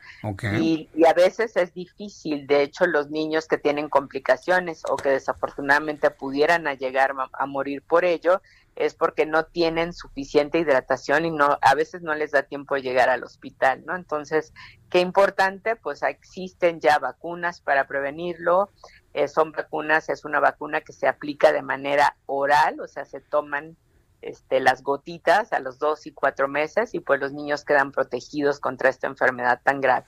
y, 0.59 0.89
a 1.05 1.13
veces 1.15 1.57
es 1.57 1.75
difícil. 1.75 2.47
De 2.47 2.63
hecho, 2.63 2.87
los 2.87 3.11
niños 3.11 3.49
que 3.49 3.59
tienen 3.59 3.89
complicaciones 3.89 4.83
o 4.89 4.97
que 4.97 5.11
desafortunadamente 5.11 6.11
pudieran 6.11 6.67
a 6.69 6.75
llegar 6.75 7.13
a, 7.33 7.47
morir 7.47 7.83
por 7.83 8.05
ello 8.05 8.41
es 8.77 8.95
porque 8.95 9.25
no 9.25 9.47
tienen 9.47 9.93
suficiente 9.93 10.59
hidratación 10.59 11.25
y 11.25 11.31
no 11.31 11.59
a 11.63 11.75
veces 11.75 12.03
no 12.03 12.15
les 12.15 12.33
da 12.33 12.43
tiempo 12.43 12.75
de 12.75 12.83
llegar 12.83 13.09
al 13.09 13.25
hospital, 13.25 13.85
¿no? 13.87 13.97
Entonces, 13.97 14.53
qué 14.91 15.01
importante, 15.01 15.77
pues 15.77 16.03
existen 16.03 16.81
ya 16.81 16.99
vacunas 16.99 17.61
para 17.61 17.87
prevenirlo. 17.87 18.71
Eh, 19.17 19.29
son 19.29 19.51
vacunas, 19.51 20.11
es 20.11 20.27
una 20.27 20.41
vacuna 20.41 20.83
que 20.83 20.93
se 20.93 21.09
aplica 21.09 21.51
de 21.51 21.63
manera 21.63 22.19
oral, 22.27 22.79
o 22.81 22.87
sea, 22.87 23.07
se 23.07 23.19
toman 23.23 23.75
este, 24.21 24.61
las 24.61 24.83
gotitas 24.83 25.55
a 25.55 25.61
los 25.61 25.79
dos 25.79 26.07
y 26.07 26.11
cuatro 26.11 26.49
meses 26.49 26.93
y 26.93 27.01
pues 27.01 27.19
los 27.19 27.33
niños 27.33 27.65
quedan 27.65 27.93
protegidos 27.93 28.61
contra 28.61 28.91
esta 28.91 29.07
enfermedad 29.07 29.63
tan 29.65 29.81
grave. 29.81 30.05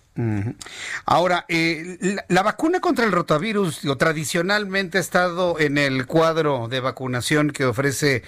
Ahora, 1.07 1.47
eh, 1.49 2.19
la, 2.29 2.43
vacuna 2.43 2.81
contra 2.81 3.07
el 3.07 3.13
rotavirus 3.13 3.81
tradicionalmente 3.97 4.99
ha 4.99 5.01
estado 5.01 5.59
en 5.59 5.79
el 5.79 6.07
cuadro 6.07 6.69
de 6.69 6.81
vacunación 6.81 7.51
que 7.51 7.65
ofrece 7.65 8.23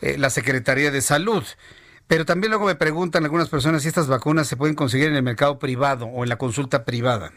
eh, 0.00 0.16
la 0.16 0.30
Secretaría 0.30 0.92
de 0.92 1.00
Salud. 1.00 1.42
Pero 2.06 2.24
también 2.24 2.52
luego 2.52 2.66
me 2.66 2.76
preguntan 2.76 3.24
algunas 3.24 3.48
personas 3.48 3.82
si 3.82 3.88
estas 3.88 4.06
vacunas 4.06 4.46
se 4.46 4.56
pueden 4.56 4.76
conseguir 4.76 5.08
en 5.08 5.16
el 5.16 5.24
mercado 5.24 5.58
privado 5.58 6.06
o 6.06 6.22
en 6.22 6.28
la 6.28 6.38
consulta 6.38 6.84
privada. 6.84 7.32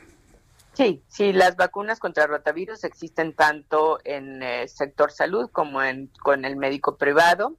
Sí, 0.73 1.03
sí, 1.07 1.33
las 1.33 1.55
vacunas 1.55 1.99
contra 1.99 2.25
rotavirus 2.25 2.83
existen 2.83 3.33
tanto 3.33 3.99
en 4.03 4.41
el 4.41 4.67
sector 4.67 5.11
salud 5.11 5.49
como 5.51 5.83
en 5.83 6.07
con 6.21 6.45
el 6.45 6.55
médico 6.55 6.97
privado. 6.97 7.55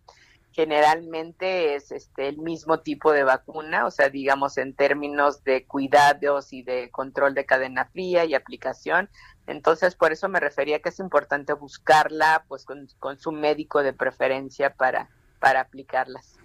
Generalmente 0.50 1.76
es 1.76 1.92
este 1.92 2.28
el 2.28 2.38
mismo 2.38 2.80
tipo 2.80 3.12
de 3.12 3.22
vacuna, 3.22 3.86
o 3.86 3.90
sea, 3.92 4.08
digamos 4.08 4.58
en 4.58 4.74
términos 4.74 5.44
de 5.44 5.64
cuidados 5.64 6.52
y 6.52 6.62
de 6.62 6.90
control 6.90 7.34
de 7.34 7.46
cadena 7.46 7.86
fría 7.86 8.24
y 8.24 8.34
aplicación. 8.34 9.08
Entonces, 9.46 9.94
por 9.94 10.10
eso 10.12 10.28
me 10.28 10.40
refería 10.40 10.80
que 10.80 10.88
es 10.88 10.98
importante 10.98 11.52
buscarla 11.52 12.44
pues 12.48 12.64
con, 12.64 12.88
con 12.98 13.18
su 13.18 13.30
médico 13.30 13.82
de 13.82 13.92
preferencia 13.92 14.74
para 14.74 15.08
para 15.38 15.60
aplicarlas. 15.60 16.38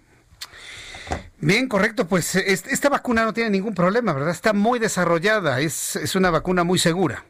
Bien, 1.40 1.68
correcto. 1.68 2.06
Pues 2.06 2.36
esta 2.36 2.88
vacuna 2.88 3.24
no 3.24 3.32
tiene 3.32 3.50
ningún 3.50 3.74
problema, 3.74 4.12
¿verdad? 4.12 4.30
Está 4.30 4.52
muy 4.52 4.78
desarrollada, 4.78 5.60
es, 5.60 5.96
es 5.96 6.14
una 6.14 6.30
vacuna 6.30 6.64
muy 6.64 6.78
segura. 6.78 7.24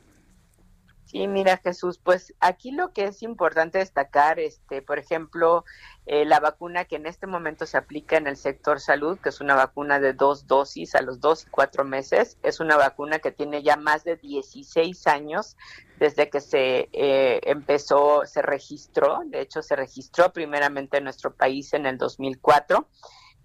Sí, 1.10 1.26
mira 1.26 1.56
Jesús, 1.56 1.98
pues 1.98 2.34
aquí 2.38 2.70
lo 2.70 2.92
que 2.92 3.06
es 3.06 3.24
importante 3.24 3.78
destacar, 3.78 4.38
este, 4.38 4.80
por 4.80 5.00
ejemplo, 5.00 5.64
eh, 6.06 6.24
la 6.24 6.38
vacuna 6.38 6.84
que 6.84 6.94
en 6.94 7.06
este 7.06 7.26
momento 7.26 7.66
se 7.66 7.76
aplica 7.76 8.16
en 8.16 8.28
el 8.28 8.36
sector 8.36 8.78
salud, 8.78 9.18
que 9.18 9.30
es 9.30 9.40
una 9.40 9.56
vacuna 9.56 9.98
de 9.98 10.12
dos 10.12 10.46
dosis 10.46 10.94
a 10.94 11.02
los 11.02 11.18
dos 11.18 11.46
y 11.46 11.50
cuatro 11.50 11.84
meses, 11.84 12.38
es 12.44 12.60
una 12.60 12.76
vacuna 12.76 13.18
que 13.18 13.32
tiene 13.32 13.64
ya 13.64 13.76
más 13.76 14.04
de 14.04 14.18
16 14.18 15.04
años 15.08 15.56
desde 15.98 16.30
que 16.30 16.40
se 16.40 16.88
eh, 16.92 17.40
empezó, 17.42 18.24
se 18.24 18.40
registró, 18.40 19.22
de 19.26 19.40
hecho 19.40 19.62
se 19.62 19.74
registró 19.74 20.32
primeramente 20.32 20.98
en 20.98 21.04
nuestro 21.04 21.34
país 21.34 21.74
en 21.74 21.86
el 21.86 21.98
2004 21.98 22.86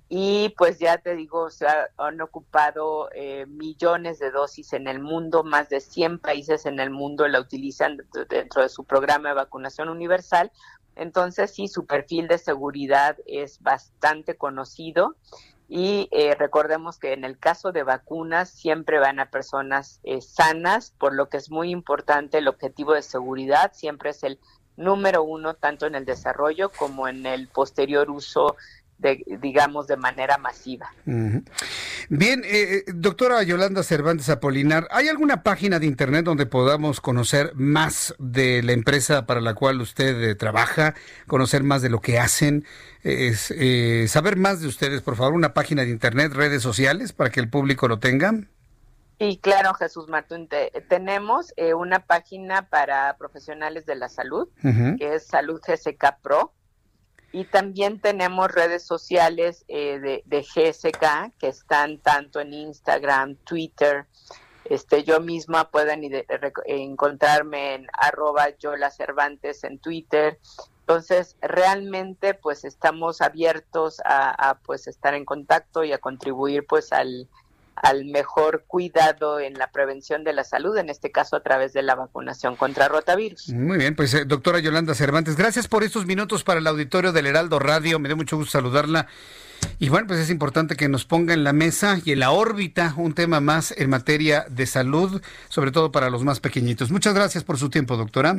y 0.08 0.50
pues 0.58 0.78
ya 0.78 1.00
te 1.00 1.16
digo, 1.16 1.50
se 1.50 1.66
han 1.98 2.22
ocupado 2.22 3.10
eh, 3.14 3.46
millones 3.48 4.20
de 4.20 4.30
dosis 4.30 4.74
en 4.74 4.88
el 4.88 5.00
mundo, 5.00 5.44
más 5.44 5.70
de 5.70 5.80
100 5.80 6.20
países 6.20 6.68
en 6.68 6.80
el 6.80 6.92
mundo 6.92 7.28
la 7.28 7.40
utilizan 7.40 7.98
dentro 8.30 8.62
de 8.62 8.70
su 8.70 8.84
programa 8.84 9.30
de 9.30 9.36
vacunación 9.36 9.90
universal. 9.90 10.52
Entonces 10.96 11.52
sí, 11.52 11.68
su 11.68 11.86
perfil 11.86 12.28
de 12.28 12.38
seguridad 12.38 13.18
es 13.26 13.62
bastante 13.62 14.36
conocido 14.38 15.16
y 15.68 16.08
eh, 16.12 16.36
recordemos 16.36 17.00
que 17.00 17.14
en 17.14 17.24
el 17.24 17.40
caso 17.40 17.72
de 17.72 17.82
vacunas 17.82 18.50
siempre 18.50 19.00
van 19.00 19.20
a 19.20 19.32
personas 19.32 20.00
eh, 20.04 20.22
sanas, 20.22 20.92
por 20.92 21.16
lo 21.16 21.30
que 21.30 21.38
es 21.38 21.50
muy 21.50 21.72
importante 21.72 22.38
el 22.38 22.48
objetivo 22.48 22.94
de 22.94 23.02
seguridad, 23.02 23.72
siempre 23.74 24.12
es 24.12 24.24
el 24.24 24.40
número 24.78 25.24
uno 25.24 25.56
tanto 25.56 25.88
en 25.88 25.96
el 25.96 26.06
desarrollo 26.06 26.70
como 26.70 27.08
en 27.08 27.26
el 27.26 27.48
posterior 27.48 28.12
uso 28.12 28.56
digamos, 28.98 29.88
de 29.88 29.98
manera 29.98 30.38
masiva. 30.38 30.92
Bien, 32.10 32.44
eh, 32.46 32.84
eh, 32.88 32.92
doctora 32.94 33.44
Yolanda 33.44 33.84
Cervantes 33.84 34.30
Apolinar, 34.30 34.88
¿hay 34.92 35.10
alguna 35.10 35.44
página 35.44 35.80
de 35.80 35.86
Internet 35.86 36.26
donde 36.26 36.46
podamos 36.46 37.02
conocer 37.02 37.52
más 37.56 38.16
de 38.20 38.64
la 38.64 38.72
empresa 38.72 39.26
para 39.26 39.42
la 39.42 39.54
cual 39.54 39.82
usted 39.82 40.22
eh, 40.22 40.36
trabaja, 40.36 40.96
conocer 41.28 41.64
más 41.64 41.82
de 41.82 41.90
lo 41.90 42.00
que 42.00 42.20
hacen, 42.20 42.66
saber 44.08 44.38
más 44.38 44.62
de 44.62 44.68
ustedes, 44.68 45.02
por 45.02 45.16
favor, 45.16 45.34
una 45.34 45.54
página 45.54 45.84
de 45.84 45.90
Internet, 45.90 46.34
redes 46.34 46.64
sociales, 46.64 47.14
para 47.14 47.30
que 47.30 47.40
el 47.40 47.50
público 47.50 47.88
lo 47.88 48.00
tenga? 48.00 48.34
Sí, 49.20 49.40
claro, 49.42 49.74
Jesús 49.76 50.10
Martín. 50.10 50.50
tenemos 50.90 51.54
una 51.78 52.00
página 52.00 52.68
para 52.70 53.16
profesionales 53.18 53.86
de 53.86 53.96
la 53.96 54.10
salud, 54.10 54.48
que 54.62 55.16
es 55.16 55.28
Salud 55.28 55.62
GSK 55.66 56.22
Pro 56.22 56.54
y 57.36 57.44
también 57.44 58.00
tenemos 58.00 58.50
redes 58.50 58.84
sociales 58.84 59.66
eh, 59.68 60.24
de, 60.26 60.42
GSK 60.42 61.38
que 61.38 61.50
están 61.50 61.98
tanto 61.98 62.40
en 62.40 62.54
Instagram, 62.54 63.36
Twitter. 63.44 64.06
Este, 64.64 65.04
yo 65.04 65.20
misma 65.20 65.70
pueden 65.70 66.10
encontrarme 66.66 67.74
en 67.74 67.88
arroba 67.92 68.56
Yola 68.58 68.90
Cervantes 68.90 69.66
en 69.66 69.80
Twitter. 69.80 70.40
Entonces, 70.80 71.36
realmente, 71.42 72.36
pues 72.36 72.64
estamos 72.64 73.20
abiertos 73.20 74.00
a, 74.06 74.30
a, 74.52 74.60
pues 74.60 74.88
estar 74.88 75.14
en 75.14 75.26
contacto 75.26 75.84
y 75.84 75.92
a 75.92 75.98
contribuir, 75.98 76.66
pues 76.66 76.94
al, 76.94 77.28
al 77.76 78.06
mejor 78.06 78.64
cuidado 78.68 79.40
en 79.40 79.56
la 79.56 79.72
prevención 79.72 80.24
de 80.24 80.34
la 80.34 80.44
salud, 80.44 80.78
en 80.78 80.90
este 80.90 81.12
caso 81.12 81.36
a 81.36 81.42
través 81.42 81.74
de 81.74 81.82
la 81.82 81.96
vacunación 81.96 82.56
contra 82.56 82.88
rotavirus. 82.88 83.50
Muy 83.50 83.78
bien, 83.78 83.96
pues 83.96 84.14
eh, 84.14 84.26
doctora 84.26 84.60
Yolanda 84.60 84.96
Cervantes, 84.96 85.36
gracias 85.36 85.68
por 85.68 85.84
estos 85.84 86.06
minutos 86.06 86.44
para 86.44 86.60
el 86.60 86.68
auditorio 86.68 87.12
del 87.12 87.28
Heraldo 87.28 87.60
Radio, 87.60 88.00
me 88.00 88.10
dio 88.10 88.16
mucho 88.16 88.38
gusto 88.38 88.52
saludarla. 88.54 89.08
Y 89.80 89.90
bueno, 89.90 90.08
pues 90.08 90.20
es 90.20 90.30
importante 90.30 90.76
que 90.76 90.90
nos 90.90 91.06
ponga 91.06 91.34
en 91.34 91.44
la 91.44 91.54
mesa 91.54 92.00
y 92.04 92.12
en 92.12 92.20
la 92.20 92.32
órbita 92.32 92.94
un 92.98 93.14
tema 93.14 93.40
más 93.40 93.74
en 93.78 93.90
materia 93.90 94.46
de 94.50 94.66
salud, 94.66 95.22
sobre 95.50 95.72
todo 95.72 95.92
para 95.92 96.10
los 96.10 96.24
más 96.24 96.40
pequeñitos. 96.40 96.92
Muchas 96.92 97.14
gracias 97.14 97.44
por 97.44 97.58
su 97.58 97.70
tiempo, 97.70 97.98
doctora. 97.98 98.38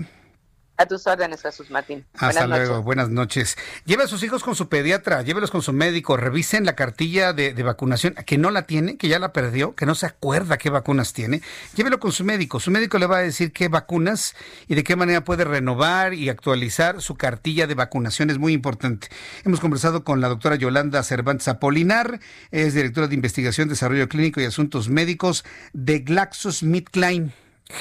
A 0.79 0.85
tus 0.85 1.07
órdenes, 1.07 1.41
Jesús 1.41 1.71
Martín. 1.71 2.05
Hasta 2.19 2.47
luego, 2.47 2.83
buenas 2.83 3.09
noches. 3.09 3.57
Lleve 3.87 4.05
a 4.05 4.07
sus 4.07 4.23
hijos 4.23 4.45
con 4.45 4.55
su 4.55 4.69
pediatra, 4.69 5.23
llévelos 5.23 5.51
con 5.51 5.63
su 5.63 5.73
médico, 5.73 6.19
revisen 6.19 6.67
la 6.67 6.75
cartilla 6.75 7.33
de, 7.33 7.55
vacunación, 7.63 8.15
que 8.27 8.37
no 8.37 8.51
la 8.51 8.67
tiene, 8.67 8.99
que 8.99 9.09
ya 9.09 9.19
la 9.19 9.33
perdió, 9.33 9.75
que 9.75 9.87
no 9.87 9.95
se 9.95 10.05
acuerda 10.05 10.59
qué 10.59 10.69
vacunas 10.69 11.15
tiene. 11.15 11.41
Llévelo 11.77 11.99
con 11.99 12.13
su 12.13 12.25
médico. 12.25 12.61
Su 12.61 12.71
médico 12.71 12.99
le 12.99 13.07
va 13.07 13.19
a 13.19 13.23
decir 13.23 13.53
qué 13.53 13.69
vacunas 13.69 14.35
y 14.69 14.75
de 14.75 14.85
qué 14.85 14.97
manera 14.97 15.25
puede 15.25 15.45
renovar 15.45 16.13
y 16.13 16.29
actualizar 16.29 17.01
su 17.01 17.15
cartilla 17.17 17.67
de 17.67 17.75
vacunación. 17.75 18.29
Es 18.29 18.39
muy 18.39 18.53
importante. 18.53 19.09
Hemos 19.45 19.61
conversado 19.61 20.05
con 20.05 20.21
la 20.21 20.29
doctora 20.29 20.57
Yolanda 20.57 21.03
Cervantes 21.03 21.49
Apolinar, 21.49 22.21
es 22.51 22.75
directora 22.75 23.09
de 23.09 23.15
Investigación, 23.15 23.71
Desarrollo 23.71 24.11
Clínico 24.11 24.43
y 24.43 24.45
Asuntos 24.45 24.91
Médicos 24.91 25.43
de 25.73 26.01
GlaxoSmithKline, 26.01 27.33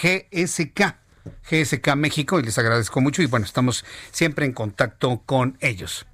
GSK. 0.01 1.04
GSK 1.49 1.95
México 1.95 2.39
y 2.39 2.43
les 2.43 2.57
agradezco 2.57 3.01
mucho 3.01 3.21
y 3.21 3.25
bueno, 3.25 3.45
estamos 3.45 3.85
siempre 4.11 4.45
en 4.45 4.53
contacto 4.53 5.21
con 5.25 5.57
ellos. 5.61 6.05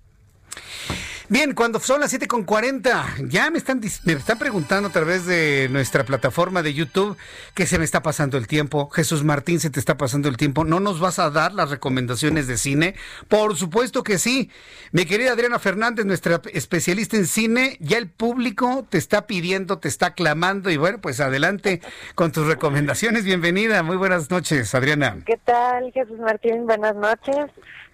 Bien, 1.32 1.54
cuando 1.54 1.80
son 1.80 2.02
las 2.02 2.14
7.40, 2.14 3.30
ya 3.30 3.50
me 3.52 3.58
están, 3.58 3.80
me 4.04 4.12
están 4.12 4.38
preguntando 4.38 4.90
a 4.90 4.92
través 4.92 5.26
de 5.26 5.70
nuestra 5.72 6.04
plataforma 6.04 6.62
de 6.62 6.74
YouTube 6.74 7.16
que 7.56 7.66
se 7.66 7.80
me 7.80 7.86
está 7.86 8.02
pasando 8.02 8.38
el 8.38 8.48
tiempo. 8.48 8.90
Jesús 8.90 9.24
Martín, 9.24 9.62
se 9.62 9.70
te 9.70 9.80
está 9.80 9.96
pasando 9.96 10.28
el 10.28 10.36
tiempo. 10.36 10.66
¿No 10.66 10.82
nos 10.82 11.00
vas 11.00 11.20
a 11.20 11.30
dar 11.30 11.54
las 11.54 11.70
recomendaciones 11.70 12.48
de 12.48 12.58
cine? 12.58 12.96
Por 13.30 13.56
supuesto 13.56 14.04
que 14.04 14.18
sí. 14.18 14.52
Mi 14.92 15.06
querida 15.06 15.32
Adriana 15.32 15.58
Fernández, 15.58 16.06
nuestra 16.06 16.42
especialista 16.52 17.16
en 17.16 17.26
cine, 17.26 17.78
ya 17.80 17.98
el 17.98 18.10
público 18.10 18.86
te 18.90 18.98
está 18.98 19.26
pidiendo, 19.26 19.80
te 19.80 19.88
está 19.88 20.14
clamando 20.14 20.70
y 20.70 20.76
bueno, 20.76 21.00
pues 21.00 21.22
adelante 21.22 21.80
con 22.14 22.34
tus 22.34 22.46
recomendaciones. 22.46 23.24
Bienvenida, 23.24 23.84
muy 23.84 23.96
buenas 23.96 24.30
noches, 24.30 24.76
Adriana. 24.76 25.20
¿Qué 25.26 25.40
tal, 25.46 25.94
Jesús 25.94 26.20
Martín? 26.20 26.66
Buenas 26.66 26.98
noches. 26.98 27.52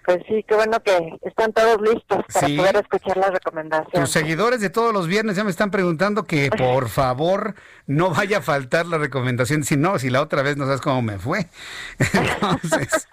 Pues 0.08 0.22
sí, 0.26 0.42
qué 0.48 0.54
bueno 0.54 0.80
que 0.82 1.18
están 1.20 1.52
todos 1.52 1.82
listos 1.82 2.24
para 2.32 2.46
Sí. 2.46 2.56
poder 2.56 2.76
escuchar 2.76 3.18
las 3.18 3.30
recomendaciones. 3.30 4.00
Tus 4.00 4.10
seguidores 4.10 4.58
de 4.62 4.70
todos 4.70 4.94
los 4.94 5.06
viernes 5.06 5.36
ya 5.36 5.44
me 5.44 5.50
están 5.50 5.70
preguntando 5.70 6.24
que 6.24 6.48
por 6.56 6.88
favor 6.88 7.54
no 7.86 8.08
vaya 8.14 8.38
a 8.38 8.40
faltar 8.40 8.86
la 8.86 8.96
recomendación. 8.96 9.64
Si 9.64 9.76
no, 9.76 9.98
si 9.98 10.08
la 10.08 10.22
otra 10.22 10.40
vez 10.40 10.56
no 10.56 10.64
sabes 10.64 10.80
cómo 10.80 11.02
me 11.02 11.18
fue. 11.18 11.40
Entonces, 11.98 13.06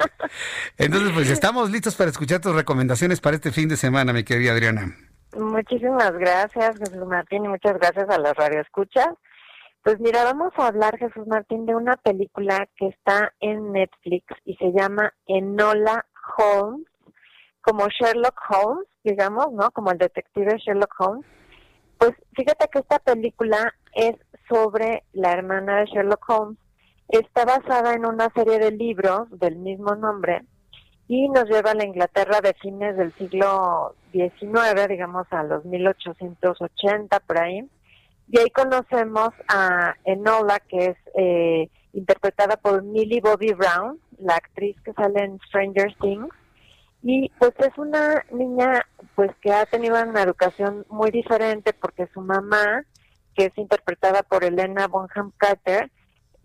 entonces 0.78 1.12
pues 1.14 1.30
estamos 1.30 1.70
listos 1.70 1.96
para 1.96 2.12
escuchar 2.12 2.40
tus 2.40 2.56
recomendaciones 2.56 3.20
para 3.20 3.36
este 3.36 3.52
fin 3.52 3.68
de 3.68 3.76
semana, 3.76 4.14
mi 4.14 4.24
querida 4.24 4.54
Adriana. 4.54 4.96
Muchísimas 5.38 6.14
gracias, 6.14 6.78
Jesús 6.78 7.06
Martín, 7.08 7.44
y 7.44 7.50
muchas 7.50 7.78
gracias 7.78 8.10
a 8.10 8.18
las 8.20 8.36
radioescuchas. 8.38 9.10
Pues 9.84 10.00
mira, 10.00 10.24
vamos 10.24 10.54
a 10.56 10.68
hablar, 10.68 10.98
Jesús 10.98 11.28
Martín, 11.28 11.66
de 11.66 11.76
una 11.76 11.98
película 11.98 12.70
que 12.78 12.88
está 12.88 13.34
en 13.42 13.74
Netflix 13.74 14.26
y 14.46 14.56
se 14.56 14.72
llama 14.72 15.14
Enola 15.28 16.06
Holmes, 16.38 16.86
como 17.62 17.88
Sherlock 17.88 18.40
Holmes, 18.50 18.88
digamos, 19.04 19.52
¿no? 19.54 19.72
Como 19.72 19.92
el 19.92 19.98
detective 19.98 20.58
Sherlock 20.58 20.94
Holmes. 21.00 21.26
Pues 21.98 22.14
fíjate 22.36 22.68
que 22.72 22.80
esta 22.80 23.00
película 23.00 23.74
es 23.94 24.16
sobre 24.50 25.04
la 25.14 25.32
hermana 25.32 25.78
de 25.80 25.86
Sherlock 25.86 26.30
Holmes. 26.30 26.60
Está 27.08 27.46
basada 27.46 27.94
en 27.94 28.06
una 28.06 28.30
serie 28.36 28.60
de 28.60 28.72
libros 28.72 29.28
del 29.40 29.56
mismo 29.58 29.96
nombre 29.96 30.44
y 31.08 31.30
nos 31.30 31.46
lleva 31.46 31.72
a 31.72 31.76
la 31.76 31.86
Inglaterra 31.86 32.42
de 32.42 32.54
fines 32.56 32.98
del 32.98 33.14
siglo 33.16 33.96
XIX, 34.12 34.88
digamos 34.90 35.28
a 35.32 35.44
los 35.44 35.64
1880 35.66 37.20
por 37.22 37.40
ahí. 37.40 37.68
Y 38.28 38.40
ahí 38.40 38.50
conocemos 38.50 39.30
a 39.48 39.96
Enola, 40.04 40.60
que 40.68 40.78
es 40.78 40.98
eh, 41.16 41.70
interpretada 41.96 42.58
por 42.58 42.84
Millie 42.84 43.22
Bobby 43.22 43.54
Brown, 43.54 44.00
la 44.20 44.36
actriz 44.36 44.76
que 44.84 44.94
sale 44.94 45.24
en 45.24 45.40
Stranger 45.48 45.96
Things. 46.00 46.30
Y 47.02 47.30
pues 47.40 47.54
es 47.60 47.78
una 47.78 48.24
niña 48.32 48.86
pues 49.16 49.32
que 49.42 49.52
ha 49.52 49.66
tenido 49.66 50.02
una 50.04 50.24
educación 50.24 50.86
muy 50.90 51.12
diferente 51.12 51.74
porque 51.74 52.08
su 52.14 52.22
mamá, 52.22 52.84
que 53.36 53.46
es 53.46 53.58
interpretada 53.58 54.24
por 54.24 54.44
Elena 54.44 54.88
Bonham 54.88 55.32
Carter, 55.38 55.90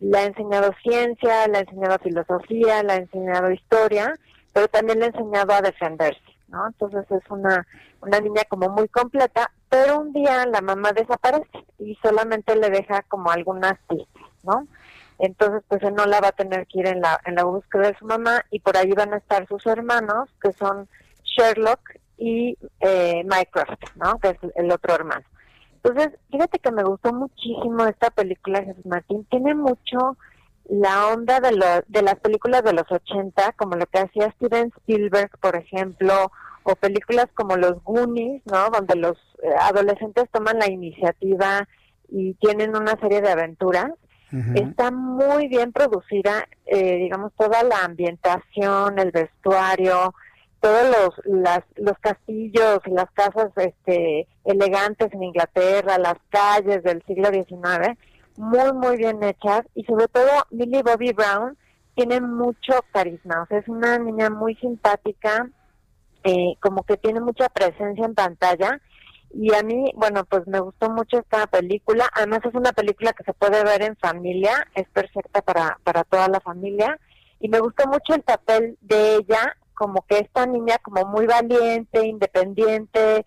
le 0.00 0.18
ha 0.18 0.24
enseñado 0.24 0.72
ciencia, 0.82 1.46
le 1.48 1.58
ha 1.58 1.60
enseñado 1.60 1.98
filosofía, 1.98 2.82
le 2.82 2.92
ha 2.92 2.96
enseñado 2.96 3.50
historia, 3.50 4.14
pero 4.52 4.68
también 4.68 4.98
le 4.98 5.06
ha 5.06 5.08
enseñado 5.08 5.52
a 5.52 5.62
defenderse, 5.62 6.20
¿no? 6.48 6.66
Entonces 6.66 7.04
es 7.10 7.30
una, 7.30 7.66
una 8.02 8.20
niña 8.20 8.42
como 8.48 8.68
muy 8.68 8.88
completa, 8.88 9.50
pero 9.68 10.00
un 10.00 10.12
día 10.12 10.46
la 10.46 10.60
mamá 10.60 10.92
desaparece 10.92 11.66
y 11.78 11.96
solamente 12.02 12.56
le 12.56 12.70
deja 12.70 13.02
como 13.02 13.30
algunas 13.30 13.78
pistas, 13.88 14.22
¿no? 14.42 14.66
Entonces, 15.20 15.62
pues 15.68 15.82
Enola 15.82 16.20
va 16.20 16.28
a 16.28 16.32
tener 16.32 16.66
que 16.66 16.80
ir 16.80 16.86
en 16.86 17.00
la, 17.00 17.20
en 17.26 17.34
la 17.34 17.44
búsqueda 17.44 17.88
de 17.88 17.98
su 17.98 18.06
mamá 18.06 18.44
y 18.50 18.60
por 18.60 18.76
ahí 18.76 18.90
van 18.92 19.12
a 19.12 19.18
estar 19.18 19.46
sus 19.46 19.66
hermanos, 19.66 20.30
que 20.42 20.52
son 20.52 20.88
Sherlock 21.24 21.80
y 22.16 22.56
eh, 22.80 23.22
Mycroft, 23.24 23.96
¿no? 23.96 24.18
Que 24.18 24.30
es 24.30 24.38
el 24.54 24.72
otro 24.72 24.94
hermano. 24.94 25.24
Entonces, 25.82 26.18
fíjate 26.30 26.58
que 26.58 26.72
me 26.72 26.84
gustó 26.84 27.12
muchísimo 27.12 27.84
esta 27.86 28.10
película, 28.10 28.62
Jesús 28.62 28.84
Martín. 28.86 29.26
Tiene 29.30 29.54
mucho 29.54 30.16
la 30.68 31.08
onda 31.08 31.40
de, 31.40 31.52
lo, 31.52 31.66
de 31.88 32.02
las 32.02 32.16
películas 32.16 32.62
de 32.62 32.72
los 32.72 32.90
80, 32.90 33.52
como 33.52 33.76
lo 33.76 33.86
que 33.86 33.98
hacía 33.98 34.30
Steven 34.32 34.72
Spielberg, 34.76 35.30
por 35.40 35.56
ejemplo, 35.56 36.30
o 36.62 36.76
películas 36.76 37.26
como 37.34 37.56
Los 37.56 37.82
Goonies, 37.82 38.42
¿no? 38.46 38.70
Donde 38.70 38.94
los 38.96 39.16
eh, 39.42 39.48
adolescentes 39.58 40.30
toman 40.30 40.58
la 40.58 40.70
iniciativa 40.70 41.66
y 42.08 42.34
tienen 42.34 42.76
una 42.76 42.98
serie 43.00 43.20
de 43.20 43.30
aventuras. 43.30 43.90
Está 44.54 44.92
muy 44.92 45.48
bien 45.48 45.72
producida, 45.72 46.46
eh, 46.66 46.96
digamos, 46.98 47.32
toda 47.36 47.64
la 47.64 47.84
ambientación, 47.84 48.98
el 48.98 49.10
vestuario, 49.10 50.14
todos 50.60 50.84
los, 50.84 51.42
las, 51.42 51.60
los 51.76 51.98
castillos 51.98 52.80
las 52.86 53.10
casas 53.12 53.50
este, 53.56 54.28
elegantes 54.44 55.12
en 55.12 55.22
Inglaterra, 55.22 55.98
las 55.98 56.16
calles 56.28 56.82
del 56.82 57.02
siglo 57.06 57.30
XIX, 57.30 57.98
muy, 58.36 58.72
muy 58.72 58.96
bien 58.96 59.22
hechas. 59.22 59.62
Y 59.74 59.84
sobre 59.84 60.06
todo, 60.08 60.30
Millie 60.50 60.82
Bobby 60.82 61.12
Brown 61.12 61.56
tiene 61.94 62.20
mucho 62.20 62.84
carisma, 62.92 63.42
o 63.42 63.46
sea, 63.46 63.58
es 63.58 63.68
una 63.68 63.98
niña 63.98 64.30
muy 64.30 64.54
simpática, 64.56 65.48
eh, 66.24 66.54
como 66.60 66.82
que 66.84 66.96
tiene 66.96 67.20
mucha 67.20 67.48
presencia 67.48 68.04
en 68.04 68.14
pantalla. 68.14 68.80
Y 69.32 69.54
a 69.54 69.62
mí, 69.62 69.92
bueno, 69.94 70.24
pues 70.24 70.46
me 70.46 70.60
gustó 70.60 70.90
mucho 70.90 71.18
esta 71.18 71.46
película. 71.46 72.08
Además 72.14 72.40
es 72.44 72.54
una 72.54 72.72
película 72.72 73.12
que 73.12 73.24
se 73.24 73.32
puede 73.32 73.62
ver 73.64 73.82
en 73.82 73.96
familia, 73.96 74.66
es 74.74 74.88
perfecta 74.88 75.40
para, 75.42 75.78
para 75.84 76.04
toda 76.04 76.28
la 76.28 76.40
familia. 76.40 76.98
Y 77.38 77.48
me 77.48 77.60
gustó 77.60 77.86
mucho 77.86 78.14
el 78.14 78.22
papel 78.22 78.76
de 78.80 79.16
ella, 79.16 79.56
como 79.74 80.04
que 80.06 80.18
esta 80.18 80.46
niña 80.46 80.78
como 80.82 81.06
muy 81.06 81.26
valiente, 81.26 82.06
independiente, 82.06 83.24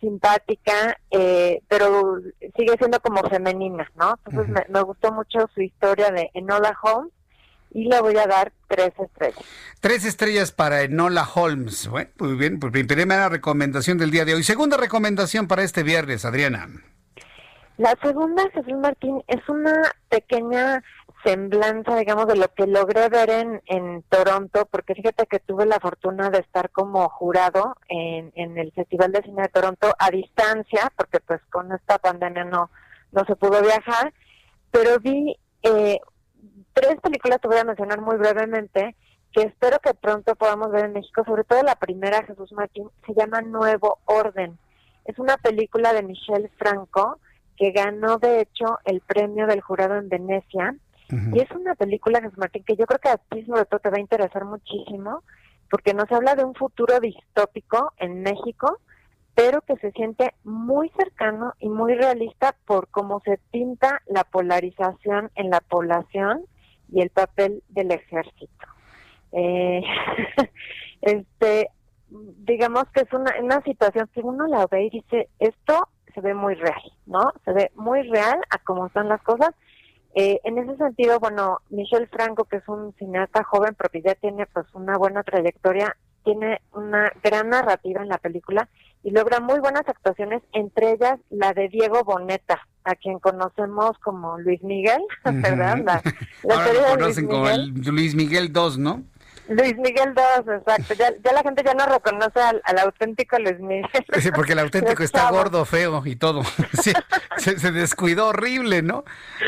simpática, 0.00 0.98
eh, 1.10 1.62
pero 1.68 2.18
sigue 2.56 2.76
siendo 2.76 3.00
como 3.00 3.22
femenina, 3.22 3.90
¿no? 3.94 4.18
Entonces 4.26 4.52
me, 4.52 4.66
me 4.68 4.82
gustó 4.82 5.12
mucho 5.12 5.48
su 5.54 5.62
historia 5.62 6.10
de 6.10 6.30
Enola 6.34 6.76
Holmes 6.82 7.12
y 7.74 7.88
le 7.88 8.00
voy 8.00 8.16
a 8.16 8.26
dar 8.26 8.52
tres 8.68 8.92
estrellas. 8.98 9.44
Tres 9.80 10.04
estrellas 10.04 10.52
para 10.52 10.82
Enola 10.82 11.28
Holmes. 11.34 11.88
Bueno, 11.88 12.10
muy 12.18 12.36
bien, 12.36 12.58
pues 12.58 12.72
mi 12.72 12.84
primera 12.84 13.28
recomendación 13.28 13.98
del 13.98 14.10
día 14.10 14.24
de 14.24 14.34
hoy. 14.34 14.44
Segunda 14.44 14.76
recomendación 14.76 15.48
para 15.48 15.62
este 15.62 15.82
viernes, 15.82 16.24
Adriana. 16.24 16.68
La 17.76 17.94
segunda, 18.00 18.48
Jesús 18.50 18.78
Martín, 18.78 19.22
es 19.26 19.46
una 19.48 19.82
pequeña 20.08 20.82
semblanza, 21.24 21.96
digamos, 21.96 22.28
de 22.28 22.36
lo 22.36 22.46
que 22.54 22.66
logré 22.68 23.08
ver 23.08 23.30
en, 23.30 23.62
en 23.66 24.02
Toronto, 24.04 24.68
porque 24.70 24.94
fíjate 24.94 25.26
que 25.26 25.40
tuve 25.40 25.66
la 25.66 25.80
fortuna 25.80 26.30
de 26.30 26.38
estar 26.38 26.70
como 26.70 27.08
jurado 27.08 27.76
en, 27.88 28.30
en 28.36 28.56
el 28.58 28.70
Festival 28.72 29.10
de 29.10 29.22
Cine 29.22 29.42
de 29.42 29.48
Toronto 29.48 29.92
a 29.98 30.10
distancia, 30.10 30.92
porque 30.96 31.18
pues 31.20 31.40
con 31.50 31.72
esta 31.72 31.98
pandemia 31.98 32.44
no, 32.44 32.70
no 33.10 33.24
se 33.24 33.34
pudo 33.34 33.60
viajar, 33.60 34.12
pero 34.70 35.00
vi 35.00 35.36
eh, 35.62 35.98
tres 36.74 37.00
películas 37.00 37.38
que 37.40 37.48
voy 37.48 37.58
a 37.58 37.64
mencionar 37.64 38.00
muy 38.00 38.16
brevemente, 38.16 38.94
que 39.32 39.42
espero 39.42 39.78
que 39.78 39.94
pronto 39.94 40.34
podamos 40.34 40.70
ver 40.70 40.86
en 40.86 40.92
México, 40.92 41.24
sobre 41.24 41.44
todo 41.44 41.62
la 41.62 41.76
primera, 41.76 42.24
Jesús 42.24 42.52
Martín, 42.52 42.88
se 43.06 43.14
llama 43.14 43.40
Nuevo 43.40 43.98
Orden. 44.04 44.58
Es 45.04 45.18
una 45.18 45.36
película 45.36 45.92
de 45.92 46.02
Michelle 46.02 46.50
Franco, 46.56 47.18
que 47.56 47.70
ganó 47.70 48.18
de 48.18 48.40
hecho 48.40 48.78
el 48.84 49.00
premio 49.00 49.46
del 49.46 49.60
jurado 49.60 49.96
en 49.96 50.08
Venecia. 50.08 50.76
Y 51.32 51.38
es 51.38 51.50
una 51.52 51.76
película, 51.76 52.20
Jesús 52.20 52.38
Martín, 52.38 52.64
que 52.64 52.76
yo 52.76 52.86
creo 52.86 52.98
que 52.98 53.08
a 53.08 53.18
ti 53.18 53.44
sobre 53.44 53.66
todo 53.66 53.78
te 53.78 53.90
va 53.90 53.98
a 53.98 54.00
interesar 54.00 54.44
muchísimo, 54.44 55.22
porque 55.70 55.94
nos 55.94 56.10
habla 56.10 56.34
de 56.34 56.44
un 56.44 56.54
futuro 56.54 56.98
distópico 56.98 57.92
en 57.98 58.22
México, 58.22 58.78
pero 59.34 59.60
que 59.60 59.76
se 59.76 59.92
siente 59.92 60.34
muy 60.42 60.88
cercano 60.90 61.52
y 61.60 61.68
muy 61.68 61.94
realista 61.94 62.56
por 62.66 62.88
cómo 62.88 63.20
se 63.24 63.38
pinta 63.52 64.02
la 64.06 64.24
polarización 64.24 65.30
en 65.36 65.50
la 65.50 65.60
población 65.60 66.46
y 66.92 67.00
el 67.00 67.10
papel 67.10 67.62
del 67.68 67.90
ejército. 67.90 68.66
Eh, 69.32 69.82
este, 71.02 71.70
digamos 72.08 72.84
que 72.94 73.00
es 73.00 73.12
una, 73.12 73.32
una 73.40 73.62
situación 73.62 74.08
que 74.12 74.20
uno 74.20 74.46
la 74.46 74.66
ve 74.66 74.84
y 74.84 74.90
dice, 74.90 75.28
esto 75.38 75.88
se 76.14 76.20
ve 76.20 76.34
muy 76.34 76.54
real, 76.54 76.82
¿no? 77.06 77.32
Se 77.44 77.52
ve 77.52 77.72
muy 77.74 78.02
real 78.02 78.40
a 78.50 78.58
cómo 78.58 78.86
están 78.86 79.08
las 79.08 79.22
cosas. 79.22 79.50
Eh, 80.14 80.40
en 80.44 80.58
ese 80.58 80.76
sentido, 80.76 81.18
bueno, 81.18 81.58
Michelle 81.70 82.06
Franco, 82.06 82.44
que 82.44 82.58
es 82.58 82.68
un 82.68 82.94
cineasta 82.94 83.42
joven, 83.42 83.74
pero 83.76 83.90
tiene 84.20 84.46
pues 84.46 84.66
una 84.72 84.96
buena 84.96 85.24
trayectoria, 85.24 85.96
tiene 86.22 86.60
una 86.72 87.12
gran 87.22 87.48
narrativa 87.48 88.00
en 88.00 88.08
la 88.08 88.18
película 88.18 88.68
y 89.04 89.10
logra 89.10 89.38
muy 89.38 89.60
buenas 89.60 89.86
actuaciones, 89.86 90.42
entre 90.52 90.92
ellas 90.92 91.20
la 91.30 91.52
de 91.52 91.68
Diego 91.68 92.02
Boneta, 92.04 92.66
a 92.84 92.94
quien 92.96 93.18
conocemos 93.18 93.96
como 94.02 94.38
Luis 94.38 94.62
Miguel, 94.62 95.02
¿verdad? 95.24 95.78
La, 95.84 96.02
la 96.42 96.54
Ahora 96.54 96.72
lo 96.72 96.98
conocen 96.98 97.26
como 97.26 97.48
el 97.48 97.68
Luis 97.68 98.14
Miguel 98.14 98.52
2, 98.52 98.78
¿no? 98.78 99.04
Luis 99.48 99.76
Miguel 99.76 100.14
2, 100.14 100.56
exacto. 100.58 100.94
Ya, 100.94 101.12
ya 101.22 101.32
la 101.32 101.42
gente 101.42 101.62
ya 101.64 101.74
no 101.74 101.84
reconoce 101.86 102.40
al, 102.40 102.62
al 102.64 102.78
auténtico 102.78 103.38
Luis 103.38 103.58
Miguel. 103.60 103.88
Sí, 104.18 104.30
porque 104.34 104.52
el 104.54 104.58
auténtico 104.60 105.02
está 105.02 105.30
gordo, 105.30 105.64
feo 105.64 106.02
y 106.06 106.16
todo. 106.16 106.42
Sí, 106.82 106.92
se, 107.38 107.58
se 107.58 107.70
descuidó 107.72 108.28
horrible, 108.28 108.82
¿no? 108.82 109.04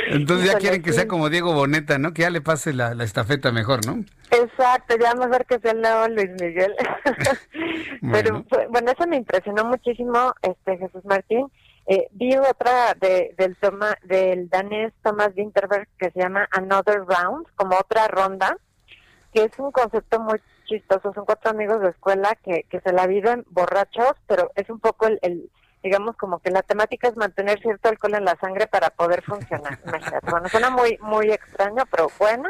Entonces 0.09 0.51
ya 0.53 0.59
quieren 0.59 0.83
que 0.83 0.93
sea 0.93 1.07
como 1.09 1.29
Diego 1.31 1.53
Boneta, 1.55 1.99
¿no? 1.99 2.13
Que 2.15 2.23
ya 2.23 2.31
le 2.31 2.41
pase 2.41 2.73
la, 2.73 2.95
la 2.95 3.05
estafeta 3.05 3.53
mejor, 3.53 3.85
¿no? 3.87 4.05
Exacto, 4.31 4.97
ya 5.01 5.15
mejor 5.15 5.45
que 5.47 5.59
sea 5.61 5.73
el 5.73 5.81
nuevo 5.83 6.09
Luis 6.09 6.31
Miguel. 6.41 6.75
Pero 8.13 8.31
Bueno. 8.33 8.45
fue- 8.49 8.67
bueno, 8.69 8.91
eso 8.93 9.07
me 9.09 9.17
impresionó 9.17 9.65
muchísimo, 9.65 10.35
este 10.43 10.79
Jesús 10.79 11.05
Martín. 11.05 11.47
Eh, 11.89 12.09
vi 12.13 12.37
otra 12.37 12.95
de, 13.01 13.35
del, 13.39 13.57
toma, 13.57 13.97
del 14.03 14.49
danés 14.49 14.93
Thomas 15.05 15.31
Winterberg 15.37 15.87
que 15.99 16.11
se 16.11 16.19
llama 16.21 16.49
Another 16.51 17.03
Round, 17.07 17.47
como 17.55 17.77
otra 17.77 18.09
ronda, 18.09 18.57
que 19.37 19.45
es 19.45 19.59
un 19.59 19.71
concepto 19.71 20.19
muy 20.19 20.41
chistoso. 20.65 21.13
Son 21.13 21.27
cuatro 21.27 21.51
amigos 21.51 21.83
de 21.83 21.91
escuela 21.91 22.35
que, 22.43 22.63
que 22.71 22.81
se 22.81 22.93
la 22.93 23.07
viven 23.07 23.45
borrachos, 23.51 24.15
pero 24.27 24.51
es 24.55 24.71
un 24.71 24.81
poco 24.81 25.09
el, 25.09 25.19
el, 25.21 25.51
digamos, 25.83 26.17
como 26.17 26.39
que 26.39 26.51
la 26.51 26.63
temática 26.63 27.09
es 27.09 27.17
mantener 27.17 27.61
cierto 27.61 27.91
alcohol 27.91 28.15
en 28.15 28.25
la 28.25 28.37
sangre 28.37 28.67
para 28.67 28.89
poder 28.89 29.23
funcionar. 29.23 29.79
Imagínate. 29.87 30.31
Bueno, 30.31 30.49
suena 30.49 30.71
muy, 30.71 30.97
muy 31.03 31.31
extraño, 31.31 31.85
pero 31.91 32.09
buena. 32.19 32.49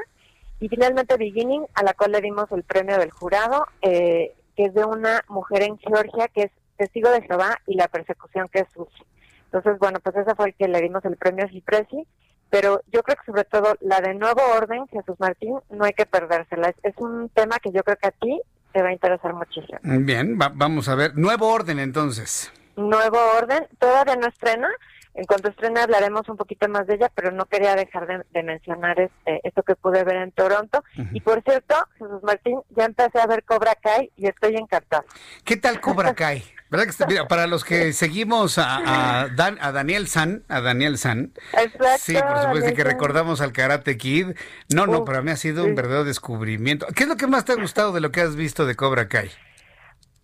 Y 0.61 0.69
finalmente 0.69 1.17
Beginning, 1.17 1.67
a 1.75 1.83
la 1.83 1.93
cual 1.95 2.13
le 2.13 2.21
dimos 2.21 2.53
el 2.53 2.63
premio 2.63 2.99
del 2.99 3.11
jurado. 3.11 3.67
Eh, 3.83 4.33
que 4.57 4.67
es 4.67 4.75
de 4.75 4.85
una 4.85 5.23
mujer 5.29 5.63
en 5.63 5.79
Georgia 5.79 6.29
que 6.29 6.45
es 6.45 6.51
testigo 6.79 7.11
de 7.11 7.23
Jehová 7.23 7.59
y 7.67 7.75
la 7.75 7.89
persecución 7.89 8.49
que 8.49 8.65
sufre. 8.73 9.05
Entonces, 9.47 9.79
bueno, 9.79 10.01
pues 10.01 10.17
esa 10.17 10.35
fue 10.35 10.49
el 10.49 10.55
que 10.55 10.69
le 10.69 10.81
dimos 10.81 11.05
el 11.05 11.17
premio 11.17 11.49
Cipresi, 11.49 12.07
pero 12.51 12.81
yo 12.93 13.03
creo 13.03 13.17
que 13.17 13.27
sobre 13.27 13.45
todo 13.45 13.77
la 13.81 14.01
de 14.01 14.15
Nuevo 14.15 14.41
Orden, 14.57 14.87
Jesús 14.89 15.17
Martín, 15.19 15.59
no 15.71 15.85
hay 15.85 15.93
que 15.93 16.07
perdérsela. 16.07 16.73
Es, 16.83 16.95
un 16.99 17.29
tema 17.31 17.59
que 17.59 17.71
yo 17.73 17.83
creo 17.83 17.97
que 17.97 18.09
a 18.09 18.13
ti 18.13 18.41
te 18.73 18.83
va 18.83 18.89
a 18.89 18.93
interesar 18.93 19.33
muchísimo. 19.35 19.79
Bien, 19.83 20.39
va- 20.41 20.53
vamos 20.55 20.89
a 20.89 20.95
ver. 20.95 21.17
Nuevo 21.17 21.49
orden 21.53 21.79
entonces. 21.79 22.53
Nuevo 22.77 23.19
Orden, 23.39 23.67
todavía 23.79 24.17
no 24.17 24.27
estrena. 24.27 24.69
En 25.15 25.25
cuanto 25.25 25.49
estrene 25.49 25.81
hablaremos 25.81 26.29
un 26.29 26.37
poquito 26.37 26.69
más 26.69 26.87
de 26.87 26.97
ella, 26.97 27.11
pero 27.15 27.31
no 27.31 27.47
quería 27.47 27.75
dejar 27.75 28.07
de, 28.07 28.23
de 28.35 28.43
mencionar 28.43 29.01
este, 29.01 29.41
esto 29.45 29.63
que 29.63 29.75
pude 29.75 30.05
ver 30.05 30.17
en 30.17 30.31
Toronto. 30.33 30.85
Y 31.13 31.21
por 31.23 31.43
cierto, 31.43 31.75
Jesús 31.99 32.23
Martín, 32.23 32.61
ya 32.77 32.85
empecé 32.85 33.19
a 33.19 33.27
ver 33.27 33.43
Cobra 33.45 33.75
Kai 33.77 34.11
y 34.19 34.27
estoy 34.27 34.57
encantada. 34.57 35.05
¿Qué 35.43 35.57
tal 35.57 35.81
Cobra 35.81 36.13
Kai? 36.15 36.45
¿Verdad 36.71 36.85
que 36.85 36.91
está- 36.91 37.07
mira, 37.07 37.29
para 37.29 37.47
los 37.47 37.65
que 37.65 37.93
seguimos 37.93 38.59
a, 38.59 39.23
a 39.23 39.29
Dan- 39.29 39.59
a 39.61 39.71
Daniel 39.73 40.09
San, 40.09 40.43
a 40.49 40.61
Daniel 40.61 40.99
San. 40.99 41.33
Exacto, 41.53 41.89
Sí, 41.99 42.15
por 42.15 42.43
supuesto 42.43 42.75
que 42.75 42.85
recordamos 42.85 43.41
al 43.41 43.53
Karate 43.53 43.97
Kid. 43.97 44.35
No, 44.75 44.87
no, 44.87 45.05
para 45.05 45.23
mí 45.23 45.31
ha 45.31 45.37
sido 45.37 45.65
un 45.65 45.75
verdadero 45.77 46.05
descubrimiento. 46.05 46.87
¿Qué 46.95 47.05
es 47.05 47.09
lo 47.09 47.17
que 47.17 47.27
más 47.29 47.45
te 47.45 47.53
ha 47.53 47.57
gustado 47.57 47.93
de 47.93 48.01
lo 48.01 48.11
que 48.11 48.21
has 48.21 48.35
visto 48.35 48.67
de 48.67 48.75
Cobra 48.75 49.09
Kai? 49.09 49.31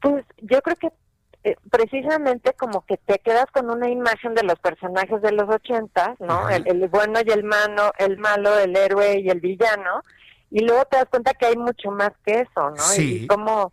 Pues 0.01 0.25
yo 0.39 0.61
creo 0.63 0.77
que 0.77 0.89
eh, 1.45 1.57
precisamente 1.71 2.53
como 2.55 2.85
que 2.87 2.97
te 2.97 3.19
quedas 3.21 3.47
con 3.53 3.71
una 3.71 3.89
imagen 3.89 4.35
de 4.35 4.43
los 4.43 4.59
personajes 4.59 5.23
de 5.23 5.33
los 5.33 5.49
ochentas, 5.49 6.19
¿no? 6.21 6.49
El, 6.49 6.67
el 6.67 6.89
bueno 6.89 7.21
y 7.25 7.31
el 7.31 7.45
malo, 7.45 7.93
el 7.99 8.19
malo, 8.19 8.59
el 8.59 8.77
héroe 8.77 9.21
y 9.21 9.29
el 9.29 9.41
villano, 9.41 10.03
y 10.51 10.65
luego 10.65 10.85
te 10.87 10.97
das 10.97 11.07
cuenta 11.11 11.35
que 11.35 11.47
hay 11.47 11.57
mucho 11.57 11.91
más 11.93 12.11
que 12.25 12.41
eso, 12.41 12.71
¿no? 12.71 12.77
Sí. 12.77 13.23
Y 13.25 13.27
cómo 13.27 13.73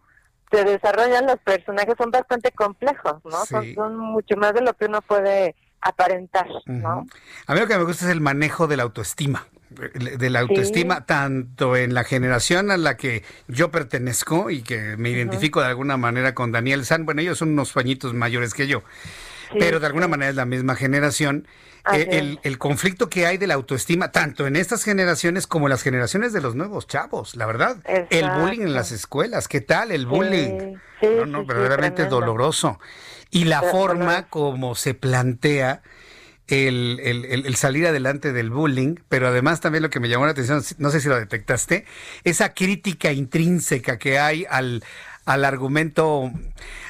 se 0.52 0.64
desarrollan 0.64 1.26
los 1.28 1.38
personajes 1.40 1.96
son 1.98 2.12
bastante 2.12 2.52
complejos, 2.52 3.16
¿no? 3.26 3.46
Son, 3.46 3.64
Sí. 3.64 3.76
son 3.76 3.98
mucho 3.98 4.36
más 4.38 4.54
de 4.54 4.62
lo 4.62 4.74
que 4.74 4.86
uno 4.86 5.02
puede 5.02 5.56
aparentar, 5.82 6.48
¿no? 6.66 7.06
A 7.48 7.54
mí 7.54 7.60
lo 7.60 7.68
que 7.68 7.78
me 7.78 7.84
gusta 7.84 8.06
es 8.06 8.12
el 8.12 8.22
manejo 8.22 8.68
de 8.68 8.78
la 8.78 8.84
autoestima. 8.84 9.48
De 9.70 10.32
la 10.32 10.40
autoestima, 10.40 11.06
tanto 11.06 11.76
en 11.76 11.94
la 11.94 12.04
generación 12.04 12.72
a 12.72 12.78
la 12.78 12.98
que 12.98 13.24
yo 13.48 13.70
pertenezco 13.70 14.50
y 14.50 14.64
que 14.64 14.98
me 14.98 15.12
identifico 15.12 15.62
de 15.62 15.68
alguna 15.68 15.96
manera 15.96 16.34
con 16.34 16.52
Daniel 16.52 16.86
San. 16.86 17.06
Bueno, 17.06 17.22
ellos 17.22 17.38
son 17.38 17.50
unos 17.50 17.72
pañitos 17.72 18.16
mayores 18.16 18.56
que 18.56 18.66
yo, 18.66 18.82
pero 19.60 19.80
de 19.80 19.86
alguna 19.86 20.08
manera 20.08 20.32
es 20.32 20.36
la 20.36 20.46
misma 20.46 20.76
generación. 20.76 21.48
Eh, 21.94 22.08
el, 22.12 22.40
el 22.44 22.58
conflicto 22.58 23.10
que 23.10 23.26
hay 23.26 23.38
de 23.38 23.48
la 23.48 23.54
autoestima, 23.56 24.12
tanto 24.12 24.46
en 24.48 24.56
estas 24.56 24.84
generaciones 24.84 25.48
como 25.48 25.68
en 25.68 25.72
las 25.72 25.82
generaciones 25.82 26.34
de 26.34 26.42
los 26.42 26.56
nuevos 26.56 26.88
chavos, 26.88 27.36
la 27.36 27.46
verdad. 27.46 27.78
El 28.10 28.30
bullying 28.30 28.62
en 28.62 28.74
las 28.74 28.92
escuelas, 28.92 29.48
¿qué 29.48 29.62
tal? 29.62 29.92
El 29.92 30.06
bullying. 30.06 30.76
sí, 31.00 31.08
no, 31.18 31.26
no, 31.26 31.40
sí, 31.42 31.48
verdaderamente 31.48 32.06
doloroso. 32.06 32.80
Y 33.32 33.46
la 33.46 33.62
Pero- 33.62 33.72
forma 33.72 34.24
como 34.28 34.76
se 34.76 34.94
plantea 34.94 35.82
el, 36.48 37.00
el- 37.04 37.26
el- 37.26 37.46
el 37.46 37.56
salir 37.56 37.86
adelante 37.88 38.34
del 38.34 38.50
bullying, 38.50 38.96
pero 39.08 39.28
además 39.28 39.62
también 39.62 39.84
lo 39.84 39.90
que 39.90 40.00
me 40.00 40.10
llamó 40.10 40.26
la 40.26 40.32
atención, 40.32 40.64
no 40.80 40.90
sé 40.90 41.00
si 41.00 41.08
lo 41.08 41.16
detectaste, 41.20 41.86
esa 42.24 42.54
crítica 42.54 43.12
intrínseca 43.12 43.98
que 44.00 44.18
hay 44.20 44.46
al, 44.50 44.84
al 45.26 45.46
argumento, 45.46 46.32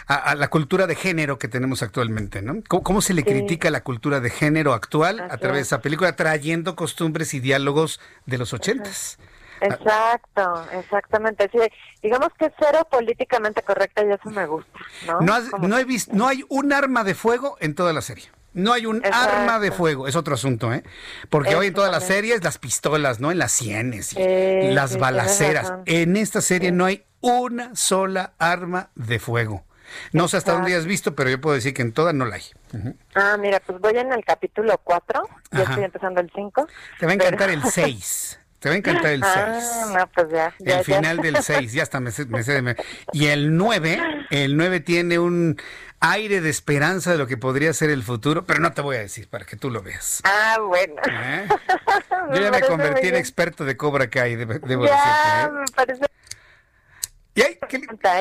a, 0.09 0.15
a 0.15 0.35
la 0.35 0.49
cultura 0.49 0.85
de 0.87 0.95
género 0.95 1.37
que 1.39 1.47
tenemos 1.47 1.81
actualmente, 1.83 2.41
¿no? 2.41 2.55
¿Cómo, 2.67 2.83
cómo 2.83 3.01
se 3.01 3.13
le 3.13 3.21
Sí. 3.21 3.27
critica 3.29 3.69
la 3.69 3.81
cultura 3.83 4.19
de 4.19 4.29
género 4.29 4.73
actual 4.73 5.19
a 5.21 5.37
través 5.37 5.55
de 5.57 5.61
es. 5.61 5.67
esa 5.67 5.81
película, 5.81 6.15
trayendo 6.17 6.75
costumbres 6.75 7.33
y 7.33 7.39
diálogos 7.39 8.01
de 8.25 8.37
los 8.37 8.51
ochentas? 8.53 9.17
Exacto, 9.61 10.65
exactamente. 10.73 11.49
Sí, 11.51 11.59
digamos 12.01 12.29
que 12.39 12.51
cero 12.59 12.87
políticamente 12.89 13.61
correcta 13.61 14.03
y 14.05 14.11
eso 14.11 14.29
me 14.29 14.45
gusta, 14.45 14.79
¿no? 15.07 15.21
No, 15.21 15.33
has- 15.33 15.49
Como 15.49 15.67
no 15.67 15.77
he 15.77 15.83
visto, 15.85 16.11
no 16.15 16.27
hay 16.27 16.43
un 16.49 16.73
arma 16.73 17.03
de 17.03 17.13
fuego 17.15 17.57
en 17.59 17.75
toda 17.75 17.93
la 17.93 18.01
serie. 18.01 18.25
No 18.53 18.73
hay 18.73 18.87
un 18.87 18.97
Exacto. 18.97 19.37
arma 19.37 19.59
de 19.59 19.71
fuego, 19.71 20.07
es 20.07 20.15
otro 20.15 20.33
asunto, 20.33 20.73
¿eh? 20.73 20.83
Porque 21.29 21.55
hoy 21.55 21.67
en 21.67 21.73
todas 21.73 21.91
las 21.91 22.07
series 22.07 22.43
las 22.43 22.57
pistolas, 22.57 23.19
¿no? 23.19 23.31
En 23.31 23.37
las 23.37 23.51
sienes, 23.51 24.11
y 24.13 24.15
Sí, 24.15 24.71
las 24.73 24.93
sí, 24.93 24.97
balaceras. 24.97 25.73
En 25.85 26.17
esta 26.17 26.41
serie 26.41 26.71
no 26.71 26.85
hay 26.85 27.05
una 27.21 27.75
sola 27.75 28.33
arma 28.39 28.89
de 28.95 29.19
fuego. 29.19 29.65
No 30.13 30.27
sé 30.27 30.37
hasta 30.37 30.53
dónde 30.53 30.75
has 30.75 30.85
visto, 30.85 31.15
pero 31.15 31.29
yo 31.29 31.39
puedo 31.41 31.55
decir 31.55 31.73
que 31.73 31.81
en 31.81 31.91
todas 31.91 32.13
no 32.13 32.25
la 32.25 32.35
hay. 32.35 32.43
Ujú. 32.73 32.95
Ah, 33.15 33.37
mira, 33.39 33.59
pues 33.59 33.79
voy 33.79 33.97
en 33.97 34.11
el 34.13 34.23
capítulo 34.23 34.79
4, 34.83 35.21
ya 35.51 35.63
estoy 35.63 35.83
empezando 35.83 36.21
el 36.21 36.31
5. 36.33 36.67
Te 36.99 37.05
va 37.05 37.11
a 37.11 37.15
encantar 37.15 37.49
el 37.49 37.63
6. 37.63 38.39
Te 38.59 38.67
va 38.67 38.75
a 38.75 38.77
encantar 38.77 39.11
el 39.11 39.23
6. 39.23 39.33
Ah, 39.37 39.85
no, 39.97 40.07
pues 40.07 40.27
ya. 40.31 40.53
ya, 40.59 40.79
el 40.79 40.85
ya. 40.85 40.95
final 40.97 41.17
del 41.17 41.37
6, 41.41 41.71
ya 41.71 41.83
está, 41.83 41.99
me 42.01 42.11
me 42.27 42.43
de 42.43 42.61
me- 42.61 42.75
Y 43.13 43.27
el 43.27 43.55
9, 43.55 44.01
el 44.31 44.57
9 44.57 44.81
tiene 44.81 45.17
un 45.17 45.55
aire 46.01 46.41
de 46.41 46.49
esperanza 46.49 47.11
de 47.13 47.17
lo 47.17 47.25
que 47.27 47.37
podría 47.37 47.71
ser 47.73 47.89
el 47.89 48.03
futuro, 48.03 48.45
pero 48.45 48.59
no 48.59 48.73
te 48.73 48.81
voy 48.81 48.97
a 48.97 48.99
decir 48.99 49.29
para 49.29 49.45
que 49.45 49.55
tú 49.55 49.69
lo 49.69 49.81
veas. 49.81 50.21
Ah, 50.25 50.57
bueno. 50.61 50.95
¿Eh? 51.09 51.47
Yo 52.33 52.41
ya 52.41 52.51
me 52.51 52.61
convertí 52.61 53.07
en 53.07 53.15
experto 53.15 53.63
de 53.63 53.77
Cobra 53.77 54.09
Kai, 54.09 54.35
debo, 54.35 54.53
debo 54.59 54.85
Ya, 54.85 54.91
decirte. 54.91 55.41
¿eh? 55.41 55.51
me 55.51 55.65
parece... 55.73 56.05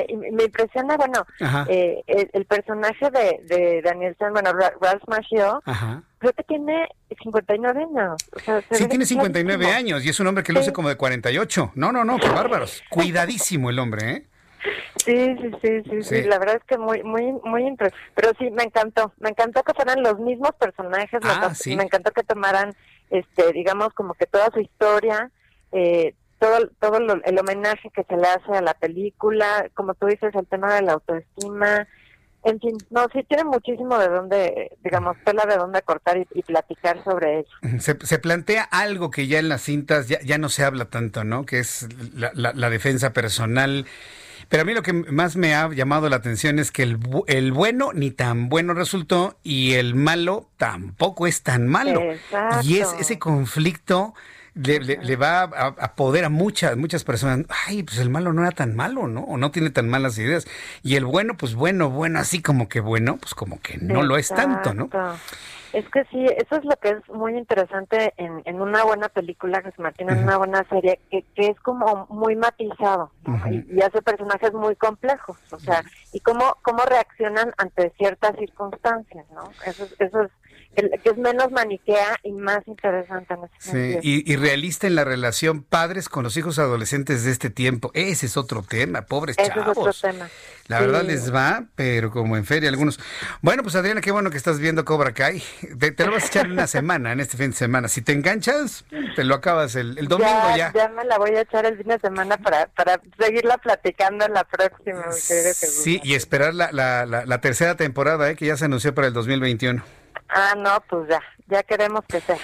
Y 0.09 0.16
me- 0.16 0.31
me 0.32 0.45
impresiona, 0.45 0.97
bueno, 0.97 1.27
eh, 1.69 2.03
el, 2.07 2.31
el 2.32 2.45
personaje 2.47 3.11
de, 3.11 3.40
de 3.45 3.82
Daniel 3.82 4.15
San, 4.19 4.32
bueno, 4.32 4.53
Ra- 4.53 4.73
Ralph 4.81 5.03
Macchio, 5.09 5.61
Ajá. 5.65 6.03
creo 6.19 6.32
que 6.32 6.43
tiene 6.45 6.89
59 7.23 7.82
años. 7.82 8.16
O 8.35 8.39
sea, 8.40 8.62
se 8.69 8.74
Sí, 8.77 8.89
tiene 8.89 9.05
59 9.07 9.65
clarísimo. 9.65 9.78
años 9.78 10.05
y 10.05 10.11
es 10.11 10.20
un 10.20 10.27
hombre 10.28 10.45
que 10.45 10.53
luce 10.53 10.66
Sí. 10.66 10.73
como 10.73 10.89
de 10.89 10.97
48. 10.97 11.73
No, 11.74 11.93
no, 11.93 12.05
no, 12.05 12.19
qué 12.19 12.28
bárbaros. 12.28 12.82
Cuidadísimo 12.90 13.70
el 13.70 13.78
hombre, 13.78 14.11
¿eh? 14.11 14.27
Sí, 15.05 15.36
sí, 15.40 15.51
sí, 15.62 15.82
sí, 15.89 16.03
sí, 16.03 16.23
la 16.24 16.39
verdad 16.39 16.57
es 16.57 16.65
que 16.65 16.77
muy, 16.77 17.03
muy, 17.03 17.32
muy 17.45 17.74
Pero 18.15 18.32
sí, 18.39 18.51
me 18.51 18.65
encantó, 18.65 19.12
me 19.19 19.31
encantó 19.31 19.62
que 19.62 19.73
fueran 19.73 20.03
los 20.03 20.19
mismos 20.19 20.51
personajes, 20.59 21.20
me, 21.23 21.31
Ah, 21.31 21.53
me 21.66 21.85
encantó 21.85 22.11
que 22.11 22.24
tomaran, 22.24 22.74
este, 23.09 23.53
digamos, 23.53 23.95
como 23.95 24.15
que 24.15 24.27
toda 24.27 24.51
su 24.53 24.61
historia, 24.61 25.31
eh, 25.73 26.15
todo, 26.39 26.69
todo 26.81 27.01
lo- 27.01 27.23
el 27.24 27.39
homenaje 27.39 27.90
que 27.94 28.05
se 28.05 28.16
le 28.16 28.27
hace 28.28 28.52
a 28.56 28.62
la 28.62 28.74
película, 28.74 29.69
como 29.74 29.94
tú 29.94 30.06
dices, 30.06 30.35
el 30.35 30.47
tema 30.47 30.74
de 30.74 30.82
la 30.82 30.93
autoestima, 30.93 31.86
en 32.44 32.60
fin, 32.60 32.78
no, 32.90 33.06
sí 33.12 33.24
tiene 33.28 33.43
muchísimo 33.44 33.98
de 33.98 34.09
dónde, 34.09 34.70
digamos, 34.85 35.16
tela 35.24 35.44
de 35.44 35.56
dónde 35.56 35.82
cortar 35.82 36.16
y, 36.19 36.27
y 36.35 36.43
platicar 36.43 37.02
sobre 37.02 37.40
ello. 37.40 37.81
Se, 37.81 37.97
se 38.01 38.19
plantea 38.20 38.62
algo 38.62 39.10
que 39.10 39.27
ya 39.27 39.40
en 39.40 39.48
las 39.48 39.62
cintas 39.62 40.09
ya, 40.09 40.20
ya 40.20 40.39
no 40.39 40.48
se 40.48 40.65
habla 40.65 40.85
tanto, 40.86 41.24
¿no? 41.24 41.44
Que 41.44 41.59
es 41.59 41.89
la, 42.15 42.31
la- 42.35 42.52
la 42.52 42.70
defensa 42.70 43.12
personal. 43.12 43.86
Pero 44.48 44.62
a 44.62 44.65
mí 44.65 44.73
lo 44.73 44.82
que 44.82 44.93
más 44.94 45.36
me 45.36 45.55
ha 45.55 45.69
llamado 45.69 46.09
la 46.09 46.16
atención 46.16 46.59
es 46.60 46.70
que 46.70 46.85
el, 46.85 46.98
el 47.27 47.52
bueno 47.52 47.90
ni 47.93 48.12
tan 48.12 48.48
bueno 48.48 48.73
resultó 48.73 49.36
y 49.43 49.74
el 49.74 49.94
malo 49.97 50.48
tampoco 50.56 51.27
es 51.27 51.43
tan 51.43 51.66
malo. 51.66 52.01
Exacto. 52.01 52.60
Y 52.62 52.78
es 52.78 52.94
ese 53.01 53.19
conflicto 53.19 54.15
le, 54.62 54.80
le- 54.80 54.98
le 54.98 55.16
va 55.16 55.40
a, 55.43 55.66
a 55.66 55.94
poder 55.94 56.24
a 56.24 56.28
muchas, 56.28 56.76
muchas 56.76 57.05
personas. 57.05 57.47
Ay, 57.66 57.82
pues 57.82 57.98
el 57.98 58.10
malo 58.10 58.32
no 58.32 58.43
era 58.43 58.51
tan 58.52 58.74
malo, 58.76 59.06
¿no? 59.09 59.20
O 59.22 59.36
no 59.36 59.51
tiene 59.51 59.70
tan 59.70 59.89
malas 59.89 60.18
ideas. 60.18 60.47
Y 60.82 60.97
el 60.97 61.05
bueno, 61.05 61.36
pues 61.36 61.55
bueno, 61.55 61.90
bueno, 61.90 62.18
así 62.18 62.43
como 62.43 62.68
que 62.68 62.80
bueno, 62.80 63.16
pues 63.18 63.35
como 63.35 63.60
que 63.60 63.78
no 63.78 64.02
lo 64.02 64.16
es 64.16 64.28
tanto, 64.28 64.74
¿no? 64.74 64.89
Es 65.74 65.86
que 65.90 66.02
sí, 66.05 66.24
eso 66.24 66.56
es 66.56 66.64
lo 66.64 66.74
que 66.80 66.89
es 66.89 67.09
muy 67.10 67.36
interesante 67.36 68.14
en, 68.16 68.40
en 68.47 68.60
una 68.62 68.85
buena 68.85 69.10
película, 69.10 69.60
Jesús 69.60 69.80
Martín, 69.80 70.09
en 70.09 70.16
una 70.24 70.39
buena 70.39 70.64
serie, 70.70 70.98
que, 71.10 71.26
que 71.35 71.48
es 71.48 71.60
como 71.60 72.06
muy 72.09 72.36
matizado 72.36 73.12
y, 73.52 73.76
y 73.76 73.82
hace 73.82 74.01
personajes 74.01 74.55
muy 74.55 74.76
complejos, 74.76 75.36
o 75.51 75.59
sea, 75.60 75.85
y 76.14 76.20
cómo, 76.20 76.56
cómo 76.62 76.85
reaccionan 76.85 77.52
ante 77.59 77.93
ciertas 77.98 78.35
circunstancias, 78.39 79.26
¿no? 79.35 79.51
Eso, 79.66 79.85
es- 79.85 79.94
eso 80.01 80.22
es, 80.22 80.30
que 81.02 81.10
es 81.10 81.16
menos 81.16 81.50
maniquea 81.50 82.16
y 82.22 82.32
más 82.32 82.60
interesante 82.66 83.34
en 83.34 83.40
ese 83.44 83.70
Sí, 83.70 83.98
y, 84.02 84.32
y 84.32 84.36
realista 84.36 84.86
en 84.86 84.94
la 84.94 85.05
relación 85.05 85.62
padres 85.62 86.09
con 86.09 86.24
los 86.24 86.36
hijos 86.36 86.59
adolescentes 86.59 87.24
de 87.24 87.30
este 87.32 87.50
tiempo. 87.50 87.90
Ese 87.94 88.26
es 88.26 88.36
otro 88.36 88.62
tema, 88.62 89.02
pobres 89.02 89.36
Ese 89.38 89.48
chavos. 89.48 89.72
es 89.72 89.78
otro 89.78 89.92
tema. 90.12 90.28
La 90.66 90.78
Sí. 90.78 90.84
verdad 90.84 91.02
les 91.02 91.34
va, 91.34 91.64
pero 91.76 92.10
como 92.10 92.36
en 92.36 92.44
feria 92.44 92.68
algunos. 92.68 93.00
Bueno, 93.40 93.62
pues 93.62 93.74
Adriana, 93.74 94.00
qué 94.02 94.10
bueno 94.12 94.30
que 94.30 94.36
estás 94.36 94.59
viendo 94.59 94.84
Cobra 94.84 95.12
Kai. 95.14 95.42
Te, 95.78 95.92
te 95.92 96.05
lo 96.05 96.12
vas 96.12 96.24
a 96.24 96.26
echar 96.26 96.46
una 96.50 96.66
semana, 96.66 97.12
en 97.12 97.20
este 97.20 97.36
fin 97.38 97.50
de 97.52 97.56
semana. 97.56 97.88
Si 97.88 98.02
te 98.02 98.12
enganchas, 98.12 98.84
te 99.16 99.24
lo 99.24 99.34
acabas 99.34 99.74
el, 99.76 99.96
el 99.98 100.09
domingo 100.09 100.30
ya. 100.56 100.72
ya. 100.74 100.88
me 100.90 101.05
la 101.06 101.16
voy 101.18 101.30
a 101.30 101.40
echar 101.40 101.64
el 101.64 101.76
fin 101.78 101.86
de 101.88 101.98
semana 101.98 102.36
para, 102.36 102.66
para 102.66 103.00
seguirla 103.18 103.56
platicando 103.59 104.26
en 104.26 104.34
la 104.34 104.44
próxima. 104.44 105.05
Sí, 105.12 106.00
y 106.05 106.14
esperar 106.14 106.55
la, 106.55 106.70
la, 106.72 107.06
la, 107.06 107.24
la 107.24 107.40
tercera 107.40 107.74
temporada, 107.76 108.30
eh, 108.30 108.36
que 108.36 108.44
ya 108.46 108.56
se 108.59 108.66
anunció 108.66 108.94
para 108.94 109.06
el 109.09 109.14
2021. 109.14 109.82
Ah, 110.28 110.55
no, 110.56 110.82
pues 110.88 111.09
ya, 111.09 111.20
ya 111.46 111.62
queremos 111.62 112.05
que 112.06 112.20
sea. 112.20 112.38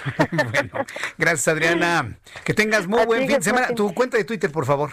Gracias, 1.19 1.48
Adriana. 1.48 2.16
Que 2.44 2.55
tengas 2.55 2.86
muy 2.86 3.05
buen 3.05 3.27
fin 3.27 3.39
de 3.39 3.43
semana. 3.43 3.69
Tu 3.69 3.93
cuenta 3.94 4.16
de 4.16 4.24
Twitter, 4.24 4.51
por 4.51 4.66
favor. 4.66 4.93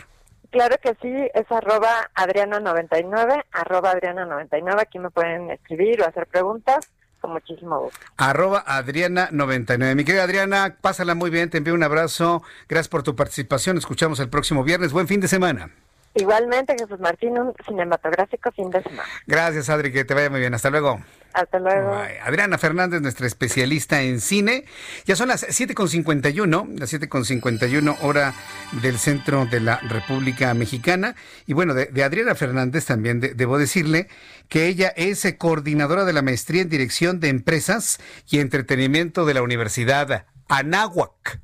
Claro 0.52 0.76
que 0.84 0.96
sí, 1.02 1.10
es 1.34 1.50
arroba 1.50 2.10
adriana99, 2.14 3.46
arroba 3.54 3.94
adriana99, 3.94 4.82
aquí 4.82 5.00
me 5.00 5.10
pueden 5.10 5.50
escribir 5.50 6.02
o 6.02 6.06
hacer 6.06 6.28
preguntas 6.28 6.92
con 7.22 7.32
muchísimo 7.32 7.80
gusto. 7.80 7.98
Arroba 8.18 8.66
Adriana99. 8.66 9.96
Mi 9.96 10.04
querida 10.04 10.24
Adriana, 10.24 10.76
pásala 10.82 11.16
muy 11.16 11.30
bien, 11.30 11.50
te 11.50 11.60
envío 11.60 11.74
un 11.74 11.84
abrazo. 11.84 12.44
Gracias 12.68 12.90
por 12.90 13.04
tu 13.04 13.16
participación. 13.16 13.78
Escuchamos 13.78 14.20
el 14.20 14.30
próximo 14.30 14.64
viernes. 14.64 14.92
Buen 14.92 15.08
fin 15.08 15.22
de 15.22 15.28
semana. 15.30 15.70
Igualmente, 16.14 16.76
Jesús 16.78 17.00
Martín, 17.00 17.38
un 17.38 17.54
cinematográfico 17.66 18.52
fin 18.52 18.70
de 18.70 18.84
semana. 18.84 19.08
Gracias, 19.28 19.70
Adri, 19.70 19.94
que 19.94 20.04
te 20.04 20.14
vaya 20.14 20.30
muy 20.30 20.42
bien. 20.42 20.54
Hasta 20.54 20.70
luego. 20.70 21.02
Hasta 21.34 21.60
luego. 21.60 21.92
Bye. 21.98 22.20
Adriana 22.20 22.58
Fernández, 22.58 23.02
nuestra 23.02 23.26
especialista 23.28 24.02
en 24.02 24.20
cine. 24.20 24.66
Ya 25.06 25.16
son 25.16 25.30
las 25.30 25.48
7.51, 25.48 26.78
las 26.78 26.94
7.51 26.94 27.98
hora 28.02 28.34
del 28.82 28.98
centro 28.98 29.46
de 29.46 29.62
la 29.62 29.78
República 29.78 30.54
Mexicana. 30.54 31.16
Y 31.48 31.54
bueno, 31.54 31.74
de, 31.74 31.86
de 31.86 32.04
Adriana 32.04 32.36
Fernández 32.36 32.86
también 32.86 33.22
de- 33.22 33.34
debo 33.34 33.58
decirle 33.58 34.08
que 34.50 34.66
ella 34.68 34.90
es 34.98 35.26
coordinadora 35.38 36.04
de 36.04 36.12
la 36.12 36.22
maestría 36.22 36.62
en 36.64 36.70
dirección 36.70 37.22
de 37.22 37.30
empresas 37.30 38.00
y 38.30 38.40
entretenimiento 38.40 39.26
de 39.26 39.34
la 39.34 39.44
Universidad 39.44 40.26
Anáhuac. 40.50 41.40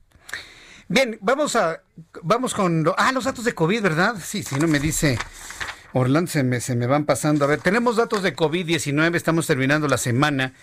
Bien, 0.90 1.18
vamos 1.22 1.58
a 1.58 1.82
vamos 2.24 2.54
con 2.54 2.86
ah, 2.96 3.12
los 3.12 3.26
datos 3.26 3.44
de 3.44 3.54
COVID, 3.54 3.82
¿verdad? 3.82 4.16
Sí, 4.24 4.42
si 4.42 4.56
no 4.56 4.70
me 4.70 4.80
dice 4.80 5.20
Orlando 5.92 6.32
se 6.32 6.44
me, 6.44 6.62
se 6.62 6.76
me 6.76 6.88
van 6.88 7.06
pasando. 7.06 7.44
A 7.44 7.48
ver, 7.50 7.60
tenemos 7.60 7.98
datos 7.98 8.24
de 8.24 8.34
COVID-19, 8.34 9.16
estamos 9.16 9.48
terminando 9.48 9.88
la 9.88 9.98
semana. 9.98 10.54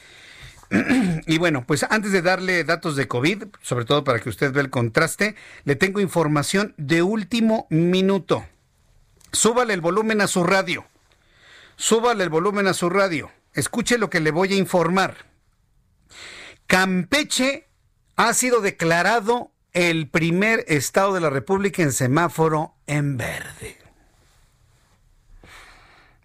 Y 1.26 1.38
bueno, 1.38 1.64
pues 1.66 1.84
antes 1.88 2.10
de 2.12 2.22
darle 2.22 2.64
datos 2.64 2.96
de 2.96 3.06
COVID, 3.06 3.44
sobre 3.60 3.84
todo 3.84 4.02
para 4.02 4.18
que 4.18 4.30
usted 4.30 4.52
vea 4.52 4.62
el 4.62 4.70
contraste, 4.70 5.36
le 5.64 5.76
tengo 5.76 6.00
información 6.00 6.74
de 6.78 7.02
último 7.02 7.66
minuto. 7.68 8.46
Súbale 9.32 9.74
el 9.74 9.82
volumen 9.82 10.22
a 10.22 10.26
su 10.26 10.42
radio. 10.42 10.86
Súbale 11.76 12.24
el 12.24 12.30
volumen 12.30 12.66
a 12.66 12.74
su 12.74 12.88
radio. 12.88 13.30
Escuche 13.52 13.98
lo 13.98 14.08
que 14.08 14.20
le 14.20 14.30
voy 14.30 14.54
a 14.54 14.56
informar. 14.56 15.26
Campeche 16.66 17.68
ha 18.16 18.32
sido 18.32 18.60
declarado 18.60 19.50
el 19.74 20.08
primer 20.08 20.64
estado 20.68 21.12
de 21.12 21.20
la 21.20 21.30
República 21.30 21.82
en 21.82 21.92
semáforo 21.92 22.74
en 22.86 23.16
verde. 23.16 23.76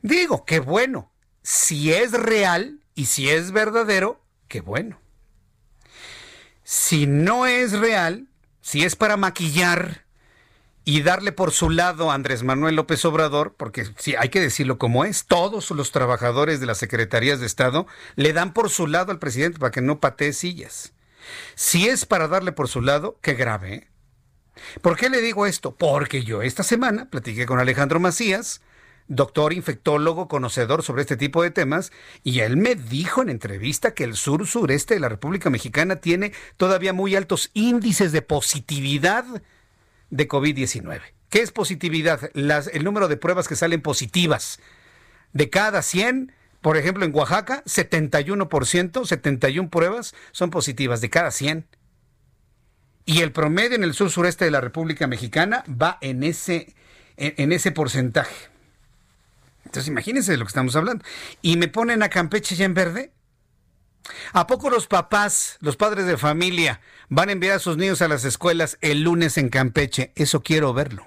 Digo, 0.02 0.46
qué 0.46 0.60
bueno. 0.60 1.12
Si 1.42 1.92
es 1.92 2.12
real 2.14 2.80
y 2.94 3.06
si 3.06 3.30
es 3.30 3.52
verdadero, 3.52 4.22
qué 4.48 4.62
bueno. 4.62 5.02
Si 6.64 7.08
no 7.08 7.48
es 7.48 7.74
real, 7.74 8.28
si 8.62 8.84
es 8.84 8.96
para 8.96 9.18
maquillar 9.18 10.06
y 10.86 11.02
darle 11.02 11.32
por 11.32 11.52
su 11.52 11.72
lado 11.72 12.12
a 12.12 12.14
Andrés 12.14 12.44
Manuel 12.44 12.76
López 12.76 13.04
Obrador, 13.06 13.56
porque 13.58 13.88
sí, 13.98 14.16
hay 14.16 14.30
que 14.30 14.40
decirlo 14.40 14.78
como 14.78 15.06
es, 15.06 15.26
todos 15.26 15.72
los 15.72 15.92
trabajadores 15.92 16.60
de 16.60 16.68
las 16.68 16.78
secretarías 16.78 17.40
de 17.40 17.48
Estado 17.48 17.88
le 18.16 18.32
dan 18.32 18.54
por 18.54 18.70
su 18.70 18.86
lado 18.86 19.12
al 19.12 19.20
presidente 19.20 19.58
para 19.58 19.72
que 19.72 19.82
no 19.82 20.00
patee 20.00 20.34
sillas. 20.34 20.94
Si 21.56 21.88
es 21.88 22.06
para 22.06 22.28
darle 22.28 22.52
por 22.52 22.68
su 22.68 22.82
lado, 22.82 23.18
qué 23.22 23.34
grave. 23.34 23.74
¿eh? 23.74 23.88
¿Por 24.82 24.98
qué 24.98 25.10
le 25.10 25.22
digo 25.22 25.46
esto? 25.46 25.76
Porque 25.76 26.24
yo 26.24 26.42
esta 26.42 26.64
semana 26.64 27.10
platiqué 27.10 27.46
con 27.46 27.60
Alejandro 27.60 28.00
Macías, 28.00 28.62
doctor 29.08 29.54
infectólogo, 29.54 30.28
conocedor 30.28 30.84
sobre 30.84 31.02
este 31.02 31.18
tipo 31.18 31.42
de 31.42 31.52
temas, 31.52 31.92
y 32.24 32.40
él 32.40 32.58
me 32.58 32.76
dijo 32.76 33.22
en 33.22 33.30
entrevista 33.30 33.94
que 33.94 34.04
el 34.04 34.16
sur 34.16 34.46
sureste 34.48 34.94
de 34.94 35.00
la 35.00 35.10
República 35.10 35.50
Mexicana 35.50 35.98
tiene 35.98 36.32
todavía 36.58 36.94
muy 36.94 37.16
altos 37.16 37.50
índices 37.54 38.12
de 38.12 38.22
positividad 38.22 39.26
de 40.10 40.28
COVID-19. 40.28 41.02
¿Qué 41.30 41.42
es 41.42 41.52
positividad? 41.52 42.32
El 42.34 42.84
número 42.84 43.08
de 43.08 43.18
pruebas 43.18 43.48
que 43.48 43.56
salen 43.56 43.82
positivas. 43.82 44.60
De 45.32 45.50
cada 45.50 45.84
100, 45.84 46.34
por 46.62 46.78
ejemplo, 46.78 47.06
en 47.06 47.16
Oaxaca, 47.16 47.64
71%, 47.66 49.06
71 49.06 49.70
pruebas 49.70 50.14
son 50.32 50.50
positivas 50.50 51.02
de 51.02 51.10
cada 51.10 51.32
100. 51.32 51.66
Y 53.06 53.22
el 53.22 53.32
promedio 53.32 53.76
en 53.76 53.84
el 53.84 53.94
sur 53.94 54.12
sureste 54.12 54.46
de 54.46 54.52
la 54.52 54.62
República 54.62 55.08
Mexicana 55.08 55.64
va 55.70 55.98
en 56.02 56.24
ese, 56.24 56.76
ese 57.18 57.72
porcentaje. 57.72 58.36
Entonces 59.66 59.88
imagínense 59.88 60.32
de 60.32 60.38
lo 60.38 60.46
que 60.46 60.50
estamos 60.50 60.76
hablando. 60.76 61.04
Y 61.42 61.58
me 61.58 61.68
ponen 61.68 62.04
a 62.04 62.10
Campeche 62.10 62.56
ya 62.56 62.66
en 62.66 62.74
verde. 62.74 63.12
¿A 64.34 64.48
poco 64.48 64.70
los 64.70 64.88
papás, 64.88 65.58
los 65.62 65.76
padres 65.76 66.06
de 66.08 66.18
familia, 66.18 66.82
van 67.10 67.30
a 67.30 67.34
enviar 67.34 67.56
a 67.56 67.60
sus 67.60 67.78
niños 67.78 68.02
a 68.02 68.08
las 68.08 68.26
escuelas 68.26 68.78
el 68.82 69.02
lunes 69.04 69.38
en 69.38 69.50
Campeche? 69.50 70.12
Eso 70.16 70.42
quiero 70.42 70.74
verlo. 70.74 71.06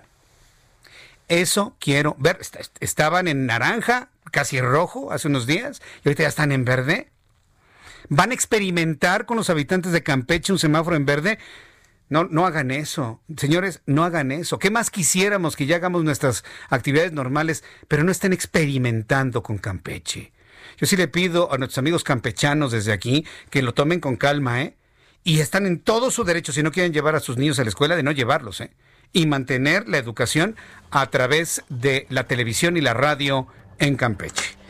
Eso 1.28 1.76
quiero 1.80 2.14
ver. 2.18 2.38
Est- 2.40 2.56
est- 2.56 2.76
Estaban 2.80 3.26
en 3.28 3.46
naranja, 3.46 4.10
casi 4.32 4.60
rojo 4.60 5.12
hace 5.12 5.28
unos 5.28 5.46
días, 5.46 5.80
y 6.04 6.08
ahorita 6.08 6.24
ya 6.24 6.28
están 6.28 6.50
en 6.50 6.64
verde. 6.64 7.10
¿Van 8.08 8.32
a 8.32 8.34
experimentar 8.34 9.26
con 9.26 9.36
los 9.36 9.48
habitantes 9.48 9.92
de 9.92 10.02
Campeche 10.02 10.52
un 10.52 10.58
semáforo 10.58 10.96
en 10.96 11.06
verde? 11.06 11.38
No, 12.08 12.24
no 12.24 12.44
hagan 12.44 12.70
eso. 12.70 13.22
Señores, 13.36 13.80
no 13.86 14.04
hagan 14.04 14.32
eso. 14.32 14.58
¿Qué 14.58 14.70
más 14.70 14.90
quisiéramos 14.90 15.56
que 15.56 15.66
ya 15.66 15.76
hagamos 15.76 16.04
nuestras 16.04 16.44
actividades 16.68 17.12
normales, 17.12 17.64
pero 17.88 18.04
no 18.04 18.12
estén 18.12 18.32
experimentando 18.32 19.42
con 19.42 19.56
Campeche? 19.58 20.32
Yo 20.76 20.86
sí 20.86 20.96
le 20.96 21.08
pido 21.08 21.52
a 21.52 21.58
nuestros 21.58 21.78
amigos 21.78 22.04
campechanos 22.04 22.72
desde 22.72 22.92
aquí 22.92 23.26
que 23.50 23.62
lo 23.62 23.72
tomen 23.72 24.00
con 24.00 24.16
calma, 24.16 24.62
¿eh? 24.62 24.76
Y 25.24 25.40
están 25.40 25.66
en 25.66 25.78
todo 25.78 26.10
su 26.10 26.24
derecho, 26.24 26.52
si 26.52 26.62
no 26.62 26.72
quieren 26.72 26.92
llevar 26.92 27.14
a 27.14 27.20
sus 27.20 27.36
niños 27.36 27.58
a 27.58 27.62
la 27.62 27.68
escuela, 27.68 27.96
de 27.96 28.02
no 28.02 28.10
llevarlos, 28.10 28.60
¿eh? 28.60 28.72
Y 29.12 29.26
mantener 29.26 29.88
la 29.88 29.98
educación 29.98 30.56
a 30.90 31.08
través 31.10 31.62
de 31.68 32.06
la 32.10 32.26
televisión 32.26 32.76
y 32.76 32.80
la 32.80 32.94
radio 32.94 33.46
en 33.78 33.96
Campeche. 33.96 34.62